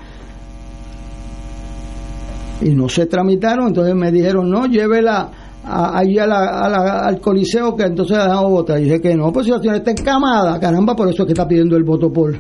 y 2.61 2.69
no 2.69 2.90
se 2.90 3.06
tramitaron, 3.06 3.68
entonces 3.68 3.95
me 3.95 4.11
dijeron, 4.11 4.49
no, 4.49 4.65
llévela 4.65 5.30
ahí 5.64 6.18
al 6.18 7.19
coliseo 7.19 7.76
que 7.76 7.84
entonces 7.84 8.18
ha 8.18 8.23
dejado 8.23 8.49
votar. 8.49 8.80
Y 8.80 8.86
dije 8.86 9.02
que 9.02 9.15
no, 9.15 9.31
pues 9.31 9.45
si 9.45 9.52
la 9.52 9.60
señora 9.60 9.77
está 9.77 9.91
encamada, 9.91 10.60
caramba, 10.60 10.95
por 10.95 11.10
eso 11.10 11.23
es 11.23 11.27
que 11.27 11.34
está 11.34 11.48
pidiendo 11.48 11.76
el 11.76 11.84
voto 11.84 12.11
por 12.11 12.36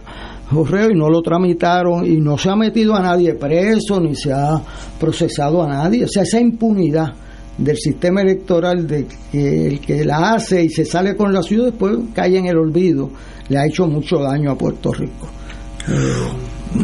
correo 0.49 0.89
y 0.89 0.95
no 0.95 1.09
lo 1.09 1.21
tramitaron 1.21 2.05
y 2.05 2.17
no 2.17 2.37
se 2.37 2.49
ha 2.49 2.55
metido 2.55 2.95
a 2.95 3.01
nadie 3.01 3.35
preso 3.35 3.99
ni 3.99 4.15
se 4.15 4.33
ha 4.33 4.61
procesado 4.99 5.63
a 5.63 5.67
nadie. 5.67 6.05
O 6.05 6.07
sea, 6.07 6.23
esa 6.23 6.39
impunidad 6.39 7.13
del 7.57 7.77
sistema 7.77 8.21
electoral 8.21 8.87
de 8.87 9.05
que 9.31 9.67
el 9.67 9.79
que 9.81 10.05
la 10.05 10.33
hace 10.33 10.63
y 10.63 10.69
se 10.69 10.85
sale 10.85 11.15
con 11.15 11.33
la 11.33 11.43
ciudad 11.43 11.65
después 11.65 11.97
cae 12.13 12.37
en 12.37 12.45
el 12.47 12.57
olvido, 12.57 13.09
le 13.49 13.57
ha 13.57 13.65
hecho 13.65 13.85
mucho 13.85 14.17
daño 14.19 14.51
a 14.51 14.57
Puerto 14.57 14.91
Rico. 14.93 15.27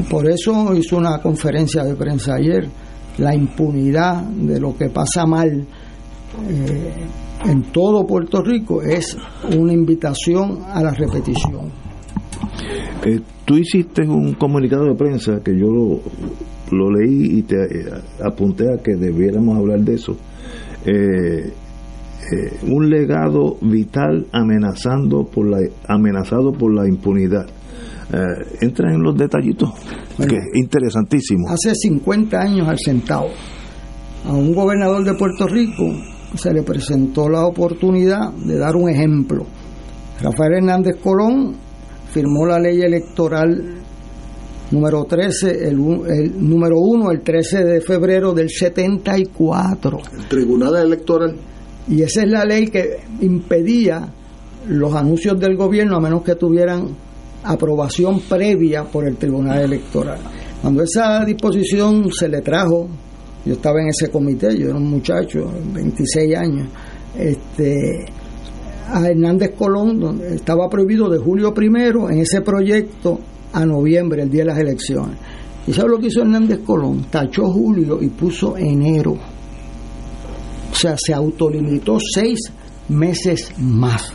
Por 0.10 0.30
eso 0.30 0.74
hizo 0.76 0.98
una 0.98 1.20
conferencia 1.20 1.84
de 1.84 1.96
prensa 1.96 2.36
ayer, 2.36 2.68
la 3.18 3.34
impunidad 3.34 4.24
de 4.24 4.60
lo 4.60 4.76
que 4.76 4.90
pasa 4.90 5.26
mal 5.26 5.66
eh, 6.50 6.94
en 7.46 7.64
todo 7.72 8.06
Puerto 8.06 8.42
Rico 8.42 8.82
es 8.82 9.18
una 9.56 9.74
invitación 9.74 10.60
a 10.66 10.82
la 10.82 10.92
repetición. 10.92 11.70
Eh, 13.06 13.20
tú 13.46 13.58
hiciste 13.58 14.02
un 14.04 14.34
comunicado 14.34 14.86
de 14.86 14.96
prensa 14.96 15.42
que 15.44 15.58
yo 15.58 15.68
lo, 16.72 16.92
leí 16.92 17.40
y 17.40 17.42
te 17.44 17.56
eh, 17.56 17.86
apunté 18.24 18.74
a 18.74 18.82
que 18.82 18.96
debiéramos 18.96 19.58
hablar 19.58 19.80
de 19.82 19.94
eso. 19.94 20.18
un 22.64 22.90
legado 22.90 23.58
vital 23.62 24.26
amenazando 24.32 25.26
por 25.26 25.48
la, 25.48 25.60
amenazado 25.88 26.52
por 26.52 26.74
la 26.74 26.88
impunidad. 26.88 27.46
Entra 28.62 28.94
en 28.94 29.02
los 29.02 29.18
detallitos, 29.18 29.72
que 30.18 30.36
es 30.36 30.46
interesantísimo. 30.54 31.50
Hace 31.50 31.74
50 31.74 32.40
años 32.40 32.68
al 32.68 32.78
sentado, 32.80 33.28
a 34.26 34.34
un 34.34 34.54
gobernador 34.54 35.04
de 35.04 35.14
Puerto 35.16 35.48
Rico 35.48 35.84
se 36.36 36.54
le 36.54 36.64
presentó 36.64 37.30
la 37.30 37.46
oportunidad 37.46 38.32
de 38.34 38.58
dar 38.58 38.76
un 38.76 38.90
ejemplo. 38.90 39.46
Rafael 40.22 40.54
Hernández 40.58 40.98
Colón 41.02 41.56
firmó 42.12 42.46
la 42.46 42.60
ley 42.60 42.82
electoral 42.82 43.76
número 44.72 45.04
13, 45.04 45.68
el, 45.68 45.78
número 45.78 46.80
1, 46.80 47.12
el 47.12 47.22
13 47.22 47.64
de 47.64 47.82
febrero 47.82 48.34
del 48.34 48.50
74. 48.50 50.00
El 50.18 50.26
Tribunal 50.28 50.76
Electoral. 50.78 51.36
Y 51.88 52.02
esa 52.02 52.24
es 52.24 52.30
la 52.30 52.46
ley 52.46 52.68
que 52.68 52.98
impedía 53.22 54.08
los 54.68 54.96
anuncios 54.96 55.40
del 55.40 55.56
gobierno 55.56 55.98
a 55.98 56.02
menos 56.02 56.24
que 56.24 56.36
tuvieran 56.36 56.88
aprobación 57.46 58.20
previa 58.22 58.84
por 58.84 59.08
el 59.08 59.18
Tribunal 59.18 59.64
Electoral. 59.64 60.20
Cuando 60.62 60.84
esa 60.84 61.24
disposición 61.26 62.12
se 62.12 62.28
le 62.28 62.42
trajo 62.42 62.90
yo 63.46 63.54
estaba 63.54 63.80
en 63.80 63.90
ese 63.90 64.10
comité, 64.10 64.58
yo 64.58 64.70
era 64.70 64.78
un 64.78 64.90
muchacho, 64.90 65.48
26 65.74 66.36
años. 66.36 66.68
Este, 67.18 68.06
a 68.88 69.08
Hernández 69.08 69.52
Colón 69.56 70.00
donde 70.00 70.36
estaba 70.36 70.68
prohibido 70.68 71.10
de 71.10 71.20
julio 71.20 71.54
primero 71.54 72.10
en 72.10 72.20
ese 72.20 72.42
proyecto 72.42 73.20
a 73.54 73.66
noviembre, 73.66 74.24
el 74.24 74.32
día 74.32 74.42
de 74.42 74.50
las 74.50 74.60
elecciones. 74.60 75.18
¿Y 75.68 75.74
sabe 75.74 75.90
lo 75.90 76.00
que 76.00 76.08
hizo 76.08 76.22
Hernández 76.22 76.60
Colón? 76.66 77.06
Tachó 77.10 77.52
julio 77.52 78.00
y 78.02 78.10
puso 78.10 78.58
enero. 78.58 79.16
O 80.72 80.76
sea, 80.76 80.96
se 80.98 81.14
autolimitó 81.14 82.00
seis 82.00 82.40
meses 82.90 83.52
más. 83.60 84.12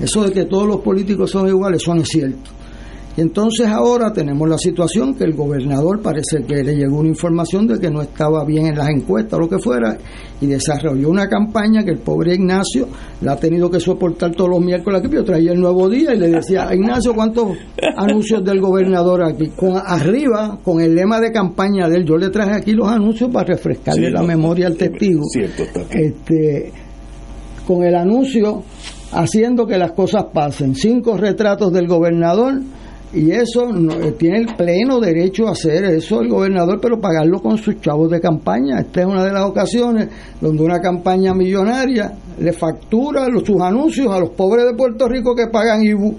Eso 0.00 0.24
de 0.24 0.32
que 0.32 0.44
todos 0.44 0.66
los 0.66 0.80
políticos 0.80 1.30
son 1.30 1.46
iguales, 1.48 1.80
eso 1.80 1.94
no 1.94 2.02
es 2.02 2.08
cierto. 2.08 2.50
Y 3.16 3.20
entonces 3.20 3.66
ahora 3.66 4.12
tenemos 4.12 4.48
la 4.48 4.56
situación 4.56 5.14
que 5.14 5.24
el 5.24 5.34
gobernador 5.34 6.00
parece 6.00 6.44
que 6.46 6.62
le 6.62 6.74
llegó 6.74 6.98
una 6.98 7.10
información 7.10 7.66
de 7.66 7.78
que 7.78 7.90
no 7.90 8.00
estaba 8.00 8.42
bien 8.44 8.66
en 8.68 8.78
las 8.78 8.88
encuestas 8.88 9.34
o 9.34 9.40
lo 9.42 9.48
que 9.50 9.58
fuera 9.58 9.98
y 10.40 10.46
desarrolló 10.46 11.10
una 11.10 11.28
campaña 11.28 11.84
que 11.84 11.90
el 11.90 11.98
pobre 11.98 12.34
Ignacio 12.34 12.88
la 13.20 13.32
ha 13.32 13.36
tenido 13.36 13.70
que 13.70 13.80
soportar 13.80 14.32
todos 14.32 14.48
los 14.48 14.60
miércoles 14.60 15.00
aquí. 15.00 15.14
Yo 15.14 15.24
traía 15.24 15.52
el 15.52 15.60
nuevo 15.60 15.90
día 15.90 16.14
y 16.14 16.18
le 16.18 16.30
decía, 16.30 16.68
Ignacio, 16.72 17.14
¿cuántos 17.14 17.56
anuncios 17.96 18.42
del 18.44 18.60
gobernador 18.60 19.24
aquí? 19.24 19.48
Con, 19.48 19.76
arriba, 19.76 20.58
con 20.64 20.80
el 20.80 20.94
lema 20.94 21.20
de 21.20 21.32
campaña 21.32 21.90
de 21.90 21.96
él, 21.96 22.06
yo 22.06 22.16
le 22.16 22.30
traje 22.30 22.52
aquí 22.52 22.72
los 22.72 22.88
anuncios 22.88 23.30
para 23.30 23.46
refrescarle 23.48 24.10
la 24.10 24.22
memoria 24.22 24.68
al 24.68 24.76
testigo. 24.76 25.22
Cierto, 25.24 25.64
este, 25.90 26.72
con 27.66 27.84
el 27.84 27.94
anuncio 27.94 28.62
haciendo 29.12 29.66
que 29.66 29.76
las 29.76 29.92
cosas 29.92 30.24
pasen. 30.32 30.74
Cinco 30.74 31.18
retratos 31.18 31.72
del 31.72 31.86
gobernador 31.86 32.54
y 33.14 33.30
eso 33.30 33.68
eh, 33.68 34.12
tiene 34.18 34.38
el 34.38 34.46
pleno 34.56 34.98
derecho 34.98 35.46
a 35.46 35.52
hacer 35.52 35.84
eso 35.84 36.20
el 36.20 36.28
gobernador, 36.28 36.78
pero 36.80 36.98
pagarlo 36.98 37.40
con 37.40 37.58
sus 37.58 37.80
chavos 37.80 38.10
de 38.10 38.20
campaña. 38.20 38.80
Esta 38.80 39.00
es 39.00 39.06
una 39.06 39.24
de 39.24 39.32
las 39.32 39.44
ocasiones 39.44 40.08
donde 40.40 40.62
una 40.62 40.80
campaña 40.80 41.34
millonaria 41.34 42.12
le 42.38 42.52
factura 42.52 43.28
los, 43.28 43.44
sus 43.44 43.60
anuncios 43.60 44.08
a 44.08 44.18
los 44.18 44.30
pobres 44.30 44.64
de 44.64 44.74
Puerto 44.74 45.08
Rico 45.08 45.34
que 45.34 45.48
pagan 45.48 45.84
IBU, 45.84 46.16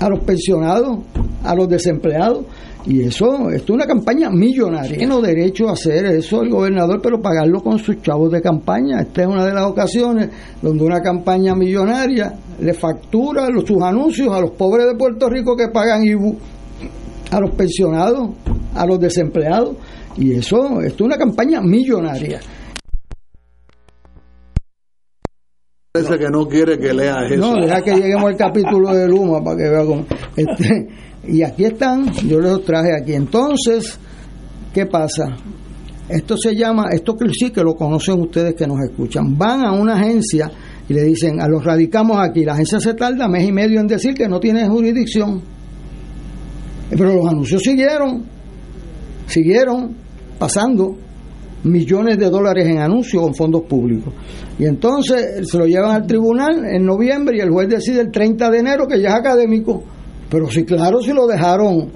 a 0.00 0.08
los 0.08 0.20
pensionados, 0.24 0.98
a 1.44 1.54
los 1.54 1.68
desempleados. 1.68 2.46
Y 2.84 3.02
eso, 3.02 3.48
esto 3.50 3.72
es 3.72 3.76
una 3.76 3.86
campaña 3.86 4.28
millonaria. 4.28 4.98
Tiene 4.98 5.20
derecho 5.20 5.68
a 5.68 5.72
hacer 5.72 6.04
eso 6.06 6.42
el 6.42 6.50
gobernador, 6.50 7.00
pero 7.00 7.20
pagarlo 7.20 7.62
con 7.62 7.78
sus 7.78 8.02
chavos 8.02 8.32
de 8.32 8.42
campaña. 8.42 9.00
Esta 9.02 9.22
es 9.22 9.28
una 9.28 9.44
de 9.44 9.52
las 9.52 9.66
ocasiones 9.66 10.30
donde 10.60 10.84
una 10.84 11.00
campaña 11.00 11.54
millonaria 11.54 12.34
le 12.60 12.74
factura 12.74 13.48
los, 13.48 13.64
sus 13.64 13.80
anuncios 13.82 14.34
a 14.34 14.40
los 14.40 14.50
pobres 14.52 14.86
de 14.86 14.96
Puerto 14.96 15.28
Rico 15.28 15.56
que 15.56 15.68
pagan 15.68 16.04
IBU, 16.04 16.36
a 17.30 17.40
los 17.40 17.50
pensionados, 17.52 18.30
a 18.74 18.84
los 18.84 18.98
desempleados. 18.98 19.76
Y 20.16 20.32
eso, 20.32 20.80
esto 20.80 21.04
es 21.04 21.06
una 21.06 21.16
campaña 21.16 21.60
millonaria. 21.60 22.40
Parece 25.92 26.18
que 26.18 26.30
no 26.30 26.46
quiere 26.46 26.78
que 26.78 26.94
lea 26.94 27.26
eso. 27.26 27.36
No, 27.36 27.54
deja 27.60 27.82
que 27.82 27.94
lleguemos 27.94 28.30
al 28.30 28.36
capítulo 28.36 28.94
de 28.94 29.06
Luma 29.06 29.44
para 29.44 29.56
que 29.58 29.68
vea 29.68 29.84
cómo. 29.84 30.06
Este, 30.34 30.88
y 31.26 31.42
aquí 31.42 31.64
están, 31.64 32.12
yo 32.28 32.40
les 32.40 32.64
traje 32.64 32.90
aquí. 32.96 33.14
Entonces, 33.14 33.98
¿qué 34.72 34.86
pasa? 34.86 35.36
Esto 36.08 36.36
se 36.36 36.54
llama, 36.54 36.86
esto 36.92 37.16
que 37.16 37.28
sí 37.30 37.50
que 37.50 37.62
lo 37.62 37.74
conocen 37.74 38.20
ustedes 38.20 38.54
que 38.54 38.66
nos 38.66 38.80
escuchan. 38.80 39.38
Van 39.38 39.64
a 39.64 39.72
una 39.72 39.94
agencia 39.94 40.50
y 40.88 40.92
le 40.92 41.02
dicen, 41.04 41.40
a 41.40 41.48
los 41.48 41.64
radicamos 41.64 42.18
aquí. 42.18 42.44
La 42.44 42.54
agencia 42.54 42.80
se 42.80 42.94
tarda 42.94 43.28
mes 43.28 43.48
y 43.48 43.52
medio 43.52 43.80
en 43.80 43.86
decir 43.86 44.14
que 44.14 44.28
no 44.28 44.40
tiene 44.40 44.68
jurisdicción. 44.68 45.40
Pero 46.90 47.14
los 47.14 47.26
anuncios 47.26 47.62
siguieron, 47.62 48.24
siguieron 49.26 49.96
pasando 50.38 50.96
millones 51.64 52.18
de 52.18 52.28
dólares 52.28 52.66
en 52.66 52.78
anuncios 52.78 53.22
con 53.22 53.34
fondos 53.34 53.62
públicos. 53.62 54.12
Y 54.58 54.64
entonces 54.64 55.48
se 55.48 55.56
lo 55.56 55.66
llevan 55.66 55.92
al 55.92 56.06
tribunal 56.06 56.64
en 56.66 56.84
noviembre 56.84 57.38
y 57.38 57.40
el 57.40 57.50
juez 57.50 57.68
decide 57.68 58.00
el 58.00 58.10
30 58.10 58.50
de 58.50 58.58
enero 58.58 58.86
que 58.86 59.00
ya 59.00 59.10
es 59.10 59.14
académico. 59.14 59.84
Pero 60.32 60.48
sí, 60.48 60.64
claro, 60.64 61.02
si 61.02 61.12
lo 61.12 61.26
dejaron. 61.26 61.90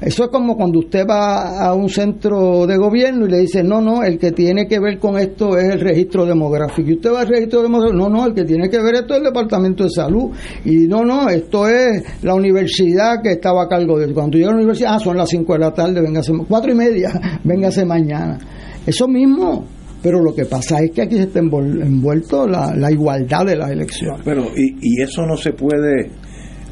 Eso 0.00 0.24
es 0.24 0.30
como 0.30 0.56
cuando 0.56 0.80
usted 0.80 1.06
va 1.08 1.66
a 1.66 1.72
un 1.72 1.88
centro 1.88 2.66
de 2.66 2.76
gobierno 2.76 3.26
y 3.26 3.30
le 3.30 3.38
dice, 3.40 3.62
no, 3.62 3.80
no, 3.80 4.02
el 4.02 4.18
que 4.18 4.32
tiene 4.32 4.66
que 4.66 4.78
ver 4.78 4.98
con 4.98 5.16
esto 5.18 5.56
es 5.56 5.72
el 5.74 5.80
registro 5.80 6.26
demográfico. 6.26 6.90
Y 6.90 6.94
usted 6.94 7.12
va 7.12 7.20
al 7.20 7.28
registro 7.28 7.62
demográfico, 7.62 7.96
no, 7.96 8.08
no, 8.08 8.26
el 8.26 8.34
que 8.34 8.44
tiene 8.44 8.68
que 8.68 8.78
ver 8.82 8.96
esto 8.96 9.14
es 9.14 9.18
el 9.18 9.24
Departamento 9.24 9.84
de 9.84 9.90
Salud. 9.90 10.30
Y 10.64 10.88
no, 10.88 11.04
no, 11.04 11.28
esto 11.28 11.68
es 11.68 12.02
la 12.22 12.34
universidad 12.34 13.22
que 13.22 13.32
estaba 13.32 13.64
a 13.64 13.68
cargo 13.68 13.98
de 13.98 14.12
Cuando 14.12 14.36
llega 14.36 14.48
a 14.48 14.52
la 14.52 14.58
universidad, 14.58 14.94
ah, 14.94 14.98
son 14.98 15.16
las 15.16 15.28
5 15.28 15.52
de 15.52 15.58
la 15.58 15.72
tarde, 15.72 16.00
véngase, 16.00 16.32
cuatro 16.48 16.72
y 16.72 16.74
media, 16.74 17.40
véngase 17.44 17.84
mañana. 17.84 18.38
Eso 18.86 19.06
mismo, 19.06 19.64
pero 20.02 20.22
lo 20.22 20.34
que 20.34 20.44
pasa 20.44 20.80
es 20.80 20.90
que 20.90 21.02
aquí 21.02 21.16
se 21.16 21.24
está 21.24 21.38
envuelto 21.38 22.46
la, 22.46 22.74
la 22.74 22.90
igualdad 22.90 23.46
de 23.46 23.56
las 23.56 23.70
elecciones. 23.70 24.20
Pero, 24.24 24.44
y, 24.56 24.76
y 24.80 25.02
eso 25.02 25.24
no 25.24 25.36
se 25.36 25.52
puede 25.52 26.23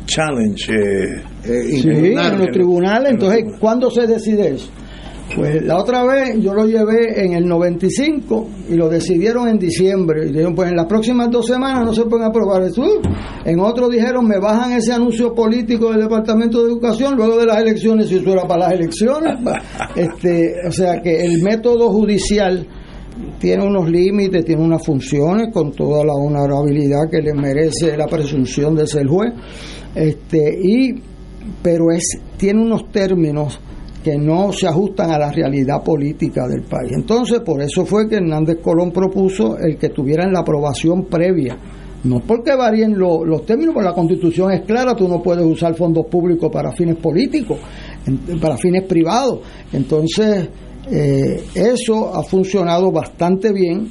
challenge. 0.07 0.73
Eh, 0.73 1.23
eh, 1.45 1.63
sí, 1.81 1.89
en 1.89 2.39
los 2.39 2.49
tribunales. 2.53 3.13
Entonces, 3.13 3.45
¿cuándo 3.59 3.91
se 3.91 4.07
decide 4.07 4.55
eso? 4.55 4.71
Pues 5.35 5.63
la 5.63 5.79
otra 5.79 6.05
vez 6.05 6.39
yo 6.41 6.53
lo 6.53 6.67
llevé 6.67 7.25
en 7.25 7.33
el 7.33 7.47
95 7.47 8.49
y 8.69 8.75
lo 8.75 8.89
decidieron 8.89 9.49
en 9.49 9.59
diciembre. 9.59 10.27
Y 10.27 10.29
dijeron, 10.29 10.55
pues 10.55 10.71
en 10.71 10.77
las 10.77 10.87
próximas 10.87 11.31
dos 11.31 11.47
semanas 11.47 11.85
no 11.87 11.95
se 11.95 12.05
pueden 12.05 12.27
aprobar 12.27 12.63
eso. 12.63 12.83
En 13.45 13.61
otro 13.61 13.89
dijeron, 13.89 14.27
me 14.27 14.39
bajan 14.39 14.73
ese 14.73 14.93
anuncio 14.93 15.35
político 15.35 15.91
del 15.91 16.03
Departamento 16.03 16.63
de 16.63 16.71
Educación 16.71 17.17
luego 17.17 17.39
de 17.39 17.47
las 17.47 17.63
elecciones, 17.63 18.09
si 18.09 18.17
eso 18.17 18.31
era 18.31 18.47
para 18.47 18.65
las 18.65 18.73
elecciones. 18.75 19.39
este, 19.97 20.55
o 20.67 20.73
sea 20.73 21.01
que 21.01 21.23
el 21.23 21.43
método 21.43 21.91
judicial 21.91 22.67
tiene 23.39 23.65
unos 23.65 23.89
límites, 23.89 24.45
tiene 24.45 24.63
unas 24.63 24.85
funciones 24.85 25.53
con 25.53 25.73
toda 25.73 26.05
la 26.05 26.15
honorabilidad 26.15 27.11
que 27.11 27.21
le 27.21 27.35
merece 27.35 27.97
la 27.97 28.07
presunción 28.07 28.75
de 28.75 28.87
ser 28.87 29.07
juez. 29.07 29.33
Este, 29.95 30.59
y, 30.63 30.95
pero 31.63 31.91
es, 31.91 32.19
tiene 32.37 32.63
unos 32.63 32.91
términos 32.91 33.61
que 34.03 34.19
no 34.19 34.53
se 34.53 34.67
ajustan 34.67 35.13
a 35.13 35.19
la 35.19 35.31
realidad 35.31 35.83
política 35.83 36.47
del 36.49 36.63
país. 36.63 36.93
Entonces, 36.93 37.41
por 37.41 37.63
eso 37.63 37.87
fue 37.87 38.09
que 38.09 38.17
Hernández 38.17 38.59
Colón 38.63 38.91
propuso 38.91 39.57
el 39.59 39.77
que 39.77 39.91
tuvieran 39.91 40.33
la 40.33 40.41
aprobación 40.41 41.05
previa. 41.05 41.57
No 42.05 42.19
porque 42.19 42.57
varíen 42.57 42.99
los 42.99 43.47
términos, 43.47 43.75
porque 43.75 43.89
la 43.89 43.95
constitución 43.95 44.51
es 44.51 44.63
clara, 44.63 44.97
tú 44.97 45.07
no 45.07 45.23
puedes 45.23 45.45
usar 45.45 45.77
fondos 45.77 46.07
públicos 46.07 46.51
para 46.53 46.73
fines 46.73 46.97
políticos, 46.97 47.59
para 48.41 48.57
fines 48.57 48.83
privados. 48.89 49.39
Entonces, 49.73 50.49
eh, 50.91 51.45
eso 51.55 52.15
ha 52.15 52.23
funcionado 52.23 52.91
bastante 52.91 53.53
bien 53.53 53.89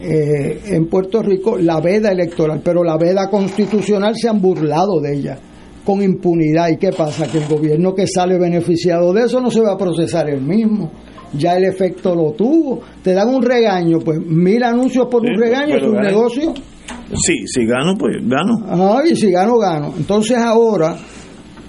eh, 0.00 0.60
en 0.66 0.86
Puerto 0.86 1.22
Rico, 1.22 1.58
la 1.58 1.80
veda 1.80 2.12
electoral, 2.12 2.60
pero 2.62 2.84
la 2.84 2.96
veda 2.96 3.28
constitucional 3.28 4.14
se 4.16 4.28
han 4.28 4.40
burlado 4.40 5.00
de 5.00 5.14
ella 5.14 5.38
con 5.84 6.02
impunidad. 6.02 6.68
¿Y 6.68 6.76
qué 6.76 6.92
pasa? 6.92 7.26
Que 7.26 7.38
el 7.38 7.48
gobierno 7.48 7.94
que 7.94 8.06
sale 8.06 8.38
beneficiado 8.38 9.12
de 9.12 9.24
eso 9.24 9.40
no 9.40 9.50
se 9.50 9.60
va 9.60 9.72
a 9.72 9.78
procesar 9.78 10.28
el 10.28 10.42
mismo. 10.42 10.90
Ya 11.32 11.56
el 11.56 11.64
efecto 11.64 12.14
lo 12.14 12.32
tuvo. 12.32 12.80
Te 13.02 13.12
dan 13.12 13.28
un 13.34 13.42
regaño, 13.42 13.98
pues 13.98 14.20
mil 14.20 14.62
anuncios 14.62 15.08
por 15.10 15.22
un 15.22 15.36
regaño, 15.36 15.76
es 15.76 15.82
un 15.82 15.96
negocio. 15.96 16.54
Sí, 17.14 17.46
si 17.46 17.66
gano, 17.66 17.94
pues 17.98 18.16
gano. 18.22 18.96
Ay, 18.98 19.16
si 19.16 19.30
gano, 19.30 19.56
gano. 19.58 19.94
Entonces 19.96 20.36
ahora 20.38 20.96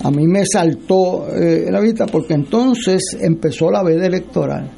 a 0.04 0.12
mí 0.12 0.28
me 0.28 0.46
saltó 0.46 1.28
eh, 1.28 1.68
la 1.70 1.82
vista 1.82 2.06
porque 2.06 2.34
entonces 2.34 3.18
empezó 3.20 3.70
la 3.70 3.84
veda 3.84 4.06
electoral 4.06 4.72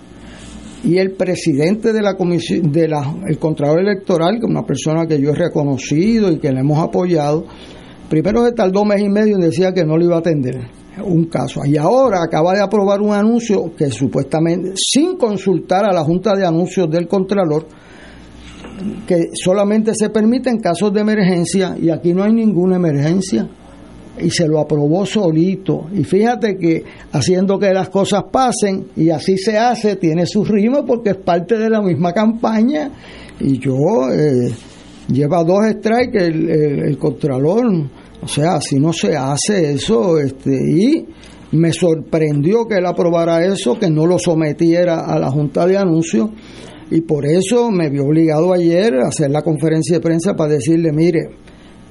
y 0.84 0.98
el 0.98 1.11
presidente 1.11 1.93
de 1.93 2.02
la 2.02 2.15
comisión, 2.15 2.72
de 2.72 2.88
la, 2.88 3.15
el 3.27 3.38
contralor 3.38 3.80
electoral, 3.80 4.39
que 4.39 4.45
es 4.45 4.49
una 4.49 4.65
persona 4.65 5.06
que 5.06 5.19
yo 5.19 5.30
he 5.30 5.35
reconocido 5.35 6.31
y 6.31 6.39
que 6.39 6.52
le 6.52 6.61
hemos 6.61 6.80
apoyado, 6.80 7.45
primero 8.10 8.45
se 8.45 8.53
tardó 8.53 8.84
mes 8.84 9.02
y 9.02 9.10
medio 9.10 9.38
y 9.38 9.41
decía 9.41 9.73
que 9.73 9.85
no 9.85 9.98
le 9.98 10.06
iba 10.06 10.15
a 10.15 10.19
atender 10.19 10.60
un 11.06 11.26
caso. 11.26 11.61
Y 11.65 11.77
ahora 11.77 12.23
acaba 12.23 12.53
de 12.53 12.61
aprobar 12.61 12.99
un 13.02 13.14
anuncio 13.14 13.76
que 13.77 13.91
supuestamente, 13.91 14.73
sin 14.76 15.18
consultar 15.18 15.85
a 15.85 15.93
la 15.93 16.03
Junta 16.03 16.35
de 16.35 16.45
Anuncios 16.45 16.89
del 16.89 17.07
Contralor, 17.07 17.68
que 19.07 19.30
solamente 19.34 19.93
se 19.93 20.10
permite 20.10 20.49
en 20.49 20.60
casos 20.60 20.91
de 20.91 21.02
emergencia 21.02 21.76
y 21.80 21.91
aquí 21.91 22.14
no 22.14 22.23
hay 22.23 22.34
ninguna 22.34 22.77
emergencia 22.77 23.48
y 24.20 24.30
se 24.30 24.48
lo 24.48 24.60
aprobó 24.60 25.06
solito. 25.06 25.88
Y 25.94 26.04
fíjate 26.04 26.58
que 26.58 26.84
haciendo 27.12 27.58
que 27.58 27.74
las 27.74 27.90
cosas 27.90 28.24
pasen 28.32 28.88
y 28.96 29.10
así 29.10 29.38
se 29.38 29.58
hace, 29.58 29.96
tiene 29.96 30.26
su 30.26 30.44
ritmo 30.44 30.86
porque 30.86 31.12
es 31.12 31.18
parte 31.18 31.58
de 31.58 31.70
la 31.70 31.82
misma 31.82 32.14
campaña. 32.14 32.92
Y 33.40 33.58
yo, 33.60 33.76
eh, 34.12 34.52
lleva 35.08 35.44
dos 35.44 35.60
strikes 35.72 36.18
el, 36.18 36.98
Contralor, 36.98 37.66
o 38.22 38.28
sea, 38.28 38.56
así 38.56 38.78
no 38.80 38.94
se 38.94 39.16
hace 39.16 39.74
eso. 39.74 40.20
este 40.20 40.52
Y 40.52 41.08
me 41.54 41.74
sorprendió 41.74 42.68
que 42.68 42.76
él 42.76 42.86
aprobara 42.86 43.46
eso, 43.46 43.78
que 43.80 43.90
no 43.90 44.06
lo 44.06 44.20
sometiera 44.20 45.06
a 45.06 45.20
la 45.20 45.32
Junta 45.32 45.66
de 45.66 45.78
Anuncios. 45.78 46.30
Y 46.90 47.02
por 47.02 47.26
eso 47.26 47.72
me 47.72 47.90
vio 47.90 48.04
obligado 48.04 48.54
ayer 48.54 48.96
a 48.96 49.08
hacer 49.08 49.32
la 49.32 49.42
conferencia 49.42 49.96
de 49.96 50.02
prensa 50.02 50.36
para 50.36 50.54
decirle, 50.54 50.92
mire, 50.92 51.22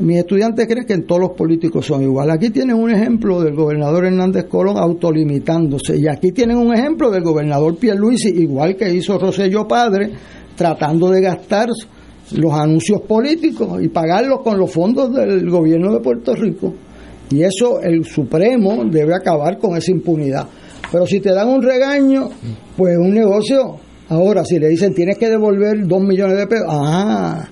mis 0.00 0.18
estudiantes 0.18 0.66
creen 0.66 0.86
que 0.86 0.98
todos 0.98 1.20
los 1.20 1.30
políticos 1.32 1.86
son 1.86 2.02
iguales. 2.02 2.36
Aquí 2.36 2.50
tienen 2.50 2.76
un 2.76 2.90
ejemplo 2.90 3.40
del 3.42 3.54
gobernador 3.54 4.06
Hernández 4.06 4.44
Colón 4.46 4.76
autolimitándose. 4.78 5.96
Y 5.98 6.08
aquí 6.08 6.32
tienen 6.32 6.56
un 6.56 6.74
ejemplo 6.74 7.10
del 7.10 7.22
gobernador 7.22 7.76
Pierluisi, 7.76 8.30
igual 8.30 8.76
que 8.76 8.92
hizo 8.92 9.18
Rosello 9.18 9.68
Padre, 9.68 10.10
tratando 10.56 11.10
de 11.10 11.20
gastar 11.20 11.68
los 12.32 12.52
anuncios 12.52 13.02
políticos 13.02 13.82
y 13.82 13.88
pagarlos 13.88 14.40
con 14.40 14.58
los 14.58 14.70
fondos 14.70 15.12
del 15.12 15.48
gobierno 15.50 15.92
de 15.92 16.00
Puerto 16.00 16.34
Rico. 16.34 16.74
Y 17.30 17.42
eso 17.42 17.80
el 17.80 18.04
Supremo 18.04 18.84
debe 18.84 19.14
acabar 19.14 19.58
con 19.58 19.76
esa 19.76 19.90
impunidad. 19.92 20.46
Pero 20.90 21.06
si 21.06 21.20
te 21.20 21.32
dan 21.32 21.48
un 21.48 21.62
regaño, 21.62 22.28
pues 22.76 22.96
un 22.98 23.14
negocio. 23.14 23.76
Ahora, 24.08 24.44
si 24.44 24.58
le 24.58 24.68
dicen 24.68 24.92
tienes 24.92 25.18
que 25.18 25.28
devolver 25.28 25.86
dos 25.86 26.02
millones 26.02 26.36
de 26.36 26.46
pesos, 26.48 26.66
ah, 26.68 27.48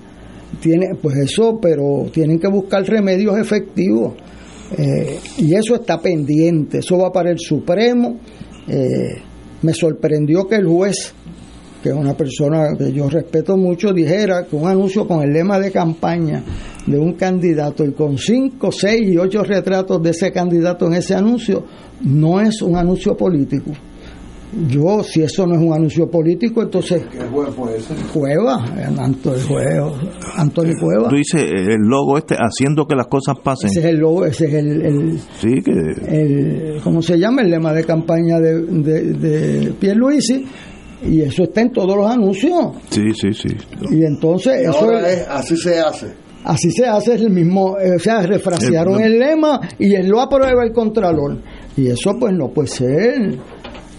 tiene, 0.59 0.95
pues 1.01 1.15
eso, 1.17 1.59
pero 1.61 2.07
tienen 2.11 2.39
que 2.39 2.47
buscar 2.47 2.83
remedios 2.83 3.37
efectivos. 3.37 4.13
Eh, 4.77 5.19
y 5.39 5.55
eso 5.55 5.75
está 5.75 5.99
pendiente, 5.99 6.79
eso 6.79 6.97
va 6.97 7.11
para 7.11 7.31
el 7.31 7.39
Supremo. 7.39 8.17
Eh, 8.67 9.21
me 9.61 9.73
sorprendió 9.73 10.47
que 10.47 10.55
el 10.55 10.67
juez, 10.67 11.13
que 11.81 11.89
es 11.89 11.95
una 11.95 12.15
persona 12.15 12.75
que 12.77 12.91
yo 12.91 13.09
respeto 13.09 13.57
mucho, 13.57 13.93
dijera 13.93 14.45
que 14.45 14.55
un 14.55 14.67
anuncio 14.67 15.07
con 15.07 15.21
el 15.21 15.31
lema 15.31 15.59
de 15.59 15.71
campaña 15.71 16.43
de 16.85 16.97
un 16.97 17.13
candidato 17.13 17.85
y 17.85 17.93
con 17.93 18.17
cinco, 18.17 18.71
seis 18.71 19.01
y 19.07 19.17
ocho 19.17 19.43
retratos 19.43 20.01
de 20.01 20.11
ese 20.11 20.31
candidato 20.31 20.87
en 20.87 20.93
ese 20.93 21.15
anuncio 21.15 21.65
no 22.01 22.39
es 22.39 22.61
un 22.61 22.75
anuncio 22.75 23.15
político. 23.15 23.71
Yo, 24.67 25.03
si 25.03 25.21
eso 25.21 25.45
no 25.45 25.55
es 25.55 25.61
un 25.61 25.73
anuncio 25.73 26.09
político, 26.09 26.63
entonces. 26.63 27.03
¿Qué 27.11 27.19
juez 27.19 27.49
fue 27.55 27.77
ese? 27.77 27.93
Cueva, 28.11 28.65
Antonio 28.97 29.47
Cueva. 29.47 29.91
Antonio 30.37 30.73
Cueva. 30.81 31.09
Tú 31.09 31.15
dices 31.17 31.43
el 31.43 31.81
logo 31.81 32.17
este, 32.17 32.35
haciendo 32.35 32.87
que 32.87 32.95
las 32.95 33.07
cosas 33.07 33.37
pasen. 33.43 33.69
Ese 33.69 33.79
es 33.79 33.85
el 33.85 33.97
logo, 33.97 34.25
ese 34.25 34.47
es 34.47 34.53
el. 34.55 34.81
el 34.81 35.19
sí, 35.39 35.61
que. 35.61 35.71
El, 35.71 36.81
¿Cómo 36.83 37.01
se 37.01 37.19
llama? 37.19 37.43
El 37.43 37.51
lema 37.51 37.73
de 37.73 37.83
campaña 37.83 38.39
de, 38.39 38.61
de, 38.61 39.13
de 39.13 39.71
Pierluisi. 39.73 40.45
Y 41.03 41.21
eso 41.21 41.43
está 41.43 41.61
en 41.61 41.71
todos 41.71 41.95
los 41.95 42.09
anuncios. 42.09 42.75
Sí, 42.89 43.13
sí, 43.13 43.31
sí. 43.31 43.55
Y 43.91 44.03
entonces. 44.03 44.61
Y 44.61 44.65
eso 44.65 44.79
ahora 44.79 45.09
es, 45.09 45.27
así 45.29 45.55
se 45.57 45.79
hace. 45.79 46.07
Así 46.43 46.71
se 46.71 46.87
hace 46.87 47.15
el 47.15 47.29
mismo, 47.29 47.77
eh, 47.79 47.95
o 47.97 47.99
sea, 47.99 48.21
refrasearon 48.21 49.01
el, 49.01 49.19
lema 49.19 49.59
y 49.77 49.93
él 49.93 50.07
lo 50.07 50.21
aprueba 50.21 50.63
el 50.63 50.71
Contralor. 50.71 51.37
Y 51.75 51.87
eso 51.87 52.15
pues 52.19 52.33
no 52.33 52.49
puede 52.49 52.69
ser. 52.69 53.37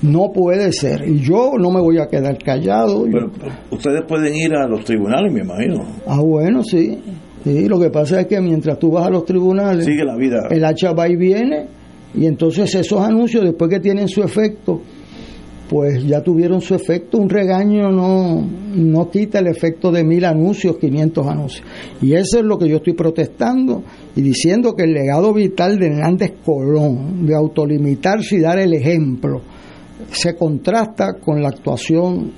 No 0.02 0.32
puede 0.32 0.72
ser. 0.72 1.06
Y 1.06 1.20
yo 1.20 1.52
no 1.58 1.70
me 1.70 1.80
voy 1.80 1.98
a 1.98 2.06
quedar 2.06 2.38
callado. 2.38 3.04
Pero 3.04 3.30
ustedes 3.70 4.02
pueden 4.08 4.34
ir 4.34 4.54
a 4.54 4.66
los 4.66 4.84
tribunales, 4.84 5.32
me 5.32 5.40
imagino. 5.40 5.84
Ah, 6.06 6.20
bueno, 6.20 6.62
sí. 6.62 6.98
sí. 7.44 7.68
Lo 7.68 7.78
que 7.78 7.90
pasa 7.90 8.20
es 8.20 8.26
que 8.26 8.40
mientras 8.40 8.78
tú 8.78 8.90
vas 8.90 9.06
a 9.06 9.10
los 9.10 9.24
tribunales, 9.24 9.84
sigue 9.84 10.04
la 10.04 10.16
vida. 10.16 10.48
El 10.50 10.64
hacha 10.64 10.92
va 10.92 11.08
y 11.08 11.16
viene. 11.16 11.66
Y 12.14 12.26
entonces 12.26 12.74
esos 12.74 13.00
anuncios, 13.00 13.44
después 13.44 13.70
que 13.70 13.78
tienen 13.78 14.08
su 14.08 14.22
efecto, 14.22 14.80
pues 15.68 16.04
ya 16.04 16.20
tuvieron 16.22 16.60
su 16.60 16.74
efecto. 16.74 17.18
Un 17.18 17.28
regaño 17.28 17.92
no, 17.92 18.44
no 18.74 19.10
quita 19.10 19.38
el 19.38 19.46
efecto 19.46 19.92
de 19.92 20.02
mil 20.02 20.24
anuncios, 20.24 20.78
500 20.78 21.26
anuncios. 21.26 21.64
Y 22.02 22.14
eso 22.14 22.38
es 22.38 22.44
lo 22.44 22.58
que 22.58 22.68
yo 22.68 22.78
estoy 22.78 22.94
protestando 22.94 23.84
y 24.16 24.22
diciendo 24.22 24.74
que 24.74 24.82
el 24.82 24.92
legado 24.92 25.32
vital 25.32 25.78
de 25.78 25.86
Hernández 25.86 26.32
Colón, 26.44 27.24
de 27.24 27.36
autolimitarse 27.36 28.36
y 28.36 28.40
dar 28.40 28.58
el 28.58 28.74
ejemplo, 28.74 29.42
se 30.12 30.34
contrasta 30.36 31.14
con 31.14 31.42
la 31.42 31.48
actuación 31.48 32.32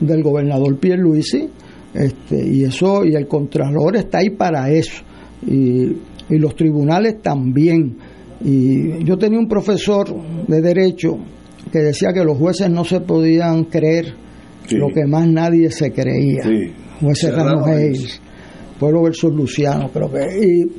del 0.00 0.22
gobernador 0.22 0.78
Pierluisi 0.78 1.48
este, 1.92 2.46
y 2.46 2.64
eso 2.64 3.04
y 3.04 3.14
el 3.14 3.26
contralor 3.26 3.96
está 3.96 4.18
ahí 4.18 4.30
para 4.30 4.70
eso 4.70 5.02
y, 5.46 5.96
y, 6.28 6.38
los 6.38 6.54
tribunales 6.54 7.20
también 7.20 7.96
y 8.44 9.04
yo 9.04 9.18
tenía 9.18 9.38
un 9.38 9.48
profesor 9.48 10.06
de 10.46 10.60
derecho 10.60 11.18
que 11.72 11.80
decía 11.80 12.12
que 12.12 12.24
los 12.24 12.38
jueces 12.38 12.70
no 12.70 12.84
se 12.84 13.00
podían 13.00 13.64
creer 13.64 14.14
sí. 14.66 14.76
lo 14.76 14.88
que 14.88 15.04
más 15.06 15.26
nadie 15.26 15.70
se 15.70 15.92
creía 15.92 16.42
sí. 16.44 16.72
jueces 17.00 17.34
Ramos 17.34 17.66
Hayes 17.68 18.20
Pueblo 18.78 19.02
versus 19.02 19.34
Luciano 19.34 19.90
creo 19.92 20.10
que 20.10 20.46
y 20.46 20.72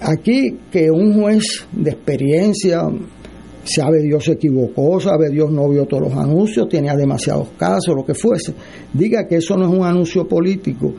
aquí 0.00 0.58
que 0.70 0.90
un 0.90 1.20
juez 1.20 1.66
de 1.72 1.90
experiencia 1.90 2.82
sabe 3.64 4.02
Dios 4.02 4.24
se 4.24 4.32
equivocó, 4.32 5.00
sabe 5.00 5.30
Dios 5.30 5.50
no 5.50 5.68
vio 5.68 5.86
todos 5.86 6.04
los 6.04 6.14
anuncios, 6.14 6.68
tenía 6.68 6.94
demasiados 6.94 7.48
casos, 7.56 7.94
lo 7.94 8.04
que 8.04 8.14
fuese, 8.14 8.54
diga 8.92 9.26
que 9.26 9.36
eso 9.36 9.56
no 9.56 9.66
es 9.66 9.78
un 9.78 9.84
anuncio 9.84 10.26
político. 10.28 10.94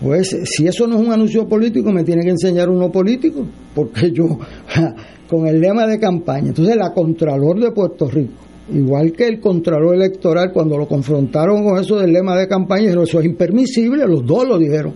Pues 0.00 0.36
si 0.44 0.66
eso 0.66 0.86
no 0.86 0.96
es 0.96 1.06
un 1.06 1.12
anuncio 1.12 1.46
político, 1.46 1.90
me 1.90 2.04
tiene 2.04 2.22
que 2.22 2.30
enseñar 2.30 2.68
uno 2.68 2.90
político, 2.90 3.46
porque 3.74 4.10
yo, 4.10 4.38
con 5.28 5.46
el 5.46 5.60
lema 5.60 5.86
de 5.86 5.98
campaña, 5.98 6.48
entonces 6.48 6.76
la 6.76 6.92
Contralor 6.92 7.60
de 7.60 7.70
Puerto 7.70 8.08
Rico, 8.08 8.34
igual 8.72 9.12
que 9.12 9.28
el 9.28 9.40
Contralor 9.40 9.94
Electoral, 9.94 10.52
cuando 10.52 10.76
lo 10.76 10.86
confrontaron 10.86 11.64
con 11.64 11.78
eso 11.78 11.96
del 11.96 12.12
lema 12.12 12.36
de 12.36 12.48
campaña, 12.48 12.82
dijeron, 12.82 13.04
eso 13.04 13.20
es 13.20 13.26
impermisible, 13.26 14.06
los 14.06 14.26
dos 14.26 14.46
lo 14.46 14.58
dijeron. 14.58 14.94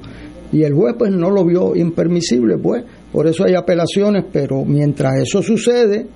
Y 0.50 0.62
el 0.62 0.72
juez 0.72 0.94
pues 0.98 1.10
no 1.10 1.30
lo 1.30 1.44
vio 1.44 1.76
impermisible, 1.76 2.56
pues, 2.58 2.82
por 3.12 3.26
eso 3.26 3.44
hay 3.44 3.54
apelaciones, 3.54 4.24
pero 4.32 4.64
mientras 4.64 5.22
eso 5.22 5.42
sucede, 5.42 6.06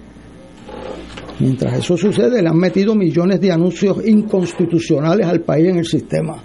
Mientras 1.42 1.76
eso 1.76 1.96
sucede, 1.96 2.40
le 2.40 2.48
han 2.48 2.56
metido 2.56 2.94
millones 2.94 3.40
de 3.40 3.50
anuncios 3.50 4.06
inconstitucionales 4.06 5.26
al 5.26 5.40
país 5.40 5.70
en 5.70 5.78
el 5.78 5.84
sistema. 5.84 6.36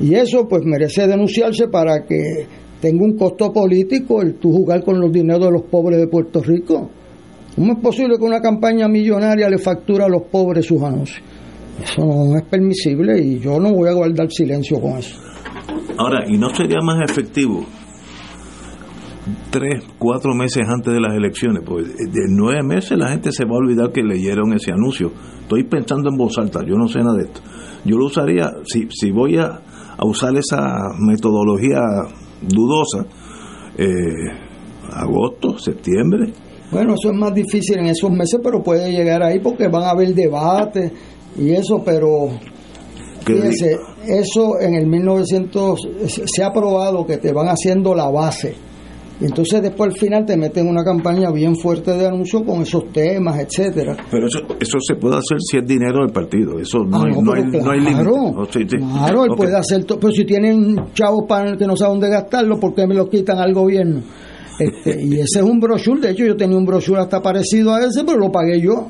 Y 0.00 0.14
eso 0.14 0.48
pues 0.48 0.62
merece 0.64 1.06
denunciarse 1.06 1.68
para 1.68 2.06
que 2.06 2.46
tenga 2.80 3.04
un 3.04 3.18
costo 3.18 3.52
político 3.52 4.22
el 4.22 4.36
tú 4.36 4.50
jugar 4.50 4.82
con 4.82 4.98
los 4.98 5.12
dineros 5.12 5.44
de 5.44 5.50
los 5.50 5.62
pobres 5.64 5.98
de 5.98 6.06
Puerto 6.06 6.42
Rico. 6.42 6.90
¿Cómo 7.54 7.74
es 7.74 7.80
posible 7.80 8.16
que 8.16 8.24
una 8.24 8.40
campaña 8.40 8.88
millonaria 8.88 9.50
le 9.50 9.58
factura 9.58 10.06
a 10.06 10.08
los 10.08 10.22
pobres 10.22 10.64
sus 10.64 10.80
anuncios? 10.80 11.22
Eso 11.82 12.02
no 12.02 12.38
es 12.38 12.44
permisible 12.44 13.20
y 13.20 13.40
yo 13.40 13.60
no 13.60 13.74
voy 13.74 13.90
a 13.90 13.92
guardar 13.92 14.30
silencio 14.30 14.80
con 14.80 14.96
eso. 14.96 15.20
Ahora, 15.98 16.24
¿y 16.26 16.38
no 16.38 16.48
sería 16.54 16.78
más 16.82 17.10
efectivo 17.10 17.66
tres, 19.50 19.84
cuatro 19.98 20.34
meses 20.34 20.64
antes 20.68 20.92
de 20.92 21.00
las 21.00 21.14
elecciones, 21.14 21.62
pues 21.66 21.86
de 21.96 22.26
nueve 22.28 22.62
meses 22.62 22.96
la 22.98 23.08
gente 23.08 23.32
se 23.32 23.44
va 23.44 23.52
a 23.52 23.58
olvidar 23.58 23.92
que 23.92 24.02
leyeron 24.02 24.52
ese 24.52 24.72
anuncio. 24.72 25.12
Estoy 25.42 25.64
pensando 25.64 26.10
en 26.10 26.16
voz 26.16 26.38
alta, 26.38 26.60
yo 26.66 26.74
no 26.76 26.88
sé 26.88 27.00
nada 27.00 27.16
de 27.16 27.24
esto. 27.24 27.40
Yo 27.84 27.96
lo 27.96 28.06
usaría, 28.06 28.50
si, 28.64 28.88
si 28.90 29.10
voy 29.10 29.38
a, 29.38 29.46
a 29.96 30.06
usar 30.06 30.36
esa 30.36 30.78
metodología 30.98 31.80
dudosa, 32.42 33.06
eh, 33.76 33.88
agosto, 34.92 35.58
septiembre. 35.58 36.32
Bueno, 36.70 36.94
eso 36.94 37.10
es 37.10 37.18
más 37.18 37.34
difícil 37.34 37.78
en 37.78 37.86
esos 37.86 38.10
meses, 38.10 38.40
pero 38.42 38.62
puede 38.62 38.90
llegar 38.90 39.22
ahí 39.22 39.40
porque 39.40 39.68
van 39.68 39.84
a 39.84 39.90
haber 39.90 40.14
debates 40.14 40.92
y 41.36 41.50
eso, 41.50 41.82
pero 41.84 42.28
fíjense, 43.24 43.76
eso 44.06 44.60
en 44.60 44.74
el 44.74 44.86
1900 44.86 45.88
se 46.06 46.44
ha 46.44 46.52
probado 46.52 47.04
que 47.04 47.18
te 47.18 47.32
van 47.32 47.46
haciendo 47.46 47.94
la 47.94 48.08
base 48.10 48.69
y 49.20 49.26
entonces 49.26 49.60
después 49.60 49.92
al 49.92 49.98
final 49.98 50.24
te 50.24 50.36
meten 50.36 50.66
una 50.66 50.82
campaña 50.82 51.30
bien 51.30 51.54
fuerte 51.54 51.92
de 51.92 52.06
anuncio 52.06 52.42
con 52.42 52.62
esos 52.62 52.90
temas, 52.90 53.38
etcétera. 53.38 53.96
Pero 54.10 54.26
eso, 54.26 54.38
eso 54.58 54.78
se 54.80 54.94
puede 54.94 55.16
hacer 55.16 55.38
si 55.40 55.58
es 55.58 55.66
dinero 55.66 56.02
del 56.04 56.12
partido, 56.12 56.58
eso 56.58 56.78
no, 56.78 56.96
ah, 56.96 57.04
hay, 57.06 57.22
no, 57.22 57.32
hay, 57.32 57.42
claro, 57.50 57.64
no 57.64 57.70
hay 57.70 57.80
límite. 57.80 58.10
Oh, 58.10 58.44
sí, 58.50 58.60
sí. 58.68 58.76
Claro, 58.78 59.24
él 59.24 59.30
Okay. 59.30 59.36
puede 59.44 59.56
hacer 59.56 59.84
todo, 59.84 60.00
pero 60.00 60.12
si 60.12 60.24
tienen 60.24 60.76
chavos 60.94 61.24
para 61.28 61.56
que 61.56 61.66
no 61.66 61.76
saben 61.76 62.00
dónde 62.00 62.08
gastarlo, 62.08 62.58
¿por 62.58 62.74
qué 62.74 62.86
me 62.86 62.94
los 62.94 63.08
quitan 63.08 63.38
al 63.38 63.52
gobierno? 63.52 64.00
Este, 64.58 65.02
y 65.02 65.14
ese 65.14 65.38
es 65.38 65.42
un 65.42 65.60
brochure, 65.60 66.00
de 66.00 66.10
hecho 66.10 66.24
yo 66.24 66.36
tenía 66.36 66.56
un 66.56 66.64
brochure 66.64 67.00
hasta 67.00 67.20
parecido 67.22 67.74
a 67.74 67.84
ese, 67.84 68.04
pero 68.04 68.18
lo 68.18 68.30
pagué 68.30 68.60
yo. 68.60 68.88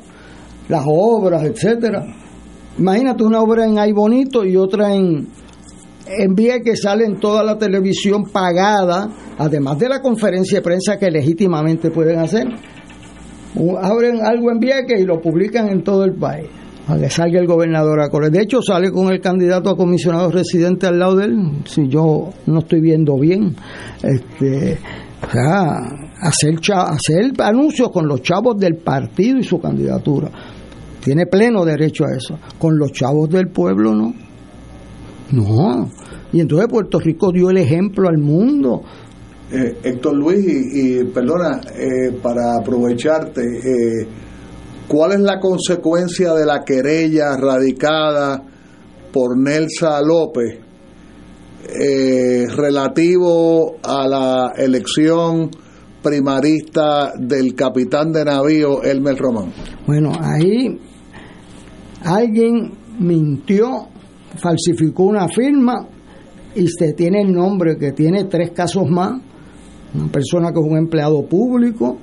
Las 0.69 0.85
obras, 0.87 1.45
etcétera. 1.45 2.05
Imagínate 2.79 3.25
una 3.25 3.41
obra 3.41 3.67
en 3.67 3.79
Ay 3.79 3.93
Bonito 3.93 4.45
y 4.45 4.57
otra 4.57 4.95
en, 4.95 5.29
en 6.19 6.35
que 6.35 6.77
sale 6.77 7.05
en 7.05 7.19
toda 7.19 7.45
la 7.45 7.59
televisión 7.59 8.25
pagada, 8.25 9.09
además 9.39 9.79
de 9.79 9.89
la 9.89 10.01
conferencia 10.01 10.59
de 10.59 10.63
prensa 10.63 10.99
que 10.99 11.11
legítimamente 11.11 11.91
pueden 11.91 12.19
hacer. 12.19 12.47
Abren 13.83 14.21
algo 14.25 14.51
en 14.51 14.59
Vieques 14.59 15.01
y 15.01 15.05
lo 15.05 15.21
publican 15.21 15.69
en 15.69 15.83
todo 15.83 16.05
el 16.05 16.15
país. 16.15 16.47
A 16.89 16.97
que 16.97 17.11
salga 17.11 17.39
el 17.39 17.47
gobernador 17.47 18.01
a. 18.01 18.09
De 18.31 18.43
hecho, 18.43 18.63
sale 18.63 18.91
con 18.91 19.13
el 19.13 19.21
candidato 19.21 19.71
a 19.71 19.77
comisionado 19.77 20.31
residente 20.31 20.87
al 20.87 20.99
lado 20.99 21.17
de 21.17 21.27
él, 21.27 21.37
si 21.65 21.89
yo 21.89 22.31
no 22.47 22.59
estoy 22.59 22.81
viendo 22.81 23.17
bien. 23.17 23.55
Este, 24.03 24.79
o 25.23 25.31
sea, 25.31 25.77
hacer, 26.21 26.59
hacer 26.73 27.33
anuncios 27.39 27.91
con 27.91 28.09
los 28.09 28.23
chavos 28.23 28.59
del 28.59 28.77
partido 28.77 29.39
y 29.39 29.45
su 29.45 29.61
candidatura. 29.61 30.31
Tiene 31.05 31.27
pleno 31.27 31.65
derecho 31.65 32.05
a 32.05 32.17
eso. 32.17 32.39
Con 32.59 32.79
los 32.79 32.93
chavos 32.93 33.29
del 33.31 33.49
pueblo, 33.49 33.95
no. 33.95 34.15
No. 35.33 35.89
Y 36.33 36.41
entonces 36.41 36.69
Puerto 36.69 36.99
Rico 36.99 37.33
dio 37.33 37.51
el 37.51 37.59
ejemplo 37.59 38.09
al 38.09 38.19
mundo. 38.19 38.83
Eh, 39.53 39.79
Héctor 39.83 40.15
Luis, 40.15 40.47
y, 40.47 41.01
y 41.01 41.05
perdona, 41.05 41.61
eh, 41.75 42.13
para 42.23 42.57
aprovecharte, 42.61 43.41
eh, 43.41 44.07
¿cuál 44.87 45.13
es 45.13 45.21
la 45.21 45.41
consecuencia 45.41 46.35
de 46.35 46.47
la 46.47 46.63
querella 46.65 47.37
radicada 47.37 48.45
por 49.13 49.37
Nelsa 49.37 50.01
López 50.03 50.61
relativo 52.57 53.77
a 53.83 54.09
la 54.09 54.53
elección 54.57 55.51
primarista 56.03 57.13
del 57.17 57.55
capitán 57.55 58.13
de 58.13 58.25
navío 58.25 58.83
Elmer 58.83 59.17
Román? 59.17 59.53
Bueno, 59.87 60.13
ahí 60.21 60.79
alguien 62.05 62.73
mintió, 62.99 63.89
falsificó 64.37 65.05
una 65.05 65.29
firma 65.29 65.87
y 66.55 66.67
se 66.67 66.93
tiene 66.93 67.23
el 67.23 67.33
nombre 67.33 67.77
que 67.77 67.93
tiene 67.93 68.25
tres 68.25 68.51
casos 68.51 68.89
más. 68.89 69.21
Una 69.95 70.09
persona 70.09 70.53
que 70.53 70.61
es 70.61 70.67
un 70.67 70.77
empleado 70.77 71.23
público, 71.27 71.99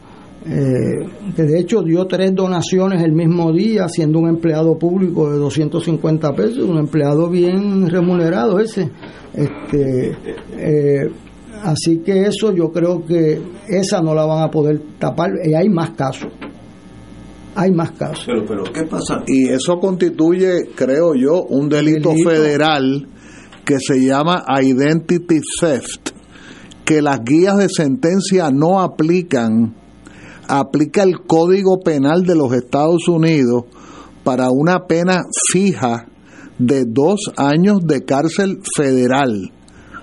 eh, 0.45 1.05
que 1.35 1.43
de 1.43 1.59
hecho 1.59 1.81
dio 1.81 2.05
tres 2.05 2.33
donaciones 2.33 3.03
el 3.03 3.13
mismo 3.13 3.51
día, 3.51 3.87
siendo 3.87 4.19
un 4.19 4.29
empleado 4.29 4.77
público 4.77 5.31
de 5.31 5.37
250 5.37 6.35
pesos, 6.35 6.59
un 6.59 6.77
empleado 6.77 7.29
bien 7.29 7.89
remunerado 7.89 8.59
ese. 8.59 8.89
Este, 9.33 10.15
eh, 10.57 11.11
así 11.63 11.99
que 11.99 12.23
eso 12.23 12.53
yo 12.53 12.71
creo 12.71 13.05
que 13.05 13.41
esa 13.67 14.01
no 14.01 14.13
la 14.13 14.25
van 14.25 14.43
a 14.43 14.51
poder 14.51 14.81
tapar 14.99 15.31
y 15.43 15.53
hay 15.53 15.69
más 15.69 15.91
casos. 15.91 16.31
Hay 17.55 17.71
más 17.71 17.91
casos. 17.91 18.23
Pero, 18.27 18.45
pero, 18.45 18.63
¿qué 18.65 18.83
pasa? 18.83 19.23
Y 19.25 19.49
eso 19.49 19.79
constituye, 19.79 20.69
creo 20.75 21.15
yo, 21.15 21.43
un 21.43 21.67
delito, 21.67 22.09
Delito. 22.09 22.29
federal 22.29 23.07
que 23.67 23.79
se 23.85 23.99
llama 23.99 24.45
Identity 24.61 25.41
Theft, 25.59 26.11
que 26.85 27.01
las 27.01 27.19
guías 27.19 27.57
de 27.57 27.67
sentencia 27.67 28.49
no 28.49 28.79
aplican, 28.79 29.75
aplica 30.47 31.03
el 31.03 31.19
Código 31.27 31.81
Penal 31.81 32.23
de 32.23 32.35
los 32.35 32.53
Estados 32.53 33.09
Unidos 33.09 33.65
para 34.23 34.51
una 34.51 34.87
pena 34.87 35.23
fija 35.51 36.07
de 36.57 36.85
dos 36.87 37.19
años 37.35 37.85
de 37.85 38.05
cárcel 38.05 38.59
federal. 38.73 39.51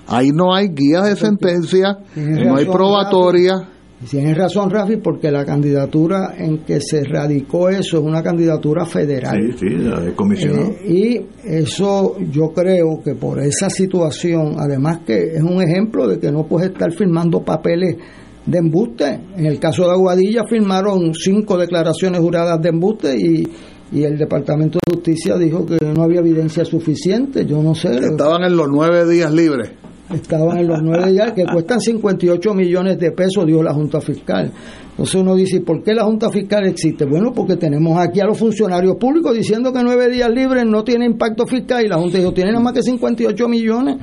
Ahí 0.06 0.28
no 0.28 0.54
hay 0.54 0.68
guías 0.68 1.06
de 1.06 1.16
sentencia, 1.16 2.00
no 2.14 2.56
hay 2.56 2.66
probatoria. 2.66 3.70
Y 4.02 4.06
Tienes 4.06 4.36
razón, 4.36 4.70
Rafi, 4.70 4.96
porque 4.96 5.30
la 5.30 5.44
candidatura 5.44 6.34
en 6.36 6.58
que 6.58 6.80
se 6.80 7.04
radicó 7.04 7.68
eso 7.68 7.98
es 7.98 8.04
una 8.04 8.22
candidatura 8.22 8.84
federal. 8.84 9.54
Sí, 9.58 9.68
sí, 9.68 9.74
la 9.76 10.00
de 10.00 10.12
comisionado. 10.14 10.70
Eh, 10.70 10.88
y 10.88 11.26
eso 11.44 12.16
yo 12.30 12.52
creo 12.52 13.00
que 13.02 13.14
por 13.14 13.40
esa 13.40 13.70
situación, 13.70 14.56
además 14.58 15.00
que 15.06 15.34
es 15.34 15.42
un 15.42 15.62
ejemplo 15.62 16.08
de 16.08 16.18
que 16.18 16.30
no 16.30 16.46
puedes 16.46 16.70
estar 16.70 16.92
firmando 16.92 17.42
papeles 17.42 17.96
de 18.44 18.58
embuste. 18.58 19.20
En 19.36 19.46
el 19.46 19.58
caso 19.58 19.84
de 19.84 19.92
Aguadilla 19.92 20.42
firmaron 20.48 21.14
cinco 21.14 21.56
declaraciones 21.56 22.20
juradas 22.20 22.60
de 22.60 22.68
embuste 22.68 23.16
y, 23.16 23.48
y 23.92 24.02
el 24.02 24.18
Departamento 24.18 24.78
de 24.84 24.96
Justicia 24.96 25.38
dijo 25.38 25.64
que 25.64 25.78
no 25.82 26.02
había 26.02 26.20
evidencia 26.20 26.64
suficiente. 26.64 27.46
Yo 27.46 27.62
no 27.62 27.74
sé. 27.74 27.96
Estaban 27.96 28.42
en 28.44 28.56
los 28.56 28.68
nueve 28.68 29.08
días 29.08 29.32
libres. 29.32 29.70
Estaban 30.14 30.58
en 30.58 30.68
los 30.68 30.82
nueve 30.82 31.12
días 31.12 31.32
que 31.32 31.44
cuestan 31.44 31.80
58 31.80 32.54
millones 32.54 32.98
de 32.98 33.10
pesos, 33.12 33.46
dijo 33.46 33.62
la 33.62 33.72
Junta 33.74 34.00
Fiscal. 34.00 34.50
Entonces 34.90 35.14
uno 35.16 35.34
dice, 35.34 35.60
¿por 35.60 35.82
qué 35.82 35.92
la 35.92 36.04
Junta 36.04 36.30
Fiscal 36.30 36.66
existe? 36.66 37.04
Bueno, 37.04 37.32
porque 37.34 37.56
tenemos 37.56 37.98
aquí 37.98 38.20
a 38.20 38.26
los 38.26 38.38
funcionarios 38.38 38.96
públicos 38.96 39.34
diciendo 39.34 39.72
que 39.72 39.82
nueve 39.82 40.08
días 40.08 40.30
libres 40.30 40.64
no 40.66 40.84
tiene 40.84 41.06
impacto 41.06 41.46
fiscal 41.46 41.84
y 41.84 41.88
la 41.88 41.96
Junta 41.96 42.18
dijo, 42.18 42.32
tiene 42.32 42.52
nada 42.52 42.62
más 42.62 42.72
que 42.74 42.82
58 42.82 43.48
millones, 43.48 43.96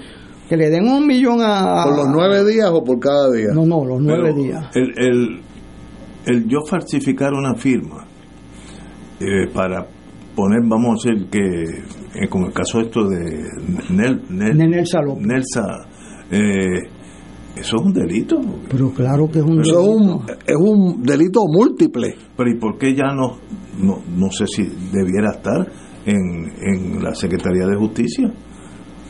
que 0.50 0.58
le 0.58 0.70
den 0.70 0.86
un 0.88 1.08
millón 1.08 1.40
a... 1.42 1.86
¿Por 1.86 1.96
los 1.98 2.08
nueve 2.10 2.44
días 2.52 2.70
o 2.72 2.84
por 2.84 3.00
cada 3.00 3.32
día? 3.32 3.48
No, 3.54 3.66
no, 3.66 3.86
los 3.86 4.02
nueve 4.02 4.32
Pero 4.34 4.44
días. 4.44 4.66
El, 4.76 4.94
el, 4.98 5.40
el 6.26 6.48
yo 6.48 6.58
falsificar 6.70 7.32
una 7.34 7.56
firma 7.56 8.06
eh, 9.22 9.48
para 9.54 9.86
poner, 10.36 10.60
vamos 10.68 11.06
a 11.06 11.10
decir 11.10 11.30
que, 11.30 11.40
eh, 11.40 12.28
como 12.30 12.48
el 12.48 12.54
caso 12.54 12.82
esto 12.82 13.08
de 13.08 13.18
Nel, 13.92 14.22
Nel- 14.30 14.56
Nelsa 14.70 15.02
López. 15.02 15.26
Nelsa, 15.26 15.62
eh, 16.32 16.90
eso 17.56 17.78
es 17.78 17.82
un 17.84 17.94
delito. 17.94 18.40
Pero 18.70 18.92
claro 18.92 19.30
que 19.30 19.40
es 19.40 19.46
un 19.46 19.58
delito. 19.62 19.84
un, 19.84 20.24
es 20.46 20.56
un 20.56 21.04
delito 21.04 21.42
múltiple. 21.48 22.16
Pero 22.36 22.50
¿y 22.50 22.58
por 22.58 22.78
qué 22.78 22.96
ya 22.96 23.14
no, 23.14 23.38
no, 23.80 24.02
no 24.16 24.32
sé 24.32 24.46
si 24.48 24.64
debiera 24.92 25.32
estar 25.32 25.70
en, 26.06 26.52
en 26.62 27.04
la 27.04 27.14
Secretaría 27.14 27.66
de 27.66 27.76
Justicia? 27.76 28.32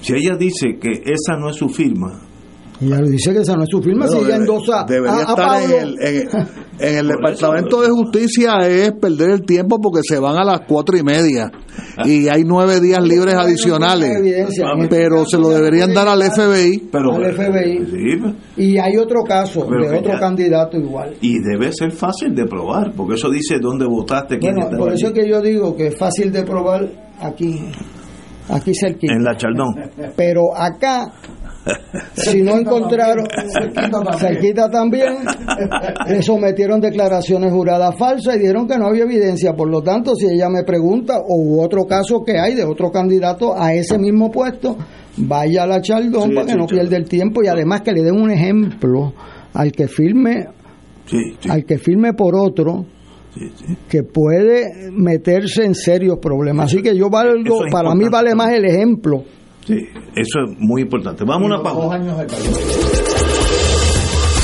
Si 0.02 0.14
ella 0.14 0.36
dice 0.36 0.80
que 0.80 1.04
esa 1.06 1.38
no 1.38 1.50
es 1.50 1.56
su 1.58 1.70
firma, 1.70 2.22
ella 2.82 3.00
le 3.02 3.10
dice 3.10 3.32
que 3.34 3.40
esa 3.40 3.56
no 3.56 3.64
es 3.64 3.70
su 3.70 3.82
firma, 3.82 4.08
si 4.08 4.18
ella 4.18 4.36
endosa 4.38 4.84
debería 4.88 5.12
a, 5.12 5.18
a 5.18 5.22
estar 5.22 5.36
Pablo. 5.36 5.76
en 5.78 5.82
el, 5.82 5.96
en, 6.02 6.30
en 6.80 6.98
el 6.98 7.08
Departamento 7.10 7.82
de 7.82 7.90
Justicia 7.90 8.54
es 8.68 8.92
perder 8.94 9.30
el 9.32 9.42
tiempo 9.46 9.80
porque 9.80 10.02
se 10.04 10.18
van 10.20 10.38
a 10.38 10.44
las 10.44 10.62
cuatro 10.68 10.98
y 10.98 11.04
media 11.04 11.52
y 12.06 12.28
hay 12.28 12.44
nueve 12.44 12.80
días 12.80 13.04
libres 13.04 13.36
adicionales. 13.36 14.12
Pero 14.90 15.26
se 15.26 15.38
lo 15.38 15.50
deberían 15.50 15.94
dar 15.94 16.08
al 16.08 16.22
FBI. 16.24 16.90
pero 16.92 17.16
Al 17.16 17.34
FBI. 17.34 18.36
Y 18.58 18.78
hay 18.78 18.98
otro 18.98 19.22
caso 19.28 19.68
Pero 19.70 19.90
de 19.92 19.98
otro 20.00 20.14
ya- 20.14 20.20
candidato 20.20 20.78
igual. 20.78 21.14
y 21.22 21.38
debe 21.40 21.72
ser 21.74 21.92
fácil 21.92 22.34
de 22.34 22.46
probar, 22.46 22.94
porque 22.96 23.16
eso 23.16 23.30
dice 23.30 23.58
dónde 23.62 23.86
votaste, 23.86 24.40
quién 24.40 24.56
Bueno, 24.56 24.78
por 24.78 24.94
eso 24.94 25.08
es 25.08 25.14
allí. 25.14 25.22
que 25.22 25.30
yo 25.30 25.42
digo 25.42 25.76
que 25.76 25.88
es 25.88 25.98
fácil 25.98 26.32
de 26.32 26.44
probar 26.44 26.90
aquí, 27.20 27.60
aquí 28.50 28.72
cerquita. 28.74 29.14
en 29.14 29.24
la 29.24 29.36
Chaldón. 29.38 29.68
Pero 30.16 30.56
acá, 30.56 31.12
si 32.14 32.42
no 32.42 32.58
encontraron, 32.58 33.26
cerquita 34.18 34.70
también, 34.70 35.18
le 36.08 36.22
sometieron 36.22 36.82
declaraciones 36.82 37.52
juradas 37.52 37.96
falsas 37.98 38.36
y 38.36 38.40
dijeron 38.40 38.68
que 38.68 38.78
no 38.78 38.88
había 38.88 39.04
evidencia. 39.04 39.54
Por 39.54 39.70
lo 39.70 39.82
tanto, 39.82 40.16
si 40.16 40.28
ella 40.28 40.50
me 40.50 40.64
pregunta, 40.64 41.20
o 41.20 41.64
otro 41.64 41.86
caso 41.86 42.24
que 42.26 42.40
hay 42.40 42.56
de 42.56 42.64
otro 42.64 42.92
candidato 42.92 43.60
a 43.60 43.74
ese 43.74 43.98
mismo 43.98 44.32
puesto, 44.32 44.78
vaya 45.18 45.64
a 45.64 45.68
la 45.68 45.82
Chaldón 45.82 46.30
Sí, 46.30 46.36
para 46.36 46.46
que 46.48 46.54
sí, 46.54 46.58
no 46.58 46.68
pierda 46.68 46.98
el 46.98 47.08
tiempo 47.08 47.44
y 47.44 47.48
además 47.48 47.82
que 47.82 47.92
le 47.92 48.04
den 48.04 48.16
un 48.20 48.32
ejemplo 48.32 49.14
al 49.54 49.72
que 49.72 49.88
firme, 49.88 50.48
Sí, 51.06 51.18
al 51.50 51.66
que 51.66 51.78
firme 51.78 52.14
por 52.14 52.36
otro 52.36 52.86
sí, 53.36 53.52
sí. 53.56 53.78
que 53.90 54.04
puede 54.04 54.90
meterse 54.92 55.66
en 55.66 55.76
serios 55.76 56.20
problemas. 56.20 56.68
Así 56.72 56.82
que 56.82 56.96
yo 56.96 57.10
valgo, 57.10 57.66
es 57.66 57.72
para 57.72 57.94
mí 57.94 58.06
vale 58.10 58.34
más 58.34 58.54
el 58.54 58.66
ejemplo. 58.66 59.24
Sí, 59.72 59.88
eso 60.16 60.42
es 60.46 60.60
muy 60.60 60.82
importante. 60.82 61.24
Vamos 61.24 61.50
a 61.50 61.56
una 61.56 61.64
pausa. 61.64 61.98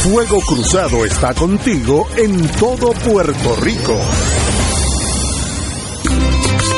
Fuego 0.04 0.40
Cruzado 0.48 1.04
está 1.04 1.34
contigo 1.34 2.08
en 2.18 2.48
todo 2.60 2.94
Puerto 2.94 3.56
Rico. 3.62 3.94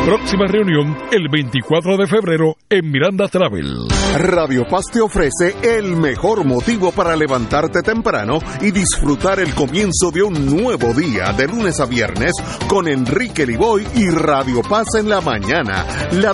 Próxima 0.04 0.46
reunión 0.46 0.94
el 1.10 1.30
24 1.30 1.96
de 1.96 2.06
febrero 2.06 2.56
en 2.68 2.90
Miranda 2.90 3.26
Travel. 3.26 3.88
Radio 4.18 4.66
Paz 4.68 4.84
te 4.92 5.00
ofrece 5.00 5.56
el 5.62 5.96
mejor 5.96 6.44
motivo 6.44 6.92
para 6.92 7.16
levantarte 7.16 7.82
temprano 7.82 8.38
y 8.60 8.70
disfrutar 8.70 9.40
el 9.40 9.54
comienzo 9.54 10.10
de 10.12 10.22
un 10.22 10.44
nuevo 10.44 10.92
día 10.92 11.32
de 11.32 11.48
lunes 11.48 11.80
a 11.80 11.86
viernes 11.86 12.32
con 12.68 12.86
Enrique 12.86 13.46
Liboy 13.46 13.86
y 13.94 14.10
Radio 14.10 14.60
Paz 14.60 14.88
en 14.98 15.08
la 15.08 15.22
mañana. 15.22 15.86
La 16.12 16.33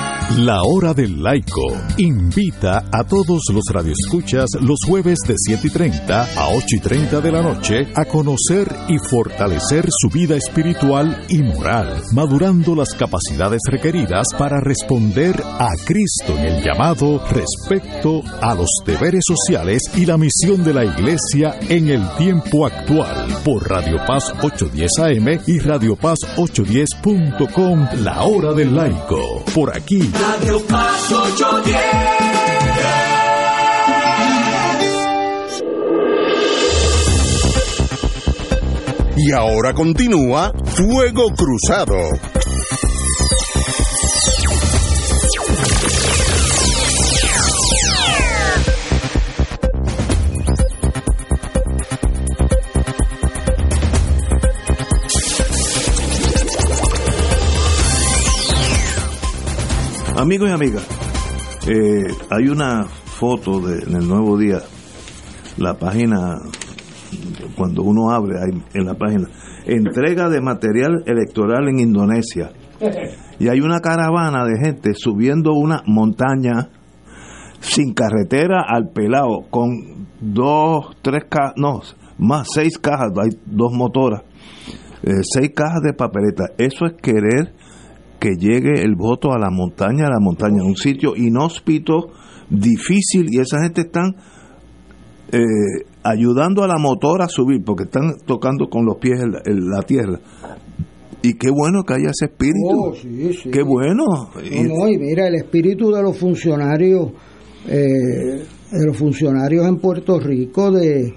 La 0.29 0.63
Hora 0.63 0.93
del 0.93 1.21
Laico 1.21 1.73
invita 1.97 2.85
a 2.91 3.03
todos 3.03 3.41
los 3.53 3.65
radioescuchas 3.69 4.45
los 4.61 4.79
jueves 4.87 5.19
de 5.27 5.35
7 5.37 5.67
y 5.67 5.69
30 5.69 6.23
a 6.35 6.49
8 6.49 6.65
y 6.69 6.79
30 6.79 7.21
de 7.21 7.31
la 7.31 7.41
noche 7.41 7.87
a 7.95 8.05
conocer 8.05 8.73
y 8.87 8.97
fortalecer 8.97 9.85
su 9.89 10.09
vida 10.09 10.35
espiritual 10.37 11.25
y 11.27 11.43
moral, 11.43 12.01
madurando 12.13 12.75
las 12.75 12.93
capacidades 12.93 13.59
requeridas 13.69 14.27
para 14.37 14.61
responder 14.61 15.43
a 15.43 15.69
Cristo 15.85 16.37
en 16.37 16.45
el 16.45 16.63
llamado 16.63 17.21
respecto 17.29 18.21
a 18.41 18.55
los 18.55 18.69
deberes 18.85 19.23
sociales 19.27 19.81
y 19.95 20.05
la 20.05 20.17
misión 20.17 20.63
de 20.63 20.73
la 20.73 20.85
Iglesia 20.85 21.59
en 21.67 21.89
el 21.89 22.07
tiempo 22.17 22.65
actual 22.65 23.27
por 23.43 23.69
Radio 23.69 23.97
Paz 24.07 24.33
810 24.41 24.91
AM 24.99 25.41
y 25.45 25.59
Radio 25.59 25.95
Paz 25.95 26.19
810.com 26.37 27.87
La 28.03 28.23
Hora 28.23 28.53
del 28.53 28.73
Laico. 28.75 29.43
Por 29.53 29.75
aquí 29.75 30.11
Radio 30.21 30.61
Paz 30.67 31.11
810. 31.11 31.81
Y 39.17 39.31
ahora 39.33 39.73
continúa 39.73 40.53
Fuego 40.75 41.33
Cruzado. 41.35 42.30
Amigos 60.21 60.51
y 60.51 60.53
amigas, 60.53 60.87
eh, 61.67 62.13
hay 62.29 62.47
una 62.47 62.83
foto 62.85 63.59
de, 63.59 63.85
en 63.87 63.95
el 63.95 64.07
Nuevo 64.07 64.37
Día, 64.37 64.59
la 65.57 65.73
página, 65.73 66.35
cuando 67.57 67.81
uno 67.81 68.11
abre 68.11 68.35
hay, 68.39 68.51
en 68.75 68.85
la 68.85 68.93
página, 68.93 69.27
entrega 69.65 70.29
de 70.29 70.39
material 70.39 71.01
electoral 71.07 71.69
en 71.69 71.79
Indonesia. 71.79 72.51
Y 73.39 73.47
hay 73.47 73.61
una 73.61 73.79
caravana 73.79 74.45
de 74.45 74.59
gente 74.63 74.91
subiendo 74.93 75.53
una 75.53 75.81
montaña 75.87 76.69
sin 77.59 77.95
carretera 77.95 78.63
al 78.67 78.89
pelado, 78.89 79.47
con 79.49 80.05
dos, 80.19 80.97
tres 81.01 81.23
cajas, 81.27 81.53
no, 81.57 81.81
más 82.19 82.47
seis 82.53 82.77
cajas, 82.77 83.11
hay 83.19 83.31
dos 83.47 83.73
motoras, 83.73 84.21
eh, 85.01 85.23
seis 85.23 85.49
cajas 85.55 85.81
de 85.81 85.93
papeleta. 85.93 86.43
Eso 86.59 86.85
es 86.85 86.93
querer 87.01 87.55
que 88.21 88.35
llegue 88.35 88.83
el 88.83 88.95
voto 88.95 89.33
a 89.33 89.39
la 89.39 89.49
montaña, 89.49 90.05
a 90.05 90.11
la 90.11 90.19
montaña, 90.19 90.63
un 90.63 90.75
sitio 90.75 91.15
inhóspito, 91.15 92.11
difícil, 92.51 93.25
y 93.31 93.39
esa 93.39 93.63
gente 93.63 93.81
están 93.81 94.15
eh, 95.31 95.39
ayudando 96.03 96.63
a 96.63 96.67
la 96.67 96.77
motora 96.77 97.25
a 97.25 97.27
subir, 97.27 97.63
porque 97.65 97.85
están 97.85 98.13
tocando 98.27 98.69
con 98.69 98.85
los 98.85 98.97
pies 98.97 99.21
la, 99.23 99.81
tierra. 99.81 100.19
Y 101.23 101.33
qué 101.33 101.49
bueno 101.49 101.81
que 101.83 101.95
haya 101.95 102.11
ese 102.11 102.25
espíritu. 102.25 102.69
Oh, 102.69 102.93
sí, 102.93 103.33
sí. 103.33 103.49
Qué 103.49 103.63
bueno. 103.63 104.05
No, 104.35 104.87
y 104.87 104.97
mira, 104.99 105.27
el 105.27 105.35
espíritu 105.35 105.89
de 105.89 106.03
los 106.03 106.15
funcionarios, 106.15 107.09
eh, 107.67 108.45
de 108.71 108.85
los 108.85 108.97
funcionarios 108.97 109.65
en 109.65 109.77
Puerto 109.77 110.19
Rico, 110.19 110.69
de, 110.69 111.11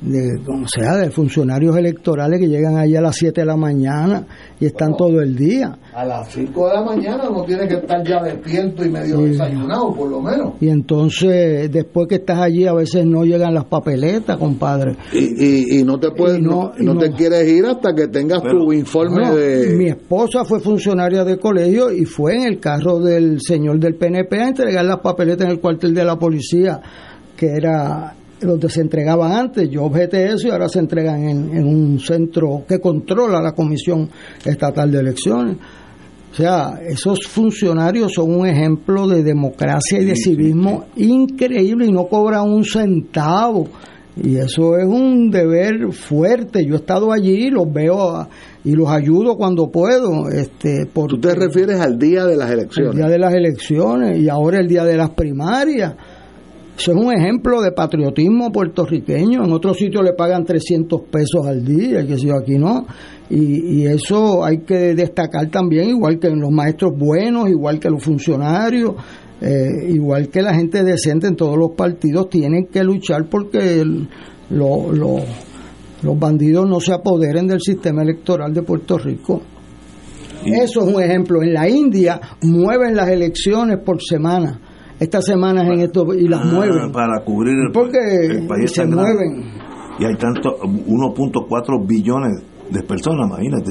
de 0.00 0.42
como 0.44 0.66
sea, 0.66 0.96
de 0.96 1.10
funcionarios 1.10 1.76
electorales 1.76 2.40
que 2.40 2.48
llegan 2.48 2.76
allí 2.76 2.96
a 2.96 3.02
las 3.02 3.16
7 3.16 3.42
de 3.42 3.46
la 3.46 3.56
mañana 3.56 4.26
y 4.58 4.66
están 4.66 4.96
todo 4.96 5.20
el 5.20 5.36
día. 5.36 5.78
A 5.94 6.04
las 6.04 6.32
5 6.32 6.68
de 6.68 6.74
la 6.74 6.82
mañana 6.82 7.24
no 7.30 7.44
tiene 7.44 7.68
que 7.68 7.74
estar 7.74 8.02
ya 8.06 8.22
despierto 8.22 8.84
y 8.84 8.88
medio 8.88 9.18
desayunado, 9.18 9.94
por 9.94 10.08
lo 10.08 10.22
menos. 10.22 10.54
Y 10.60 10.68
entonces, 10.68 11.70
después 11.70 12.08
que 12.08 12.16
estás 12.16 12.38
allí, 12.38 12.66
a 12.66 12.72
veces 12.72 13.04
no 13.04 13.24
llegan 13.24 13.52
las 13.52 13.66
papeletas, 13.66 14.38
compadre. 14.38 14.96
Y, 15.12 15.80
y, 15.80 15.84
no 15.84 15.98
te 15.98 16.10
puedes, 16.12 16.40
no, 16.40 16.72
no, 16.78 16.96
te 16.96 17.10
quieres 17.12 17.46
ir 17.48 17.66
hasta 17.66 17.94
que 17.94 18.08
tengas 18.08 18.42
tu 18.42 18.72
informe 18.72 19.30
de... 19.32 19.76
Mi 19.76 19.88
esposa 19.88 20.44
fue 20.44 20.60
funcionaria 20.60 21.24
de 21.24 21.38
colegio 21.38 21.92
y 21.92 22.04
fue 22.04 22.36
en 22.36 22.42
el 22.44 22.58
carro 22.58 23.00
del 23.00 23.40
señor 23.40 23.78
del 23.78 23.96
PNP 23.96 24.40
a 24.40 24.48
entregar 24.48 24.84
las 24.84 25.00
papeletas 25.00 25.46
en 25.46 25.52
el 25.52 25.60
cuartel 25.60 25.92
de 25.92 26.04
la 26.04 26.16
policía, 26.16 26.80
que 27.36 27.48
era 27.48 28.14
donde 28.40 28.68
se 28.68 28.80
entregaban 28.80 29.32
antes, 29.32 29.68
yo 29.68 29.84
objeté 29.84 30.26
eso 30.26 30.48
y 30.48 30.50
ahora 30.50 30.68
se 30.68 30.78
entregan 30.78 31.28
en, 31.28 31.64
un 31.64 32.00
centro 32.00 32.64
que 32.66 32.78
controla 32.80 33.40
la 33.40 33.52
Comisión 33.52 34.08
Estatal 34.44 34.90
de 34.90 35.00
Elecciones. 35.00 35.56
O 36.32 36.34
sea, 36.34 36.80
esos 36.86 37.26
funcionarios 37.26 38.12
son 38.14 38.34
un 38.34 38.46
ejemplo 38.46 39.06
de 39.08 39.22
democracia 39.22 40.00
y 40.00 40.04
de 40.04 40.14
civismo 40.14 40.86
increíble 40.96 41.86
y 41.86 41.92
no 41.92 42.06
cobran 42.06 42.48
un 42.48 42.64
centavo. 42.64 43.68
Y 44.22 44.36
eso 44.36 44.76
es 44.76 44.86
un 44.86 45.30
deber 45.30 45.92
fuerte. 45.92 46.64
Yo 46.64 46.74
he 46.74 46.78
estado 46.78 47.12
allí, 47.12 47.50
los 47.50 47.72
veo 47.72 48.28
y 48.64 48.72
los 48.72 48.88
ayudo 48.88 49.36
cuando 49.36 49.70
puedo. 49.70 50.28
Este, 50.28 50.86
¿Tú 50.86 51.18
te 51.18 51.34
refieres 51.34 51.80
al 51.80 51.98
día 51.98 52.24
de 52.26 52.36
las 52.36 52.50
elecciones? 52.50 52.92
El 52.92 52.98
día 52.98 53.08
de 53.08 53.18
las 53.18 53.34
elecciones 53.34 54.18
y 54.20 54.28
ahora 54.28 54.60
el 54.60 54.68
día 54.68 54.84
de 54.84 54.96
las 54.96 55.10
primarias. 55.10 55.94
Eso 56.78 56.92
es 56.92 56.96
un 56.96 57.12
ejemplo 57.12 57.60
de 57.60 57.72
patriotismo 57.72 58.50
puertorriqueño. 58.50 59.44
En 59.44 59.52
otros 59.52 59.76
sitios 59.76 60.02
le 60.02 60.14
pagan 60.14 60.44
300 60.44 61.02
pesos 61.10 61.46
al 61.46 61.64
día, 61.64 62.06
que 62.06 62.16
si 62.16 62.30
aquí 62.30 62.58
no. 62.58 62.86
Y, 63.28 63.86
eso 63.86 64.44
hay 64.44 64.58
que 64.58 64.94
destacar 64.94 65.48
también, 65.50 65.90
igual 65.90 66.18
que 66.18 66.30
los 66.30 66.50
maestros 66.50 66.92
buenos, 66.96 67.48
igual 67.48 67.78
que 67.78 67.88
los 67.88 68.02
funcionarios, 68.02 68.94
eh, 69.40 69.88
igual 69.88 70.28
que 70.28 70.42
la 70.42 70.54
gente 70.54 70.82
decente 70.82 71.28
en 71.28 71.36
todos 71.36 71.56
los 71.56 71.72
partidos, 71.76 72.28
tienen 72.28 72.66
que 72.66 72.82
luchar 72.82 73.28
porque 73.28 73.84
los 74.50 76.18
bandidos 76.18 76.68
no 76.68 76.80
se 76.80 76.92
apoderen 76.92 77.46
del 77.46 77.60
sistema 77.60 78.02
electoral 78.02 78.52
de 78.52 78.62
Puerto 78.62 78.98
Rico. 78.98 79.42
Eso 80.44 80.80
es 80.80 80.94
un 80.94 81.02
ejemplo. 81.02 81.42
En 81.42 81.52
la 81.52 81.68
India 81.68 82.20
mueven 82.42 82.96
las 82.96 83.08
elecciones 83.10 83.78
por 83.84 84.02
semana 84.02 84.60
estas 85.00 85.24
semanas 85.24 85.66
en 85.66 85.80
esto 85.80 86.06
y 86.14 86.28
las 86.28 86.42
ah, 86.42 86.50
mueven. 86.52 86.92
Para 86.92 87.24
cubrir 87.24 87.54
el, 87.54 87.72
porque 87.72 87.98
el 87.98 88.46
país 88.46 88.70
se 88.70 88.84
mueven. 88.84 89.44
Y 89.98 90.04
hay 90.04 90.14
tanto, 90.16 90.58
1.4 90.60 91.86
billones 91.86 92.42
de 92.70 92.82
personas, 92.82 93.26
imagínate. 93.26 93.70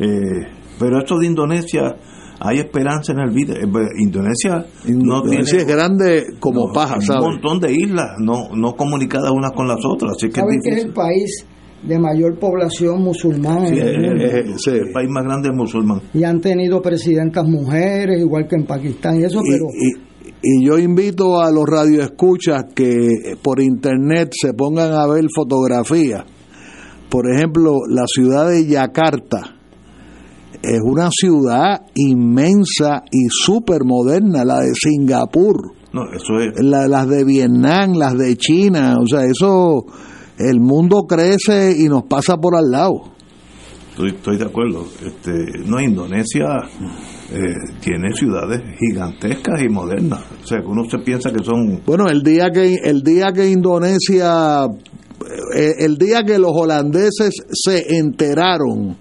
Eh, 0.00 0.46
pero 0.78 0.98
esto 0.98 1.18
de 1.18 1.26
Indonesia, 1.26 1.96
hay 2.40 2.58
esperanza 2.58 3.12
en 3.12 3.20
el 3.20 3.30
vida. 3.30 3.54
Eh, 3.54 3.66
pues, 3.70 3.88
Indonesia, 3.98 4.64
no 4.88 5.22
tiene, 5.22 5.42
es 5.42 5.66
grande 5.66 6.24
como 6.38 6.72
paja, 6.72 6.98
Un 6.98 7.32
montón 7.32 7.60
de 7.60 7.72
islas, 7.72 8.12
no, 8.18 8.48
no 8.54 8.74
comunicadas 8.74 9.30
unas 9.30 9.52
con 9.52 9.66
las 9.66 9.78
otras. 9.84 10.12
Así 10.16 10.28
que 10.28 10.40
¿Saben 10.40 10.60
que 10.62 10.70
es 10.70 10.84
el 10.84 10.92
país 10.92 11.46
de 11.82 11.98
mayor 11.98 12.38
población 12.38 13.02
musulmana 13.02 13.66
sí, 13.66 13.78
es, 13.78 14.66
el 14.68 14.90
país 14.92 15.08
más 15.10 15.24
grande 15.24 15.50
musulmán. 15.52 16.00
Y 16.14 16.24
han 16.24 16.40
tenido 16.40 16.80
presidentas 16.80 17.46
mujeres, 17.46 18.20
igual 18.20 18.46
que 18.48 18.56
en 18.56 18.64
Pakistán 18.64 19.20
y 19.20 19.24
eso, 19.24 19.40
pero... 19.44 19.66
Y 19.74 20.13
yo 20.62 20.78
invito 20.78 21.40
a 21.40 21.50
los 21.50 21.64
radioescuchas 21.66 22.66
que 22.74 23.36
por 23.42 23.60
internet 23.60 24.32
se 24.32 24.52
pongan 24.52 24.92
a 24.92 25.06
ver 25.06 25.24
fotografías. 25.34 26.24
Por 27.08 27.30
ejemplo, 27.30 27.80
la 27.88 28.04
ciudad 28.06 28.48
de 28.48 28.66
Yakarta 28.66 29.56
es 30.62 30.80
una 30.82 31.10
ciudad 31.10 31.82
inmensa 31.94 33.02
y 33.10 33.28
súper 33.28 33.84
moderna, 33.84 34.44
la 34.44 34.60
de 34.60 34.72
Singapur. 34.74 35.72
No, 35.92 36.02
eso 36.12 36.38
es. 36.40 36.60
las 36.60 37.08
de 37.08 37.24
Vietnam, 37.24 37.92
las 37.94 38.16
de 38.18 38.36
China, 38.36 38.96
o 39.00 39.06
sea, 39.06 39.24
eso, 39.24 39.84
el 40.38 40.60
mundo 40.60 41.02
crece 41.08 41.76
y 41.78 41.88
nos 41.88 42.04
pasa 42.04 42.36
por 42.36 42.56
al 42.56 42.70
lado. 42.70 43.12
Estoy, 43.90 44.10
estoy 44.10 44.38
de 44.38 44.44
acuerdo. 44.44 44.86
Este, 45.04 45.30
no, 45.66 45.80
Indonesia 45.80 46.46
eh, 47.32 47.54
tiene 47.80 48.12
ciudades 48.12 48.60
gigantescas 48.78 49.62
y 49.62 49.68
modernas. 49.68 50.20
O 50.42 50.46
sea, 50.46 50.58
uno 50.64 50.84
se 50.88 50.98
piensa 50.98 51.30
que 51.32 51.42
son... 51.42 51.80
Bueno, 51.86 52.06
el 52.08 52.22
día 52.22 52.50
que, 52.52 52.74
el 52.84 53.02
día 53.02 53.32
que 53.34 53.48
Indonesia, 53.48 54.64
eh, 55.56 55.74
el 55.78 55.96
día 55.96 56.22
que 56.24 56.38
los 56.38 56.52
holandeses 56.54 57.34
se 57.50 57.96
enteraron 57.96 58.96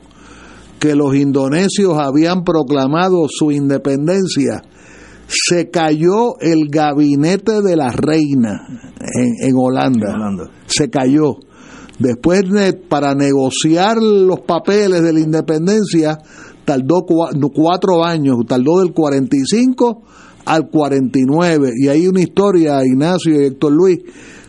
que 0.79 0.95
los 0.95 1.15
indonesios 1.15 1.97
habían 1.97 2.43
proclamado 2.43 3.27
su 3.29 3.51
independencia, 3.51 4.63
se 5.27 5.69
cayó 5.69 6.39
el 6.39 6.69
gabinete 6.69 7.61
de 7.61 7.75
la 7.75 7.91
reina 7.91 8.67
en, 8.99 9.49
en 9.49 9.55
Holanda. 9.55 10.09
En 10.09 10.15
Holanda. 10.15 10.51
Se 10.67 10.89
cayó. 10.89 11.35
Después, 11.99 12.41
de, 12.49 12.73
para 12.73 13.15
negociar 13.15 13.97
los 14.01 14.41
papeles 14.41 15.01
de 15.01 15.13
la 15.13 15.19
independencia, 15.19 16.17
tardó 16.65 17.05
cuatro 17.05 18.03
años, 18.03 18.37
tardó 18.47 18.79
del 18.79 18.93
45 18.93 20.01
al 20.45 20.69
49. 20.69 21.71
Y 21.75 21.87
hay 21.87 22.07
una 22.07 22.21
historia, 22.21 22.85
Ignacio 22.85 23.41
y 23.41 23.45
Héctor 23.45 23.71
Luis, 23.73 23.99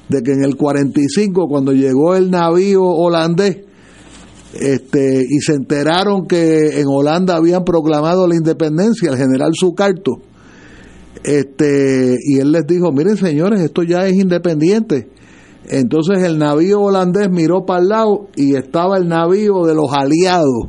de 0.08 0.22
que 0.22 0.32
en 0.32 0.44
el 0.44 0.56
45, 0.56 1.46
cuando 1.48 1.72
llegó 1.72 2.14
el 2.14 2.30
navío 2.30 2.82
holandés, 2.84 3.58
este, 4.54 5.24
y 5.28 5.40
se 5.40 5.54
enteraron 5.54 6.26
que 6.26 6.80
en 6.80 6.86
Holanda 6.86 7.36
habían 7.36 7.64
proclamado 7.64 8.28
la 8.28 8.36
independencia, 8.36 9.10
el 9.10 9.16
general 9.16 9.50
Sucarto, 9.54 10.18
este, 11.24 12.18
y 12.22 12.38
él 12.38 12.52
les 12.52 12.66
dijo, 12.66 12.92
miren 12.92 13.16
señores, 13.16 13.60
esto 13.60 13.82
ya 13.82 14.06
es 14.06 14.14
independiente. 14.14 15.08
Entonces 15.66 16.22
el 16.22 16.38
navío 16.38 16.82
holandés 16.82 17.30
miró 17.30 17.64
para 17.64 17.80
el 17.80 17.88
lado 17.88 18.28
y 18.36 18.54
estaba 18.54 18.98
el 18.98 19.08
navío 19.08 19.64
de 19.64 19.74
los 19.74 19.90
aliados. 19.92 20.68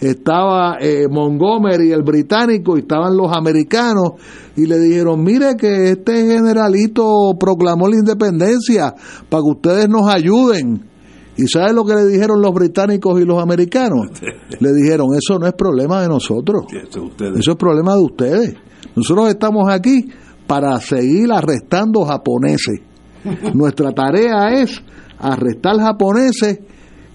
Estaba 0.00 0.76
eh, 0.80 1.06
Montgomery, 1.10 1.92
el 1.92 2.02
británico, 2.02 2.76
y 2.76 2.80
estaban 2.80 3.16
los 3.16 3.30
americanos, 3.36 4.12
y 4.56 4.66
le 4.66 4.78
dijeron, 4.78 5.22
mire 5.22 5.56
que 5.56 5.90
este 5.90 6.26
generalito 6.26 7.34
proclamó 7.38 7.88
la 7.88 7.96
independencia 7.96 8.94
para 9.28 9.42
que 9.42 9.50
ustedes 9.50 9.88
nos 9.88 10.12
ayuden. 10.12 10.90
¿Y 11.36 11.46
sabe 11.46 11.72
lo 11.72 11.84
que 11.84 11.94
le 11.94 12.06
dijeron 12.06 12.42
los 12.42 12.52
británicos 12.52 13.18
y 13.20 13.24
los 13.24 13.42
americanos? 13.42 14.08
Le 14.60 14.72
dijeron, 14.74 15.08
eso 15.16 15.38
no 15.38 15.46
es 15.46 15.54
problema 15.54 16.02
de 16.02 16.08
nosotros. 16.08 16.64
Eso 16.70 17.50
es 17.52 17.56
problema 17.56 17.94
de 17.94 18.02
ustedes. 18.02 18.54
Nosotros 18.94 19.30
estamos 19.30 19.72
aquí 19.72 20.06
para 20.46 20.78
seguir 20.80 21.32
arrestando 21.32 22.04
japoneses. 22.04 22.80
Nuestra 23.54 23.92
tarea 23.92 24.60
es 24.60 24.82
arrestar 25.18 25.78
japoneses 25.78 26.58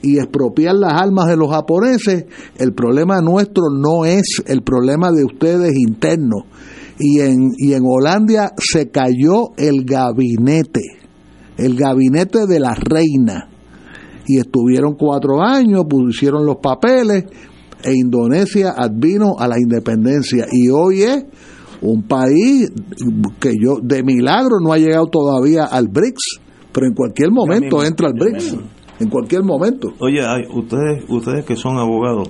y 0.02 0.20
expropiar 0.20 0.76
las 0.76 0.94
armas 1.02 1.28
de 1.28 1.38
los 1.38 1.50
japoneses. 1.50 2.26
El 2.58 2.74
problema 2.74 3.22
nuestro 3.22 3.64
no 3.72 4.06
es 4.06 4.42
el 4.46 4.62
problema 4.62 5.12
de 5.12 5.26
ustedes 5.26 5.74
interno. 5.76 6.46
Y 7.00 7.20
en, 7.20 7.52
y 7.58 7.74
en 7.74 7.84
Holanda 7.86 8.54
se 8.58 8.90
cayó 8.90 9.56
el 9.58 9.84
gabinete, 9.84 10.84
el 11.58 11.76
gabinete 11.76 12.46
de 12.48 12.60
la 12.60 12.76
reina. 12.76 13.50
Y 14.28 14.40
estuvieron 14.40 14.96
cuatro 14.96 15.42
años, 15.42 15.86
pusieron 15.90 16.46
los 16.46 16.58
papeles 16.58 17.26
e 17.84 17.94
Indonesia 17.94 18.74
advino 18.76 19.36
a 19.38 19.48
la 19.48 19.60
independencia. 19.60 20.48
Y 20.52 20.70
hoy 20.70 21.04
es 21.04 21.26
un 21.82 22.04
país 22.04 22.72
que 23.40 23.54
yo 23.62 23.80
de 23.82 24.04
milagro 24.04 24.60
no 24.62 24.74
ha 24.74 24.78
llegado 24.78 25.06
todavía 25.08 25.66
al 25.66 25.88
BRICS, 25.88 26.40
pero 26.72 26.88
en 26.88 26.94
cualquier 26.94 27.32
momento 27.32 27.84
entra 27.84 28.08
al 28.08 28.14
BRICS. 28.14 28.56
En 29.00 29.10
cualquier 29.10 29.44
momento. 29.44 29.90
Oye, 30.00 30.26
ay, 30.26 30.44
ustedes, 30.54 31.04
ustedes 31.10 31.46
que 31.46 31.56
son 31.56 31.78
abogados, 31.78 32.30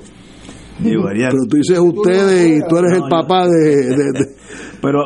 llevarían... 0.82 1.32
Pero 1.32 1.44
tú 1.50 1.58
dices 1.58 1.80
ustedes 1.80 2.58
y 2.58 2.68
tú 2.68 2.78
eres 2.78 2.94
el 2.94 3.00
yo- 3.02 3.10
papá 3.10 3.48
de, 3.48 3.76
de- 3.96 3.96
de- 4.12 4.36
Pero 4.82 5.04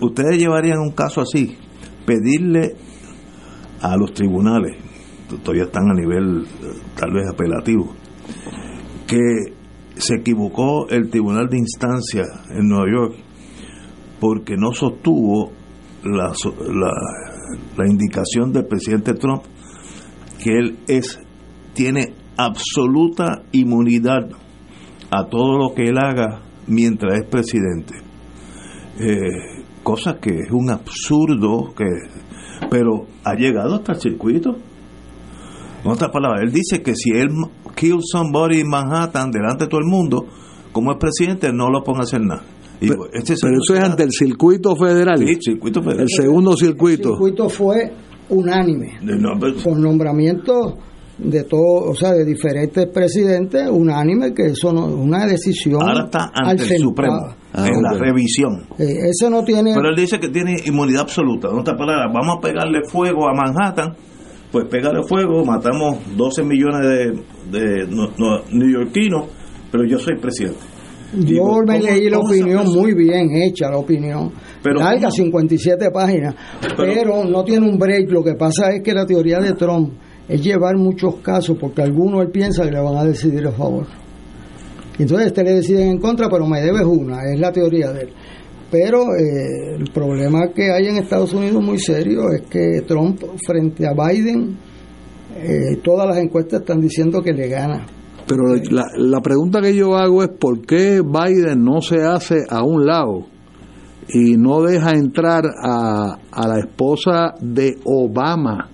ustedes 0.00 0.38
llevarían 0.38 0.78
un 0.78 0.92
caso 0.92 1.20
así, 1.20 1.56
pedirle 2.06 2.74
a 3.80 3.96
los 3.96 4.12
tribunales, 4.12 4.76
todavía 5.42 5.64
están 5.64 5.90
a 5.90 5.94
nivel 5.94 6.44
eh, 6.44 6.72
tal 6.96 7.12
vez 7.12 7.28
apelativo, 7.30 7.92
que 9.06 9.18
se 9.96 10.14
equivocó 10.16 10.88
el 10.88 11.10
tribunal 11.10 11.48
de 11.48 11.58
instancia 11.58 12.24
en 12.50 12.68
Nueva 12.68 12.86
York 12.90 13.14
porque 14.20 14.56
no 14.56 14.72
sostuvo 14.72 15.52
la, 16.04 16.32
la, 16.72 16.90
la 17.76 17.86
indicación 17.90 18.52
del 18.52 18.66
presidente 18.66 19.14
Trump 19.14 19.42
que 20.42 20.50
él 20.50 20.78
es 20.86 21.18
tiene 21.74 22.14
absoluta 22.36 23.42
inmunidad 23.52 24.28
a 25.10 25.24
todo 25.28 25.58
lo 25.58 25.74
que 25.74 25.84
él 25.84 25.98
haga 25.98 26.40
mientras 26.66 27.20
es 27.20 27.26
presidente 27.28 27.94
eh, 29.00 29.62
cosa 29.82 30.18
que 30.20 30.30
es 30.30 30.50
un 30.50 30.70
absurdo 30.70 31.74
que 31.76 31.84
pero 32.70 33.06
ha 33.24 33.34
llegado 33.34 33.76
hasta 33.76 33.92
el 33.92 34.00
circuito 34.00 34.56
en 35.84 35.90
otras 35.90 36.10
palabras 36.10 36.42
él 36.42 36.52
dice 36.52 36.82
que 36.82 36.94
si 36.94 37.10
él 37.10 37.28
kill 37.74 38.00
somebody 38.02 38.60
en 38.60 38.68
Manhattan 38.68 39.30
delante 39.30 39.64
de 39.64 39.70
todo 39.70 39.80
el 39.80 39.86
mundo 39.86 40.26
como 40.72 40.92
es 40.92 40.98
presidente 40.98 41.52
no 41.52 41.70
lo 41.70 41.82
ponga 41.82 42.00
a 42.00 42.02
hacer 42.02 42.20
nada 42.20 42.44
Y 42.80 42.86
este 43.12 43.34
pero 43.40 43.56
eso 43.60 43.74
es 43.74 43.80
ante 43.80 44.04
el 44.04 44.12
circuito 44.12 44.76
federal. 44.76 45.18
Sí, 45.18 45.34
circuito 45.40 45.82
federal. 45.82 46.02
El 46.02 46.08
segundo 46.10 46.56
circuito. 46.56 47.08
El 47.08 47.14
circuito 47.14 47.48
fue 47.48 47.92
unánime, 48.30 48.98
No, 49.02 49.38
pero- 49.40 49.54
con 49.62 49.80
nombramientos 49.80 50.74
de 51.18 51.42
todo, 51.44 51.90
o 51.90 51.94
sea, 51.96 52.12
de 52.12 52.24
diferentes 52.24 52.86
presidentes, 52.86 53.68
unánime, 53.68 54.32
que 54.32 54.46
eso 54.46 54.72
no 54.72 54.88
es 54.88 54.94
una 54.94 55.26
decisión. 55.26 55.82
ahora 55.82 56.04
está 56.04 56.30
ante 56.32 56.74
el 56.76 56.80
Supremo 56.80 57.18
centavo. 57.52 57.66
en 57.76 57.82
la 57.82 57.92
revisión 57.94 58.66
Eh, 58.78 59.08
eso 59.10 59.28
no 59.28 59.42
tiene. 59.42 59.74
Pero 59.74 59.88
él 59.88 59.96
dice 59.96 60.20
que 60.20 60.28
tiene 60.28 60.56
inmunidad 60.66 61.02
absoluta. 61.02 61.48
En 61.50 61.58
otras 61.58 61.76
palabras, 61.76 62.06
vamos 62.14 62.36
a 62.38 62.40
pegarle 62.40 62.82
fuego 62.88 63.28
a 63.28 63.34
Manhattan. 63.34 63.94
Pues 64.52 64.64
pegarle 64.66 65.02
fuego, 65.02 65.44
matamos 65.44 65.98
12 66.16 66.42
millones 66.42 66.80
de, 66.80 67.58
de 67.58 67.86
no- 67.88 68.10
no- 68.16 68.40
neoyorquinos, 68.50 69.26
pero 69.70 69.84
yo 69.86 69.98
soy 69.98 70.16
presidente. 70.18 70.60
Yo 71.14 71.24
Digo, 71.24 71.62
me 71.66 71.80
¿cómo- 71.80 71.90
leí 71.90 72.08
la 72.10 72.18
opinión 72.18 72.64
muy 72.66 72.94
bien 72.94 73.28
hecha, 73.34 73.68
la 73.70 73.76
opinión. 73.78 74.30
Pero 74.62 74.80
Larga, 74.80 75.08
¿cómo? 75.08 75.10
57 75.12 75.90
páginas. 75.90 76.34
Pero, 76.76 77.24
no 77.24 77.44
tiene 77.44 77.68
un 77.68 77.78
break. 77.78 78.10
Lo 78.10 78.22
que 78.22 78.34
pasa 78.34 78.72
es 78.72 78.82
que 78.82 78.92
la 78.92 79.06
teoría 79.06 79.38
de 79.38 79.52
Trump 79.54 79.92
es 80.28 80.42
llevar 80.42 80.76
muchos 80.76 81.16
casos 81.16 81.56
porque 81.58 81.82
algunos 81.82 82.22
él 82.22 82.30
piensa 82.30 82.64
que 82.64 82.72
le 82.72 82.80
van 82.80 82.96
a 82.96 83.04
decidir 83.04 83.46
a 83.46 83.52
favor. 83.52 83.86
Entonces 84.98 85.28
este 85.28 85.44
le 85.44 85.54
deciden 85.54 85.88
en 85.90 85.98
contra, 85.98 86.28
pero 86.28 86.46
me 86.46 86.60
debes 86.60 86.84
una. 86.84 87.22
Es 87.32 87.38
la 87.38 87.52
teoría 87.52 87.92
de 87.92 88.02
él. 88.02 88.08
Pero 88.70 89.02
eh, 89.16 89.76
el 89.78 89.90
problema 89.92 90.48
que 90.54 90.70
hay 90.70 90.88
en 90.88 90.96
Estados 90.96 91.32
Unidos 91.32 91.62
muy 91.62 91.78
serio 91.78 92.30
es 92.32 92.42
que 92.42 92.82
Trump 92.86 93.22
frente 93.46 93.86
a 93.86 93.94
Biden, 93.94 94.58
eh, 95.36 95.76
todas 95.82 96.06
las 96.06 96.18
encuestas 96.18 96.60
están 96.60 96.80
diciendo 96.80 97.22
que 97.22 97.32
le 97.32 97.48
gana. 97.48 97.86
Pero 98.26 98.56
la, 98.70 98.84
la 98.98 99.20
pregunta 99.22 99.62
que 99.62 99.74
yo 99.74 99.96
hago 99.96 100.22
es 100.22 100.28
por 100.38 100.66
qué 100.66 101.00
Biden 101.00 101.64
no 101.64 101.80
se 101.80 102.02
hace 102.02 102.40
a 102.50 102.62
un 102.62 102.84
lado 102.84 103.37
y 104.08 104.36
no 104.36 104.62
deja 104.62 104.92
entrar 104.92 105.44
a, 105.62 106.18
a 106.30 106.48
la 106.48 106.58
esposa 106.60 107.34
de 107.40 107.76
Obama. 107.84 108.70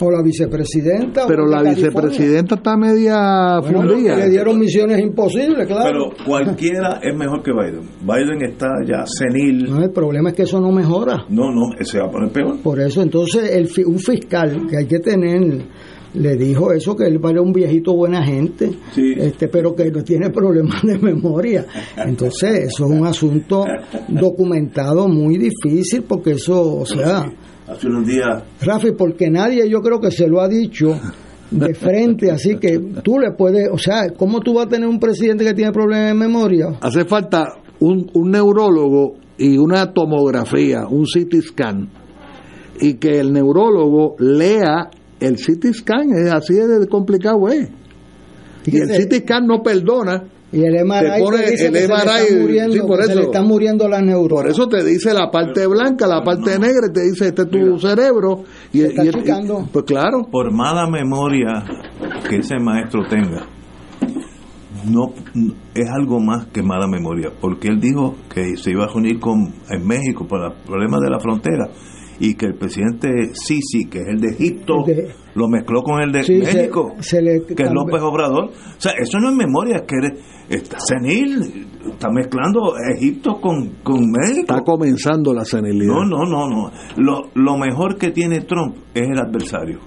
O 0.00 0.10
la 0.10 0.22
vicepresidenta. 0.24 1.24
Pero 1.28 1.46
la 1.46 1.58
California. 1.62 1.88
vicepresidenta 1.90 2.54
está 2.56 2.76
media 2.76 3.60
Bueno, 3.60 3.82
fundida. 3.88 4.16
le 4.16 4.28
dieron 4.28 4.58
misiones 4.58 4.98
imposibles, 4.98 5.68
claro. 5.68 6.10
Pero 6.10 6.26
cualquiera 6.26 6.98
es 7.00 7.16
mejor 7.16 7.42
que 7.44 7.52
Biden. 7.52 7.88
Biden 8.02 8.42
está 8.50 8.66
ya 8.84 9.04
senil. 9.06 9.70
No, 9.70 9.82
el 9.84 9.90
problema 9.92 10.30
es 10.30 10.34
que 10.36 10.42
eso 10.42 10.60
no 10.60 10.72
mejora. 10.72 11.24
No, 11.28 11.44
no, 11.52 11.76
se 11.84 12.00
va 12.00 12.06
a 12.06 12.10
poner 12.10 12.32
peor. 12.32 12.58
Por 12.60 12.80
eso, 12.80 13.02
entonces, 13.02 13.52
el, 13.52 13.68
fi- 13.68 13.84
un 13.84 14.00
fiscal 14.00 14.66
que 14.68 14.78
hay 14.78 14.86
que 14.86 14.98
tener 14.98 15.62
le 16.14 16.36
dijo 16.36 16.72
eso, 16.72 16.96
que 16.96 17.06
él 17.06 17.18
vale 17.18 17.40
un 17.40 17.52
viejito 17.52 17.94
buena 17.94 18.24
gente, 18.24 18.70
este, 18.96 19.48
pero 19.48 19.74
que 19.74 19.90
no 19.90 20.02
tiene 20.02 20.30
problemas 20.30 20.82
de 20.82 20.98
memoria. 20.98 21.66
Entonces, 21.96 22.72
eso 22.72 22.86
es 22.86 22.90
un 22.90 23.06
asunto 23.06 23.64
documentado 24.08 25.08
muy 25.08 25.38
difícil, 25.38 26.04
porque 26.08 26.32
eso, 26.32 26.76
o 26.76 26.86
sea, 26.86 27.26
Hace 27.66 27.86
unos 27.86 28.06
días 28.06 28.44
Rafi, 28.60 28.92
porque 28.92 29.30
nadie 29.30 29.68
yo 29.70 29.80
creo 29.80 29.98
que 29.98 30.10
se 30.10 30.28
lo 30.28 30.42
ha 30.42 30.48
dicho 30.48 31.00
de 31.50 31.74
frente, 31.74 32.30
así 32.30 32.56
que 32.56 32.78
tú 33.02 33.18
le 33.18 33.32
puedes, 33.32 33.68
o 33.72 33.78
sea, 33.78 34.10
¿cómo 34.10 34.40
tú 34.40 34.54
vas 34.54 34.66
a 34.66 34.68
tener 34.68 34.88
un 34.88 34.98
presidente 34.98 35.44
que 35.44 35.54
tiene 35.54 35.72
problemas 35.72 36.08
de 36.08 36.14
memoria? 36.14 36.78
Hace 36.80 37.04
falta 37.04 37.54
un, 37.80 38.10
un 38.12 38.30
neurólogo 38.30 39.14
y 39.38 39.56
una 39.56 39.92
tomografía, 39.92 40.86
un 40.88 41.04
CT 41.04 41.40
scan, 41.42 41.88
y 42.80 42.94
que 42.94 43.18
el 43.18 43.32
neurólogo 43.32 44.16
lea 44.18 44.90
el 45.20 45.36
CT 45.36 45.72
scan, 45.72 46.10
es 46.12 46.30
así 46.32 46.54
de 46.54 46.86
complicado 46.88 47.48
es. 47.48 47.68
Y 48.66 48.78
el 48.78 48.88
CT 48.88 49.24
scan 49.24 49.46
no 49.46 49.62
perdona. 49.62 50.24
Y 50.52 50.62
el 50.62 50.84
MRI 50.86 51.00
te 51.16 51.18
pone 51.20 51.38
te 51.38 51.50
dice 51.50 51.66
el 51.66 51.72
que 51.72 51.78
se 51.80 51.88
le 51.88 51.96
están 51.96 52.40
muriendo, 52.40 52.74
sí, 52.74 52.80
por 52.86 52.98
que 53.00 53.04
se 53.06 53.10
eso. 53.12 53.20
le 53.20 53.26
están 53.26 53.46
muriendo 53.46 53.88
las 53.88 54.02
neuronas. 54.04 54.42
Por 54.44 54.50
eso 54.50 54.68
te 54.68 54.84
dice 54.84 55.12
la 55.12 55.28
parte 55.28 55.66
blanca, 55.66 56.06
la 56.06 56.22
parte 56.22 56.58
negra, 56.60 56.86
y 56.88 56.92
te 56.92 57.02
dice 57.02 57.26
este 57.28 57.42
es 57.42 57.50
tu 57.50 57.78
cerebro. 57.80 58.44
Y, 58.72 58.78
Se 58.80 58.86
está 58.86 59.04
y- 59.04 59.10
pues 59.72 59.84
claro. 59.84 60.28
por 60.30 60.52
mala 60.52 60.88
memoria 60.88 61.64
que 62.28 62.36
ese 62.36 62.60
maestro 62.60 63.00
tenga, 63.08 63.46
no 64.88 65.12
es 65.74 65.90
algo 65.90 66.20
más 66.20 66.46
que 66.52 66.62
mala 66.62 66.86
memoria, 66.86 67.30
porque 67.40 67.68
él 67.68 67.80
dijo 67.80 68.14
que 68.32 68.56
se 68.56 68.70
iba 68.70 68.84
a 68.84 68.88
reunir 68.88 69.18
con 69.18 69.52
en 69.70 69.84
México 69.86 70.24
por 70.26 70.40
el 70.40 70.52
problema 70.64 70.98
de 71.00 71.10
la 71.10 71.18
frontera 71.18 71.68
y 72.24 72.34
que 72.34 72.46
el 72.46 72.54
presidente 72.54 73.08
Sisi, 73.34 73.84
que 73.90 73.98
es 73.98 74.08
el 74.08 74.18
de 74.18 74.28
Egipto, 74.28 74.84
lo 75.34 75.48
mezcló 75.48 75.82
con 75.82 76.00
el 76.00 76.10
de 76.10 76.20
México, 76.20 76.94
que 76.98 77.62
es 77.62 77.70
López 77.70 78.00
Obrador. 78.00 78.44
O 78.46 78.80
sea, 78.80 78.92
eso 78.98 79.18
no 79.18 79.28
es 79.28 79.36
memoria, 79.36 79.76
es 79.76 79.82
que 79.82 80.56
está 80.56 80.78
senil, 80.80 81.66
está 81.92 82.08
mezclando 82.10 82.74
Egipto 82.96 83.40
con, 83.42 83.74
con 83.82 84.10
México. 84.10 84.54
Está 84.54 84.62
comenzando 84.62 85.34
la 85.34 85.44
senilidad. 85.44 85.92
No, 85.92 86.04
no, 86.04 86.24
no, 86.24 86.48
no. 86.48 86.70
Lo, 86.96 87.30
lo 87.34 87.58
mejor 87.58 87.98
que 87.98 88.10
tiene 88.10 88.40
Trump 88.40 88.76
es 88.94 89.02
el 89.02 89.18
adversario. 89.18 89.80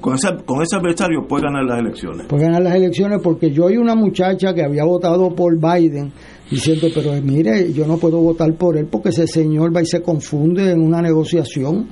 Con, 0.00 0.14
ese, 0.14 0.28
con 0.46 0.62
ese 0.62 0.76
adversario 0.76 1.26
puede 1.28 1.44
ganar 1.44 1.64
las 1.64 1.80
elecciones. 1.80 2.26
Puede 2.28 2.44
ganar 2.44 2.62
las 2.62 2.74
elecciones 2.76 3.20
porque 3.22 3.50
yo 3.50 3.68
y 3.68 3.76
una 3.76 3.94
muchacha 3.94 4.54
que 4.54 4.64
había 4.64 4.84
votado 4.84 5.34
por 5.34 5.54
Biden 5.58 6.12
diciendo, 6.50 6.88
pero 6.94 7.12
mire, 7.22 7.72
yo 7.72 7.86
no 7.86 7.96
puedo 7.98 8.18
votar 8.18 8.52
por 8.54 8.76
él 8.76 8.86
porque 8.86 9.10
ese 9.10 9.26
señor 9.26 9.74
va 9.74 9.82
y 9.82 9.86
se 9.86 10.02
confunde 10.02 10.70
en 10.70 10.80
una 10.80 11.02
negociación. 11.02 11.88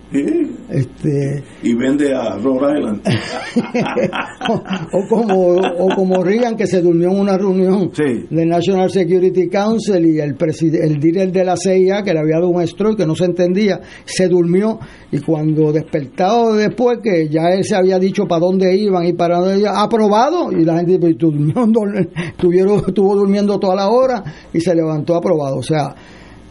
Este, 0.69 1.45
y 1.63 1.75
vende 1.75 2.15
a 2.15 2.37
Rhode 2.37 2.79
Island. 2.79 3.03
o, 4.93 5.09
como, 5.09 5.57
o 5.57 5.95
como 5.95 6.23
Reagan 6.23 6.57
que 6.57 6.67
se 6.67 6.81
durmió 6.81 7.11
en 7.11 7.21
una 7.21 7.37
reunión 7.37 7.91
de 8.31 8.47
National 8.47 8.91
Security 8.91 9.49
Council 9.49 10.07
y 10.07 10.21
el, 10.21 10.37
el 10.37 11.01
líder 11.01 11.33
de 11.33 11.45
la 11.45 11.57
CIA 11.57 12.03
que 12.03 12.15
le 12.15 12.21
había 12.21 12.37
dado 12.37 12.49
un 12.49 12.67
stroke 12.67 12.97
que 12.97 13.07
no 13.07 13.15
se 13.15 13.27
entendía, 13.27 13.81
se 14.05 14.29
durmió 14.29 14.79
y 15.13 15.21
cuando 15.21 15.71
despertado 15.71 16.55
después 16.55 16.99
que 17.03 17.29
ya 17.29 17.51
él 17.51 17.65
se 17.65 17.77
había 17.77 17.99
dicho 17.99 18.25
para 18.27 18.41
dónde 18.41 18.75
iban 18.77 19.05
y 19.05 19.13
para 19.13 19.39
dónde 19.39 19.61
iban, 19.61 19.77
aprobado 19.77 20.51
y 20.51 20.65
la 20.65 20.79
gente 20.79 20.99
pues, 20.99 21.19
durmió, 21.19 21.65
estuvo 22.87 23.15
durmiendo 23.15 23.59
toda 23.59 23.77
la 23.77 23.89
hora 23.89 24.25
y 24.53 24.61
se 24.61 24.75
levantó 24.75 25.15
aprobado. 25.15 25.57
O 25.57 25.63
sea, 25.63 25.95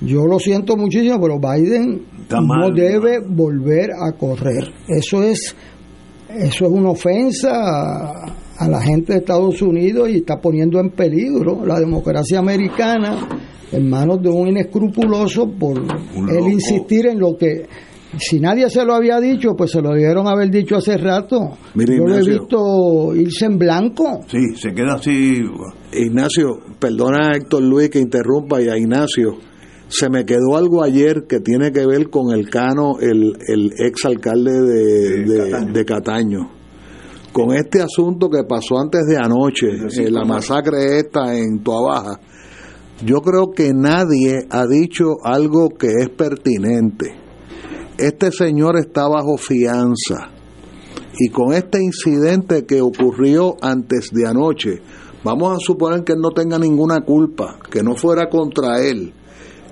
yo 0.05 0.25
lo 0.25 0.39
siento 0.39 0.75
muchísimo, 0.75 1.19
pero 1.21 1.39
Biden 1.39 2.01
no 2.29 2.69
debe 2.71 3.19
volver 3.19 3.91
a 3.91 4.11
correr. 4.13 4.71
Eso 4.87 5.23
es, 5.23 5.55
eso 6.29 6.65
es 6.65 6.71
una 6.71 6.89
ofensa 6.89 7.51
a, 8.57 8.67
la 8.67 8.81
gente 8.81 9.13
de 9.13 9.19
Estados 9.19 9.61
Unidos 9.61 10.09
y 10.09 10.17
está 10.17 10.39
poniendo 10.39 10.79
en 10.79 10.91
peligro 10.91 11.65
la 11.65 11.79
democracia 11.79 12.39
americana 12.39 13.27
en 13.71 13.89
manos 13.89 14.21
de 14.21 14.29
un 14.29 14.49
inescrupuloso 14.49 15.49
por 15.51 15.77
él 15.77 16.47
insistir 16.51 17.07
en 17.07 17.19
lo 17.19 17.35
que 17.35 17.65
si 18.19 18.39
nadie 18.39 18.69
se 18.69 18.85
lo 18.85 18.93
había 18.93 19.19
dicho, 19.19 19.55
pues 19.57 19.71
se 19.71 19.81
lo 19.81 19.89
debieron 19.89 20.27
haber 20.27 20.49
dicho 20.49 20.75
hace 20.75 20.97
rato. 20.97 21.57
Yo 21.73 22.05
lo 22.05 22.15
he 22.15 22.21
visto 22.21 23.15
irse 23.15 23.45
en 23.45 23.57
blanco. 23.57 24.21
Sí, 24.27 24.55
se 24.55 24.71
queda 24.71 24.95
así. 24.95 25.41
Ignacio, 25.93 26.59
perdona 26.79 27.29
a 27.29 27.37
Héctor 27.37 27.63
Luis 27.63 27.89
que 27.89 27.99
interrumpa 27.99 28.61
y 28.61 28.69
a 28.69 28.77
Ignacio. 28.77 29.37
Se 29.95 30.09
me 30.09 30.25
quedó 30.25 30.57
algo 30.57 30.81
ayer 30.81 31.25
que 31.27 31.39
tiene 31.39 31.71
que 31.71 31.85
ver 31.85 32.09
con 32.09 32.33
el 32.33 32.49
Cano, 32.49 32.97
el, 32.99 33.37
el 33.47 33.73
ex 33.77 34.05
alcalde 34.05 34.51
de, 34.51 35.85
Cataño. 35.85 36.49
Con 37.31 37.53
este 37.53 37.81
asunto 37.81 38.29
que 38.29 38.43
pasó 38.43 38.79
antes 38.79 39.05
de 39.05 39.17
anoche, 39.17 39.67
eh, 39.67 40.09
la 40.09 40.25
masacre 40.25 40.97
esta 40.97 41.37
en 41.37 41.61
Tuabaja, 41.61 42.19
yo 43.05 43.21
creo 43.21 43.51
que 43.51 43.71
nadie 43.73 44.47
ha 44.49 44.65
dicho 44.65 45.17
algo 45.23 45.69
que 45.69 45.87
es 45.87 46.09
pertinente 46.09 47.23
este 47.97 48.31
señor 48.31 48.77
está 48.77 49.07
bajo 49.07 49.37
fianza 49.37 50.29
y 51.19 51.29
con 51.29 51.53
este 51.53 51.81
incidente 51.81 52.65
que 52.65 52.81
ocurrió 52.81 53.55
antes 53.61 54.09
de 54.11 54.27
anoche, 54.27 54.81
vamos 55.23 55.55
a 55.55 55.59
suponer 55.59 56.03
que 56.03 56.13
él 56.13 56.19
no 56.19 56.31
tenga 56.31 56.57
ninguna 56.57 57.01
culpa, 57.01 57.59
que 57.69 57.83
no 57.83 57.95
fuera 57.95 58.29
contra 58.29 58.81
él. 58.81 59.13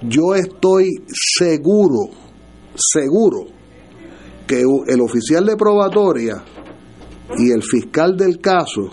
Yo 0.02 0.34
estoy 0.34 0.90
seguro, 1.08 2.10
seguro, 2.76 3.46
que 4.48 4.62
el 4.88 5.00
oficial 5.00 5.46
de 5.46 5.56
probatoria 5.56 6.44
y 7.38 7.52
el 7.52 7.62
fiscal 7.62 8.18
del 8.18 8.40
caso 8.40 8.90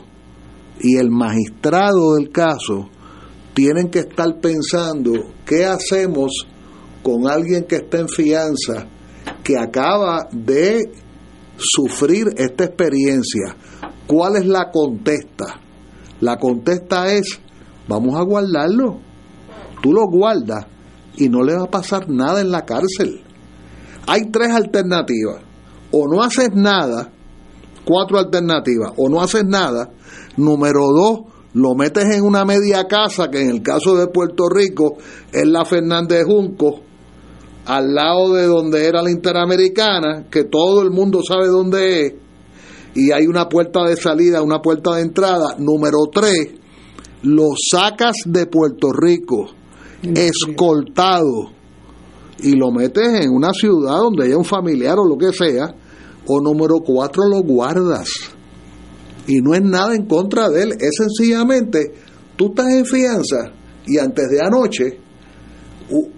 y 0.81 0.97
el 0.97 1.11
magistrado 1.11 2.15
del 2.15 2.31
caso 2.31 2.91
tienen 3.55 3.89
que 3.89 4.01
estar 4.01 4.39
pensando 4.39 5.13
qué 5.47 5.65
hacemos 5.65 6.47
con 7.03 7.27
alguien 7.27 7.65
que 7.65 7.77
está 7.77 8.01
en 8.01 8.09
fianza 8.09 8.87
que 9.43 9.59
acaba 9.59 10.29
de 10.31 10.93
sufrir 11.57 12.27
esta 12.37 12.65
experiencia. 12.65 13.57
¿Cuál 14.07 14.37
es 14.37 14.47
la 14.47 14.71
contesta? 14.71 15.59
La 16.21 16.37
contesta 16.37 17.11
es, 17.15 17.41
vamos 17.89 18.15
a 18.15 18.23
guardarlo. 18.25 19.01
Tú 19.83 19.93
lo 19.93 20.05
guardas 20.07 20.67
y 21.19 21.29
no 21.29 21.43
le 21.43 21.55
va 21.55 21.65
a 21.65 21.71
pasar 21.71 22.09
nada 22.09 22.41
en 22.41 22.51
la 22.51 22.65
cárcel. 22.65 23.23
Hay 24.07 24.31
tres 24.31 24.51
alternativas. 24.51 25.43
O 25.91 26.07
no 26.07 26.23
haces 26.23 26.51
nada, 26.55 27.11
cuatro 27.85 28.19
alternativas. 28.19 28.93
O 28.97 29.09
no 29.09 29.21
haces 29.21 29.45
nada. 29.45 29.91
Número 30.37 30.87
dos, 30.93 31.21
lo 31.55 31.75
metes 31.75 32.05
en 32.15 32.23
una 32.23 32.45
media 32.45 32.87
casa, 32.87 33.31
que 33.31 33.41
en 33.41 33.51
el 33.51 33.63
caso 33.63 33.97
de 33.97 34.07
Puerto 34.09 34.49
Rico 34.49 34.99
es 35.33 35.47
la 35.47 35.65
Fernández 35.65 36.25
Junco, 36.25 36.81
al 37.67 37.95
lado 37.95 38.35
de 38.35 38.47
donde 38.47 38.87
era 38.87 39.03
la 39.03 39.11
Interamericana, 39.11 40.27
que 40.31 40.45
todo 40.45 40.83
el 40.83 40.91
mundo 40.91 41.21
sabe 41.27 41.49
dónde 41.49 42.07
es, 42.07 42.15
y 42.95 43.13
hay 43.13 43.27
una 43.27 43.49
puerta 43.49 43.85
de 43.85 43.97
salida, 43.97 44.43
una 44.43 44.61
puerta 44.61 44.95
de 44.95 45.03
entrada. 45.03 45.57
Número 45.59 45.99
tres, 46.13 46.53
lo 47.23 47.49
sacas 47.71 48.17
de 48.25 48.47
Puerto 48.47 48.93
Rico, 48.93 49.51
escoltado, 50.03 51.51
y 52.41 52.53
lo 52.53 52.71
metes 52.71 53.25
en 53.25 53.31
una 53.31 53.53
ciudad 53.53 53.99
donde 53.99 54.27
haya 54.27 54.37
un 54.37 54.45
familiar 54.45 54.99
o 54.99 55.05
lo 55.05 55.17
que 55.17 55.33
sea. 55.33 55.75
O 56.31 56.41
número 56.41 56.77
cuatro, 56.85 57.25
lo 57.27 57.43
guardas. 57.43 58.09
Y 59.27 59.41
no 59.41 59.55
es 59.55 59.63
nada 59.63 59.95
en 59.95 60.07
contra 60.07 60.49
de 60.49 60.63
él, 60.63 60.73
es 60.79 60.91
sencillamente, 60.97 61.93
tú 62.37 62.49
estás 62.49 62.69
en 62.69 62.87
fianza 62.87 63.53
y 63.87 63.99
antes 63.99 64.29
de 64.31 64.41
anoche 64.41 65.01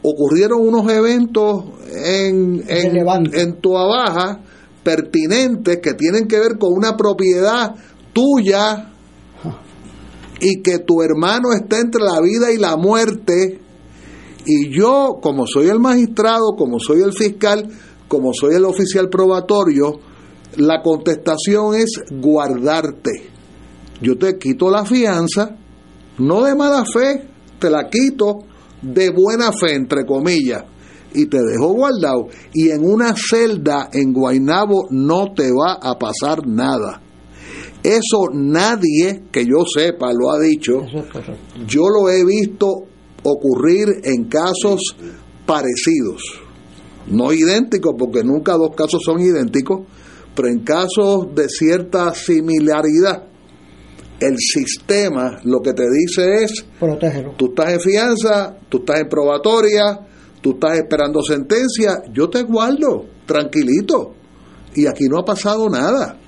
ocurrieron 0.03 0.67
unos 0.67 0.91
eventos 0.93 1.65
en, 1.93 2.63
en, 2.69 2.97
en 3.33 3.59
Baja 3.63 4.41
pertinentes 4.83 5.79
que 5.79 5.95
tienen 5.95 6.27
que 6.27 6.39
ver 6.39 6.59
con 6.59 6.73
una 6.73 6.97
propiedad 6.97 7.75
tuya 8.13 8.93
y 10.41 10.63
que 10.63 10.79
tu 10.79 11.03
hermano 11.03 11.53
está 11.53 11.81
entre 11.81 12.03
la 12.03 12.21
vida 12.21 12.51
y 12.53 12.59
la 12.59 12.77
muerte 12.77 13.61
y 14.47 14.71
yo 14.71 15.19
como 15.23 15.47
soy 15.47 15.69
el 15.69 15.79
magistrado, 15.79 16.55
como 16.57 16.79
soy 16.79 17.03
el 17.03 17.13
fiscal, 17.13 17.69
como 18.09 18.33
soy 18.33 18.55
el 18.55 18.65
oficial 18.65 19.09
probatorio, 19.09 20.01
la 20.57 20.83
contestación 20.83 21.75
es 21.75 22.01
guardarte. 22.11 23.31
Yo 24.01 24.17
te 24.19 24.39
quito 24.39 24.71
la 24.71 24.85
fianza, 24.85 25.57
no 26.19 26.43
de 26.43 26.55
mala 26.55 26.85
fe, 26.85 27.29
te 27.59 27.71
la 27.71 27.89
quito 27.89 28.41
de 28.83 29.11
buena 29.11 29.53
fe, 29.53 29.75
entre 29.75 30.05
comillas, 30.07 30.65
y 31.15 31.27
te 31.27 31.39
dejó 31.43 31.75
guardado. 31.75 32.29
Y 32.53 32.71
en 32.71 32.85
una 32.85 33.15
celda 33.15 33.91
en 33.93 34.13
Guainabo 34.13 34.89
no 34.91 35.33
te 35.35 35.51
va 35.53 35.79
a 35.81 35.99
pasar 35.99 36.47
nada. 36.47 37.03
Eso 37.83 38.29
nadie 38.33 39.25
que 39.31 39.45
yo 39.45 39.65
sepa 39.65 40.13
lo 40.13 40.31
ha 40.31 40.39
dicho. 40.39 40.83
Yo 41.67 41.85
lo 41.89 42.11
he 42.11 42.25
visto 42.25 42.90
ocurrir 43.23 43.89
en 44.05 44.25
casos 44.25 44.81
parecidos. 45.47 46.23
No 47.07 47.33
idénticos, 47.33 47.95
porque 47.99 48.23
nunca 48.23 48.55
dos 48.55 48.75
casos 48.77 49.03
son 49.05 49.21
idénticos, 49.21 49.81
pero 50.35 50.49
en 50.49 50.61
casos 50.61 51.35
de 51.35 51.49
cierta 51.49 52.15
similaridad 52.15 53.31
el 54.21 54.37
sistema 54.39 55.41
lo 55.45 55.61
que 55.61 55.73
te 55.73 55.85
dice 55.91 56.45
es, 56.45 56.65
protégelo. 56.79 57.35
Tú 57.37 57.47
estás 57.47 57.73
en 57.73 57.81
fianza, 57.81 58.57
tú 58.69 58.79
estás 58.79 59.01
en 59.01 59.09
probatoria, 59.09 59.99
tú 60.43 60.53
estás 60.53 60.79
esperando 60.79 61.23
sentencia, 61.23 62.03
yo 62.13 62.29
te 62.29 62.43
guardo, 62.43 63.07
tranquilito. 63.27 64.15
Y 64.75 64.87
aquí 64.87 65.09
no 65.09 65.19
ha 65.19 65.25
pasado 65.25 65.69
nada. 65.69 66.19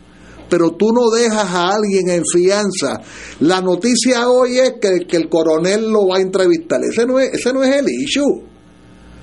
Pero 0.53 0.73
tú 0.73 0.93
no 0.93 1.09
dejas 1.09 1.47
a 1.47 1.71
alguien 1.71 2.11
en 2.11 2.23
fianza. 2.31 3.01
La 3.41 3.63
noticia 3.63 4.29
hoy 4.29 4.59
es 4.59 4.75
que, 4.79 5.07
que 5.09 5.17
el 5.17 5.31
coronel 5.31 5.91
lo 5.91 6.09
va 6.09 6.19
a 6.19 6.21
entrevistar. 6.21 6.79
Ese 6.85 7.07
no 7.07 7.19
es, 7.19 7.33
ese 7.33 7.55
no 7.55 7.63
es 7.63 7.75
el 7.75 7.87
issue. 7.89 8.43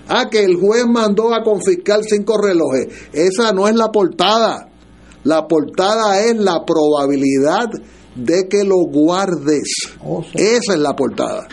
Ah, 0.08 0.28
que 0.28 0.44
el 0.44 0.56
juez 0.56 0.88
mandó 0.88 1.32
a 1.36 1.44
confiscar 1.44 2.00
cinco 2.02 2.36
relojes. 2.42 2.88
Esa 3.14 3.54
no 3.54 3.68
es 3.68 3.76
la 3.76 3.92
portada. 3.92 4.70
La 5.24 5.48
portada 5.48 6.20
es 6.20 6.36
la 6.36 6.66
probabilidad 6.66 7.68
de 8.16 8.48
que 8.50 8.64
lo 8.64 8.78
guardes. 8.92 9.70
Oh, 10.04 10.26
Esa 10.34 10.74
es 10.74 10.80
la 10.80 10.96
portada. 10.96 11.48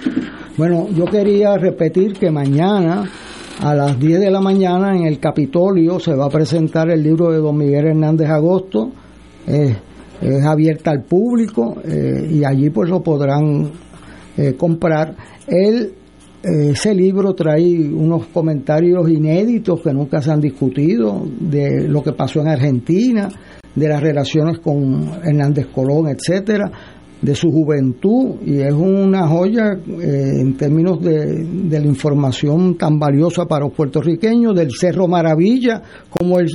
Bueno, 0.56 0.88
yo 0.88 1.04
quería 1.04 1.58
repetir 1.58 2.14
que 2.14 2.30
mañana 2.30 3.10
a 3.60 3.74
las 3.74 3.98
10 4.00 4.20
de 4.20 4.30
la 4.30 4.40
mañana 4.40 4.96
en 4.96 5.04
el 5.04 5.20
Capitolio 5.20 6.00
se 6.00 6.14
va 6.14 6.24
a 6.24 6.30
presentar 6.30 6.88
el 6.88 7.02
libro 7.02 7.30
de 7.30 7.40
don 7.40 7.58
Miguel 7.58 7.88
Hernández 7.88 8.30
Agosto. 8.30 8.90
Es 9.46 10.44
abierta 10.44 10.90
al 10.90 11.02
público 11.02 11.76
eh, 11.84 12.28
y 12.30 12.44
allí 12.44 12.70
pues 12.70 12.88
lo 12.88 13.02
podrán 13.02 13.70
eh, 14.36 14.54
comprar. 14.54 15.14
Él, 15.46 15.92
eh, 16.42 16.70
ese 16.70 16.94
libro 16.94 17.34
trae 17.34 17.88
unos 17.88 18.26
comentarios 18.26 19.08
inéditos 19.08 19.80
que 19.80 19.92
nunca 19.92 20.20
se 20.20 20.30
han 20.30 20.40
discutido 20.40 21.26
de 21.40 21.88
lo 21.88 22.02
que 22.02 22.12
pasó 22.12 22.40
en 22.40 22.48
Argentina, 22.48 23.28
de 23.74 23.88
las 23.88 24.00
relaciones 24.00 24.58
con 24.58 25.10
Hernández 25.22 25.66
Colón, 25.66 26.08
etcétera 26.08 26.70
de 27.20 27.34
su 27.34 27.50
juventud 27.50 28.36
y 28.44 28.60
es 28.60 28.74
una 28.74 29.26
joya 29.26 29.72
eh, 29.72 30.32
en 30.38 30.54
términos 30.56 31.00
de, 31.00 31.44
de, 31.44 31.80
la 31.80 31.86
información 31.86 32.76
tan 32.76 32.98
valiosa 32.98 33.46
para 33.46 33.64
los 33.64 33.74
puertorriqueños 33.74 34.54
del 34.54 34.70
Cerro 34.78 35.08
Maravilla, 35.08 35.82
como 36.10 36.38
él 36.38 36.46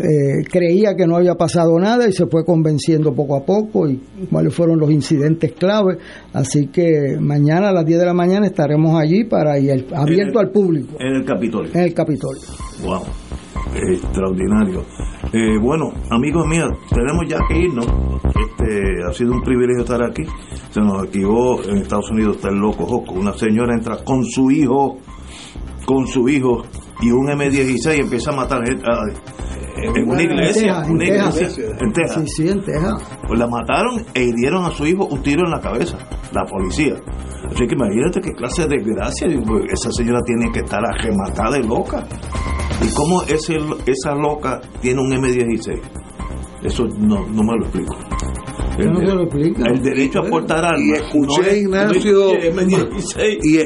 eh, 0.00 0.44
creía 0.50 0.94
que 0.94 1.06
no 1.06 1.16
había 1.16 1.34
pasado 1.34 1.78
nada 1.78 2.08
y 2.08 2.12
se 2.12 2.26
fue 2.26 2.44
convenciendo 2.44 3.14
poco 3.14 3.36
a 3.36 3.44
poco 3.44 3.88
y 3.88 4.00
cuáles 4.30 4.54
fueron 4.54 4.78
los 4.78 4.90
incidentes 4.90 5.52
clave. 5.52 5.98
Así 6.32 6.68
que 6.68 7.16
mañana 7.20 7.68
a 7.68 7.72
las 7.72 7.84
10 7.84 8.00
de 8.00 8.06
la 8.06 8.14
mañana 8.14 8.46
estaremos 8.46 8.98
allí 9.00 9.24
para 9.24 9.58
ir 9.58 9.86
abierto 9.94 10.38
al 10.38 10.50
público. 10.50 10.96
En 10.98 11.16
el 11.16 11.24
Capitolio. 11.24 11.70
En 11.74 11.80
el 11.82 11.94
Capitolio. 11.94 12.42
Wow 12.84 13.02
extraordinario. 13.74 14.84
Eh, 15.32 15.58
bueno, 15.60 15.92
amigos 16.10 16.46
míos, 16.46 16.70
tenemos 16.90 17.24
ya 17.28 17.38
que 17.48 17.58
irnos. 17.58 17.86
Este, 18.24 19.04
ha 19.08 19.12
sido 19.12 19.32
un 19.32 19.42
privilegio 19.42 19.82
estar 19.82 20.02
aquí. 20.02 20.22
Se 20.70 20.80
nos 20.80 21.02
activó 21.02 21.62
en 21.64 21.78
Estados 21.78 22.10
Unidos, 22.10 22.36
está 22.36 22.48
el 22.48 22.56
loco 22.56 22.86
Joco. 22.86 23.14
Una 23.14 23.32
señora 23.34 23.74
entra 23.74 24.02
con 24.04 24.24
su 24.24 24.50
hijo, 24.50 24.98
con 25.86 26.06
su 26.06 26.28
hijo, 26.28 26.64
y 27.00 27.10
un 27.10 27.26
M16 27.28 28.00
empieza 28.00 28.30
a 28.30 28.36
matar 28.36 28.66
gente. 28.66 28.84
En 29.82 30.08
una 30.08 30.22
iglesia, 30.22 30.82
en 30.84 30.92
una 30.92 31.04
iglesia, 31.04 31.48
en 31.78 31.92
Texas. 31.92 32.24
Sí, 32.26 32.42
sí, 32.42 32.48
en 32.48 32.62
Texas. 32.62 33.02
Pues 33.26 33.38
la 33.38 33.46
mataron 33.46 34.04
e 34.14 34.24
hirieron 34.24 34.64
a 34.64 34.70
su 34.70 34.86
hijo 34.86 35.06
un 35.06 35.22
tiro 35.22 35.44
en 35.44 35.50
la 35.50 35.60
cabeza, 35.60 35.98
la 36.32 36.44
policía. 36.44 36.94
Así 37.50 37.66
que 37.66 37.74
imagínate 37.74 38.20
qué 38.20 38.32
clase 38.32 38.66
de 38.66 38.76
desgracia. 38.76 39.26
Esa 39.72 39.90
señora 39.92 40.20
tiene 40.24 40.52
que 40.52 40.60
estar 40.60 40.80
arrematada 40.84 41.58
y 41.58 41.62
loca. 41.62 42.06
¿Y 42.82 42.94
cómo 42.94 43.22
ese, 43.22 43.58
esa 43.86 44.14
loca 44.14 44.60
tiene 44.80 45.00
un 45.00 45.10
M16? 45.10 45.80
Eso 46.62 46.86
no, 46.98 47.26
no 47.26 47.42
me 47.42 47.56
lo 47.56 47.64
explico. 47.64 47.96
El, 48.80 48.92
no 48.92 49.14
lo 49.14 49.22
explica. 49.22 49.62
el 49.66 49.82
derecho 49.82 50.20
a 50.20 50.28
portar 50.28 50.64
armas. 50.64 50.80
Y 50.80 50.92
escuché, 50.92 51.50
no 51.50 51.56
Ignacio. 51.56 52.32
M16. 52.32 53.38
Y 53.42 53.56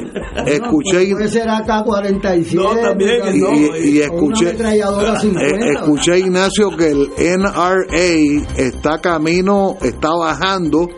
escuché. 0.51 1.09
No, 1.09 1.16
puede 1.16 1.28
ser 1.28 1.49
AK-47. 1.49 2.55
No, 2.55 2.77
también. 2.77 3.20
Y, 3.32 3.39
y, 3.39 3.91
y 3.91 4.01
escuché. 4.01 4.51
Eh, 4.51 5.73
escuché, 5.74 6.19
Ignacio, 6.19 6.70
que 6.77 6.91
el 6.91 7.11
NRA 7.39 8.47
está 8.57 9.01
camino, 9.01 9.77
está 9.81 10.11
bajando 10.11 10.89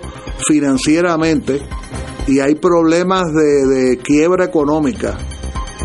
financieramente 0.47 1.61
y 2.27 2.41
hay 2.41 2.57
problemas 2.57 3.23
de, 3.33 3.67
de 3.75 3.99
quiebra 3.99 4.45
económica 4.45 5.17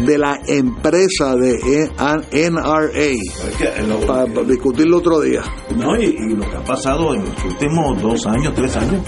de 0.05 0.17
la 0.17 0.39
empresa 0.47 1.35
de 1.35 1.89
NRA 2.31 3.11
para, 4.07 4.25
para 4.25 4.47
discutirlo 4.47 4.97
otro 4.97 5.21
día. 5.21 5.41
No, 5.75 5.95
y, 5.99 6.05
y, 6.05 6.35
lo 6.35 6.49
que 6.49 6.57
ha 6.57 6.63
pasado 6.63 7.13
en 7.13 7.25
los 7.25 7.45
últimos 7.45 8.01
dos 8.01 8.27
años, 8.27 8.53
tres 8.55 8.75
años, 8.77 9.01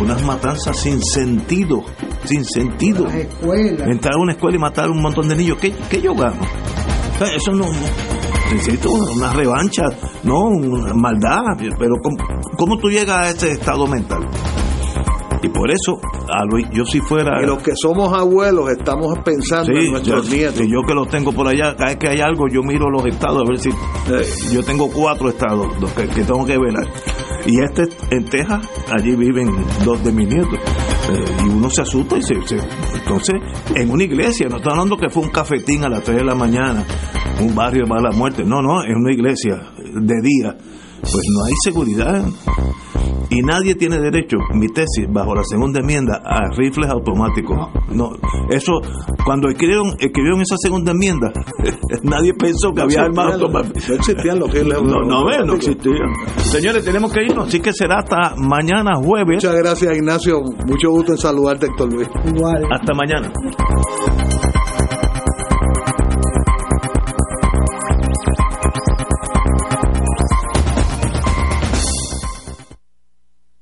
unas 0.00 0.22
matanzas 0.24 0.76
sin 0.76 1.02
sentido, 1.02 1.82
sin 2.24 2.44
sentido. 2.44 3.06
Entrar 3.08 4.14
a 4.14 4.18
una 4.18 4.32
escuela 4.32 4.56
y 4.56 4.60
matar 4.60 4.86
a 4.86 4.90
un 4.90 5.00
montón 5.00 5.28
de 5.28 5.36
niños, 5.36 5.58
¿qué, 5.60 5.72
qué 5.90 6.00
yo 6.00 6.14
gano? 6.14 6.40
O 7.14 7.18
sea, 7.18 7.34
eso 7.34 7.52
no, 7.52 7.66
no, 7.66 8.52
necesito 8.52 8.90
una 8.92 9.32
revancha, 9.32 9.82
no, 10.24 10.48
una 10.48 10.94
maldad, 10.94 11.56
pero 11.78 11.94
¿cómo, 12.02 12.16
¿cómo 12.56 12.78
tú 12.78 12.88
llegas 12.88 13.16
a 13.16 13.30
ese 13.30 13.52
estado 13.52 13.86
mental? 13.86 14.28
Y 15.42 15.48
por 15.48 15.70
eso, 15.70 16.00
yo 16.72 16.84
si 16.84 17.00
fuera. 17.00 17.42
Y 17.42 17.46
los 17.46 17.60
que 17.62 17.72
somos 17.74 18.12
abuelos 18.12 18.70
estamos 18.70 19.18
pensando 19.24 19.72
sí, 19.72 19.86
en 19.86 19.90
nuestros 19.90 20.28
yo, 20.28 20.36
nietos. 20.36 20.58
Sí, 20.58 20.68
yo 20.70 20.82
que 20.86 20.94
los 20.94 21.08
tengo 21.08 21.32
por 21.32 21.48
allá, 21.48 21.74
cada 21.74 21.90
vez 21.90 21.96
que 21.96 22.08
hay 22.08 22.20
algo, 22.20 22.46
yo 22.48 22.62
miro 22.62 22.88
los 22.88 23.04
estados 23.06 23.42
a 23.42 23.50
ver 23.50 23.58
si. 23.58 23.70
Yo 24.54 24.62
tengo 24.62 24.88
cuatro 24.88 25.28
estados 25.28 25.66
los 25.80 25.90
que, 25.92 26.06
que, 26.08 26.22
tengo 26.22 26.46
que 26.46 26.56
velar. 26.56 26.86
Y 27.44 27.60
este 27.60 27.88
en 28.14 28.24
Texas, 28.26 28.68
allí 28.88 29.16
viven 29.16 29.50
dos 29.84 30.02
de 30.04 30.12
mis 30.12 30.28
nietos. 30.28 30.60
Eh, 31.10 31.24
y 31.44 31.48
uno 31.48 31.68
se 31.68 31.82
asusta 31.82 32.16
y 32.16 32.22
se, 32.22 32.34
se, 32.46 32.58
Entonces, 32.94 33.34
en 33.74 33.90
una 33.90 34.04
iglesia, 34.04 34.46
no 34.48 34.58
estoy 34.58 34.70
hablando 34.70 34.96
que 34.96 35.08
fue 35.10 35.24
un 35.24 35.30
cafetín 35.30 35.82
a 35.82 35.88
las 35.88 36.04
3 36.04 36.18
de 36.18 36.24
la 36.24 36.36
mañana, 36.36 36.86
un 37.40 37.52
barrio 37.52 37.82
de 37.82 37.88
mala 37.88 38.12
muerte. 38.12 38.44
No, 38.44 38.62
no, 38.62 38.84
en 38.84 38.94
una 38.94 39.12
iglesia 39.12 39.72
de 39.76 40.14
día. 40.22 40.56
Pues 41.00 41.24
no 41.34 41.44
hay 41.44 41.52
seguridad 41.64 42.24
y 43.32 43.40
nadie 43.42 43.74
tiene 43.74 43.98
derecho, 43.98 44.36
mi 44.54 44.68
tesis, 44.68 45.06
bajo 45.10 45.34
la 45.34 45.42
segunda 45.44 45.80
enmienda, 45.80 46.20
a 46.24 46.54
rifles 46.54 46.90
automáticos. 46.90 47.56
No, 47.90 48.10
eso, 48.50 48.72
cuando 49.24 49.48
escribieron, 49.48 49.96
escribieron 49.98 50.42
esa 50.42 50.56
segunda 50.58 50.92
enmienda, 50.92 51.32
nadie 52.02 52.34
pensó 52.34 52.70
que 52.72 52.76
no 52.76 52.82
había 52.82 53.02
armas 53.02 53.34
automáticas. 53.34 53.88
No 53.88 53.94
existían 53.94 54.38
lo 54.38 54.46
que 54.46 54.58
es 54.58 54.66
la 54.66 54.74
No, 54.76 54.82
no, 54.82 55.24
no, 55.24 55.44
no 55.46 55.54
existían. 55.54 56.12
Señores, 56.36 56.84
tenemos 56.84 57.12
que 57.12 57.24
irnos, 57.24 57.48
así 57.48 57.60
que 57.60 57.72
será 57.72 58.00
hasta 58.00 58.34
mañana 58.36 58.96
jueves. 58.96 59.36
Muchas 59.36 59.56
gracias, 59.56 59.96
Ignacio. 59.96 60.42
Mucho 60.66 60.90
gusto 60.90 61.12
en 61.12 61.18
saludarte, 61.18 61.66
Héctor 61.66 61.92
Luis. 61.92 62.08
Igual. 62.26 62.66
Hasta 62.70 62.94
mañana. 62.94 63.32